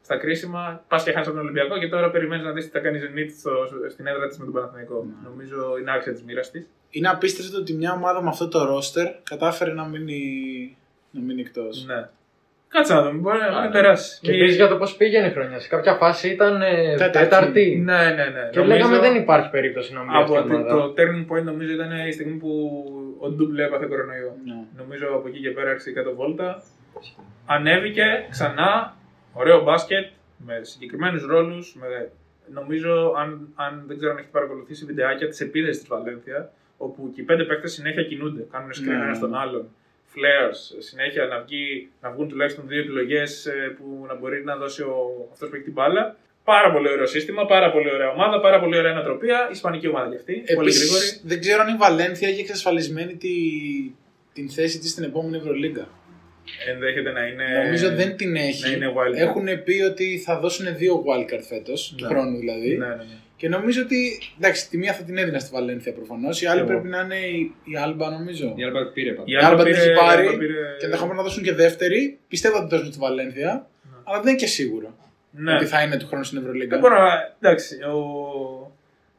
στα 0.04 0.18
κρίσιμα, 0.18 0.84
πας 0.88 1.04
και 1.04 1.12
χάνεις 1.12 1.28
από 1.28 1.36
τον 1.36 1.46
Ολυμπιακό 1.46 1.80
και 1.80 1.88
τώρα 1.88 2.12
περιμένεις 2.12 2.46
να 2.46 2.52
δεις 2.52 2.66
τι 2.66 2.72
θα 2.72 2.80
κάνεις 2.80 3.04
η 3.04 3.06
Zenit 3.14 3.30
στο, 3.40 3.52
στην 3.90 4.08
έδρα 4.08 4.28
της 4.28 4.38
με 4.38 4.46
τον 4.46 4.54
Παναθηναϊκό. 4.54 5.06
Νομίζω 5.24 5.78
είναι 5.80 5.92
άξια 5.92 6.12
της 6.12 6.24
μοίρας 6.24 6.52
της. 6.52 6.68
Είναι 6.90 7.10
απίστευτο 7.10 7.58
ότι 7.58 7.74
μια 7.74 7.94
ομάδα 7.94 8.22
με 8.22 8.30
αυτό 8.30 8.48
το 8.48 8.66
ρόστερ 8.66 9.08
κατάφερε 9.24 9.74
να 9.74 9.86
μείνει, 9.88 10.78
να 11.12 11.22
μείνει 11.22 11.42
εκτός. 11.42 11.86
Ναι. 11.86 12.10
Κάτσε 12.72 12.94
να 12.94 13.02
δούμε, 13.04 13.20
μπορεί 13.20 13.38
να 13.40 13.52
ναι. 13.56 13.62
μην 13.62 13.72
περάσει. 13.72 14.20
Και 14.22 14.32
Μη- 14.32 14.38
επίσης 14.40 14.56
για 14.56 14.68
το 14.68 14.78
πώς 14.78 14.96
πήγαινε 14.96 15.28
η 15.28 15.32
χρονιά. 15.32 15.60
Σε 15.60 15.68
κάποια 15.68 15.94
φάση 15.96 16.30
ήταν 16.30 16.62
ε, 16.62 16.96
Τέταρτη. 16.98 17.18
τέταρτη. 17.18 17.82
Ναι, 17.86 17.94
ναι, 17.94 18.26
ναι. 18.36 18.50
Και 18.52 18.60
Νομίζω 18.60 18.78
λέγαμε 18.78 19.00
δεν 19.00 19.16
υπάρχει 19.16 19.50
περίπτωση 19.50 19.94
να 19.94 20.00
μείνει 20.00 20.18
αυτή 20.18 20.38
Από 20.38 20.48
η 20.54 20.56
ομάδα. 20.56 20.70
το 20.76 20.94
turning 20.98 21.26
point 21.32 21.44
νομίζω 21.44 21.72
ήταν 21.74 22.08
η 22.08 22.12
στιγμή 22.12 22.38
που 22.38 22.50
ο 23.20 23.30
Ντούμπλε 23.30 23.64
έπαθε 23.66 23.86
κορονοϊό. 23.86 24.36
Ναι. 24.46 24.64
Νομίζω 24.78 25.08
από 25.08 25.28
εκεί 25.28 25.40
και 25.40 25.50
πέρα 25.50 25.70
άρχισε 25.70 25.90
η 25.90 25.94
κάτω 25.94 26.16
βόλτα. 26.16 26.62
Ανέβηκε 27.46 28.04
ξανά, 28.30 28.96
ωραίο 29.34 29.64
μπάσκετ, 29.64 30.06
με 30.38 30.60
συγκεκριμένους 30.62 31.26
ρόλους. 31.26 31.76
Με... 31.80 32.12
Νομίζω, 32.54 33.14
αν, 33.18 33.48
αν 33.56 33.84
δεν 33.88 33.98
ξέρω 33.98 34.12
αν 34.12 34.18
έχει 34.18 34.28
παρακολουθήσει 34.32 34.86
βιντεάκια 34.86 35.28
της 35.28 35.40
επίδεσης 35.42 35.78
της 35.80 35.88
Βαλένθια, 35.88 36.52
όπου 36.78 37.12
και 37.16 37.22
οι 37.22 37.24
πέντε 37.24 37.44
παίκτες 37.44 37.72
συνέχεια 37.72 38.04
κινούνται, 38.04 38.48
κάνουν 38.52 38.70
screen 38.70 38.98
Ναι. 38.98 39.04
ένα 39.06 39.14
στον 39.14 39.36
άλλον. 39.36 39.68
Flares, 40.16 40.60
συνέχεια 40.78 41.26
να, 41.26 41.40
βγει, 41.42 41.90
να 42.02 42.12
βγουν 42.12 42.28
τουλάχιστον 42.30 42.68
δύο 42.68 42.80
επιλογές 42.80 43.48
που 43.78 44.06
να 44.08 44.16
μπορεί 44.16 44.44
να 44.44 44.56
δώσει 44.56 44.82
ο, 44.82 45.28
αυτός 45.32 45.50
που 45.50 45.56
έχει 45.56 45.64
την 45.64 45.74
μπάλα. 45.74 46.16
Πάρα 46.44 46.72
πολύ 46.72 46.90
ωραίο 46.90 47.06
σύστημα, 47.06 47.46
πάρα 47.46 47.72
πολύ 47.72 47.92
ωραία 47.94 48.10
ομάδα, 48.10 48.40
πάρα 48.40 48.60
πολύ 48.60 48.78
ωραία 48.78 48.92
ανατροπία. 48.92 49.50
Ισπανική 49.52 49.88
ομάδα 49.88 50.10
κι 50.10 50.16
αυτή. 50.16 50.34
πολύ 50.56 50.68
Επίσης, 50.70 50.82
γρήγορη. 50.90 51.20
δεν 51.24 51.40
ξέρω 51.40 51.62
αν 51.62 51.74
η 51.74 51.78
Βαλένθια 51.78 52.28
έχει 52.30 52.40
εξασφαλισμένη 52.40 53.16
τη, 53.16 53.30
την 54.34 54.50
θέση 54.50 54.80
της 54.80 54.90
στην 54.92 55.04
επόμενη 55.04 55.38
Ευρωλίγκα. 55.38 55.90
Ενδέχεται 56.68 57.12
να 57.12 57.28
είναι. 57.28 57.44
Νομίζω 57.64 57.90
δεν 57.96 58.16
την 58.16 58.36
έχει. 58.36 58.62
να 58.64 58.72
είναι 58.76 58.94
wild 58.96 59.16
card. 59.16 59.28
Έχουν 59.28 59.64
πει 59.64 59.82
ότι 59.82 60.18
θα 60.26 60.40
δώσουν 60.40 60.76
δύο 60.78 61.04
wildcard 61.08 61.44
φέτος, 61.50 61.94
του 61.98 62.04
Ναι. 62.04 62.10
χρόνου 62.10 62.38
δηλαδή. 62.38 62.78
Ναι, 62.78 62.88
ναι, 62.88 62.96
ναι. 62.96 63.04
Και 63.42 63.50
νομίζω 63.50 63.82
ότι. 63.82 64.20
Εντάξει, 64.38 64.70
τη 64.70 64.78
μία 64.78 64.94
θα 64.94 65.04
την 65.04 65.18
έδινα 65.18 65.40
στη 65.40 65.50
Βαλένθια 65.54 65.94
προφανώς. 65.94 66.42
Η 66.42 66.46
άλλη 66.46 66.60
εγώ. 66.60 66.68
πρέπει 66.68 66.88
να 66.88 67.00
είναι 67.02 67.16
η, 67.16 67.52
η 67.64 67.76
Άλμπα, 67.78 68.10
νομίζω. 68.10 68.54
Η 68.58 68.64
Άλμπα 68.64 68.88
πήρε 68.92 69.12
πάντα. 69.12 69.24
Η 69.28 69.32
Η 69.32 69.36
Άλμπα 69.36 69.64
την 69.64 69.74
πήρε- 69.74 69.88
έχει 69.90 70.00
πάρει 70.00 70.24
η 70.24 70.28
Άλμπα 70.28 70.38
πήρε- 70.38 70.78
Και 70.80 70.86
ενδεχομένω 70.86 71.18
να 71.18 71.24
δώσουν 71.24 71.44
και 71.44 71.54
δεύτερη. 71.54 72.20
Πιστεύω 72.28 72.58
ότι 72.58 72.68
δώσουν 72.76 72.88
στη 72.92 73.00
Βαλένθια. 73.00 73.68
Αλλά 74.04 74.20
δεν 74.22 74.28
είναι 74.32 74.40
και 74.40 74.48
σίγουρο 74.48 74.96
Ναι. 75.32 75.54
ότι 75.56 75.66
θα 75.66 75.82
είναι 75.82 75.98
του 75.98 76.08
χρόνου 76.08 76.24
στην 76.24 76.38
Ευρωλίγκα. 76.38 76.70
Δεν 76.70 76.80
μπορώ 76.80 77.02
να. 77.04 77.36
Εντάξει, 77.40 77.76
ο, 77.84 77.98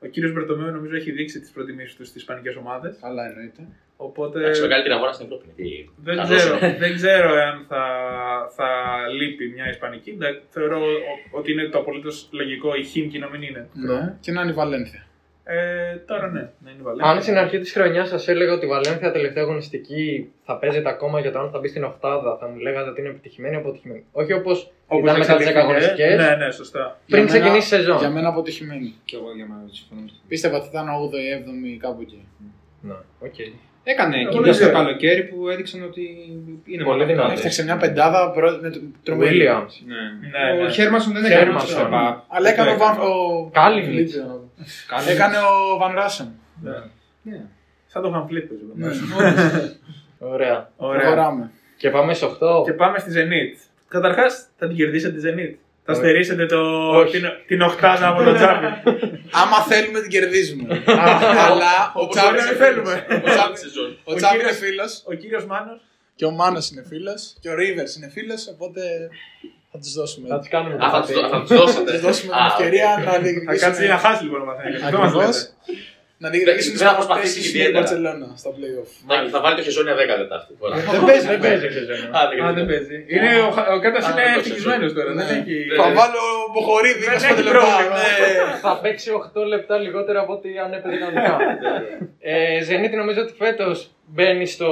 ο 0.03 0.07
κύριος 0.11 0.33
Μπερτομέου 0.33 0.71
νομίζω 0.73 0.97
έχει 0.97 1.11
δείξει 1.11 1.41
τις 1.41 1.51
προτιμήσεις 1.51 1.95
του 1.97 2.05
στις 2.05 2.17
ισπανικές 2.21 2.57
ομάδες. 2.57 2.97
Καλά 3.01 3.27
εννοείται. 3.29 3.63
Οπότε. 4.07 4.39
Εντάξει, 4.39 4.61
μεγαλύτερη 4.61 4.95
αγορά 4.95 5.13
στην 5.13 5.27
Ευρώπη. 5.27 5.45
είναι. 5.47 5.69
Τι- 5.69 5.89
Δεν 6.07 6.17
καλός 6.17 6.37
ξέρω, 6.37 6.57
είναι. 6.57 6.77
δεν 6.79 6.95
ξέρω 6.95 7.29
αν 7.49 7.65
θα, 7.69 7.83
θα 8.57 8.69
λείπει 9.19 9.45
μια 9.55 9.69
Ισπανική. 9.69 10.11
Εντάξει, 10.11 10.41
Θεωρώ 10.49 10.79
ο- 10.81 11.39
ότι 11.39 11.53
είναι 11.53 11.65
το 11.69 11.79
απολύτως 11.79 12.29
λογικό 12.33 12.75
η 12.75 12.83
Χίμκι 12.85 13.19
να 13.19 13.29
μην 13.29 13.43
είναι. 13.43 13.69
Ναι. 13.73 14.15
Και 14.21 14.33
να 14.33 14.41
είναι 14.43 14.51
η 14.51 14.55
Βαλένθια. 14.55 15.07
Ε, 15.45 15.97
τώρα 16.07 16.27
ναι, 16.31 16.41
να 16.41 16.71
είναι 16.71 16.79
η 16.81 16.83
Βαλένθια. 16.83 17.11
Αν 17.13 17.23
στην 17.23 17.37
αρχή 17.39 17.59
της 17.59 17.73
χρονιάς 17.73 18.09
σας 18.09 18.29
έλεγα 18.29 18.53
ότι 18.53 18.65
η 18.65 18.69
Βαλένθια 18.69 19.13
τελευταία 19.13 19.43
αγωνιστική 19.43 20.31
θα 20.45 20.59
παίζεται 20.59 20.89
ακόμα 20.89 21.21
για 21.21 21.33
το 21.33 21.39
αν 21.39 21.51
θα 21.51 21.59
μπει 21.59 21.69
στην 21.69 21.85
Οχτάδα, 21.85 22.37
θα 22.41 22.49
μου 22.49 22.59
λέγατε 22.59 22.89
ότι 22.91 23.01
είναι 23.01 23.09
επιτυχημένη 23.11 23.55
ή 23.55 23.59
αποτυχημένη. 23.59 24.05
Όχι 24.13 24.33
όπως 24.33 24.73
Όπως 24.87 25.03
ήταν 25.11 25.19
μετά 25.19 25.37
τι 25.37 25.45
10 25.45 25.47
εξελίχθηκε, 25.47 25.59
αγωνιστικέ, 25.59 26.07
Ναι, 26.37 26.45
ναι, 26.45 26.51
σωστά. 26.51 26.99
πριν 27.07 27.23
Για 27.25 27.33
μένα- 27.33 27.41
ξεκινήσει 27.41 27.75
η 27.75 27.79
σεζόν. 27.79 27.99
Για 27.99 28.11
μένα 28.11 28.29
αποτυχημένη. 28.29 28.95
Και 29.05 29.17
εγώ 29.17 29.29
για 29.37 29.47
μένα 29.49 29.63
συμφωνώ. 29.71 30.01
με 30.01 30.07
αυτό. 30.11 30.23
Πίστευα 30.29 30.57
ότι 30.57 30.65
θα 30.65 30.71
ήταν 30.73 30.89
8η, 30.89 31.29
7η, 31.39 31.77
κάπου 31.85 32.01
εκεί. 32.01 32.29
Ναι, 32.81 32.95
οκ. 33.27 33.35
Έκανε 33.85 34.17
Εγώ 34.21 34.29
κινήσεις 34.31 34.45
δεν 34.45 34.55
στο 34.55 34.65
ξέρω. 34.65 34.85
καλοκαίρι 34.85 35.23
που 35.25 35.49
έδειξαν 35.49 35.83
ότι 35.83 36.01
είναι 36.65 36.83
Πολύ 36.83 36.97
μόνο 36.97 37.05
δυνατό. 37.05 37.23
αυτά. 37.23 37.33
Έφτιαξε 37.35 37.65
μια 37.65 37.77
πεντάδα 37.77 38.31
προ- 38.31 38.59
με 38.63 38.71
το- 38.71 38.81
τρομερή. 39.03 39.39
Williams. 39.39 39.73
Ναι. 39.87 39.95
Ναι, 40.39 40.61
ναι. 40.61 40.65
Ο 40.67 40.69
Χέρμανσον 40.69 41.13
δεν 41.13 41.25
έκανε 41.25 41.43
Χέρμανσον. 41.45 41.77
το 41.81 41.89
step 41.93 42.11
up. 42.13 42.17
Αλλά 42.29 42.49
έκανε 42.49 42.71
ο 42.71 42.77
Βαν. 42.77 42.97
Ο... 43.01 43.51
Κάλινιτς. 43.53 44.15
Κάνει- 44.89 45.09
Έκανε 45.09 45.37
ο 45.37 45.79
Βαν 45.79 45.95
Ρόσομ. 45.95 46.29
Ναι. 46.63 46.71
Ναι. 47.23 47.41
Σαν 47.87 48.03
το 48.03 48.13
Van 48.15 48.33
Fleet 48.33 48.45
παίζω. 48.49 48.65
Ναι, 48.75 48.87
όντως. 48.87 49.77
Ωραία. 50.19 50.71
Ωραία. 50.77 51.01
Προχωράμε. 51.01 51.51
Και 51.77 51.91
πάμε 51.91 52.15
σε 52.15 52.25
8. 52.27 52.65
Και 52.65 52.73
πάμε 52.73 52.99
στη 52.99 53.11
Zenit. 53.15 53.69
Καταρχάς, 53.89 54.47
θα 54.57 54.67
την 54.67 54.77
κερδίσετε 54.77 55.19
τη 55.19 55.23
Zenit. 55.29 55.55
Θα 55.85 55.95
στερήσετε 55.95 56.47
το, 56.47 56.61
Όχι. 56.91 57.11
την, 57.21 57.29
την 57.47 57.61
οχτάδα 57.63 58.09
από 58.09 58.23
το 58.23 58.35
Τσάβι. 58.35 58.67
Άμα 59.43 59.57
θέλουμε 59.69 60.01
την 60.01 60.11
κερδίζουμε. 60.11 60.83
Αλλά 61.47 61.93
ο 61.95 62.01
Όπως 62.03 62.17
Τσάβης 62.17 62.31
μπορεί 62.31 62.45
να 62.45 62.51
είναι 62.51 62.65
θέλουμε. 62.65 63.05
φίλος. 63.09 63.23
Μετά 63.25 63.51
τη 63.53 63.59
σεζόν. 63.59 63.99
Ο 64.05 64.15
Τσάβης 64.15 64.41
είναι 64.41 64.51
κύριος- 64.51 64.59
φίλος. 64.65 65.03
Ο 65.07 65.13
κύριος 65.15 65.45
Μάνος. 65.47 65.81
Και 66.15 66.25
ο 66.25 66.31
Μάνος 66.31 66.71
είναι 66.71 66.85
φίλος. 66.89 67.35
Και 67.41 67.49
ο 67.49 67.55
Ρίβερ 67.55 67.87
είναι 67.97 68.09
φίλος. 68.17 68.49
Οπότε 68.55 68.81
θα 69.73 69.79
τους 69.79 69.93
δώσουμε. 69.93 70.29
Θα 70.29 70.39
τι 70.39 70.49
κάνουμε 70.49 70.75
Α, 70.75 70.91
θα 70.91 70.91
τα 70.91 71.01
τους 71.01 71.13
δω- 71.15 71.21
θα 71.23 71.29
χαρτιά. 71.29 71.57
τους 71.57 71.65
δώσετε. 71.65 71.85
Θα 71.91 71.93
τους 71.93 72.01
δώσουμε 72.07 72.33
την 72.33 72.43
Α, 72.43 72.47
ευκαιρία 72.53 72.89
οκ. 72.99 73.05
να 73.05 73.11
Θα 73.13 73.19
διεκδικήσουμε. 73.25 73.57
κάτσει 73.67 73.87
να 73.95 73.99
χάσει 74.05 74.23
λοιπόν 74.25 74.41
ο 74.41 74.45
Μαθαίνικας. 74.45 75.55
Αυτό 76.23 76.37
μας 76.39 76.43
Ακριβώ. 76.43 76.55
λέτε. 76.55 76.55
Να 76.55 76.55
διεκδικήσουν 76.55 76.73
Δεν 76.81 76.87
θα 76.89 76.93
τι 76.95 76.99
προσπαθήσει 77.01 77.35
θέσεις 77.37 77.47
η 77.47 77.49
ιδιαίτερα. 77.53 77.79
Μπαρσελόνα 77.79 78.29
στα 78.43 78.51
playoff. 78.57 78.89
Θα- 79.11 79.29
Θα 79.35 79.39
βάλει 79.45 79.57
το 79.61 79.65
χεζόνια 79.69 79.95
10 80.01 80.15
λεπτά 80.23 80.35
αυτή 80.41 80.49
τη 80.53 80.57
φορά. 80.63 80.75
Δεν 80.95 81.03
παίζει, 81.11 81.27
Δεν 81.33 81.41
παίζει 81.45 81.65
ο 81.71 81.73
Χεζόνια. 81.77 82.07
Α, 82.19 82.21
δεν 82.31 82.39
Α, 82.45 82.47
δεν 82.47 82.55
κρίνεται. 82.55 82.65
παίζει. 82.73 82.97
Είναι, 83.15 83.31
ο, 83.47 83.49
ο 83.75 83.79
Κάτας 83.85 84.03
Α, 84.07 84.09
είναι 84.11 84.23
δεν 84.25 84.33
το 84.35 84.39
ευτυχισμένος 84.41 84.91
τώρα. 84.97 85.11
Ναι. 85.17 85.25
Δεν 85.29 85.37
έχει... 85.41 85.57
Θα 85.81 85.87
βάλω 85.99 86.23
Μποχορίδη 86.53 87.05
Δεν 87.11 87.19
25 87.19 87.25
έχει 87.31 87.43
λεπτά. 87.47 87.53
πρόβλημα. 87.59 87.97
ναι. 88.03 88.61
Θα 88.67 88.73
παίξει 88.83 89.09
8 89.43 89.45
λεπτά 89.55 89.75
λιγότερα 89.85 90.19
από 90.25 90.33
ό,τι 90.37 90.49
αν 90.65 90.71
έπαιζε 90.77 90.97
κανονικά. 91.03 91.35
ε, 92.33 92.63
Ζενίτη 92.67 92.97
νομίζω 93.03 93.21
ότι 93.25 93.33
φέτος 93.43 93.77
μπαίνει 94.15 94.47
στο, 94.55 94.71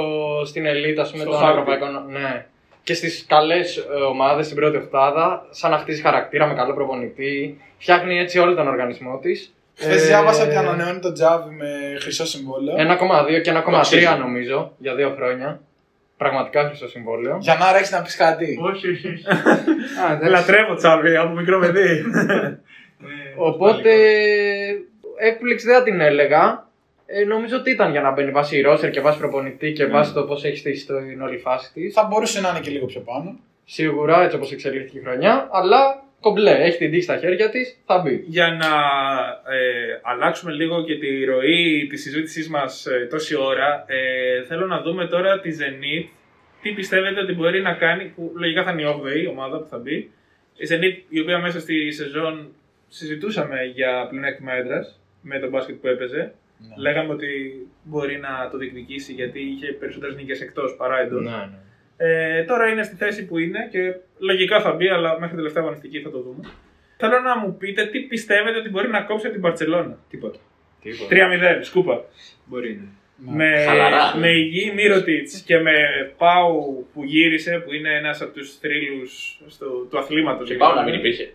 στην 0.49 0.63
ελίτ, 0.71 0.97
ας 1.03 1.09
πούμε, 1.11 1.23
Στο 1.23 1.31
των 1.31 1.39
χάρτη. 1.39 1.53
ευρωπαϊκών. 1.59 1.91
Ναι. 2.17 2.45
Και 2.83 2.93
στις 2.93 3.25
καλές 3.33 3.85
ομάδες 4.09 4.45
στην 4.45 4.57
πρώτη 4.59 4.77
οχτάδα, 4.77 5.45
σαν 5.49 5.71
να 5.71 5.77
χτίζει 5.77 6.01
χαρακτήρα 6.01 6.45
με 6.47 6.53
καλό 6.53 6.73
προπονητή. 6.73 7.61
Φτιάχνει 7.77 8.19
έτσι 8.19 8.39
όλο 8.39 8.53
τον 8.55 8.67
οργανισμό 8.67 9.19
της. 9.21 9.53
Χθες 9.75 10.05
διάβασα 10.07 10.43
ότι 10.43 10.55
ανανεώνει 10.55 10.99
τον 10.99 11.13
Τζάβι 11.13 11.55
με 11.55 11.97
χρυσό 11.99 12.25
συμβόλαιο. 12.25 12.75
1,2 12.77 13.41
και 13.41 13.51
1,3 13.51 13.73
αξίζει. 13.73 14.05
νομίζω 14.19 14.73
για 14.77 14.95
δύο 14.95 15.13
χρόνια. 15.15 15.61
Πραγματικά 16.17 16.67
χρυσό 16.67 16.87
συμβόλαιο. 16.87 17.37
Για 17.41 17.55
να 17.55 17.77
έχει 17.77 17.93
να 17.93 18.01
πεις 18.01 18.15
κάτι. 18.15 18.59
Όχι, 18.61 18.89
όχι. 18.89 19.07
όχι. 19.07 19.27
Α, 19.27 20.11
εντάξει. 20.11 20.29
Λατρεύω 20.29 20.75
Τσάβη 20.75 21.15
από 21.15 21.33
μικρό 21.33 21.59
παιδί. 21.59 22.03
Οπότε 23.35 23.91
έκπληξη 25.17 25.65
δεν 25.65 25.75
θα 25.77 25.83
την 25.83 26.01
έλεγα. 26.01 26.69
Ε, 27.05 27.23
νομίζω 27.25 27.57
ότι 27.57 27.71
ήταν 27.71 27.91
για 27.91 28.01
να 28.01 28.11
μπαίνει 28.11 28.31
βάσει 28.31 28.61
ρόστερ 28.61 28.89
και 28.89 29.01
βάσει 29.01 29.17
προπονητή 29.17 29.71
και 29.71 29.85
βάσει 29.85 30.13
το 30.13 30.23
πώς 30.23 30.43
έχεις 30.43 30.59
στήσει 30.59 30.85
την 30.85 31.21
όλη 31.21 31.37
φάση 31.37 31.73
της. 31.73 31.93
Θα 31.93 32.03
μπορούσε 32.03 32.41
να 32.41 32.49
είναι 32.49 32.59
και 32.59 32.69
λίγο 32.69 32.85
πιο 32.85 33.01
πάνω. 33.01 33.39
Σίγουρα 33.65 34.23
έτσι 34.23 34.35
όπως 34.35 34.51
εξελίχθηκε 34.51 34.97
η 34.97 35.01
χρονιά, 35.01 35.47
αλλά 35.51 36.00
κομπλέ, 36.21 36.51
έχει 36.51 36.77
την 36.77 36.89
τύχη 36.91 37.03
στα 37.03 37.17
χέρια 37.17 37.49
της, 37.49 37.77
θα 37.85 37.99
μπει. 37.99 38.23
Για 38.27 38.47
να 38.47 38.71
ε, 39.55 39.99
αλλάξουμε 40.01 40.51
λίγο 40.51 40.83
και 40.83 40.95
τη 40.95 41.23
ροή 41.23 41.87
της 41.89 42.01
συζήτησής 42.01 42.49
μας 42.49 42.85
ε, 42.85 43.07
τόση 43.09 43.35
ώρα, 43.35 43.85
ε, 43.87 44.43
θέλω 44.43 44.65
να 44.65 44.81
δούμε 44.81 45.07
τώρα 45.07 45.39
τη 45.39 45.49
Zenit. 45.59 46.07
Τι 46.61 46.71
πιστεύετε 46.71 47.19
ότι 47.19 47.33
μπορεί 47.33 47.61
να 47.61 47.73
κάνει, 47.73 48.05
που 48.15 48.31
λογικά 48.35 48.63
θα 48.63 48.71
είναι 48.71 48.81
η 48.81 48.85
8η 48.85 49.29
ομάδα 49.29 49.57
που 49.59 49.67
θα 49.67 49.77
μπει. 49.77 50.11
Η 50.55 50.67
Zenit, 50.69 51.03
η 51.09 51.19
οποία 51.19 51.39
μέσα 51.39 51.59
στη 51.59 51.91
σεζόν 51.91 52.53
συζητούσαμε 52.87 53.63
για 53.73 54.07
πλεονέκτημα 54.09 54.53
έδρας 54.53 54.99
με 55.21 55.39
τον 55.39 55.49
μπάσκετ 55.49 55.75
που 55.75 55.87
έπαιζε. 55.87 56.33
Λέγαμε 56.77 57.13
ότι 57.13 57.27
μπορεί 57.83 58.17
να 58.19 58.49
το 58.51 58.57
διεκδικήσει 58.57 59.13
γιατί 59.13 59.39
είχε 59.39 59.71
περισσότερες 59.71 60.15
νίκες 60.15 60.41
εκτός 60.41 60.75
παρά 60.77 60.99
εντός. 60.99 61.23
ναι. 61.23 61.49
Ε, 62.03 62.43
τώρα 62.43 62.67
είναι 62.67 62.83
στη 62.83 62.95
θέση 62.95 63.25
που 63.25 63.37
είναι 63.37 63.67
και 63.71 63.95
λογικά 64.21 64.61
θα 64.61 64.71
μπει, 64.73 64.87
αλλά 64.87 65.19
μέχρι 65.19 65.35
τελευταία 65.35 65.63
αγωνιστική 65.63 65.99
θα 65.99 66.09
το 66.11 66.19
δούμε. 66.21 66.49
Θέλω 66.97 67.19
να 67.19 67.37
μου 67.37 67.57
πείτε 67.57 67.85
τι 67.85 67.99
πιστεύετε 67.99 68.57
ότι 68.57 68.69
μπορεί 68.69 68.89
να 68.89 69.01
κόψει 69.01 69.25
από 69.25 69.33
την 69.35 69.43
Παρσελώνα. 69.43 69.97
Τίποτα. 70.09 70.39
3-0, 71.09 71.59
σκούπα. 71.61 72.03
Μπορεί 72.45 72.81
να. 72.81 72.99
Με, 73.23 73.63
Χαλαρά. 73.67 74.17
με 74.17 74.29
υγιή 74.29 74.71
Μίροτιτς 74.75 75.41
και 75.41 75.57
με 75.59 75.71
Πάου 76.17 76.87
που 76.93 77.03
γύρισε, 77.03 77.61
που 77.65 77.73
είναι 77.73 77.95
ένας 77.95 78.21
από 78.21 78.33
τους 78.33 78.57
θρύλους 78.57 79.41
του 79.89 79.97
αθλήματος. 79.97 80.49
Και 80.49 80.55
Πάου 80.55 80.73
να 80.73 80.83
μην 80.83 80.93
υπήρχε. 80.93 81.33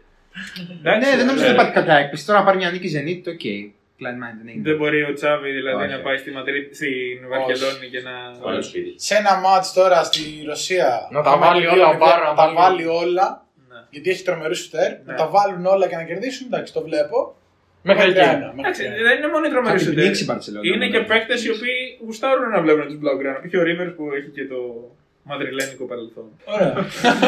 Ναι, 0.83 1.17
δεν 1.17 1.27
νομίζω 1.27 1.45
ότι 1.45 1.53
υπάρχει 1.53 1.73
κάποια 1.73 1.95
έκπληξη. 1.95 2.27
Τώρα 2.27 2.39
να 2.39 2.45
πάρει 2.45 2.57
μια 2.57 2.71
νίκη 2.71 2.91
Zenit, 2.95 3.33
OK. 3.33 3.75
Κλάιν 4.01 4.17
μάιν 4.23 4.37
δεν 4.39 4.47
Δεν 4.47 4.55
είναι. 4.55 4.73
μπορεί 4.73 5.03
ο 5.03 5.13
Τσάβη 5.13 5.51
δηλαδή 5.51 5.85
Όχι. 5.85 5.93
να 5.93 6.01
πάει 6.01 6.17
στη 6.17 6.31
Μαδρίτη, 6.31 6.75
στην 6.75 7.29
Βαρκελόνη 7.31 7.87
και 7.91 8.01
να. 8.01 8.15
Βάλε 8.43 8.57
το 8.57 8.63
σπίτι. 8.63 8.95
Σε 8.97 9.15
ένα 9.15 9.37
ματς 9.45 9.73
τώρα 9.73 10.03
στη 10.05 10.21
Ρωσία. 10.47 11.09
Να 11.11 11.23
τα 11.23 11.31
άμα 11.31 11.47
βάλει 11.47 11.61
είναι 11.63 11.71
όλα 11.71 11.85
δύο 11.87 11.95
ο 11.95 11.99
Μπάρον, 11.99 12.23
να 12.25 12.29
να 12.31 12.35
τα 12.35 12.43
βάλει- 12.43 12.57
βάλει 12.59 12.87
όλα. 12.87 13.27
Ναι. 13.69 13.79
Γιατί 13.91 14.11
έχει 14.11 14.23
τρομερούς 14.23 14.59
σουτέρ. 14.59 14.91
Να 15.05 15.13
Ναι. 15.13 15.19
τα 15.19 15.27
βάλουν 15.29 15.67
όλα 15.67 15.89
και 15.89 15.97
να 15.97 16.05
κερδίσουν. 16.05 16.47
Εντάξει, 16.51 16.73
το 16.73 16.83
βλέπω. 16.83 17.19
Μέχρι 17.83 18.11
εκεί. 18.11 18.19
ένα, 18.19 18.29
μέχρι 18.37 18.59
Εντάξει, 18.61 18.83
ένα. 18.85 18.95
δεν 19.09 19.17
είναι 19.19 19.29
μόνο 19.35 19.45
οι 19.47 19.49
Θα 19.49 19.55
τρομεροί 19.55 19.77
την 19.79 19.87
σουτέρ. 19.87 20.03
πνίξει 20.03 20.25
η 20.25 20.29
Barcelona, 20.31 20.65
Είναι 20.71 20.87
ναι. 20.87 20.89
και 20.95 21.01
παίκτες 21.11 21.45
οι 21.45 21.51
οποίοι 21.57 21.79
γουστάρουν 22.05 22.49
να 22.57 22.61
βλέπουν 22.65 22.87
τους 22.87 22.99
Blaugrana. 23.03 23.39
Π.χ. 23.43 23.55
ο 23.61 23.63
Ρίβερ 23.63 23.89
που 23.97 24.05
έχει 24.19 24.31
και 24.37 24.45
το 24.53 24.59
μαδριλένικο 25.29 25.85
παρελθόν. 25.91 26.27
Ωραία. 26.55 26.73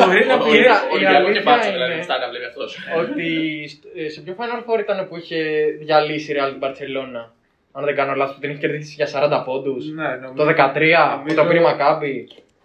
Μπορεί 0.07 0.23
να 0.31 0.35
Ο 0.35 0.39
πιέσει. 0.45 0.59
Κοίτα, 0.59 0.77
η 0.91 0.93
Ολυμπιακό 0.95 1.19
και 1.25 1.25
αλήθεια 1.29 1.43
μπάτσα 1.47 1.67
είναι- 1.69 1.77
δηλαδή 1.77 1.95
γουστάρει 1.99 2.23
να 2.25 2.29
βλέπει 2.33 2.47
αυτός. 2.53 2.71
ότι 3.03 3.27
στο- 3.73 3.89
ε, 4.01 4.09
σε 4.15 4.19
ποιο 4.25 4.35
Final 4.41 4.61
Four 4.67 4.79
ήταν 4.87 4.99
που 5.09 5.15
είχε 5.21 5.39
διαλύσει 5.85 6.29
η 6.33 6.35
Real 6.39 6.51
την 6.55 6.61
Barcelona; 6.67 7.23
Αν 7.77 7.85
δεν 7.85 7.95
κάνω 8.01 8.13
λάθος, 8.15 8.35
που 8.35 8.41
την 8.41 8.51
είχε 8.51 8.59
κερδίσει 8.65 8.95
για 9.01 9.07
40 9.15 9.39
πόντους. 9.47 9.83
Ναι, 9.99 10.09
νομίζω. 10.23 10.33
Το 10.41 10.45
13 10.45 11.01
που 11.11 11.17
Νομίζω- 11.19 11.37
το 11.39 11.45
πήρε 11.49 11.61
η 11.61 11.65
Maccabi. 11.69 12.15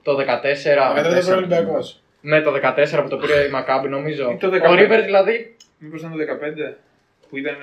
Το 0.08 0.12
14. 0.16 0.84
Κατά 0.96 1.10
δεν 1.10 1.22
είναι 1.26 1.36
Ολυμπιακός. 1.36 1.86
Ναι, 2.22 2.42
το 2.42 2.52
14 2.52 3.02
που 3.04 3.10
το 3.10 3.18
πήρε 3.18 3.34
η 3.50 3.52
Maccabi 3.56 3.88
νομίζω. 3.90 4.26
Ή 4.32 4.38
το 4.38 4.48
Ο 4.48 4.50
15. 4.50 4.80
River 4.80 5.02
δηλαδή. 5.10 5.56
Μήπως 5.78 6.00
ήταν 6.00 6.12
το 6.12 6.18
15 6.18 6.78
που 7.30 7.38
ήταν. 7.38 7.56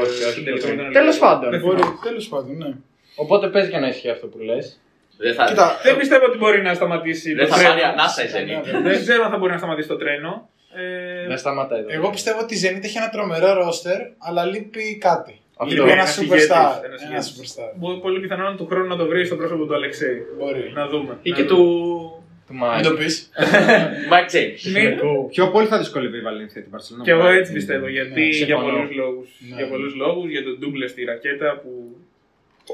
Όχι, 0.00 0.02
όχι, 0.02 0.32
στο 0.32 0.42
τελικό 0.42 0.66
όχι. 0.66 0.76
με 0.76 0.82
τον 0.82 0.92
Τέλος 0.92 1.08
Ολυμπιακό. 1.20 1.34
πάντων. 1.34 1.50
Δεν 1.50 1.60
Μπορεί, 1.60 1.76
θυμάμαι. 1.80 1.98
τέλος 2.02 2.28
πάντων, 2.28 2.56
ναι. 2.56 2.70
Οπότε 3.16 3.46
παίζει 3.48 3.70
και 3.70 3.78
να 3.78 3.88
ισχύει 3.88 4.10
αυτό 4.10 4.26
που 4.26 4.38
λες. 4.38 4.80
Δεν 5.18 5.34
θα, 5.34 5.44
Κοίτα, 5.44 5.80
Δεν 5.82 5.96
πιστεύω 5.96 6.24
ότι 6.24 6.38
μπορεί 6.38 6.62
να 6.62 6.74
σταματήσει 6.74 7.34
δεν 7.34 7.46
το 7.48 7.54
θα 7.54 7.62
πάρει 7.64 7.78
τρένο. 7.80 7.92
ανάσα 7.92 8.24
η 8.24 8.28
Zenit. 8.34 8.82
Δεν 8.82 8.98
ξέρω 9.04 9.24
αν 9.24 9.30
θα 9.30 9.38
μπορεί 9.38 9.52
να 9.52 9.58
σταματήσει 9.58 9.88
το 9.88 9.96
τρένο. 9.96 10.48
Ε, 10.78 11.26
Δεν 11.28 11.38
σταματάει. 11.38 11.78
το 11.80 11.84
εγώ 11.88 11.90
πράγμα. 11.92 12.10
πιστεύω 12.10 12.38
ότι 12.40 12.54
η 12.54 12.58
Zenit 12.62 12.84
έχει 12.84 12.96
ένα 12.96 13.08
τρομερό 13.08 13.52
ρόστερ, 13.54 13.98
αλλά 14.18 14.44
λείπει 14.44 14.98
κάτι. 14.98 15.40
Αυτό. 15.56 15.74
Λείπει 15.74 15.90
ένας 15.90 16.18
Ένας 16.18 16.18
superstar. 16.18 16.22
ηγέτης, 16.22 16.48
ένας 16.88 17.02
Ένας 17.10 17.30
ηγέτης. 17.30 17.30
superstar. 17.56 17.70
Μπορεί 17.76 17.98
πολύ 17.98 18.20
πιθανόν 18.20 18.56
του 18.56 18.66
χρόνου 18.66 18.86
να 18.88 18.96
το 18.96 19.06
βρει 19.06 19.24
στο 19.26 19.36
πρόσωπο 19.36 19.64
του 19.66 19.74
Αλεξέη. 19.74 20.18
Μπορεί. 20.38 20.70
Να 20.74 20.86
δούμε. 20.88 21.18
Ή 21.22 21.30
Να 21.30 21.36
και 21.36 21.42
δούμε. 21.42 21.62
του 21.62 22.10
Του 22.46 22.52
Μην 22.54 22.62
Μάικ. 22.64 22.82
το 22.84 22.90
πεις. 22.94 23.30
Mike 24.12 24.30
James. 24.34 24.60
Μην- 24.74 24.98
Πιο 25.30 25.50
πολύ 25.50 25.66
θα 25.66 25.78
δυσκολεύει 25.78 26.16
η 26.18 26.20
Βαλένθια 26.20 26.62
την 26.62 26.70
Barcelona. 26.74 27.02
Και 27.04 27.10
εγώ 27.10 27.26
έτσι 27.28 27.52
πιστεύω. 27.52 27.86
Γιατί 27.88 28.20
Ναι, 28.20 28.26
για 28.26 28.46
συμφωνώ. 28.46 28.70
πολλούς 28.72 28.90
λόγους. 28.94 29.26
Ναι. 29.50 29.56
Για 29.56 29.68
πολλούς 29.68 29.94
λόγους, 29.94 30.30
για 30.30 30.42
τον 30.44 30.56
Ντούμπλε 30.58 30.86
στη 30.86 31.04
ρακέτα 31.04 31.60
που 31.62 31.96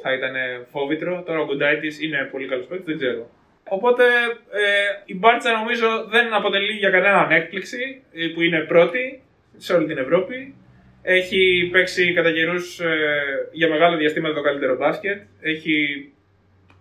θα 0.03 0.12
ήταν 0.12 0.34
φόβητρο. 0.70 1.22
Τώρα 1.26 1.40
ο 1.40 1.45
Γκουντάιτης 1.45 2.03
είναι 2.03 2.28
πολύ 2.30 2.47
καλός 2.49 2.66
παίκτης, 2.66 2.86
δεν 2.86 2.97
ξέρω. 2.97 3.30
Οπότε 3.68 4.05
ε, 4.51 4.62
η 5.05 5.16
Μπάρτσα 5.18 5.53
νομίζω 5.53 6.07
δεν 6.11 6.34
αποτελεί 6.34 6.72
για 6.72 6.90
κανέναν 6.90 7.30
έκπληξη 7.30 8.03
ε, 8.12 8.26
που 8.34 8.43
είναι 8.43 8.61
πρώτη 8.61 9.22
σε 9.57 9.72
όλη 9.74 9.86
την 9.86 9.99
Ευρώπη. 9.99 10.55
Έχει 11.03 11.68
παίξει 11.72 12.12
κατά 12.12 12.32
καιρούς 12.32 12.80
για 13.53 13.68
μεγάλα 13.68 13.97
διαστήματα 13.97 14.34
το 14.34 14.40
καλύτερο 14.40 14.76
μπάσκετ. 14.76 15.20
Έχει 15.40 16.09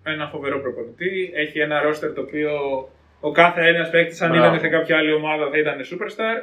ένα 0.04 0.28
φοβερό 0.28 0.60
προπονητή. 0.60 1.32
Έχει 1.34 1.60
ένα 1.60 1.82
ρόστερ 1.82 2.14
το 2.14 2.22
οποίο 2.22 2.52
ο 3.20 3.32
κάθε 3.32 3.68
ένας 3.68 3.90
παίκτης, 3.90 4.22
αν 4.22 4.30
Μπράβο. 4.30 4.46
ήταν 4.46 4.60
σε 4.60 4.68
κάποια 4.68 4.98
άλλη 4.98 5.14
ομάδα, 5.14 5.50
θα 5.50 5.58
ήταν 5.58 5.80
superstar. 5.80 6.38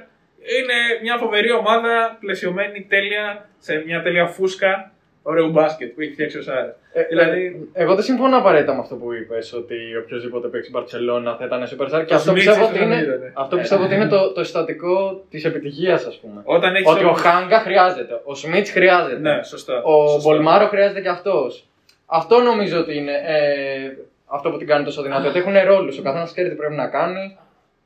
Είναι 0.57 0.79
μια 1.03 1.17
φοβερή 1.17 1.53
ομάδα 1.53 2.17
πλαισιωμένη 2.21 2.87
τέλεια 2.89 3.49
σε 3.59 3.83
μια 3.87 4.03
τέλεια 4.03 4.27
φούσκα 4.27 4.93
ωραίου 5.31 5.51
μπάσκετ 5.51 5.89
που 5.95 6.01
έχει 6.01 6.13
φτιάξει 6.13 6.39
ο 6.39 6.43
Σάρας. 6.43 6.75
Ε, 6.93 7.03
Δηλαδή- 7.05 7.69
ε, 7.73 7.83
εγώ 7.83 7.95
δεν 7.95 8.05
συμφωνώ 8.05 8.37
απαραίτητα 8.39 8.73
με 8.75 8.81
αυτό 8.81 8.95
που 8.95 9.13
είπες, 9.13 9.53
ότι 9.53 9.75
οποιοδήποτε 10.03 10.49
παίξει 10.49 10.71
Barcelona 10.75 11.35
θα 11.39 11.45
ήταν 11.45 11.63
superstar. 11.63 12.05
Και 12.07 12.13
Ο 12.13 12.17
αυτό 12.17 12.31
Σμιτς 12.31 12.35
πιστεύω 12.35 12.57
ίσως 12.65 12.69
ότι 12.69 12.79
να 12.79 12.85
είναι, 12.85 12.95
μην 12.97 13.05
ήταν. 13.05 13.33
αυτό 13.35 13.57
πιστεύω 13.57 13.85
ότι 13.85 13.95
είναι 13.95 14.07
το, 14.09 14.33
το 14.33 14.45
συστατικό 14.45 15.25
της 15.31 15.45
επιτυχίας, 15.45 16.05
ας 16.05 16.17
πούμε. 16.17 16.41
Όταν 16.45 16.75
έχεις. 16.75 16.87
Ότι 16.93 17.05
ο 17.05 17.13
Χάνγκα 17.13 17.59
χρειάζεται, 17.61 18.21
ο 18.25 18.35
Σμιτ 18.35 18.67
χρειάζεται, 18.69 19.19
Ναι, 19.21 19.43
σωστά. 19.43 19.83
ο 19.83 20.09
σωστά. 20.09 20.31
Μπολμάρο 20.31 20.67
χρειάζεται 20.67 21.01
και 21.01 21.09
αυτός. 21.09 21.65
Αυτό 22.07 22.41
νομίζω 22.41 22.79
ότι 22.79 22.97
είναι 22.97 23.13
ε, 23.13 23.97
αυτό 24.27 24.51
που 24.51 24.57
την 24.59 24.67
κάνει 24.67 24.85
τόσο 24.85 25.03
δυνατή. 25.03 25.27
Ότι 25.27 25.39
έχουν 25.39 25.55
ρόλους. 25.67 25.99
Ο 25.99 26.03
καθένας 26.03 26.31
ξέρει 26.33 26.49
τι 26.49 26.55
πρέπει 26.55 26.75
να 26.75 26.89
κάνει. 26.89 27.37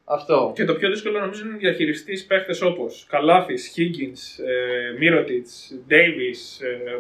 Αυτό. 0.05 0.53
Και 0.55 0.65
το 0.65 0.75
πιο 0.75 0.91
δύσκολο 0.91 1.19
νομίζω 1.19 1.43
είναι 1.45 1.53
να 1.53 1.59
διαχειριστείς 1.59 2.27
παίχτες 2.27 2.63
όπως 2.63 3.07
Καλάφη, 3.09 3.55
Higgins, 3.77 4.45
ε, 4.47 4.99
Μύρωτιτ, 4.99 5.47
Ντέιβι, 5.87 6.35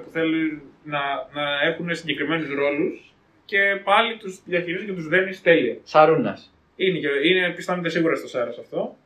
που 0.04 0.10
θέλουν 0.10 0.62
να, 0.84 0.98
να 1.32 1.60
έχουν 1.68 1.94
συγκεκριμένους 1.94 2.48
ρόλους 2.48 3.14
και 3.44 3.80
πάλι 3.84 4.16
τους 4.16 4.42
διαχειρίζει 4.44 4.84
και 4.84 4.92
τους 4.92 5.08
δένεις 5.08 5.42
τέλεια. 5.42 5.76
Σαρούνας. 5.82 6.54
Είναι, 6.76 6.98
και, 6.98 7.08
είναι 7.28 7.52
πιστάνεται 7.56 7.88
σίγουρα 7.88 8.16
στο 8.16 8.28
Σάρας 8.28 8.58
αυτό. 8.58 8.96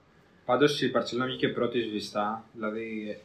Πάντως 0.44 0.82
η 0.82 0.92
Barcelona 0.94 1.26
βγήκε 1.26 1.48
πρώτη 1.48 1.80
σβηστά. 1.80 2.44
Δηλαδή 2.52 3.18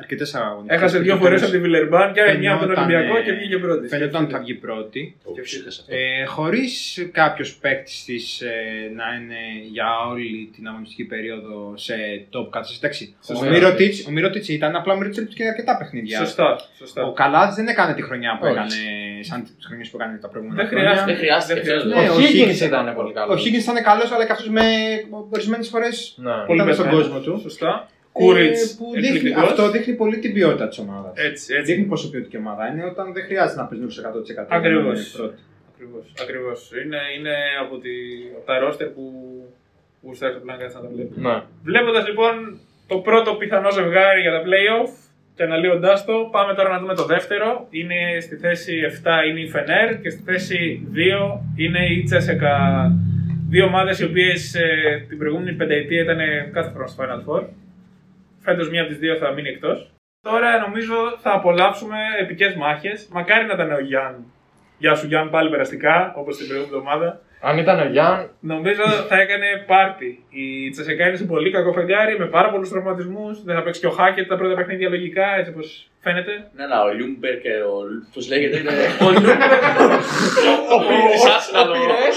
αρκετές 0.00 0.34
αγωνιστικές. 0.34 0.76
Έχασε 0.76 0.98
δύο 0.98 1.16
φορές 1.16 1.42
από 1.42 1.50
τη 1.50 1.58
Βιλερμπάν 1.58 2.12
και 2.12 2.20
άλλη 2.20 2.38
μια 2.38 2.52
από 2.54 2.60
τον 2.66 2.74
Φαινόταν, 2.74 2.94
Ολυμπιακό 2.94 3.16
ε, 3.18 3.22
και 3.22 3.32
βγήκε 3.32 3.58
πρώτη. 3.58 3.88
Φαινόταν 3.88 4.22
ότι 4.24 4.32
θα 4.32 4.38
βγει 4.38 4.54
πρώτη. 4.54 5.16
Το 5.24 5.40
ψήφισα 5.42 5.80
αυτό. 5.80 5.94
Ε, 5.94 6.24
Χωρίς 6.24 6.72
κάποιος 7.12 7.54
παίκτης 7.56 8.04
της 8.04 8.40
ε, 8.40 8.50
να 8.98 9.04
είναι 9.18 9.40
για 9.70 9.86
όλη 10.10 10.50
την 10.54 10.68
αγωνιστική 10.68 11.04
περίοδο 11.04 11.72
σε 11.76 11.94
top 12.34 12.46
κατάσταση. 12.50 12.78
Εντάξει, 12.82 13.14
ο 13.22 13.24
Σωστά. 13.34 13.48
Μύρωτιτς- 13.50 14.06
ο 14.08 14.10
Μύρωτιτς 14.10 14.48
ήταν 14.48 14.76
απλά 14.76 14.92
ο 14.92 14.96
Μύρωτιτς 14.96 15.18
έλειψε 15.18 15.36
και 15.36 15.48
αρκετά 15.48 15.76
παιχνίδια. 15.76 16.18
Σωστά, 16.18 16.44
Ο 16.52 16.58
σωστά. 16.78 17.12
Καλάς 17.14 17.54
δεν 17.54 17.66
έκανε 17.68 17.94
τη 17.94 18.02
χρονιά 18.02 18.32
που 18.40 18.44
Όχι. 18.46 18.52
έκανε, 18.54 18.74
σαν 19.20 19.42
τις 19.44 19.66
χρονιές 19.66 19.88
που 19.90 19.96
έκανε 20.00 20.18
τα 20.18 20.28
προηγούμενα 20.28 20.60
Δεν 20.62 20.70
χρόνια. 20.70 20.88
χρειάζεται. 20.88 21.10
Δεν 21.12 21.20
χρειάστηκε. 21.22 21.54
Δεν 21.60 21.64
χρειάζεται. 21.64 21.90
φέτος. 21.94 22.02
Ναι, 22.02 22.10
Ο 22.10 22.14
ο 22.14 22.18
Higgins 22.24 22.50
Higgins- 22.62 22.66
ήταν 22.70 22.94
πολύ 22.94 23.12
καλός. 23.12 23.34
Ο 23.34 23.42
Higgins 23.44 23.62
ήταν 23.68 23.82
καλός, 23.90 24.08
αλλά 24.12 24.24
και 24.26 24.32
αυτός 24.32 24.48
με 24.48 24.62
ορισμένες 25.34 25.68
φορές 25.68 26.14
Ναι. 26.16 26.32
Πολύ 26.46 26.60
ήταν 26.62 26.74
στον 26.74 26.86
μεσμένος. 26.86 27.08
κόσμο 27.08 27.18
του. 27.26 27.40
Σωστά. 27.48 27.88
Κούριτς. 28.18 28.62
Ε, 28.62 28.74
που 28.78 28.86
δείχνει, 29.04 29.32
αυτό 29.46 29.70
δείχνει 29.70 29.94
πολύ 29.94 30.18
την 30.18 30.32
ποιότητα 30.32 30.68
της 30.68 30.78
ομάδας. 30.78 31.12
Έτσι, 31.14 31.54
έτσι. 31.54 31.72
Δείχνει 31.72 31.86
πόσο 31.92 32.10
ποιοτική 32.10 32.36
ομάδα 32.36 32.62
είναι 32.70 32.84
όταν 32.84 33.12
δεν 33.12 33.24
χρειάζεται 33.28 33.60
να 33.60 33.66
παίζει 33.66 33.84
100%. 33.84 34.46
Ακριβώς. 34.48 34.84
να 34.84 34.90
είναι 34.90 35.08
πρώτη. 35.16 35.40
Ακριβώς, 35.72 36.04
ακριβώς. 36.22 36.58
Είναι, 36.84 37.00
είναι 37.16 37.34
από, 37.62 37.74
τη, 37.84 37.94
από 38.36 38.46
τα 38.46 38.58
ρόστερ 38.58 38.88
που 38.94 39.04
γουστάρει 40.02 40.34
το 40.34 40.40
πλάνο 40.44 40.62
να 40.62 40.80
τα 40.84 40.88
βλέπει. 40.94 41.20
Ναι. 41.20 41.42
Βλέποντας 41.68 42.04
λοιπόν 42.08 42.34
το 42.86 42.96
πρώτο 43.06 43.30
πιθανό 43.34 43.70
ζευγάρι 43.70 44.20
για 44.20 44.34
τα 44.36 44.42
playoff, 44.46 44.92
Και 45.36 45.42
αναλύοντά 45.42 45.92
το, 46.08 46.14
πάμε 46.36 46.54
τώρα 46.54 46.68
να 46.74 46.78
δούμε 46.80 46.94
το 46.94 47.06
δεύτερο. 47.14 47.66
Είναι 47.70 47.98
στη 48.20 48.36
θέση 48.36 48.72
7 49.02 49.28
είναι 49.28 49.40
η 49.40 49.48
Φενέρ 49.48 50.00
και 50.00 50.10
στη 50.10 50.22
θέση 50.22 50.58
2 50.94 51.40
είναι 51.56 51.82
η 51.94 52.02
Τσέσεκα. 52.02 52.54
Δύο 53.48 53.64
ομάδες 53.64 53.98
οι 53.98 54.04
οποίες 54.04 54.56
την 55.08 55.18
προηγούμενη 55.18 55.52
πενταετία 55.52 56.02
ήταν 56.02 56.18
κάθε 56.52 56.70
χρόνο 56.70 56.86
στο 56.86 57.02
Final 57.02 57.22
Four. 57.28 57.42
Φέτο 58.44 58.64
μία 58.70 58.82
από 58.82 58.90
τι 58.90 58.96
δύο 58.96 59.16
θα 59.16 59.30
μείνει 59.32 59.48
εκτό. 59.48 59.72
Τώρα 60.22 60.58
νομίζω 60.58 60.94
θα 61.22 61.32
απολαύσουμε 61.32 61.98
επικέ 62.20 62.54
μάχε. 62.56 62.92
Μακάρι 63.10 63.46
να 63.46 63.54
ήταν 63.54 63.72
ο 63.72 63.80
Γιάνν. 63.80 64.16
Γεια 64.78 64.94
σου 64.94 65.06
Γιάνν, 65.06 65.30
πάλι 65.30 65.50
περαστικά, 65.50 66.12
όπω 66.16 66.30
την 66.30 66.46
προηγούμενη 66.48 66.76
εβδομάδα. 66.76 67.20
Αν 67.40 67.58
ήταν 67.58 67.80
ο 67.80 67.84
Γιάνν, 67.84 68.30
Νομίζω 68.40 68.82
θα 69.10 69.16
έκανε 69.20 69.46
πάρτι. 69.66 70.24
Η 70.30 70.70
Τσεσεκά 70.70 71.06
είναι 71.06 71.16
σε 71.16 71.24
πολύ 71.24 71.50
κακό 71.50 71.72
φεγγάρι 71.72 72.18
με 72.18 72.26
πάρα 72.26 72.50
πολλού 72.50 72.68
τραυματισμού. 72.68 73.26
Δεν 73.44 73.54
θα 73.56 73.62
παίξει 73.62 73.80
και 73.80 73.86
ο 73.86 73.90
Χάκετ 73.90 74.28
τα 74.28 74.36
πρώτα 74.36 74.54
παιχνίδια 74.54 74.88
λογικά, 74.88 75.26
έτσι 75.38 75.50
όπω 75.54 75.60
φαίνεται. 76.00 76.32
Ναι, 76.56 76.66
ναι, 76.66 76.76
ο 76.86 76.92
Λιούμπερ 76.96 77.40
και 77.40 77.52
ο. 77.72 77.74
Πώ 78.14 78.20
λέγεται, 78.28 78.56
είναι. 78.58 78.70
Ο 79.06 79.10
Λιούμπερ. 79.10 79.36
Ο 80.74 80.78
Πίρι 80.88 81.16
Άσναλο. 81.36 81.74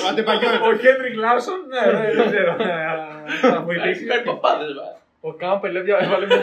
Άντε 0.10 0.22
παγιό. 0.28 0.50
Ο 0.70 0.74
Κέντρικ 0.84 1.16
Λάρσον, 1.24 1.60
ναι, 1.72 1.84
ναι, 1.98 2.06
δεν 2.18 2.26
ξέρω. 2.32 2.52
ναι, 2.68 3.50
Θα 3.54 3.62
βοηθήσει. 3.68 4.06
Παίρνει 5.22 5.22
παπάδε, 5.22 5.22
ο 5.22 5.34
Κάμπελ 5.34 5.76
έβαλε 5.76 6.26
μια 6.26 6.38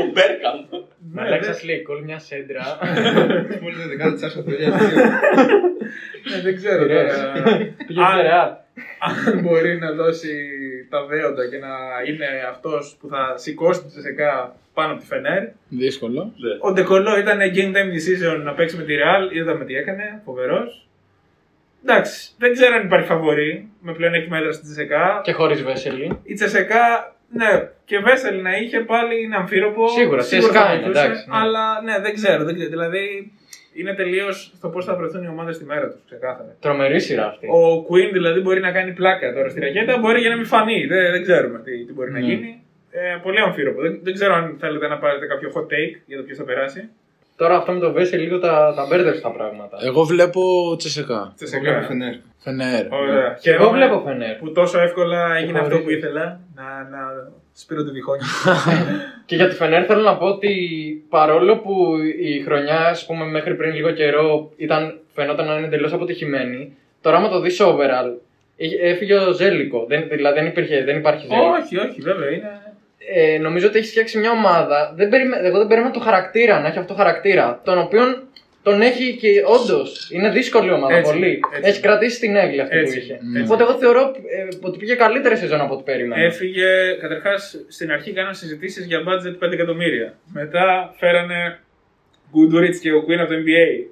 Ο 0.00 0.04
Μπέρκαμ. 0.12 0.58
Ναι, 1.12 1.22
Αλέξα 1.22 1.56
λέει, 1.64 1.82
κόλλει 1.82 2.04
μια 2.04 2.18
σέντρα. 2.18 2.78
Μόλις 3.62 3.78
δεν 3.78 3.88
δεκάτα 3.88 4.12
της 4.12 4.22
Άρσεν 4.22 4.44
το 4.44 4.50
2002. 4.50 4.54
Ναι, 6.30 6.40
δεν 6.42 6.56
ξέρω 6.56 6.86
τώρα. 6.86 7.32
Πήγε 7.86 8.02
στη 8.04 8.22
Ρεάλ. 8.22 8.50
Αν 9.00 9.40
μπορεί 9.40 9.78
να 9.78 9.92
δώσει 9.92 10.28
τα 10.90 11.06
δέοντα 11.06 11.48
και 11.48 11.58
να 11.58 11.68
είναι 12.08 12.26
αυτός 12.48 12.96
που 13.00 13.08
θα 13.08 13.32
σηκώσει 13.36 13.82
τη 13.82 13.88
Τσεσεκά 13.88 14.56
πάνω 14.74 14.92
από 14.92 15.00
τη 15.00 15.06
Φενέρ. 15.06 15.42
Δύσκολο. 15.68 16.32
Ο 16.60 16.72
Ντεκολό 16.72 17.18
ήταν 17.18 17.38
game 17.38 17.72
time 17.76 17.90
decision 17.96 18.42
να 18.42 18.54
παίξει 18.54 18.76
με 18.76 18.82
τη 18.82 18.94
Real, 18.94 19.34
είδαμε 19.34 19.64
τι 19.64 19.74
έκανε, 19.74 20.20
φοβερός. 20.24 20.85
Εντάξει, 21.88 22.30
δεν 22.38 22.52
ξέρω 22.52 22.74
αν 22.74 22.84
υπάρχει 22.84 23.06
φαβορή 23.06 23.68
με 23.80 23.92
πλεονέκτημα 23.92 24.36
έδρα 24.38 24.52
στη 24.52 24.62
Τσεσεκά. 24.64 25.20
Και 25.24 25.32
χωρίς 25.32 25.62
Βέσελη. 25.62 26.18
Η 26.22 26.34
Τσεσεκά, 26.34 27.14
ναι, 27.28 27.68
και 27.84 27.98
Βέσελ 27.98 28.42
να 28.42 28.56
είχε 28.56 28.80
πάλι 28.80 29.22
είναι 29.22 29.36
αμφίροπο. 29.36 29.88
Σίγουρα, 29.88 30.22
θα 30.22 30.36
CSKA 30.36 30.40
είναι, 30.40 30.82
βοηθούσε, 30.82 30.88
εντάξει, 30.90 31.24
ναι. 31.28 31.36
Αλλά 31.40 31.82
ναι, 31.82 31.98
δεν 32.00 32.14
ξέρω, 32.14 32.44
δεν 32.44 32.54
ξέρω. 32.54 32.70
Δηλαδή 32.70 33.32
είναι 33.74 33.94
τελείως 33.94 34.52
στο 34.56 34.68
πώς 34.68 34.84
θα 34.84 34.94
βρεθούν 34.96 35.22
οι 35.24 35.28
ομάδες 35.28 35.54
στη 35.56 35.64
μέρα 35.64 35.90
τους, 35.90 36.00
ξεκάθαρα. 36.06 36.56
Τρομερή 36.60 37.00
σειρά 37.00 37.26
αυτή. 37.26 37.46
Ο 37.46 37.86
Queen 37.88 38.10
δηλαδή 38.12 38.40
μπορεί 38.40 38.60
να 38.60 38.72
κάνει 38.72 38.92
πλάκα 38.92 39.32
τώρα 39.32 39.48
στη 39.48 39.60
ρακέτα, 39.60 39.98
μπορεί 39.98 40.20
για 40.20 40.30
να 40.30 40.36
μην 40.36 40.46
φανεί. 40.46 40.86
Δεν, 40.86 41.10
δεν 41.10 41.22
ξέρουμε 41.22 41.58
τι, 41.64 41.84
τι 41.84 41.92
μπορεί 41.92 42.12
να 42.12 42.18
Ναι. 42.18 42.26
γίνει. 42.26 42.62
Ε, 42.90 43.16
πολύ 43.22 43.38
αμφίροπο. 43.40 43.80
Δεν, 43.80 43.98
δεν 44.02 44.12
ξέρω 44.14 44.34
αν 44.34 44.56
θέλετε 44.58 44.88
να 44.88 44.98
πάρετε 44.98 45.26
κάποιο 45.26 45.52
hot 45.54 45.62
take 45.72 45.94
για 46.06 46.16
το 46.16 46.22
ποιος 46.22 46.38
θα 46.38 46.44
περάσει. 46.44 46.88
Τώρα 47.36 47.56
αυτό 47.56 47.72
με 47.72 47.78
το 47.80 47.92
Βέσελ 47.92 48.20
λίγο 48.20 48.38
τα, 48.38 48.72
τα 48.76 48.86
μπέρδεψε 48.88 49.20
τα 49.20 49.30
πράγματα. 49.30 49.78
Εγώ 49.82 50.02
βλέπω 50.04 50.40
Τσεσεκά. 50.78 51.32
Τσεσεκά. 51.36 51.82
Φενέρ. 51.88 52.14
Φενέρ. 52.38 52.92
Ωραία. 52.92 53.36
Και 53.40 53.50
εγώ 53.50 53.58
Χαίρομαι 53.58 53.76
βλέπω 53.78 54.02
Φενέρ. 54.06 54.34
Που 54.36 54.52
τόσο 54.52 54.80
εύκολα 54.80 55.36
έγινε 55.36 55.58
χωρίς. 55.58 55.72
αυτό 55.72 55.84
που 55.84 55.90
ήθελα. 55.90 56.40
Να, 56.54 56.64
να 56.64 57.30
σπείρω 57.52 57.84
τη 57.84 57.90
διχόνια. 57.90 58.24
Και 59.26 59.36
για 59.36 59.48
τη 59.48 59.54
Φενέρ 59.54 59.84
θέλω 59.86 60.02
να 60.02 60.16
πω 60.16 60.26
ότι 60.26 60.52
παρόλο 61.08 61.56
που 61.58 61.96
η 62.20 62.42
χρονιά, 62.42 62.78
ας 62.78 63.06
πούμε, 63.06 63.24
μέχρι 63.24 63.54
πριν 63.54 63.74
λίγο 63.74 63.90
καιρό 63.90 64.50
ήταν, 64.56 64.98
φαινόταν 65.14 65.46
να 65.46 65.56
είναι 65.56 65.66
εντελώς 65.66 65.92
αποτυχημένη, 65.92 66.76
τώρα 67.00 67.16
άμα 67.16 67.28
το 67.28 67.40
δεις 67.40 67.60
overall, 67.62 68.10
είχε- 68.56 68.78
έφυγε 68.80 69.14
ο 69.14 69.32
Ζέλικο. 69.32 69.84
Δεν, 69.88 70.08
δηλαδή 70.10 70.38
δεν, 70.38 70.48
υπήρχε, 70.48 70.84
δεν 70.84 70.96
υπάρχει 70.96 71.26
Ζέλικο. 71.26 71.46
όχι, 71.62 71.76
όχι, 71.78 72.00
βέβαια 72.00 72.30
είναι. 72.30 72.65
Ε, 73.14 73.38
νομίζω 73.38 73.66
ότι 73.66 73.78
έχει 73.78 73.88
φτιάξει 73.88 74.18
μια 74.18 74.30
ομάδα. 74.30 74.92
Δεν 74.96 75.08
περιμέ... 75.08 75.36
Εγώ 75.42 75.58
δεν 75.58 75.66
περίμενα 75.66 75.92
το 75.92 76.00
χαρακτήρα, 76.00 76.60
να 76.60 76.68
έχει 76.68 76.78
αυτό 76.78 76.92
το 76.92 76.98
χαρακτήρα. 76.98 77.60
Τον 77.64 77.78
οποίο 77.78 78.02
τον 78.62 78.80
έχει 78.80 79.16
και 79.16 79.28
όντως. 79.46 80.10
Είναι 80.12 80.30
δύσκολη 80.30 80.70
ομάδα 80.70 80.94
Έτσι, 80.96 81.12
πολύ. 81.12 81.40
έτσι. 81.56 81.70
Έχει 81.70 81.80
κρατήσει 81.80 82.20
την 82.20 82.36
έγκλη 82.36 82.60
αυτή 82.60 82.76
Έτσι, 82.76 82.94
που 82.94 83.00
είχε. 83.02 83.12
έτσι. 83.12 83.42
Οπότε 83.44 83.62
εγώ 83.62 83.72
θεωρώ 83.72 84.00
ε, 84.00 84.48
ότι 84.60 84.78
πήγε 84.78 84.94
καλύτερη 84.94 85.36
σεζόν 85.36 85.60
από 85.60 85.74
ό,τι 85.74 85.82
περίμενα. 85.82 86.22
Έφυγε, 86.22 86.66
καταρχάς 87.00 87.64
στην 87.68 87.90
αρχή 87.92 88.12
κάναν 88.12 88.34
συζητήσεις 88.34 88.86
για 88.86 88.98
budget 88.98 89.46
5 89.46 89.52
εκατομμύρια. 89.52 90.18
Μετά 90.32 90.94
φέρανε 90.98 91.58
Goodrich 92.34 92.76
και 92.80 92.92
ο 92.92 93.04
Queen 93.08 93.18
από 93.18 93.28
το 93.28 93.34
NBA. 93.34 93.86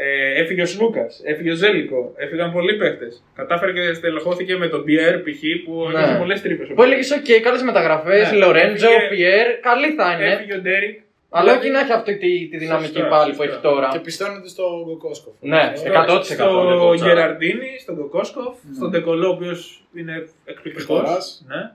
Ε, 0.00 0.40
έφυγε 0.42 0.62
ο 0.62 0.66
Σλούκας, 0.66 1.20
έφυγε 1.24 1.50
ο 1.50 1.54
Ζέλικο, 1.54 2.12
έφυγαν 2.16 2.52
πολλοί 2.52 2.76
παίχτες. 2.76 3.22
Κατάφερε 3.34 3.72
και 3.72 3.92
στελεχώθηκε 3.94 4.56
με 4.56 4.68
τον 4.68 4.84
Pierre 4.88 5.18
π.χ. 5.24 5.40
που 5.64 5.88
Ναι. 5.92 6.00
είχε 6.02 6.14
πολλές 6.18 6.42
τρύπες. 6.42 6.68
Που 6.74 6.82
έλεγες: 6.82 7.12
OK, 7.16 7.30
καλές 7.42 7.62
μεταγραφές. 7.62 8.30
Ναι. 8.32 8.38
Λορέντζο, 8.38 8.86
Έφυγε- 8.88 9.08
Πιέρ, 9.10 9.60
καλή 9.60 9.90
θα 9.92 10.12
είναι. 10.12 10.32
Έφυγε 10.32 10.54
ο 10.54 10.60
Ντέρικ. 10.60 10.98
Αλλά 11.30 11.58
όχι 11.58 11.70
να 11.70 11.80
έχει 11.80 11.92
αυτή 11.92 12.16
τη, 12.16 12.46
τη 12.48 12.56
δυναμική 12.56 12.92
Σωστά, 12.92 13.08
πάλι 13.08 13.30
που 13.32 13.36
σωστά. 13.42 13.52
έχει 13.52 13.62
τώρα. 13.62 13.88
Και 13.92 13.98
πιστώνεται 13.98 14.48
στο 14.48 14.82
Κοκόσκοφ. 14.86 15.34
Ναι, 15.40 15.72
100%. 15.74 16.20
Στο 16.22 16.92
Γκεραρντίνι, 16.94 17.78
στον 17.80 17.96
Κοκόσκοφ, 17.96 18.54
στον 18.76 18.90
Ντεκολό, 18.90 19.26
ο 19.28 19.30
οποίος 19.32 19.84
είναι 19.94 20.28
εκπληκτικός. 20.44 20.98
Παιχταράς. 21.00 21.44
Ναι. 21.48 21.70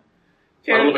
Και 0.61 0.71
Παρόλο 0.71 0.91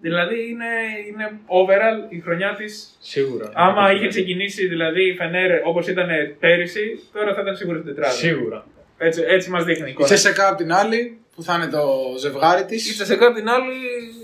Δηλαδή 0.00 0.48
είναι, 0.48 0.66
είναι 1.08 1.30
overall 1.46 2.12
η 2.12 2.20
χρονιά 2.20 2.54
της. 2.54 2.96
Σίγουρα. 3.00 3.50
Άμα 3.54 3.92
είχε 3.92 4.08
ξεκινήσει 4.08 4.66
δηλαδή 4.68 5.08
η 5.08 5.14
Φενέρ 5.14 5.66
όπως 5.66 5.88
ήταν 5.88 6.08
πέρυσι, 6.40 6.98
τώρα 7.12 7.34
θα 7.34 7.40
ήταν 7.40 7.56
σίγουρα 7.56 7.78
στην 7.78 7.94
τετράδα. 7.94 8.14
Σίγουρα. 8.14 8.66
Έτσι, 8.98 9.22
έτσι 9.26 9.50
μας 9.50 9.64
δείχνει 9.64 9.82
η 9.84 9.88
Η 9.88 9.90
εικόνα. 9.90 10.06
Τσεσεκά 10.08 10.48
απ' 10.48 10.56
την 10.56 10.72
άλλη, 10.72 11.18
που 11.42 11.48
θα 11.50 11.54
είναι 11.54 11.66
το 11.66 11.84
ζευγάρι 12.18 12.64
της. 12.64 12.90
Η 12.90 12.94
Τσεσεκά 12.94 13.26
απ' 13.26 13.34
την 13.34 13.48
άλλη 13.48 13.72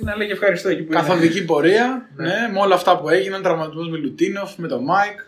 να 0.05 0.17
λέγει 0.17 0.31
ευχαριστώ 0.31 0.69
εκεί 0.69 0.83
που 0.83 0.93
είναι. 0.93 1.01
Καθοδική 1.01 1.45
πορεία. 1.45 2.09
Ναι. 2.17 2.25
ναι, 2.27 2.49
με 2.53 2.61
όλα 2.61 2.75
αυτά 2.75 2.99
που 2.99 3.09
έγιναν, 3.09 3.43
τραυματισμός 3.43 3.89
Μιλουτίνοφ, 3.89 4.57
με 4.57 4.69
τον 4.69 4.85
Μάικ. 4.85 5.19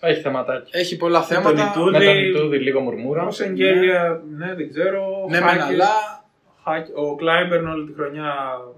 Έχει 0.00 0.20
θεματάκι. 0.20 0.70
Έχει 0.76 0.96
πολλά 0.96 1.18
τον 1.18 1.26
θέματα. 1.28 1.70
Ιτούδη. 1.74 1.98
Με 1.98 2.04
τον 2.04 2.16
Ιτούδη 2.16 2.58
λίγο 2.58 2.80
μουρμούρα. 2.80 3.26
Ο 3.26 3.30
Σενγκέλια, 3.30 4.22
ναι, 4.36 4.54
δεν 4.54 4.70
ξέρω. 4.70 5.26
Ναι, 5.30 5.40
μεν 5.40 5.48
Χάκετ, 5.48 5.62
αλλά. 5.62 5.92
Χάκ- 6.64 6.96
Ο 6.96 7.14
Κλάιμπερν 7.16 7.66
όλη 7.68 7.86
τη 7.86 7.92
χρονιά. 7.92 8.32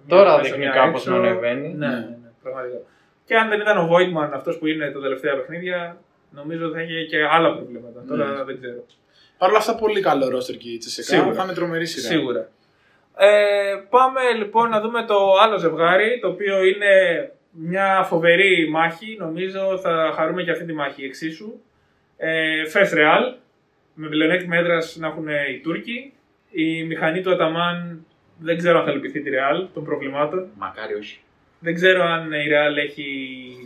Τώρα 0.08 0.30
μέσα, 0.36 0.42
δείχνει 0.42 0.58
μια 0.58 0.70
κάπως 0.70 1.00
έξω. 1.06 1.10
να 1.10 1.16
ανεβαίνει. 1.28 1.68
Ναι, 1.74 1.86
ναι, 1.86 1.94
ναι, 1.94 2.30
πραγματικά. 2.42 2.76
Και 3.26 3.34
αν 3.36 3.48
δεν 3.48 3.60
ήταν 3.60 3.78
ο 3.78 3.86
Βόιτμαν 3.86 4.32
αυτός 4.32 4.58
που 4.58 4.66
είναι 4.66 4.90
τα 4.90 5.00
τελευταία 5.00 5.34
παιχνίδια, 5.36 5.96
νομίζω 6.30 6.70
θα 6.74 6.80
είχε 6.82 7.04
και 7.10 7.18
άλλα 7.36 7.54
προβλήματα. 7.56 8.04
Τώρα 8.08 8.44
δεν 8.44 8.56
ξέρω. 8.60 8.80
Παρ' 9.38 9.48
όλα 9.48 9.58
αυτά, 9.58 9.74
πολύ 9.74 10.00
καλό 10.00 10.28
ρόστερ 10.28 10.56
και 10.56 10.68
η 10.68 10.78
Τσεσεκά. 10.78 11.16
Σίγουρα. 11.16 11.34
Θα 11.34 11.42
είναι 11.42 11.52
τρομερή 11.52 11.86
σειρά. 11.86 12.06
Σίγουρα. 12.06 12.48
Ε, 13.16 13.28
πάμε 13.90 14.20
λοιπόν 14.36 14.68
να 14.68 14.80
δούμε 14.80 15.04
το 15.04 15.38
άλλο 15.42 15.58
ζευγάρι, 15.58 16.18
το 16.20 16.28
οποίο 16.28 16.64
είναι 16.64 16.90
μια 17.50 18.04
φοβερή 18.08 18.68
μάχη. 18.70 19.16
Νομίζω 19.18 19.78
θα 19.78 20.12
χαρούμε 20.14 20.42
και 20.42 20.50
αυτή 20.50 20.64
τη 20.64 20.72
μάχη 20.72 21.04
εξίσου. 21.04 21.60
Ε, 22.16 22.66
Φες 22.68 22.92
Ρεάλ, 22.92 23.34
με 23.94 24.08
πλεονέκτημα 24.08 24.56
έδρας 24.56 24.96
να 24.96 25.06
έχουν 25.06 25.28
οι 25.28 25.60
Τούρκοι. 25.62 26.12
Η 26.50 26.84
μηχανή 26.84 27.20
του 27.22 27.32
Αταμάν 27.32 28.06
δεν 28.38 28.56
ξέρω 28.56 28.78
αν 28.78 28.84
θα 28.84 28.92
λυπηθεί 28.92 29.20
τη 29.20 29.30
Ρεάλ 29.30 29.66
των 29.74 29.84
προβλημάτων. 29.84 30.48
Μακάρι 30.58 30.94
όχι. 30.94 31.20
Δεν 31.58 31.74
ξέρω 31.74 32.02
αν 32.02 32.32
η 32.32 32.46
Real 32.48 32.76
έχει 32.76 33.08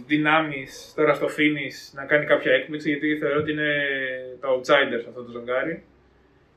δυνάμεις 0.07 0.93
τώρα 0.97 1.15
στο 1.15 1.27
finish 1.27 1.93
να 1.93 2.05
κάνει 2.05 2.25
κάποια 2.27 2.53
έκπληξη, 2.53 2.89
γιατί 2.89 3.17
θεωρώ 3.17 3.39
ότι 3.39 3.53
είναι 3.53 3.73
το 4.41 4.49
outsiders 4.49 5.05
αυτό 5.09 5.23
το 5.23 5.31
ζευγάρι. 5.31 5.83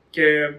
Και 0.09 0.53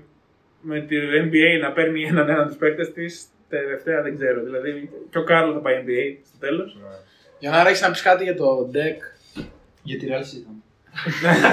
με 0.60 0.80
τη 0.80 0.96
NBA 1.24 1.60
να 1.60 1.72
παίρνει 1.72 2.02
έναν 2.02 2.28
έναν 2.28 2.46
τους 2.46 2.56
παίκτες 2.56 2.92
της, 2.92 3.26
τελευταία 3.48 4.02
δεν 4.02 4.14
ξέρω. 4.14 4.42
Δηλαδή 4.42 4.90
και 5.10 5.18
ο 5.18 5.24
Κάρλος 5.24 5.54
θα 5.54 5.60
πάει 5.60 5.84
NBA 5.86 6.18
στο 6.26 6.38
τέλος. 6.38 6.78
Για 7.38 7.50
να 7.50 7.68
έχει 7.68 7.82
να 7.82 7.90
πει 7.90 8.00
κάτι 8.00 8.24
για 8.24 8.36
το 8.36 8.70
deck. 8.74 8.98
Για 9.82 9.98
τη 9.98 10.06
Real 10.08 10.20
συζητάμε. 10.22 10.58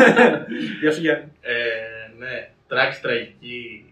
Γεια 0.81 0.91
σου 0.91 1.01
Γιάννη. 1.01 1.31
Ε, 1.41 1.53
ναι, 2.17 2.49
τράξη 2.67 3.01
τραγική 3.01 3.85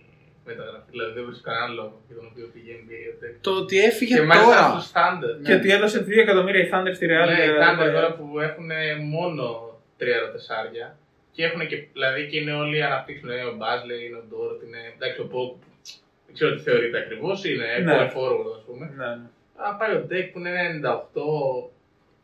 μεταγραφή. 0.52 0.89
Δηλαδή 0.95 1.12
δεν 1.18 1.24
βρίσκω 1.28 1.43
κανέναν 1.50 1.72
λόγο 1.80 1.95
για 2.08 2.16
τον 2.20 2.26
οποίο 2.32 2.45
πήγε 2.54 2.72
NBA. 2.82 3.02
ο 3.12 3.16
Tech. 3.22 3.34
Το 3.47 3.52
ότι 3.62 3.76
έφυγε 3.89 4.16
Και 4.16 4.26
μάλιστα 4.32 4.56
τώρα. 4.60 4.80
στο 4.80 4.82
standard. 4.91 5.38
Και 5.45 5.54
ότι 5.60 5.68
έδωσε 5.78 5.97
2 6.08 6.22
εκατομμύρια 6.26 6.62
η 6.66 6.70
Thunder 6.72 6.93
στη 6.97 7.06
Real. 7.12 7.28
Ναι, 7.30 7.36
για- 7.39 7.45
οι 7.50 7.54
Thunder 7.64 7.89
τώρα 7.97 8.10
που 8.18 8.26
έχουν 8.47 8.70
μόνο 9.16 9.43
τρία 10.00 10.20
ρωτεσάρια 10.26 10.88
και 11.36 11.41
έχουν 11.47 11.62
και, 11.70 11.78
δηλαδή 11.95 12.22
και 12.30 12.38
είναι 12.39 12.54
όλοι 12.64 12.78
αναπτύξουν. 12.89 13.30
Είναι 13.30 13.50
ο 13.54 13.56
Μπάζλε, 13.60 13.93
είναι 14.06 14.18
ο 14.22 14.24
Ντόρτ, 14.30 14.60
είναι 14.66 14.82
εντάξει 14.95 15.20
ο 15.26 15.28
Πόκ. 15.34 15.52
Δεν 16.26 16.34
ξέρω 16.38 16.52
τι 16.56 16.62
θεωρείται 16.68 16.97
ακριβώς, 17.04 17.38
είναι 17.45 17.68
Ναι. 17.84 17.93
ναι. 17.93 18.12
forward 18.16 18.50
ας 18.58 18.64
πούμε. 18.68 18.86
Ναι, 18.97 19.06
ναι. 19.06 19.28
Α, 19.66 19.76
πάει 19.80 19.93
ο 19.95 20.02
Ντεκ 20.08 20.26
που 20.32 20.39
είναι 20.39 20.52
98, 20.70 21.70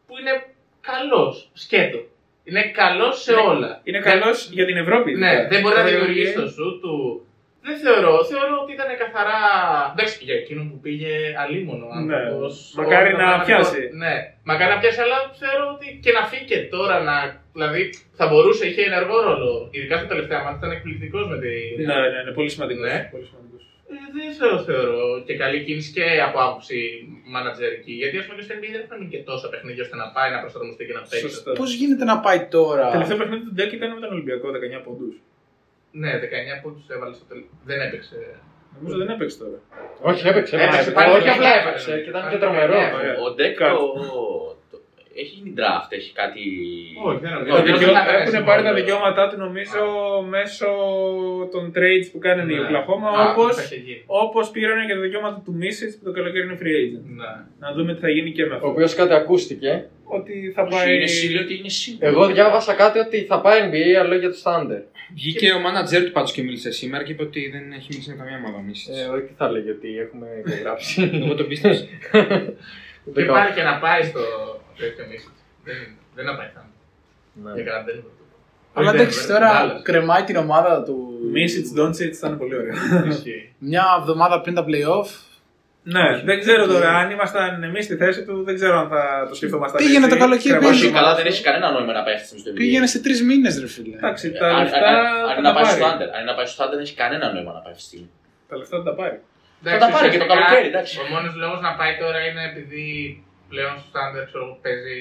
που 0.07 0.13
είναι 0.19 0.33
καλός, 0.81 1.49
σκέτο. 1.53 1.99
Είναι 2.43 2.63
καλός 2.71 3.21
σε 3.21 3.31
Είναι- 3.31 3.41
όλα. 3.41 3.81
Είναι 3.83 3.99
Δεν- 4.01 4.11
καλό 4.11 4.31
για 4.51 4.65
την 4.65 4.77
Ευρώπη. 4.77 5.15
Ναι, 5.15 5.31
ειδικά. 5.31 5.47
δεν 5.47 5.61
μπορεί 5.61 5.75
να 5.75 5.81
Τώρα 5.81 5.93
η 5.93 5.95
δημιουργήσει 5.95 6.33
NBA 6.37 6.41
το 6.41 6.47
σου 6.49 6.79
του. 6.81 7.24
Δεν 7.67 7.77
θεωρώ. 7.85 8.13
Θεωρώ 8.31 8.55
ότι 8.63 8.71
ήταν 8.77 8.89
καθαρά. 9.03 9.39
Εντάξει, 9.93 10.15
για 10.27 10.35
εκείνον 10.41 10.65
που 10.71 10.77
πήγε 10.85 11.13
αλίμονο. 11.43 11.87
Ναι. 11.93 12.15
άνθρωπος, 12.15 12.53
Μακάρι 12.79 13.11
ο- 13.13 13.17
να 13.21 13.27
ο- 13.35 13.43
πιάσει. 13.45 13.81
Ναι, 14.03 14.13
μακάρι 14.49 14.71
να 14.73 14.79
πιάσει, 14.81 14.99
αλλά 15.05 15.17
θεωρώ 15.41 15.65
ότι 15.75 15.87
και 16.03 16.11
να 16.17 16.21
φύγει 16.29 16.45
και 16.51 16.59
τώρα 16.75 16.95
να. 17.07 17.15
Δηλαδή 17.55 17.81
θα 18.19 18.25
μπορούσε, 18.29 18.63
είχε 18.69 18.81
ενεργό 18.91 19.17
ρόλο. 19.29 19.51
Ειδικά 19.75 19.95
στα 19.99 20.07
τελευταία 20.13 20.39
μάτια 20.43 20.59
ήταν 20.61 20.71
εκπληκτικός 20.77 21.23
με 21.31 21.37
τη. 21.43 21.51
Ναι, 21.89 21.97
ναι, 22.13 22.19
ναι, 22.25 22.31
πολύ 22.37 22.49
σημαντικός. 22.55 22.85
Ναι. 22.87 22.97
Πολύ 23.15 23.25
σημαντικός. 23.29 23.43
Ε, 23.93 23.95
δεν 24.17 24.27
θεωρώ, 24.39 24.57
θεωρώ 24.69 24.99
και 25.27 25.33
καλή 25.43 25.59
κίνηση 25.65 25.89
και 25.97 26.05
από 26.27 26.37
άποψη 26.45 26.77
μανατζερική. 27.33 27.93
Γιατί 28.01 28.15
ας 28.21 28.25
πούμε 28.25 28.35
και 28.37 28.45
στο 28.47 28.53
NBA 28.57 28.69
δεν 28.75 28.81
έχουν 28.85 29.09
και 29.13 29.19
τόσα 29.29 29.47
παιχνίδια 29.51 29.83
ώστε 29.85 29.95
να 30.03 30.07
πάει 30.15 30.29
να 30.35 30.39
προσαρμοστεί 30.43 30.83
και 30.87 30.95
να 30.99 31.03
παίξει. 31.09 31.29
Σωστό. 31.29 31.51
Πώς 31.61 31.69
γίνεται 31.79 32.05
να 32.11 32.17
πάει 32.25 32.41
τώρα; 32.57 32.85
Τελευταίο 32.95 33.17
παιχνίδι 33.19 33.43
του 33.47 33.53
Ντέκ 33.55 33.71
ήταν 33.77 33.89
με 33.95 33.99
τον 34.03 34.11
Ολυμπιακό, 34.15 34.45
19 34.55 34.79
πόντους. 34.87 35.15
Ναι, 36.01 36.11
19 36.19 36.61
που 36.61 36.69
του 36.75 36.83
έβαλες 36.95 37.15
στο 37.17 37.25
τέλο. 37.25 37.43
Δεν 37.69 37.79
έπαιξε. 37.81 38.17
Νομίζω 38.77 38.97
δεν 38.97 39.09
έπαιξε 39.15 39.37
τώρα. 39.43 39.57
Όχι, 40.09 40.27
έπαιξε. 40.27 40.55
Έπαιξε, 40.55 40.75
έπαιξε. 40.79 40.91
πάλι 40.91 41.11
Όχι, 41.17 41.29
απλά 41.29 41.49
έπαιξε. 41.59 41.91
έπαιξε 41.91 41.91
και 42.03 42.09
ήταν 42.09 42.21
και 42.21 42.37
Πάλι 42.37 42.39
τρομερό. 42.43 42.73
έπαιξε. 42.87 43.21
Ο 43.25 43.33
Ντεκ 43.33 43.55
Κάτι. 43.57 43.75
το... 43.75 44.54
το- 45.15 45.21
έχει 45.21 45.33
γίνει 45.37 45.53
draft, 45.59 45.89
έχει 45.99 46.11
κάτι. 46.21 46.41
Όχι, 47.07 47.19
δεν 47.23 47.29
Τα 47.31 47.35
νομίζω. 47.37 47.55
δικαιώ- 47.63 47.79
Δεν 47.79 48.03
θα 48.09 48.13
Έχουν 48.17 48.31
πέσει 48.31 48.43
πάρει 48.49 48.63
τα 48.67 48.71
μόνο. 48.71 48.79
δικαιώματά 48.79 49.23
του 49.29 49.37
νομίζω 49.45 49.81
μέσω 50.35 50.69
των 51.53 51.63
trades 51.75 52.07
που 52.11 52.19
κάνανε 52.25 52.51
οι 52.53 52.55
Ναι. 52.55 52.61
Οκλαχώμα, 52.65 53.09
Α, 53.09 53.21
όπως, 53.31 53.55
θα 53.55 53.61
είχε 53.65 53.75
γίνει. 53.85 54.03
όπως 54.05 54.45
πήραν 54.53 54.87
και 54.87 54.93
τα 54.93 54.99
δικαιώματα 55.07 55.37
του 55.45 55.53
Μίσιτ 55.61 55.91
που 55.97 56.03
το 56.07 56.11
καλοκαίρι 56.17 56.45
είναι 56.47 56.57
free 56.61 56.75
agent. 56.83 57.05
Ναι. 57.21 57.31
Να 57.63 57.67
δούμε 57.75 57.91
τι 57.95 58.01
θα 58.05 58.09
γίνει 58.15 58.31
και 58.37 58.45
με 58.45 58.53
Ο 58.53 58.55
αυτό. 58.55 58.67
οποίος 58.73 58.91
κάτι 58.99 59.13
ακούστηκε. 59.21 59.71
Ότι 60.17 60.51
θα 60.55 60.61
Όχι, 60.63 60.71
πάει. 60.75 60.95
είναι 60.95 61.05
σίγουρο 61.07 61.39
ότι 61.43 61.53
είναι 61.57 61.69
σίγουρο. 61.69 62.07
Εγώ 62.07 62.25
διάβασα 62.27 62.73
κάτι 62.73 62.99
ότι 62.99 63.17
θα 63.31 63.41
πάει 63.41 63.59
NBA 63.69 63.93
αλλά 64.01 64.15
για 64.15 64.29
το 64.29 64.37
Thunder. 64.43 64.81
Βγήκε 65.13 65.51
ο 65.51 65.59
μάνατζερ 65.59 66.03
του 66.03 66.11
πάντως 66.11 66.31
και 66.31 66.41
μίλησε 66.43 66.71
σήμερα 66.71 67.03
και 67.03 67.11
είπε 67.11 67.23
ότι 67.23 67.49
δεν 67.53 67.71
έχει 67.71 67.87
μιλήσει 67.89 68.09
με 68.09 68.15
καμία 68.15 68.37
ομάδα 68.45 68.59
μίσης. 68.67 68.87
Ε, 68.87 69.05
όχι, 69.13 69.21
τι 69.21 69.33
θα 69.37 69.51
λέγει 69.51 69.69
ότι 69.69 69.87
έχουμε 69.99 70.27
υπογράψει. 70.45 71.11
Εγώ 71.23 71.35
το 71.35 71.43
πίστεψα. 71.43 71.85
Και 73.15 73.23
πάλι 73.25 73.53
και 73.55 73.61
να 73.61 73.77
πάει 73.79 74.03
στο 74.03 74.19
τέτοιο 74.79 75.05
μίσο. 75.11 75.29
Δεν, 75.63 75.75
δεν 76.15 76.25
να 76.25 76.35
πάει 76.37 76.49
θάνατο. 76.55 76.79
Ναι. 77.43 77.51
Για 77.55 77.63
κανένα 77.63 77.83
δεν 77.85 78.03
Αλλά 78.77 78.89
Όχι, 78.89 78.97
εντάξει, 78.99 79.19
δεν- 79.19 79.27
τώρα 79.27 79.49
Dallas. 79.51 79.81
κρεμάει 79.83 80.23
την 80.23 80.35
ομάδα 80.35 80.83
του. 80.83 80.95
Μίσιτ, 81.31 81.65
Ντόντσιτ 81.73 82.13
ήταν 82.15 82.37
πολύ 82.37 82.55
ωραίο. 82.55 82.73
Ισχύει. 83.07 83.53
Μια 83.57 83.83
εβδομάδα 83.99 84.41
πριν 84.41 84.55
τα 84.55 84.65
playoff. 84.69 85.09
ναι, 85.83 86.21
δεν 86.23 86.39
ξέρω 86.39 86.63
τώρα 86.67 86.89
αν 86.97 87.11
ήμασταν 87.11 87.63
εμείς 87.63 87.83
στη 87.85 87.95
θέση 87.95 88.23
του, 88.25 88.43
δεν 88.43 88.55
ξέρω 88.55 88.75
αν 88.79 88.87
θα 88.89 89.25
το 89.29 89.35
σκεφτόμασταν. 89.35 89.77
Πήγαινε 89.81 90.05
έτσι. 90.05 90.17
το 90.17 90.23
καλοκαίρι, 90.23 90.57
Κρεμάσει 90.57 90.79
Όχι, 90.79 90.85
η 90.87 90.91
καλά, 90.91 90.99
ομάδα 91.01 91.15
δεν 91.15 91.25
του. 91.25 91.31
έχει 91.33 91.43
κανένα 91.47 91.71
νόημα 91.71 91.93
να 91.93 92.03
πάει 92.03 92.13
αυτή 92.13 92.25
στο 92.39 92.51
NBA. 92.51 92.55
Πήγαινε 92.61 92.87
σε 92.93 92.99
τρεις 93.05 93.19
μήνες, 93.29 93.53
ρε 93.63 93.67
φίλε. 93.67 93.95
Εντάξει, 93.95 94.25
Ε, 94.27 94.37
τα 94.39 94.47
αν- 94.47 94.63
λεφτά 94.63 94.77
αν- 94.77 95.05
θα 95.27 95.31
Αν 95.31 95.35
τα 95.35 95.41
να 95.47 95.53
πάει 95.55 95.65
στο 95.65 95.77
πάρει. 95.83 95.97
Thunder, 95.97 96.07
αν 96.17 96.23
να 96.29 96.33
πάει 96.37 96.45
στο 96.45 96.57
Thunder, 96.63 96.69
δεν 96.73 96.79
έχει 96.85 96.95
κανένα 97.01 97.25
νόημα 97.33 97.51
να 97.57 97.61
πάει 97.63 97.73
αυτή 97.75 97.83
τη 97.83 97.89
στιγμή. 97.91 98.09
Τα 98.49 98.55
λεφτά 98.59 98.75
θα 98.79 98.83
τα 98.89 98.93
πάρει. 98.99 99.17
Θα 99.63 99.77
τα 99.83 99.89
πάρει 99.95 100.07
και 100.13 100.17
το 100.23 100.25
ουσιαστικά, 100.25 100.33
καλοκαίρι, 100.35 100.67
εντάξει. 100.73 100.93
Ο 101.03 101.05
μόνος 101.13 101.33
λόγος 101.43 101.59
να 101.67 101.71
πάει 101.79 101.93
τώρα 102.03 102.19
είναι 102.27 102.41
επειδή 102.51 102.85
πλέον 103.55 103.73
στο 103.81 103.89
Thunder 103.95 104.23
ξέρω, 104.29 104.43
εγώ, 104.45 104.53
παίζει. 104.63 104.97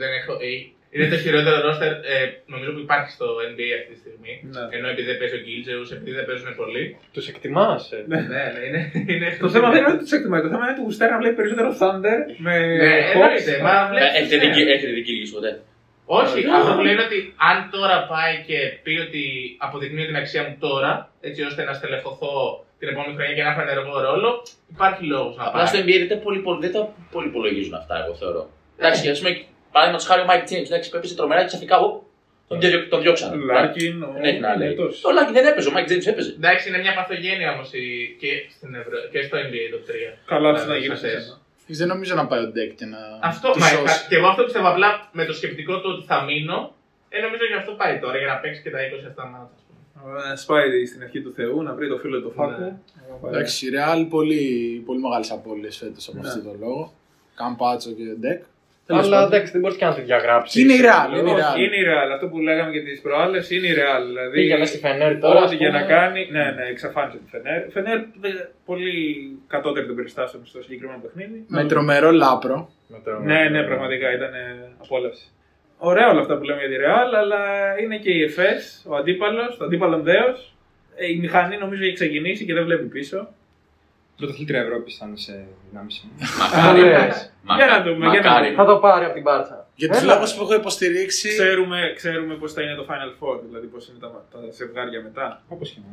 Δεν 0.00 0.10
έχω, 0.20 0.32
ε, 0.46 0.50
είναι 0.94 1.06
το 1.12 1.18
χειρότερο 1.24 1.56
ρόστερ 1.66 1.92
ε, 2.14 2.18
νομίζω 2.52 2.70
που 2.74 2.82
υπάρχει 2.86 3.10
στο 3.16 3.26
NBA 3.50 3.68
αυτή 3.78 3.90
τη 3.94 3.98
στιγμή. 4.04 4.32
Ναι. 4.54 4.62
Ενώ 4.76 4.86
επειδή 4.92 5.08
δεν 5.10 5.18
παίζει 5.20 5.36
ο 5.40 5.42
Γκίλτζεου, 5.44 5.82
επειδή 5.96 6.12
δεν 6.18 6.26
παίζουν 6.28 6.48
πολλοί. 6.62 6.84
Τους 7.14 7.26
εκτιμάς. 7.32 7.80
Ναι, 8.10 8.20
ναι, 8.32 8.42
είναι. 8.66 8.80
είναι 9.12 9.28
Το 9.44 9.48
θέμα 9.54 9.68
δεν 9.72 9.78
είναι 9.82 9.92
ότι 9.96 10.02
τους 10.06 10.14
εκτιμάει. 10.18 10.42
Το 10.46 10.50
θέμα 10.52 10.62
είναι 10.64 10.74
ότι 10.76 10.84
γουστάρει 10.86 11.12
να 11.14 11.20
βλέπει 11.22 11.36
περισσότερο 11.40 11.68
Thunder 11.80 12.18
με 12.46 12.54
Ναι, 12.82 12.92
Hawks. 13.12 13.12
εννοείται. 13.14 13.52
Μα 13.66 13.74
Ε, 13.84 13.88
βλέπεις, 13.90 14.14
Έχετε 14.20 14.36
ναι. 14.36 14.44
δική- 14.46 14.68
έχετε 14.74 14.92
δική 14.98 15.12
λύση 15.18 15.32
ποτέ; 15.38 15.50
Όχι, 16.20 16.38
αυτό 16.58 16.70
που 16.76 16.84
λένε 16.88 17.02
ότι 17.08 17.18
αν 17.50 17.56
τώρα 17.74 17.96
πάει 18.12 18.34
και 18.48 18.58
πει 18.84 18.94
ότι 19.06 19.22
αποδεικνύει 19.66 20.06
την 20.10 20.16
αξία 20.22 20.42
μου 20.46 20.56
τώρα, 20.66 20.92
έτσι 21.28 21.40
ώστε 21.48 21.60
να 21.68 21.72
στελεχωθώ 21.78 22.34
την 22.78 22.88
επόμενη 22.92 23.14
χρονιά 23.16 23.34
και 23.34 23.42
να 23.42 23.50
έχω 23.52 23.60
ενεργό 23.66 24.00
ρόλο, 24.08 24.30
υπάρχει 24.74 25.02
λόγος 25.04 25.36
να 25.36 25.44
Απλά 25.46 25.66
στο 25.66 25.76
πάει. 25.78 25.84
NBA 25.86 25.98
δεν 25.98 26.08
τα, 26.08 26.16
πολύ, 26.24 26.40
δεν 26.64 26.72
τα 26.72 26.80
πολύ 27.14 27.26
υπολογίζουν 27.32 27.74
αυτά, 27.74 27.94
εγώ 28.04 28.14
θεωρώ. 28.14 28.42
Εντάξει, 28.78 29.10
ας 29.14 29.18
πούμε, 29.20 29.30
παράδειγμα 29.72 30.00
χάρη 30.08 30.20
ο 30.24 30.26
Mike 30.30 30.46
James, 30.50 30.66
εντάξει, 30.70 30.90
που 30.90 30.96
έπαιζε 30.96 31.14
τρομερά 31.18 31.40
και 31.40 31.46
ξαφνικά 31.52 31.74
εγώ 31.76 31.90
τον, 32.48 32.60
διώξα- 32.60 32.88
τον 32.92 33.00
διώξανε. 33.02 33.36
Λάρκιν, 33.44 34.02
ο 34.02 34.10
Δεν 34.14 34.24
έχει 34.24 34.40
να 34.46 34.56
λέει. 34.56 34.68
Νέτος. 34.68 35.00
Το 35.00 35.10
Λάκη 35.16 35.32
δεν 35.32 35.46
έπαιζε, 35.50 35.68
ο 35.68 35.72
Mike 35.76 35.88
James 35.92 36.06
έπαιζε. 36.12 36.30
Εντάξει, 36.40 36.68
είναι 36.68 36.78
μια 36.84 36.94
παθογένεια 36.98 37.48
όμως 37.54 37.68
και, 38.20 38.30
στην 38.54 38.74
Ευρω... 38.80 38.96
και 39.12 39.20
στο 39.26 39.36
NBA 39.46 39.64
το 39.74 39.78
3. 39.88 39.92
Καλά, 40.32 40.48
του 40.52 40.54
Δηλαδή, 40.60 40.70
να 40.72 40.76
γίνει 40.84 40.96
σε 40.96 41.00
σε 41.00 41.08
θέση. 41.14 41.26
σένα. 41.26 41.38
Δεν 41.80 41.88
νομίζω 41.92 42.14
να 42.14 42.26
πάει 42.30 42.40
ο 42.46 42.48
Ντεκ 42.52 42.70
και 42.80 42.84
να. 42.94 42.98
Αυτό, 43.30 43.46
τη 43.50 43.58
μα, 43.60 43.66
σώσει. 43.68 44.06
και 44.08 44.16
εγώ 44.16 44.26
αυτό 44.32 44.42
πιστεύω 44.46 44.68
απλά 44.74 44.88
με 45.18 45.24
το 45.28 45.32
σκεπτικό 45.38 45.74
του 45.80 45.88
ότι 45.94 46.04
θα 46.10 46.18
μείνω. 46.28 46.58
Ε, 47.14 47.20
νομίζω 47.26 47.44
γι' 47.52 47.58
αυτό 47.62 47.72
πάει 47.80 47.94
τώρα, 48.04 48.16
για 48.18 48.26
να 48.32 48.36
παίξει 48.42 48.60
και 48.64 48.70
τα 48.74 48.78
20 48.78 49.06
αυτά 49.10 49.24
μάτια. 49.32 49.58
Ας 49.98 50.02
πούμε. 50.04 50.28
Να 50.28 50.36
σπάει 50.36 50.86
στην 50.86 51.02
αρχή 51.02 51.20
του 51.22 51.32
Θεού, 51.32 51.62
να 51.62 51.74
βρει 51.74 51.88
το 51.88 51.96
φίλο 51.98 52.20
του 52.22 52.32
Φάκου. 52.36 52.60
Ναι. 52.60 52.72
Εντάξει, 53.28 53.66
η 53.66 53.70
Real 53.74 54.06
πολύ, 54.10 54.82
πολύ 54.86 55.00
μεγάλες 55.00 55.30
απώλειες 55.30 55.76
φέτος 55.76 56.08
από 56.08 56.18
Ναι. 56.22 56.28
αυτόν 56.28 56.42
τον 56.44 56.56
λόγο. 56.60 56.92
Καμπάτσο 57.34 57.90
και 57.90 58.02
Ντεκ. 58.20 58.42
Αλλά 58.90 59.24
εντάξει, 59.26 59.52
δεν 59.52 59.60
μπορείς 59.60 59.76
και 59.76 59.84
να 59.84 59.94
τη 59.94 60.00
διαγράψεις. 60.00 60.62
Είναι 60.62 60.72
η 60.72 60.80
Real, 60.80 61.18
είναι 61.18 61.30
η 61.30 61.32
Όχι, 61.32 61.42
Real. 61.42 61.56
Είναι 61.58 61.76
η 61.76 61.84
Real. 61.90 62.10
Αυτό 62.14 62.26
που 62.28 62.38
λέγαμε 62.38 62.70
και 62.72 62.80
τις 62.80 63.00
προάλλες 63.00 63.50
είναι 63.50 63.66
η 63.66 63.74
Real. 63.80 64.02
Δηλαδή, 64.06 64.30
Πήγαινε 64.32 64.64
στη 64.66 64.78
Φενέρ 64.78 65.18
τώρα. 65.18 65.36
Ό,τι 65.36 65.44
ας 65.44 65.52
για 65.52 65.68
πούμε. 65.68 65.80
να 65.80 65.86
κάνει. 65.86 66.28
Ναι, 66.30 66.44
ναι, 66.56 66.64
εξαφάνισε 66.70 67.18
τη 67.18 67.28
Φενέρ. 67.30 67.70
Φενέρ 67.70 67.98
δε- 68.20 68.44
πολύ 68.64 68.96
κατώτερη 69.46 69.86
των 69.86 69.96
περιστάσεων 69.96 70.46
στο 70.46 70.62
συγκεκριμένο 70.62 70.98
παιχνίδι. 71.02 71.44
Με 71.48 71.64
τρομερό 71.64 72.10
λάπρο. 72.10 72.70
Με 72.88 72.98
το- 73.04 73.18
Ναι, 73.18 73.48
ναι, 73.48 73.62
πραγματικά 73.62 74.12
ήταν 74.14 74.34
ε, 74.34 74.68
απόλαυση. 74.84 75.26
Ωραία 75.78 76.08
όλα 76.10 76.20
αυτά 76.20 76.36
που 76.38 76.42
λέμε 76.44 76.60
για 76.60 76.68
τη 76.68 76.74
Real, 76.84 77.14
αλλά 77.18 77.38
είναι 77.82 77.98
και 77.98 78.10
η 78.10 78.22
ΕΦΕΣ, 78.22 78.84
ο 78.88 78.94
αντίπαλος, 78.96 79.56
το 79.56 79.64
αντίπαλο 79.64 80.00
δέος. 80.00 80.52
Η 81.12 81.16
μηχανή 81.18 81.56
νομίζω 81.56 81.84
έχει 81.84 81.92
ξεκινήσει 81.94 82.44
και 82.44 82.54
δεν 82.54 82.64
βλέπει 82.64 82.84
πίσω. 82.84 83.28
Πρωταθλήτρια 84.16 84.60
Ευρώπης 84.60 84.96
θα 84.96 85.06
είναι 85.06 85.16
σε 85.16 85.32
1,5 85.32 86.02
μήνε. 86.12 86.28
Μακάρι. 86.38 86.80
λες. 86.80 87.32
Για 87.56 87.66
να 87.66 87.82
δούμε, 87.82 88.08
για 88.10 88.20
να 88.20 88.28
Μακάρι. 88.28 88.44
δούμε. 88.50 88.56
Θα 88.56 88.64
το 88.64 88.78
πάρει 88.78 89.04
από 89.04 89.14
την 89.14 89.22
Μπάρτσα. 89.22 89.67
Για 89.80 89.88
του 89.88 89.98
Έλα. 90.02 90.14
λόγου 90.14 90.26
που 90.36 90.42
έχω 90.44 90.54
υποστηρίξει. 90.62 91.28
Ξέρουμε, 91.28 91.78
ξέρουμε 92.00 92.34
πώς 92.40 92.50
θα 92.54 92.60
είναι 92.62 92.74
το 92.80 92.84
Final 92.90 93.12
Four, 93.20 93.36
δηλαδή 93.48 93.66
πώς 93.72 93.82
είναι 93.88 93.98
τα, 94.04 94.08
τα 94.32 94.38
ζευγάρια 94.58 95.00
μετά. 95.08 95.26
Όπως 95.54 95.66
και 95.70 95.78
να 95.80 95.88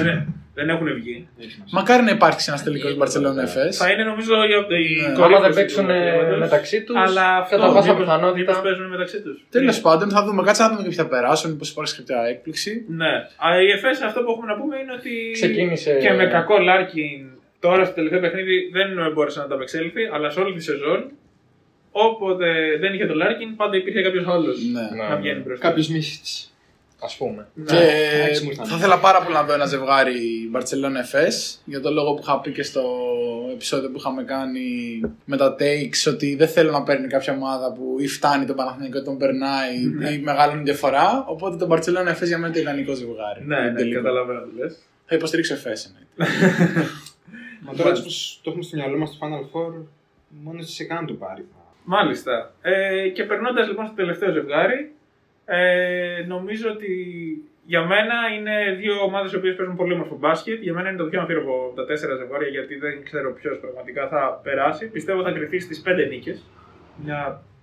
είναι. 0.00 0.04
δεν, 0.04 0.34
δεν 0.58 0.66
έχουν 0.74 0.88
βγει. 0.98 1.16
Δεν 1.36 1.42
έχει 1.44 1.52
σημασία. 1.56 1.78
Μακάρι 1.78 2.02
να 2.08 2.10
υπάρξει 2.18 2.44
ένας 2.50 2.62
τελικός 2.66 2.92
Μπαρσελόνα 2.96 3.42
Εφές. 3.42 3.70
Θα 3.82 3.90
είναι 3.92 4.04
νομίζω 4.12 4.34
η, 4.44 4.48
η 4.48 4.52
Ναι. 4.52 5.14
κορύφωση 5.18 5.22
Άμα 5.22 5.38
δεν 5.40 5.50
του 5.50 5.54
παίξουν 5.60 5.90
ε, 5.90 5.92
πρωταθλήματος. 5.94 6.38
μεταξύ 6.46 6.78
τους, 6.86 6.96
Αλλά 7.06 7.26
αυτό 7.42 7.56
κατά 7.56 7.72
πάσα 7.72 7.80
μήπως- 7.88 8.00
πιθανότητα. 8.04 8.38
μήπως 8.38 8.60
παίζουν 8.66 8.86
μεταξύ 8.94 9.18
τους. 9.24 9.36
Τέλος 9.56 9.80
πάντων, 9.86 10.06
θα 10.14 10.20
δούμε. 10.24 10.40
Κάτσε 10.48 10.62
να 10.62 10.68
δούμε 10.70 10.80
και 10.82 10.88
ποιοι 10.92 10.96
θα 11.04 11.08
περάσουν. 11.14 11.50
Μήπως 11.50 11.64
υπάρξει 11.72 11.94
κάποια 11.98 12.18
έκπληξη. 12.32 12.72
Ναι. 13.02 13.12
Αλλά 13.44 13.56
η 13.66 13.68
Εφές 13.76 14.00
αυτό 14.08 14.18
που 14.22 14.30
έχουμε 14.30 14.46
να 14.52 14.56
πούμε 14.60 14.74
είναι 14.82 14.92
ότι. 14.98 15.12
Ξεκίνησε- 15.38 15.98
Και 16.04 16.12
με 16.20 16.24
κακό 16.36 16.58
Λάρκιν 16.58 17.20
τώρα 17.64 17.84
στο 17.84 17.94
τελευταίο 17.94 18.20
παιχνίδι 18.24 18.56
δεν 18.76 18.88
μπόρεσε 19.12 19.38
να 19.42 19.46
ανταπεξέλθει, 19.50 20.02
αλλά 20.14 20.30
σε 20.30 20.40
όλη 20.40 20.54
τη 20.54 20.62
σεζόν. 20.70 21.00
Όποτε 21.92 22.76
δεν 22.80 22.94
είχε 22.94 23.06
το 23.06 23.14
Λάρκιν, 23.14 23.56
πάντα 23.56 23.76
υπήρχε 23.76 24.02
κάποιος 24.02 24.26
άλλος 24.26 24.58
Ναι. 24.72 25.02
να 25.08 25.16
βγαίνει 25.16 25.40
μπροστά. 25.40 25.68
Κάποιος 25.68 25.88
μίστη. 25.88 26.44
Α 27.02 27.16
πούμε. 27.18 27.46
Ναι. 27.54 27.64
Και 27.64 27.76
εντάξει, 28.22 28.42
μου 28.44 28.50
ήρθαν. 28.50 28.66
θα 28.66 28.76
ήθελα 28.76 28.98
πάρα 28.98 29.22
πολύ 29.22 29.34
να 29.34 29.42
δω 29.44 29.52
ένα 29.52 29.66
ζευγάρι 29.66 30.50
Barcelona 30.54 31.14
FS 31.14 31.58
για 31.64 31.80
το 31.80 31.90
λόγο 31.90 32.14
που 32.14 32.20
είχα 32.22 32.40
πει 32.40 32.52
και 32.52 32.62
στο 32.62 32.82
επεισόδιο 33.52 33.90
που 33.90 33.96
είχαμε 33.98 34.22
κάνει 34.24 35.00
με 35.24 35.36
τα 35.36 35.56
takes 35.58 36.12
ότι 36.12 36.34
δεν 36.34 36.48
θέλω 36.48 36.70
να 36.70 36.82
παίρνει 36.82 37.06
κάποια 37.06 37.32
ομάδα 37.32 37.72
που 37.72 37.96
ή 38.00 38.06
φτάνει 38.08 38.44
τον 38.44 38.56
Παναθηναϊκό 38.56 38.98
ή 38.98 39.02
τον 39.02 39.18
περνάει 39.18 39.76
Ναι. 39.78 40.10
ή 40.10 40.18
μεγαλώνει 40.18 40.62
διαφορά. 40.62 41.24
Οπότε 41.28 41.56
το 41.66 41.74
Barcelona 41.74 42.10
FS 42.22 42.26
για 42.26 42.38
μένα 42.38 42.46
είναι 42.46 42.54
το 42.54 42.60
ιδανικό 42.60 42.94
ζευγάρι. 42.94 43.44
Ναι, 43.46 43.60
ναι, 43.60 43.72
Τελικό. 43.78 44.00
καταλαβαίνω 44.02 44.40
τι 44.40 44.58
λες. 44.60 44.78
Θα 45.06 45.14
υποστηρίξω 45.14 45.54
FS 45.54 45.80
εννοείται. 45.86 46.34
Μα 47.64 47.72
τώρα 47.74 47.90
έτσι 47.90 48.02
πως 48.02 48.40
το 48.42 48.50
έχουμε 48.50 48.64
στο 48.64 48.76
μυαλό 48.76 48.98
μας 48.98 49.10
το 49.10 49.16
Final 49.20 49.44
Four, 49.56 49.72
μόνο 50.28 50.62
στη 50.62 50.72
Σεκάν 50.72 51.06
του 51.06 51.16
πάρει. 51.18 51.44
Μάλιστα. 51.94 52.52
Ε, 52.62 53.08
και 53.08 53.24
περνώντας 53.24 53.68
λοιπόν 53.68 53.86
στο 53.86 53.94
τελευταίο 53.94 54.30
ζευγάρι, 54.32 54.92
ε, 55.44 56.24
νομίζω 56.26 56.70
ότι 56.70 56.92
για 57.64 57.82
μένα 57.84 58.14
είναι 58.36 58.74
δύο 58.78 59.02
ομάδες 59.02 59.32
οι 59.32 59.36
οποίες 59.36 59.54
παίζουν 59.54 59.76
πολύ 59.76 59.92
όμορφο 59.92 60.16
μπάσκετ. 60.16 60.62
Για 60.62 60.74
μένα 60.74 60.88
είναι 60.88 60.98
το 60.98 61.04
πιο 61.04 61.20
αμφίροπο 61.20 61.52
από 61.52 61.76
τα 61.76 61.86
τέσσερα 61.86 62.14
ζευγάρια 62.14 62.48
γιατί 62.48 62.74
δεν 62.74 63.04
ξέρω 63.04 63.32
ποιος 63.32 63.58
πραγματικά 63.58 64.08
θα 64.08 64.40
περάσει. 64.42 64.90
Πιστεύω 64.90 65.22
θα 65.22 65.30
κρυφτεί 65.30 65.58
στις 65.60 65.80
πέντε 65.80 66.04
νίκες. 66.04 66.46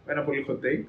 Ένα 0.05 0.21
πολύ 0.21 0.45
hot 0.49 0.65
take. 0.65 0.83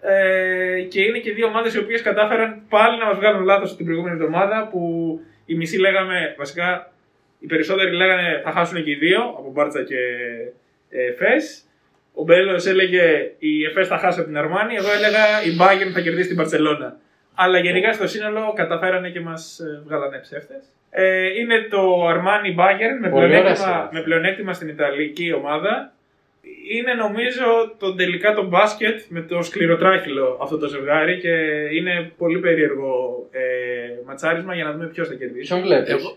Ε, 0.00 0.80
και 0.82 1.00
είναι 1.00 1.18
και 1.18 1.32
δύο 1.32 1.46
ομάδες 1.46 1.74
οι 1.74 1.78
οποίες 1.78 2.02
κατάφεραν 2.02 2.62
πάλι 2.68 2.98
να 2.98 3.06
μας 3.06 3.16
βγάλουν 3.16 3.44
λάθος 3.44 3.76
την 3.76 3.84
προηγούμενη 3.84 4.14
εβδομάδα 4.14 4.68
που 4.70 4.80
οι 5.46 5.54
μισοί 5.54 5.78
λέγαμε, 5.78 6.34
βασικά 6.38 6.92
οι 7.38 7.46
περισσότεροι 7.46 7.92
λέγανε 7.92 8.40
θα 8.44 8.50
χάσουν 8.50 8.84
και 8.84 8.90
οι 8.90 8.94
δύο 8.94 9.20
από 9.20 9.50
Μπάρτσα 9.52 9.82
και 9.82 9.98
ε, 10.90 11.12
Φες. 11.12 11.66
Ο 12.14 12.22
Μπέλος 12.24 12.66
έλεγε 12.66 13.32
η 13.38 13.64
Εφές 13.64 13.86
θα 13.88 13.98
χάσει 13.98 14.18
από 14.18 14.28
την 14.28 14.38
Αρμάνη, 14.38 14.74
εγώ 14.74 14.92
έλεγα 14.92 15.42
η 15.44 15.56
Bayern 15.60 15.90
θα 15.92 16.00
κερδίσει 16.00 16.28
την 16.28 16.36
Παρσελώνα. 16.36 16.96
Αλλά 17.34 17.58
γενικά 17.58 17.92
στο 17.92 18.06
σύνολο 18.06 18.52
καταφέρανε 18.56 19.10
και 19.10 19.20
μας 19.20 19.60
βγάλανε 19.84 20.18
ψεύτες. 20.18 20.64
Ε, 20.90 21.38
είναι 21.40 21.66
το 21.70 22.06
Αρμάνι 22.06 22.54
Bayern 22.58 22.96
με 23.00 23.08
Πολύ 23.08 23.24
ωραία 23.24 23.40
πλεονέκτημα, 23.40 23.66
σειρά. 23.66 23.88
με 23.92 24.00
πλεονέκτημα 24.02 24.52
στην 24.52 24.68
Ιταλική 24.68 25.32
ομάδα. 25.32 25.92
Είναι 26.70 26.94
νομίζω 26.94 27.74
το 27.78 27.94
τελικά 27.94 28.34
το 28.34 28.46
μπάσκετ 28.46 29.00
με 29.08 29.20
το 29.20 29.42
σκληροτράχυλο 29.42 30.38
αυτό 30.42 30.58
το 30.58 30.68
ζευγάρι 30.68 31.18
και 31.18 31.28
είναι 31.72 32.12
πολύ 32.18 32.38
περίεργο 32.38 33.26
ε, 33.30 33.40
ματσάρισμα 34.06 34.54
για 34.54 34.64
να 34.64 34.72
δούμε 34.72 34.86
ποιος 34.86 35.08
θα 35.08 35.14
κερδίσει. 35.14 35.46
Ποιον 35.46 35.62
βλέπεις; 35.62 35.92
Εγώ, 35.92 36.16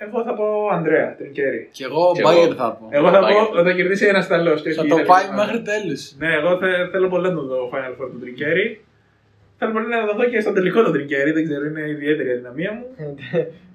Εγώ 0.00 0.22
θα 0.22 0.34
πω 0.34 0.44
Ανδρέα, 0.72 1.14
Τρινκέρι. 1.16 1.68
και 1.72 1.84
εγώ 1.84 2.12
Και 2.14 2.22
Bayern 2.26 2.44
εγώ. 2.46 2.54
θα 2.54 2.72
πω. 2.72 2.88
Εγώ 2.90 3.08
θα 3.10 3.20
Bayern. 3.22 3.48
πω 3.52 3.58
ότι 3.58 3.68
θα 3.70 3.74
κερδίσει 3.76 4.06
ένας 4.06 4.26
Ιταλό. 4.26 4.56
Θα 4.58 4.86
το 4.86 4.96
πάει 5.06 5.24
μέχρι 5.36 5.62
τέλου. 5.62 5.96
Ναι, 6.18 6.34
εγώ 6.34 6.58
θε- 6.58 6.90
θέλω 6.90 7.08
πολύ 7.08 7.28
να 7.28 7.34
το 7.34 7.42
δω 7.42 7.70
Final 7.72 7.92
Four 8.02 8.08
του 8.12 8.18
Τρινκέρι. 8.20 8.80
Θέλω 9.60 9.72
πολύ 9.76 9.88
να 9.88 10.06
το 10.08 10.14
δω 10.18 10.24
και 10.32 10.40
στον 10.44 10.54
τελικό 10.58 10.78
του 10.84 10.92
Τρινκέρι, 10.94 11.30
δεν 11.36 11.44
ξέρω, 11.46 11.64
είναι 11.70 11.84
ιδιαίτερη 11.96 12.28
η 12.28 12.32
αδυναμία 12.32 12.70
μου. 12.76 12.84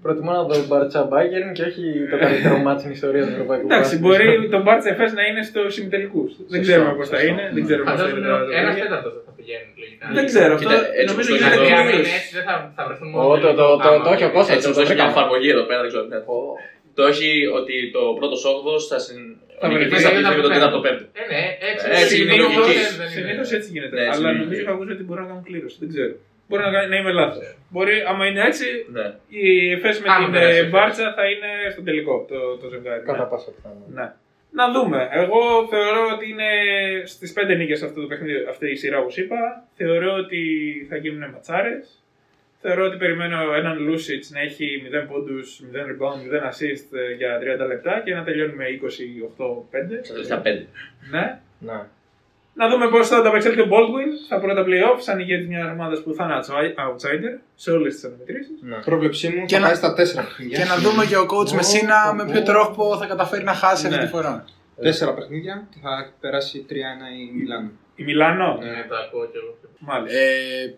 Προτιμώ 0.06 0.32
να 0.40 0.44
δω 0.50 0.56
Μπαρτσα 0.68 1.02
Μπάγκερν 1.10 1.54
και 1.58 1.64
όχι 1.70 1.84
το 2.12 2.18
καλύτερο 2.24 2.56
μάτι 2.66 2.80
στην 2.84 2.92
ιστορία 2.98 3.24
του 3.26 3.32
Ευρωπαϊκού 3.38 3.66
Εντάξει, 3.70 3.98
Μπάσκετ. 4.00 4.26
μπορεί 4.28 4.50
το 4.56 4.60
Μπάρτσα 4.64 4.90
Εφές 4.94 5.12
να 5.20 5.24
είναι 5.30 5.42
στο 5.50 5.62
συμμετελικού. 5.76 6.22
Δεν 6.54 6.60
ξέρουμε 6.66 6.92
πώς 7.00 7.08
θα 7.10 7.16
σωστό. 7.18 7.30
είναι, 7.32 7.44
δεν 7.56 7.64
ξέρουμε 7.68 7.86
πώς 7.92 8.00
θα 8.02 8.08
είναι. 8.10 8.20
Φαντάζομαι 8.20 8.50
τα 8.50 8.56
ένας 8.62 8.74
παιχνίδια. 8.74 8.84
τέταρτος 8.86 9.12
θα 9.28 9.32
πηγαίνει 9.38 9.68
λογικά. 9.82 10.04
Δεν 10.18 10.24
ξέρω, 10.30 10.52
αυτό 10.58 10.62
Κοίτα, 10.70 10.78
έτσι 11.00 11.08
νομίζω 11.12 11.14
όπως 11.14 11.26
το 11.28 11.34
γίνεται 11.36 11.56
Δηλαδή, 11.56 11.68
είναι 11.70 11.80
αν 11.80 11.86
είναι 11.88 11.96
κυρίως. 11.96 12.18
έτσι, 12.20 12.32
δεν 12.38 12.44
θα, 12.50 12.56
θα 12.78 12.82
βρεθούν 12.88 13.08
Ω, 13.14 13.16
μόνο. 13.18 13.36
το- 13.44 13.54
το- 13.62 13.76
το- 13.84 13.92
άμα- 13.94 14.04
το 14.06 14.10
έχει 14.16 14.26
ο 14.30 14.32
Κώστας. 14.38 14.54
Έτσι 14.56 14.66
όπως 14.68 14.78
το 14.78 14.84
έχει 14.86 14.92
βρήκα. 14.94 15.04
και 15.08 15.12
εφαρμογή 15.16 15.50
εδώ 15.56 15.64
πέρα, 15.70 15.80
δεν 15.84 15.90
ξέρω. 15.92 16.06
ναι. 16.14 16.20
Το 16.98 17.04
έχει 17.12 17.30
ότι 17.60 17.76
το 17.96 18.02
πρώτος 18.20 18.40
όγδος 18.52 18.82
θα 18.92 18.98
συν. 19.06 19.20
Θα 19.64 19.68
Ο 19.68 19.72
νικητής 19.72 19.90
βρεθείς 19.90 20.06
θα 20.08 20.12
μετά 20.16 20.30
πεις 20.30 20.38
από 20.38 20.42
το 20.48 20.52
τέταρτο 20.56 20.80
πέμπτο. 20.86 21.06
Ε, 21.22 21.24
ναι, 21.34 21.44
έτσι. 21.70 21.86
Έτσι 22.02 22.16
είναι 22.22 22.34
η 22.34 22.38
Συνήθως 22.40 22.56
λογική. 22.58 22.80
δεν 22.80 23.08
είναι. 23.08 23.14
Συνήθως 23.18 23.48
έτσι 23.58 23.68
γίνεται. 23.76 23.96
Ναι, 23.98 24.04
έτσι 24.08 24.14
Αλλά 24.16 24.28
είναι 24.30 24.38
η 24.38 24.40
νομίζω 24.40 24.50
λογική. 24.50 24.64
είχα 24.64 24.72
ακούσει 24.76 24.92
ότι 24.98 25.04
μπορεί 25.08 25.20
να 25.24 25.28
κάνουν 25.30 25.44
κλήρωση. 25.50 25.76
Δεν 25.84 25.90
ξέρω. 25.94 26.14
Μπορεί 26.48 26.62
να, 26.68 26.72
κάνει- 26.76 26.90
να 26.94 26.98
είμαι 27.00 27.12
λάθος. 27.20 27.46
Μπορεί, 27.74 27.96
άμα 28.12 28.24
είναι 28.30 28.42
έτσι, 28.50 28.68
Ναι. 28.98 29.06
η 29.44 29.46
Εφές 29.76 29.96
με 30.02 30.08
Άμα 30.14 30.24
την 30.24 30.32
περάσει 30.34 30.54
η 30.54 30.58
ε, 30.58 30.60
Εφές. 30.60 30.72
Μπάρτσα 30.74 31.06
θα 31.18 31.24
είναι 31.32 31.50
στο 31.74 31.82
τελικό 31.88 32.14
το, 32.32 32.38
το 32.62 32.66
ζευγάρι. 32.74 33.02
Κατά 33.10 33.24
Ναι. 33.24 33.30
πάσα 33.32 33.50
πιθανότητα. 33.56 33.94
Ναι. 34.00 34.08
Να 34.60 34.66
δούμε. 34.76 35.00
Εγώ 35.22 35.42
θεωρώ 35.74 36.02
ότι 36.16 36.26
είναι 36.32 36.50
στις 37.14 37.34
πέντε 37.34 37.54
νίκες 37.56 37.82
αυτό 37.88 38.02
το 38.02 38.08
παιχνίδι, 38.08 38.46
αυτή 38.50 38.66
η 38.72 38.76
σειρά 38.76 38.98
όπως 39.00 39.16
είπα. 39.18 39.40
Θεωρώ 39.80 40.12
ότι 40.24 40.42
θα 40.90 40.96
γίνουν 40.98 41.30
ματσάρες. 41.34 42.03
Θεωρώ 42.66 42.84
ότι 42.86 42.98
περιμένω 42.98 43.54
έναν 43.54 43.78
Λούσιτς 43.80 44.30
να 44.32 44.40
έχει 44.40 44.66
0 44.86 45.08
πόντους, 45.12 45.62
0 45.74 45.76
rebound, 45.90 46.20
0 46.34 46.50
assist 46.52 46.88
ε, 46.98 47.14
για 47.20 47.40
30 47.66 47.68
λεπτά 47.68 48.02
και 48.06 48.14
να 48.14 48.24
τελειώνει 48.24 48.54
με 48.54 48.66
28-5. 48.66 50.04
Στα 50.04 50.14
τελευταία 50.14 50.40
πέντε. 50.42 50.66
Ναι. 51.12 51.40
Ναι. 51.60 51.80
Να 52.56 52.70
δούμε 52.70 52.90
πώς 52.90 53.08
θα 53.08 53.18
ανταπεξέλθει 53.18 53.60
ο 53.62 53.68
Baldwin 53.72 54.10
στα 54.26 54.40
πρώτα 54.40 54.64
playoff, 54.68 54.98
σαν 55.00 55.20
ηγέτη 55.20 55.48
μιας 55.48 55.72
ομάδας 55.72 56.00
που 56.04 56.14
θα 56.14 56.24
είναι 56.24 56.34
outside- 56.40 56.76
outsider 56.88 57.34
σε 57.56 57.72
όλες 57.72 57.94
τις 57.94 58.04
αναμετρήσεις. 58.04 58.58
ναι. 58.62 58.76
Πρόβλεψή 58.86 59.28
μου 59.30 59.46
Και 59.46 59.56
θα 59.56 59.60
να- 59.62 59.68
πάει 59.68 59.76
στα 59.76 59.94
τέσσερα 59.94 60.22
παιχνίδια. 60.24 60.58
Και 60.58 60.66
να 60.66 60.78
δούμε 60.78 61.06
και 61.06 61.18
ο 61.18 61.26
coach 61.34 61.52
Μεσίνα 61.52 62.14
με 62.14 62.26
ποιο 62.32 62.44
τρόπο 62.44 62.98
θα 62.98 63.06
καταφέρει 63.06 63.44
να 63.44 63.54
χάσει 63.54 63.86
αυτή 63.86 63.98
Ναι. 63.98 64.04
τη 64.04 64.10
φορά. 64.10 64.46
Τέσσερα 64.82 65.14
παιχνίδια 65.14 65.68
και 65.70 65.78
θα 65.82 66.12
περάσει 66.20 66.66
3-1 66.70 67.08
η 67.22 67.38
Μιλάνο. 67.40 67.72
Η 67.96 68.04
Μιλάνο; 68.04 68.58
Ναι. 68.62 68.70
Ναι, 68.70 68.86
το 68.90 68.96
ακούω 68.96 69.26
κι 69.32 69.38
εγώ. 69.38 69.58
Μάλιστα. 69.80 70.18
Ε, 70.20 70.74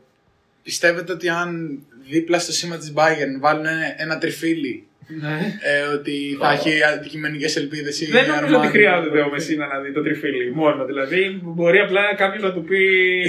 πιστεύετε 0.68 1.11
ότι 1.11 1.30
αν 1.30 1.80
δίπλα 2.09 2.39
στο 2.39 2.51
σήμα 2.51 2.78
της 2.78 2.93
Bayern 2.95 3.34
βάλουν 3.39 3.66
ένα, 3.66 3.93
ένα 3.97 4.18
τριφύλι 4.18 4.84
Ναι. 5.22 5.38
ε, 5.61 5.82
ότι 5.95 6.38
θα 6.39 6.51
έχει 6.51 6.84
αντικειμενικές 6.84 7.55
ελπίδες 7.55 8.01
η 8.01 8.05
Δεν 8.05 8.28
νομίζω 8.30 8.57
ότι 8.57 8.68
Armani; 8.68 8.72
χρειάζεται 8.72 9.20
ο 9.22 9.30
Μεσίνα 9.30 9.66
να 9.68 9.80
δει 9.80 9.91
το 9.93 10.01
τριφύλι 10.03 10.51
μόνο. 10.53 10.86
Δηλαδή, 10.86 11.39
μπορεί 11.43 11.80
απλά 11.80 12.01
κάποιος 12.16 12.43
να 12.43 12.53
του 12.53 12.63
πει. 12.63 12.80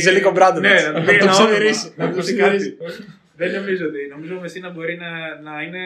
Ζελίκο 0.00 0.30
Μπράντοβιτς. 0.30 0.82
Ναι, 0.82 0.88
να 0.88 0.94
του 0.94 1.00
Να 1.00 1.04
πει 1.12 1.18
το 1.18 1.24
ένα 1.24 1.34
όνομα, 1.34 1.48
ψιθυρίσει, 1.48 1.92
να 1.96 2.04
να 2.04 2.10
του 2.10 2.16
το 2.16 2.24
πει 2.26 2.32
ψιθυρίσει. 2.32 2.76
κάτι. 2.78 2.94
Δεν 3.36 3.50
νομίζω 3.52 3.84
ότι. 3.86 3.98
Νομίζω 4.10 4.36
ο 4.36 4.40
Μεσίνα 4.40 4.70
μπορεί 4.70 4.96
να, 4.96 5.10
να 5.50 5.62
είναι 5.62 5.82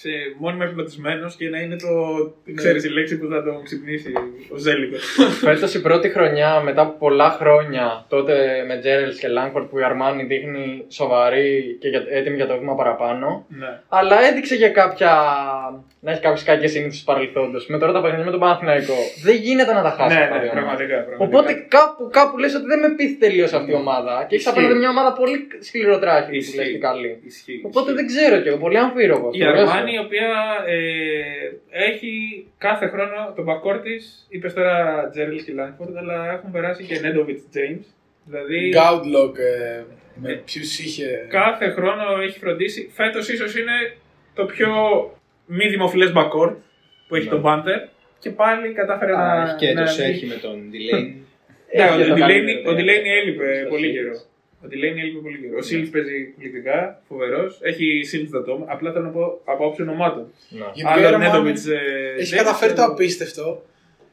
σε 0.00 0.08
μόνιμα 0.38 0.64
επιπλατισμένο 0.64 1.30
και 1.38 1.48
να 1.48 1.58
είναι 1.60 1.76
το. 1.76 1.88
ξέρεις, 2.54 2.84
η 2.84 2.88
λέξη 2.88 3.18
που 3.18 3.26
θα 3.30 3.42
τον 3.42 3.62
ξυπνήσει 3.64 4.12
ο 4.54 4.56
Ζέλικος. 4.56 5.02
Φέτος 5.44 5.74
η 5.74 5.80
πρώτη 5.82 6.08
χρονιά 6.08 6.60
μετά 6.60 6.82
από 6.82 6.98
πολλά 6.98 7.30
χρόνια, 7.30 8.04
τότε 8.08 8.64
με 8.68 8.78
Τζέρελ 8.78 9.16
και 9.18 9.28
Λάγκφορντ 9.28 9.66
που 9.66 9.78
η 9.78 9.82
Αρμάνι 9.82 10.22
δείχνει 10.24 10.84
σοβαρή 10.88 11.76
και 11.80 11.88
για, 11.88 12.02
έτοιμη 12.10 12.36
για 12.36 12.46
το 12.46 12.58
βήμα 12.58 12.74
παραπάνω. 12.74 13.46
ναι. 13.48 13.80
Αλλά 13.88 14.16
έδειξε 14.30 14.56
και 14.56 14.68
κάποια. 14.68 15.10
να 16.00 16.10
έχει 16.12 16.20
κάποιες 16.20 16.42
κακές 16.44 16.70
συνήθειες 16.70 16.98
του 16.98 17.04
παρελθόντο. 17.04 17.58
Με 17.68 17.78
τώρα 17.78 17.92
τα 17.92 18.00
παιχνίδια 18.02 18.24
με 18.24 18.30
τον 18.30 18.40
Παναθηναϊκό. 18.40 18.94
Δεν 19.24 19.34
γίνεται 19.34 19.72
να 19.78 19.82
τα 19.82 19.90
χάσει 19.98 20.16
ναι, 20.16 20.22
αυτά 20.22 20.34
ναι, 20.36 20.42
δύο 20.42 20.50
ομάδες. 20.50 20.60
πραγματικά. 20.60 20.96
πραγματικά. 21.08 21.24
Οπότε 21.26 21.50
κάπου, 21.76 22.02
κάπου 22.18 22.38
λες 22.42 22.54
ότι 22.58 22.66
δεν 22.72 22.78
με 22.84 22.88
πείθει 22.96 23.16
τελείως 23.24 23.52
αυτή 23.58 23.70
η 23.70 23.74
ομάδα. 23.84 24.14
Και 24.28 24.34
έχεις 24.34 24.46
Ισχύει. 24.46 24.58
απέναντι 24.58 24.78
μια 24.82 24.90
ομάδα 24.94 25.10
πολύ 25.20 25.36
σκληροτράχη 25.68 26.28
που 26.30 26.34
Ισχύει. 26.42 26.56
λες 26.58 26.68
και 26.74 26.78
καλή. 26.88 27.10
Ισχύει, 27.30 27.60
Οπότε 27.68 27.90
ισχύει. 27.90 27.96
δεν 27.98 28.06
ξέρω 28.12 28.36
κι 28.42 28.48
εγώ, 28.50 28.58
πολύ 28.66 28.78
αμφίροπο. 28.84 29.28
Η 29.32 29.42
Αρμάνι, 29.50 29.87
η 29.92 29.98
οποία 29.98 30.28
ε, 30.66 30.76
έχει 31.86 32.12
κάθε 32.58 32.86
χρόνο 32.86 33.32
τον 33.36 33.46
backcourt 33.48 33.80
της, 33.82 34.26
είπες 34.28 34.54
τώρα 34.54 35.08
Τζέρελ 35.10 35.44
και 35.44 35.52
Λάγκφορντ, 35.52 35.96
αλλά 35.96 36.32
έχουν 36.32 36.50
περάσει 36.50 36.84
και 36.84 36.98
Νέντοβιτς 37.00 37.42
James. 37.54 37.84
Δηλαδή, 38.24 38.68
Γκάουτλοκ 38.68 39.36
ε, 39.38 39.84
με 40.14 40.42
ποιους 40.44 40.78
είχε... 40.78 41.26
κάθε 41.28 41.68
χρόνο 41.70 42.20
έχει 42.22 42.38
φροντίσει. 42.38 42.90
Φέτος 42.94 43.28
ίσως 43.28 43.56
είναι 43.58 43.96
το 44.34 44.44
πιο 44.44 44.68
μη 45.46 45.68
δημοφιλές 45.68 46.12
backcourt 46.16 46.54
που 47.08 47.14
έχει 47.16 47.24
Ναι. 47.24 47.30
τον 47.30 47.42
Banter. 47.46 47.88
Και 48.18 48.30
πάλι 48.30 48.72
κατάφερε 48.72 49.12
να. 49.12 49.42
Έχει 49.42 49.56
και 49.56 49.72
να 49.72 49.80
έτος 49.80 49.96
δει- 49.96 50.04
έχει 50.04 50.26
με 50.26 50.34
τον 50.34 50.56
Delaney. 50.72 51.12
Ναι, 51.76 51.84
Έχει 51.84 51.96
και 51.96 52.02
ο 52.02 52.06
το 52.06 52.12
Delaney- 52.14 52.18
καλύτερο, 52.20 52.70
ο 52.70 52.72
ναι. 52.72 52.82
Delaney 52.82 53.06
έλειπε 53.22 53.58
Στο 53.60 53.68
πολύ 53.68 53.92
Shields. 53.94 54.20
Καιρό. 54.60 54.64
Ο 54.64 54.66
Delaney 54.70 54.98
έλειπε 55.02 55.18
πολύ 55.18 55.38
καιρό. 55.38 55.56
Ο 55.58 55.62
Σίλτ 55.62 55.92
παίζει 55.92 56.14
εκπληκτικά, 56.14 57.02
φοβερός. 57.08 57.58
Έχει 57.62 58.02
Σίλτ 58.04 58.28
στα 58.28 58.44
τόμα. 58.44 58.64
Απλά 58.68 58.92
θέλω 58.92 59.04
να 59.04 59.10
πω 59.10 59.40
από 59.44 59.66
όψη 59.66 59.82
ονομάτων. 59.82 60.32
Γενικά 60.48 61.00
η 61.00 61.04
Αλλά 61.04 61.16
Armani 61.16 61.20
Νέντοβιτ. 61.20 61.58
Έχει 62.18 62.34
καταφέρει 62.36 62.72
το 62.72 62.82
απίστευτο, 62.82 63.62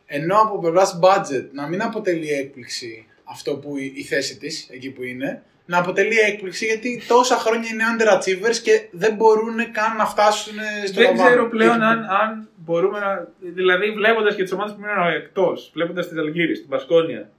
ενώ 0.05 0.35
από 0.41 0.59
πλευράς 0.59 0.99
budget 1.03 1.45
να 1.51 1.67
μην 1.67 1.81
αποτελεί 1.81 2.29
έκπληξη 2.29 3.05
αυτό 3.23 3.55
που 3.57 3.77
η, 3.77 3.93
η 3.95 4.03
θέση 4.03 4.37
της, 4.37 4.69
εκεί 4.71 4.89
που 4.91 5.03
είναι, 5.03 5.43
να 5.65 5.77
αποτελεί 5.77 6.17
έκπληξη 6.27 6.65
γιατί 6.65 7.01
τόσα 7.07 7.35
χρόνια 7.35 7.69
είναι 7.73 7.83
underachievers 7.93 8.55
και 8.63 8.87
δεν 8.91 9.15
μπορούν 9.15 9.55
καν 9.71 9.95
να 9.97 10.05
φτάσουν 10.05 10.53
στο 10.85 10.93
Δεν 11.01 11.03
λαμβάνο. 11.03 11.29
ξέρω 11.29 11.49
πλέον 11.49 11.75
Εκεί 11.75 11.83
αν, 11.83 12.03
αν 12.03 12.49
μπορούμε 12.55 12.99
να. 12.99 13.27
Δηλαδή, 13.39 13.91
βλέποντας 13.91 14.35
και 14.35 14.43
τις 14.43 14.51
ομάδες 14.51 14.73
που 14.73 14.79
μείνουν 14.81 15.13
εκτός, 15.13 15.71
βλέποντας 15.73 16.07
τη 16.09 16.17
Αλγύρη, 16.19 16.53
την 16.53 16.67
Πασκόνια, 16.67 17.29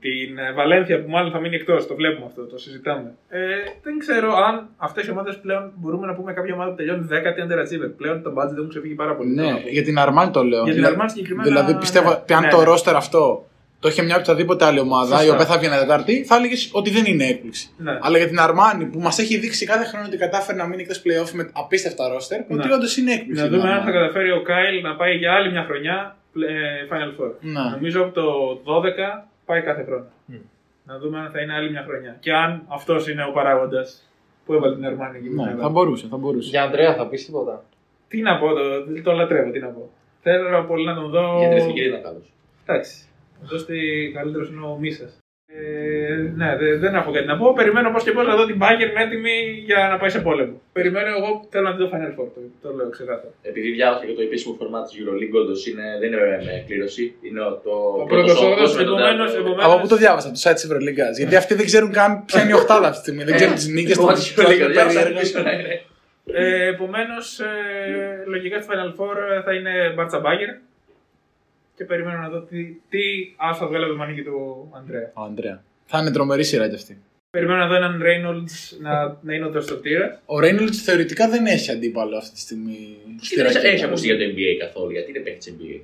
την 0.00 0.38
ε, 0.38 0.52
Βαλένθια 0.52 1.02
που 1.02 1.10
μάλλον 1.10 1.30
θα 1.30 1.38
μείνει 1.40 1.54
εκτός, 1.56 1.86
το 1.86 1.94
βλέπουμε 1.94 2.26
αυτό, 2.26 2.42
το 2.46 2.58
συζητάμε. 2.58 3.14
Ε, 3.28 3.38
δεν 3.82 3.98
ξέρω 3.98 4.36
αν 4.36 4.68
αυτές 4.76 5.06
οι 5.06 5.10
ομάδες 5.10 5.38
πλέον 5.38 5.72
μπορούμε 5.76 6.06
να 6.06 6.14
πούμε 6.14 6.32
κάποια 6.32 6.54
ομάδα 6.54 6.70
που 6.70 6.76
τελειώνει 6.76 7.06
10η 7.10 7.40
underachiever. 7.44 7.90
Πλέον 7.96 8.22
το 8.22 8.30
budget 8.30 8.48
δεν 8.54 8.62
μου 8.62 8.68
ξεφύγει 8.68 8.94
πάρα 8.94 9.14
πολύ. 9.16 9.34
θέλω 9.34 9.46
Ναι, 9.46 9.52
να 9.52 9.58
πω. 9.60 9.68
για 9.68 9.82
την 9.82 9.98
Αρμάνι 9.98 10.30
το 10.30 10.42
λέω. 10.44 10.64
Για 10.64 10.72
την 10.72 10.82
Δηλαδή- 10.82 10.96
Armani 11.00 11.10
συγκεκριμένα, 11.10 11.48
Δηλαδή 11.48 11.74
πιστεύω 11.74 12.08
ναι. 12.08 12.14
ότι 12.14 12.32
αν 12.32 12.42
Ναι, 12.42 12.48
το 12.48 12.56
ναι. 12.58 12.64
ρόστερ 12.64 12.94
αυτό 12.96 13.46
το 13.80 13.88
είχε 13.88 14.02
μια 14.02 14.16
οποιαδήποτε 14.16 14.64
άλλη 14.64 14.80
ομάδα, 14.80 15.06
Σωστά. 15.16 15.24
η 15.26 15.30
οποία 15.30 15.44
θα 15.46 15.58
βγαίνει 15.58 15.76
Τετάρτη, 15.76 16.24
θα 16.24 16.36
έλεγες 16.36 16.70
ότι 16.72 16.90
δεν 16.90 17.04
είναι 17.04 17.24
έκπληξη. 17.24 17.70
Ναι. 17.76 17.98
Αλλά 18.02 18.18
για 18.18 18.26
την 18.28 18.38
Αρμάνι 18.40 18.84
που 18.84 18.98
μας 19.00 19.18
έχει 19.18 19.36
δείξει 19.38 19.66
κάθε 19.66 19.84
χρόνο 19.84 20.04
ότι 20.06 20.16
κατάφερε 20.16 20.58
να 20.58 20.66
μείνει 20.66 20.82
εκτός 20.82 21.02
playoff 21.04 21.30
με 21.32 21.50
απίστευτα 21.52 22.08
ρόστερ, 22.08 22.40
ότι 22.40 22.68
Ναι. 22.68 22.74
όντως 22.74 22.96
είναι 22.96 23.12
έκπληξη. 23.12 23.40
Να 23.42 23.46
η 23.48 23.50
δούμε 23.50 23.70
αν 23.70 23.80
Armani. 23.80 23.84
θα 23.84 23.90
καταφέρει 23.90 24.30
ο 24.32 24.42
Κάιλ 24.42 24.82
να 24.82 24.96
πάει 24.96 25.16
για 25.16 25.32
άλλη 25.32 25.50
μια 25.50 25.64
χρονιά 25.64 26.16
ε, 26.48 26.86
Final 26.90 27.20
Four. 27.20 27.30
Ναι. 27.40 27.60
Νομίζω 27.74 28.02
από 28.02 28.12
το 28.14 28.24
12 28.64 29.28
πάει 29.46 29.62
κάθε 29.62 29.84
χρόνο. 29.84 30.06
Να 30.84 30.98
δούμε 30.98 31.18
αν 31.18 31.30
θα 31.30 31.40
είναι 31.40 31.52
άλλη 31.54 31.70
μια 31.70 31.82
χρονιά. 31.88 32.16
Και 32.20 32.32
αν 32.32 32.62
αυτός 32.68 33.08
είναι 33.08 33.24
ο 33.24 33.32
παράγοντας 33.32 34.08
που 34.44 34.52
έβαλε 34.54 34.74
την 34.74 34.86
Αρμάνη 34.86 35.16
εκεί. 35.16 35.26
που 35.28 35.34
την 35.34 35.42
Ναι, 35.42 35.48
έβαλε. 35.48 35.62
θα 35.62 35.68
μπορούσε, 35.68 36.06
θα 36.10 36.16
μπορούσε. 36.16 36.48
Για 36.48 36.62
Αντρέα 36.62 36.94
θα 36.94 37.08
πεις 37.08 37.24
τίποτα. 37.26 37.64
Τι 38.08 38.20
να 38.20 38.38
πω, 38.38 38.46
το, 38.54 38.62
το 39.02 39.12
λατρεύω, 39.12 39.50
τι 39.50 39.58
να 39.58 39.68
πω. 39.68 39.90
Θέλω 40.22 40.64
πολύ 40.64 40.84
να 40.84 40.94
τον 40.94 41.10
δω. 41.10 41.38
Για 41.38 41.48
την 41.48 41.56
εθνική 41.56 41.80
δεν 41.80 41.88
ήταν 41.88 42.02
καλό. 42.02 42.22
Εντάξει. 42.66 43.06
Εδώ 43.42 43.58
στη 43.58 44.10
καλύτερο 44.14 44.44
είναι 44.44 44.66
ο 44.66 44.76
Μίσα. 44.76 45.10
Ε, 45.58 46.14
ναι, 46.40 46.56
δε- 46.60 46.76
δεν 46.76 46.94
έχω 46.94 47.10
κάτι 47.12 47.26
να 47.26 47.36
πω. 47.36 47.52
Περιμένω 47.52 47.90
πώς 47.90 48.02
και 48.04 48.12
πώς 48.12 48.26
να 48.26 48.36
δω 48.36 48.46
την 48.46 48.58
Bayern 48.62 48.92
έτοιμη 49.04 49.34
για 49.68 49.88
να 49.90 49.96
πάει 50.00 50.10
σε 50.10 50.20
πόλεμο. 50.20 50.60
Περιμένω 50.72 51.08
εγώ, 51.16 51.30
θέλω 51.50 51.64
να 51.68 51.72
δει 51.74 51.78
το 51.84 51.90
Final 51.92 52.12
Four. 52.16 52.26
Το, 52.34 52.40
το 52.62 52.74
λέω 52.76 52.88
ξεκάθαρα. 52.90 53.32
Επειδή 53.42 53.70
διάβασα 53.70 54.04
και 54.06 54.12
το 54.12 54.22
επίσημο 54.22 54.54
φορμά 54.58 54.82
της 54.82 54.92
Euroleague, 54.98 55.36
όντως 55.40 55.60
δεν 56.00 56.08
είναι 56.12 56.16
με 56.46 56.64
κλήρωση. 56.66 57.14
Είναι 57.26 57.40
ο- 57.40 57.60
το 57.64 57.70
Ο 58.02 58.04
πρώτος 58.12 58.40
όγδοος, 58.42 58.76
με 58.76 58.82
τον 58.84 58.98
επομένως, 58.98 59.26
τέταρτο- 59.30 59.38
επομένως- 59.40 59.72
Από 59.72 59.80
πού 59.80 59.86
το 59.88 59.96
διάβασα, 59.96 60.28
το 60.30 60.40
site 60.44 60.54
της 60.54 60.64
Ευρωλίγκας; 60.64 61.18
Γιατί 61.18 61.36
αυτοί 61.36 61.54
δεν 61.54 61.66
ξέρουν 61.66 61.90
καν 61.92 62.24
ποια 62.24 62.40
είναι 62.42 62.50
η 62.50 62.54
οχτάδα 62.54 62.86
αυτή 62.88 62.96
τη 63.02 63.04
στιγμή. 63.06 63.22
Δεν 63.24 63.34
ξέρουν 63.34 63.54
τις 63.54 63.68
νίκες 63.68 63.96
Εγώ 63.98 64.12
της 64.12 64.34
Euroleague, 64.36 64.70
διάβασα 64.70 64.98
περίεργα. 64.98 65.20
πίσω, 65.20 65.42
ναι, 65.42 65.52
ναι. 65.66 65.74
Ε, 66.32 66.66
Επομένως, 66.68 67.40
ε, 67.40 67.44
λογικά 68.26 68.60
στο 68.60 68.72
Final 68.72 68.90
Four 69.00 69.16
ε, 69.38 69.42
θα 69.42 69.52
είναι 69.54 69.72
Μπάρτσα 69.94 70.18
Μπάγκερ. 70.20 70.48
Και 71.76 71.84
περιμένω 71.84 72.18
να 72.20 72.28
δω 72.28 72.40
τι, 72.40 72.64
τι 72.88 72.98
άσο 73.36 73.58
θα 73.58 73.66
βγάλει 73.66 73.84
από 73.84 73.92
το 73.92 73.98
μανίκι 73.98 74.22
του 74.22 74.70
Αντρέα. 74.76 75.10
Ο 75.14 75.22
Ανδρέα. 75.22 75.62
Θα 75.86 75.98
είναι 75.98 76.10
τρομερή 76.10 76.44
σειρά 76.44 76.68
κι 76.68 76.74
αυτή. 76.74 76.98
Περιμένω 77.30 77.58
να 77.58 77.66
δω 77.66 77.74
έναν 77.74 78.02
Reynolds 78.02 78.76
να, 78.80 79.18
να 79.22 79.34
είναι 79.34 79.44
ο 79.46 79.50
δραστοτήρα. 79.50 80.20
Ο 80.26 80.36
Reynolds 80.38 80.74
θεωρητικά 80.84 81.28
δεν 81.28 81.46
έχει 81.46 81.70
αντίπαλο 81.70 82.16
αυτή 82.16 82.32
τη 82.34 82.40
στιγμή. 82.40 82.96
στη 83.20 83.34
Τι 83.34 83.42
δεν 83.42 83.44
ρακέτα. 83.52 83.68
έχει 83.68 83.84
ακούσει 83.84 84.06
για 84.06 84.16
το 84.18 84.24
NBA 84.24 84.56
καθόλου, 84.58 84.90
γιατί 84.90 85.10
είναι 85.10 85.18
παίχτη 85.20 85.56
NBA. 85.58 85.80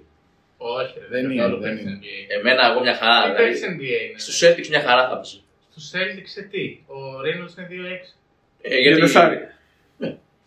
Όχι, 0.56 0.94
ρε, 1.00 1.06
Δεν 1.10 1.24
είναι, 1.30 1.34
καθόλου 1.42 1.60
δεν 1.60 1.74
παίκτης 1.74 1.90
είναι. 1.92 1.98
NBA. 2.02 2.38
Εμένα, 2.38 2.70
εγώ 2.70 2.80
μια 2.80 2.94
χαρά. 2.94 3.22
Τι 3.22 3.28
Δηλαδή, 3.30 3.44
παίκτης 3.44 3.62
NBA 3.74 4.08
είναι. 4.08 4.18
Στους 4.24 4.36
Celtics 4.42 4.68
μια 4.68 4.80
χαρά 4.80 5.08
θα 5.08 5.18
πεις. 5.20 5.42
Στους 5.70 5.90
Celtics 5.94 6.30
σε 6.36 6.42
τι; 6.42 6.64
Ο 6.86 6.96
Reynolds 7.26 7.54
είναι 7.58 7.68
2-6. 7.70 8.16
Ε, 8.62 8.78
Για 8.78 8.98
το 8.98 9.06
Σάρι. 9.06 9.38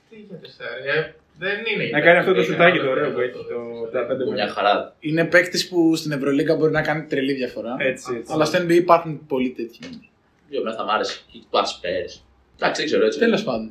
Τι 0.09 0.15
για 0.27 0.37
τεσσάρι. 0.41 0.81
Ε, 0.95 1.13
Δεν 1.37 1.57
είναι. 1.73 1.89
Να 1.91 2.01
κάνει 2.01 2.17
αυτό 2.17 2.31
το 2.33 2.37
Είναι 2.37 2.45
σουτάκι 2.47 2.77
ένα 2.77 2.85
το 2.85 2.91
ωραίο 2.91 3.09
που 3.09 3.15
το- 3.15 3.21
έχει, 3.21 3.31
το, 3.31 3.87
τα 3.91 4.05
πέντε 4.05 4.23
Μια 4.23 4.33
μέτρα. 4.33 4.49
χαρά. 4.53 4.95
Είναι 4.99 5.25
παίκτης 5.25 5.67
που 5.69 5.95
στην 5.95 6.11
Ευρωλίγκα 6.11 6.55
μπορεί 6.55 6.71
να 6.71 6.81
κάνει 6.81 7.03
τρελή 7.03 7.33
διαφορά. 7.33 7.75
Έτσι, 7.77 8.13
έτσι. 8.17 8.31
Αλλά 8.33 8.45
στο 8.45 8.57
NBA 8.61 8.69
υπάρχουν 8.73 9.25
πολλοί 9.27 9.49
τέτοιοι. 9.49 9.79
Δύο 10.49 10.63
μέρα 10.63 10.75
θα 10.75 10.83
μ' 10.83 10.89
άρεσε. 10.89 11.19
Και 11.31 11.37
του 11.51 11.59
Ασπέρ. 11.59 11.91
Εντάξει, 11.91 12.81
δεν 12.81 12.85
ξέρω 12.85 13.05
έτσι. 13.05 13.19
Τέλος 13.19 13.43
πάντων. 13.43 13.69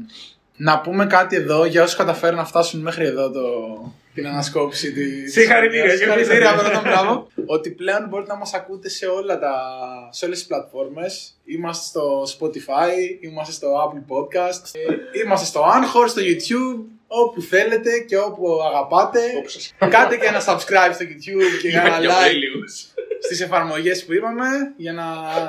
Να 0.57 0.81
πούμε 0.81 1.07
κάτι 1.07 1.37
εδώ 1.37 1.65
για 1.65 1.83
όσους 1.83 1.97
καταφέρουν 1.97 2.37
να 2.37 2.45
φτάσουν 2.45 2.81
μέχρι 2.81 3.05
εδώ 3.05 3.31
το... 3.31 3.43
την 4.15 4.27
ανασκόπηση 4.27 4.93
τη. 4.93 5.31
Συγχαρητήρια, 5.31 5.97
Συγχαρητήρια, 5.97 6.35
χαιρετίσματα. 6.41 6.81
πρώτα 6.81 6.89
μπράβο. 7.03 7.29
Ότι 7.47 7.71
πλέον 7.71 8.09
μπορείτε 8.09 8.33
να 8.33 8.39
μας 8.39 8.55
ακούτε 8.55 8.89
σε, 8.89 9.07
όλα 9.07 9.39
τα... 9.39 9.53
σε 10.11 10.25
όλες 10.25 10.39
τις 10.39 10.47
πλατφόρμες. 10.47 11.35
Είμαστε 11.45 11.85
στο 11.87 12.23
Spotify, 12.39 13.21
είμαστε 13.21 13.53
στο 13.53 13.69
Apple 13.85 14.15
Podcast, 14.15 14.63
ε, 15.15 15.21
είμαστε 15.25 15.47
στο 15.47 15.61
Anchor, 15.63 16.09
στο 16.09 16.21
YouTube. 16.23 16.79
Όπου 17.23 17.41
θέλετε 17.41 17.91
και 18.09 18.17
όπου 18.17 18.45
αγαπάτε. 18.69 19.21
Κάντε 19.95 20.17
και 20.17 20.27
ένα 20.27 20.41
subscribe 20.49 20.93
στο 20.93 21.05
YouTube 21.11 21.53
και 21.63 21.69
ένα 21.69 21.99
Για 22.01 22.11
like 22.11 22.29
φίλους. 22.29 22.73
στις 23.23 23.41
εφαρμογές 23.41 24.05
που 24.05 24.13
είπαμε 24.15 24.47
για 24.77 24.93
να... 24.93 25.05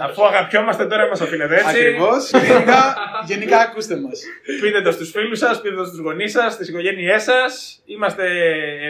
Αφού 0.05 0.25
αγαπιόμαστε 0.25 0.85
τώρα 0.85 1.07
μας 1.07 1.21
οφείλετε 1.21 1.55
έτσι. 1.55 1.67
Ακριβώς. 1.69 2.31
γενικά, 2.47 2.95
γενικά 3.25 3.57
ακούστε 3.57 3.95
μας. 3.95 4.21
Πείτε 4.61 4.81
το 4.81 4.91
στους 4.91 5.11
φίλους 5.11 5.39
σας, 5.39 5.61
πείτε 5.61 5.75
το 5.75 5.85
στους 5.85 5.99
γονείς 5.99 6.31
σας, 6.31 6.53
στις 6.53 6.67
οικογένειές 6.67 7.23
σας. 7.23 7.81
Είμαστε 7.85 8.25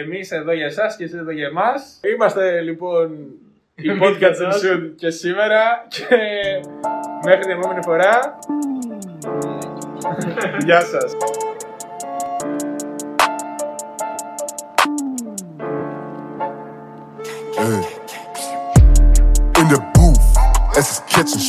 εμείς 0.04 0.30
εδώ 0.30 0.52
για 0.52 0.66
εσάς 0.66 0.96
και 0.96 1.04
εσείς 1.04 1.18
εδώ 1.18 1.30
για 1.30 1.46
εμάς. 1.46 2.00
Είμαστε 2.14 2.60
λοιπόν 2.60 3.16
η 3.74 3.88
podcast 4.02 4.38
and 4.44 4.52
Shoot 4.52 4.90
και 4.96 5.10
σήμερα 5.10 5.86
και 5.88 6.06
μέχρι 7.24 7.40
την 7.40 7.50
επόμενη 7.50 7.80
φορά. 7.82 8.38
Γεια 10.64 10.80
σας. 10.80 11.12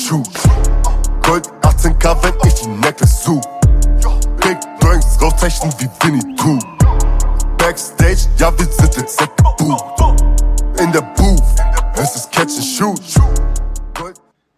truth. 0.08 0.47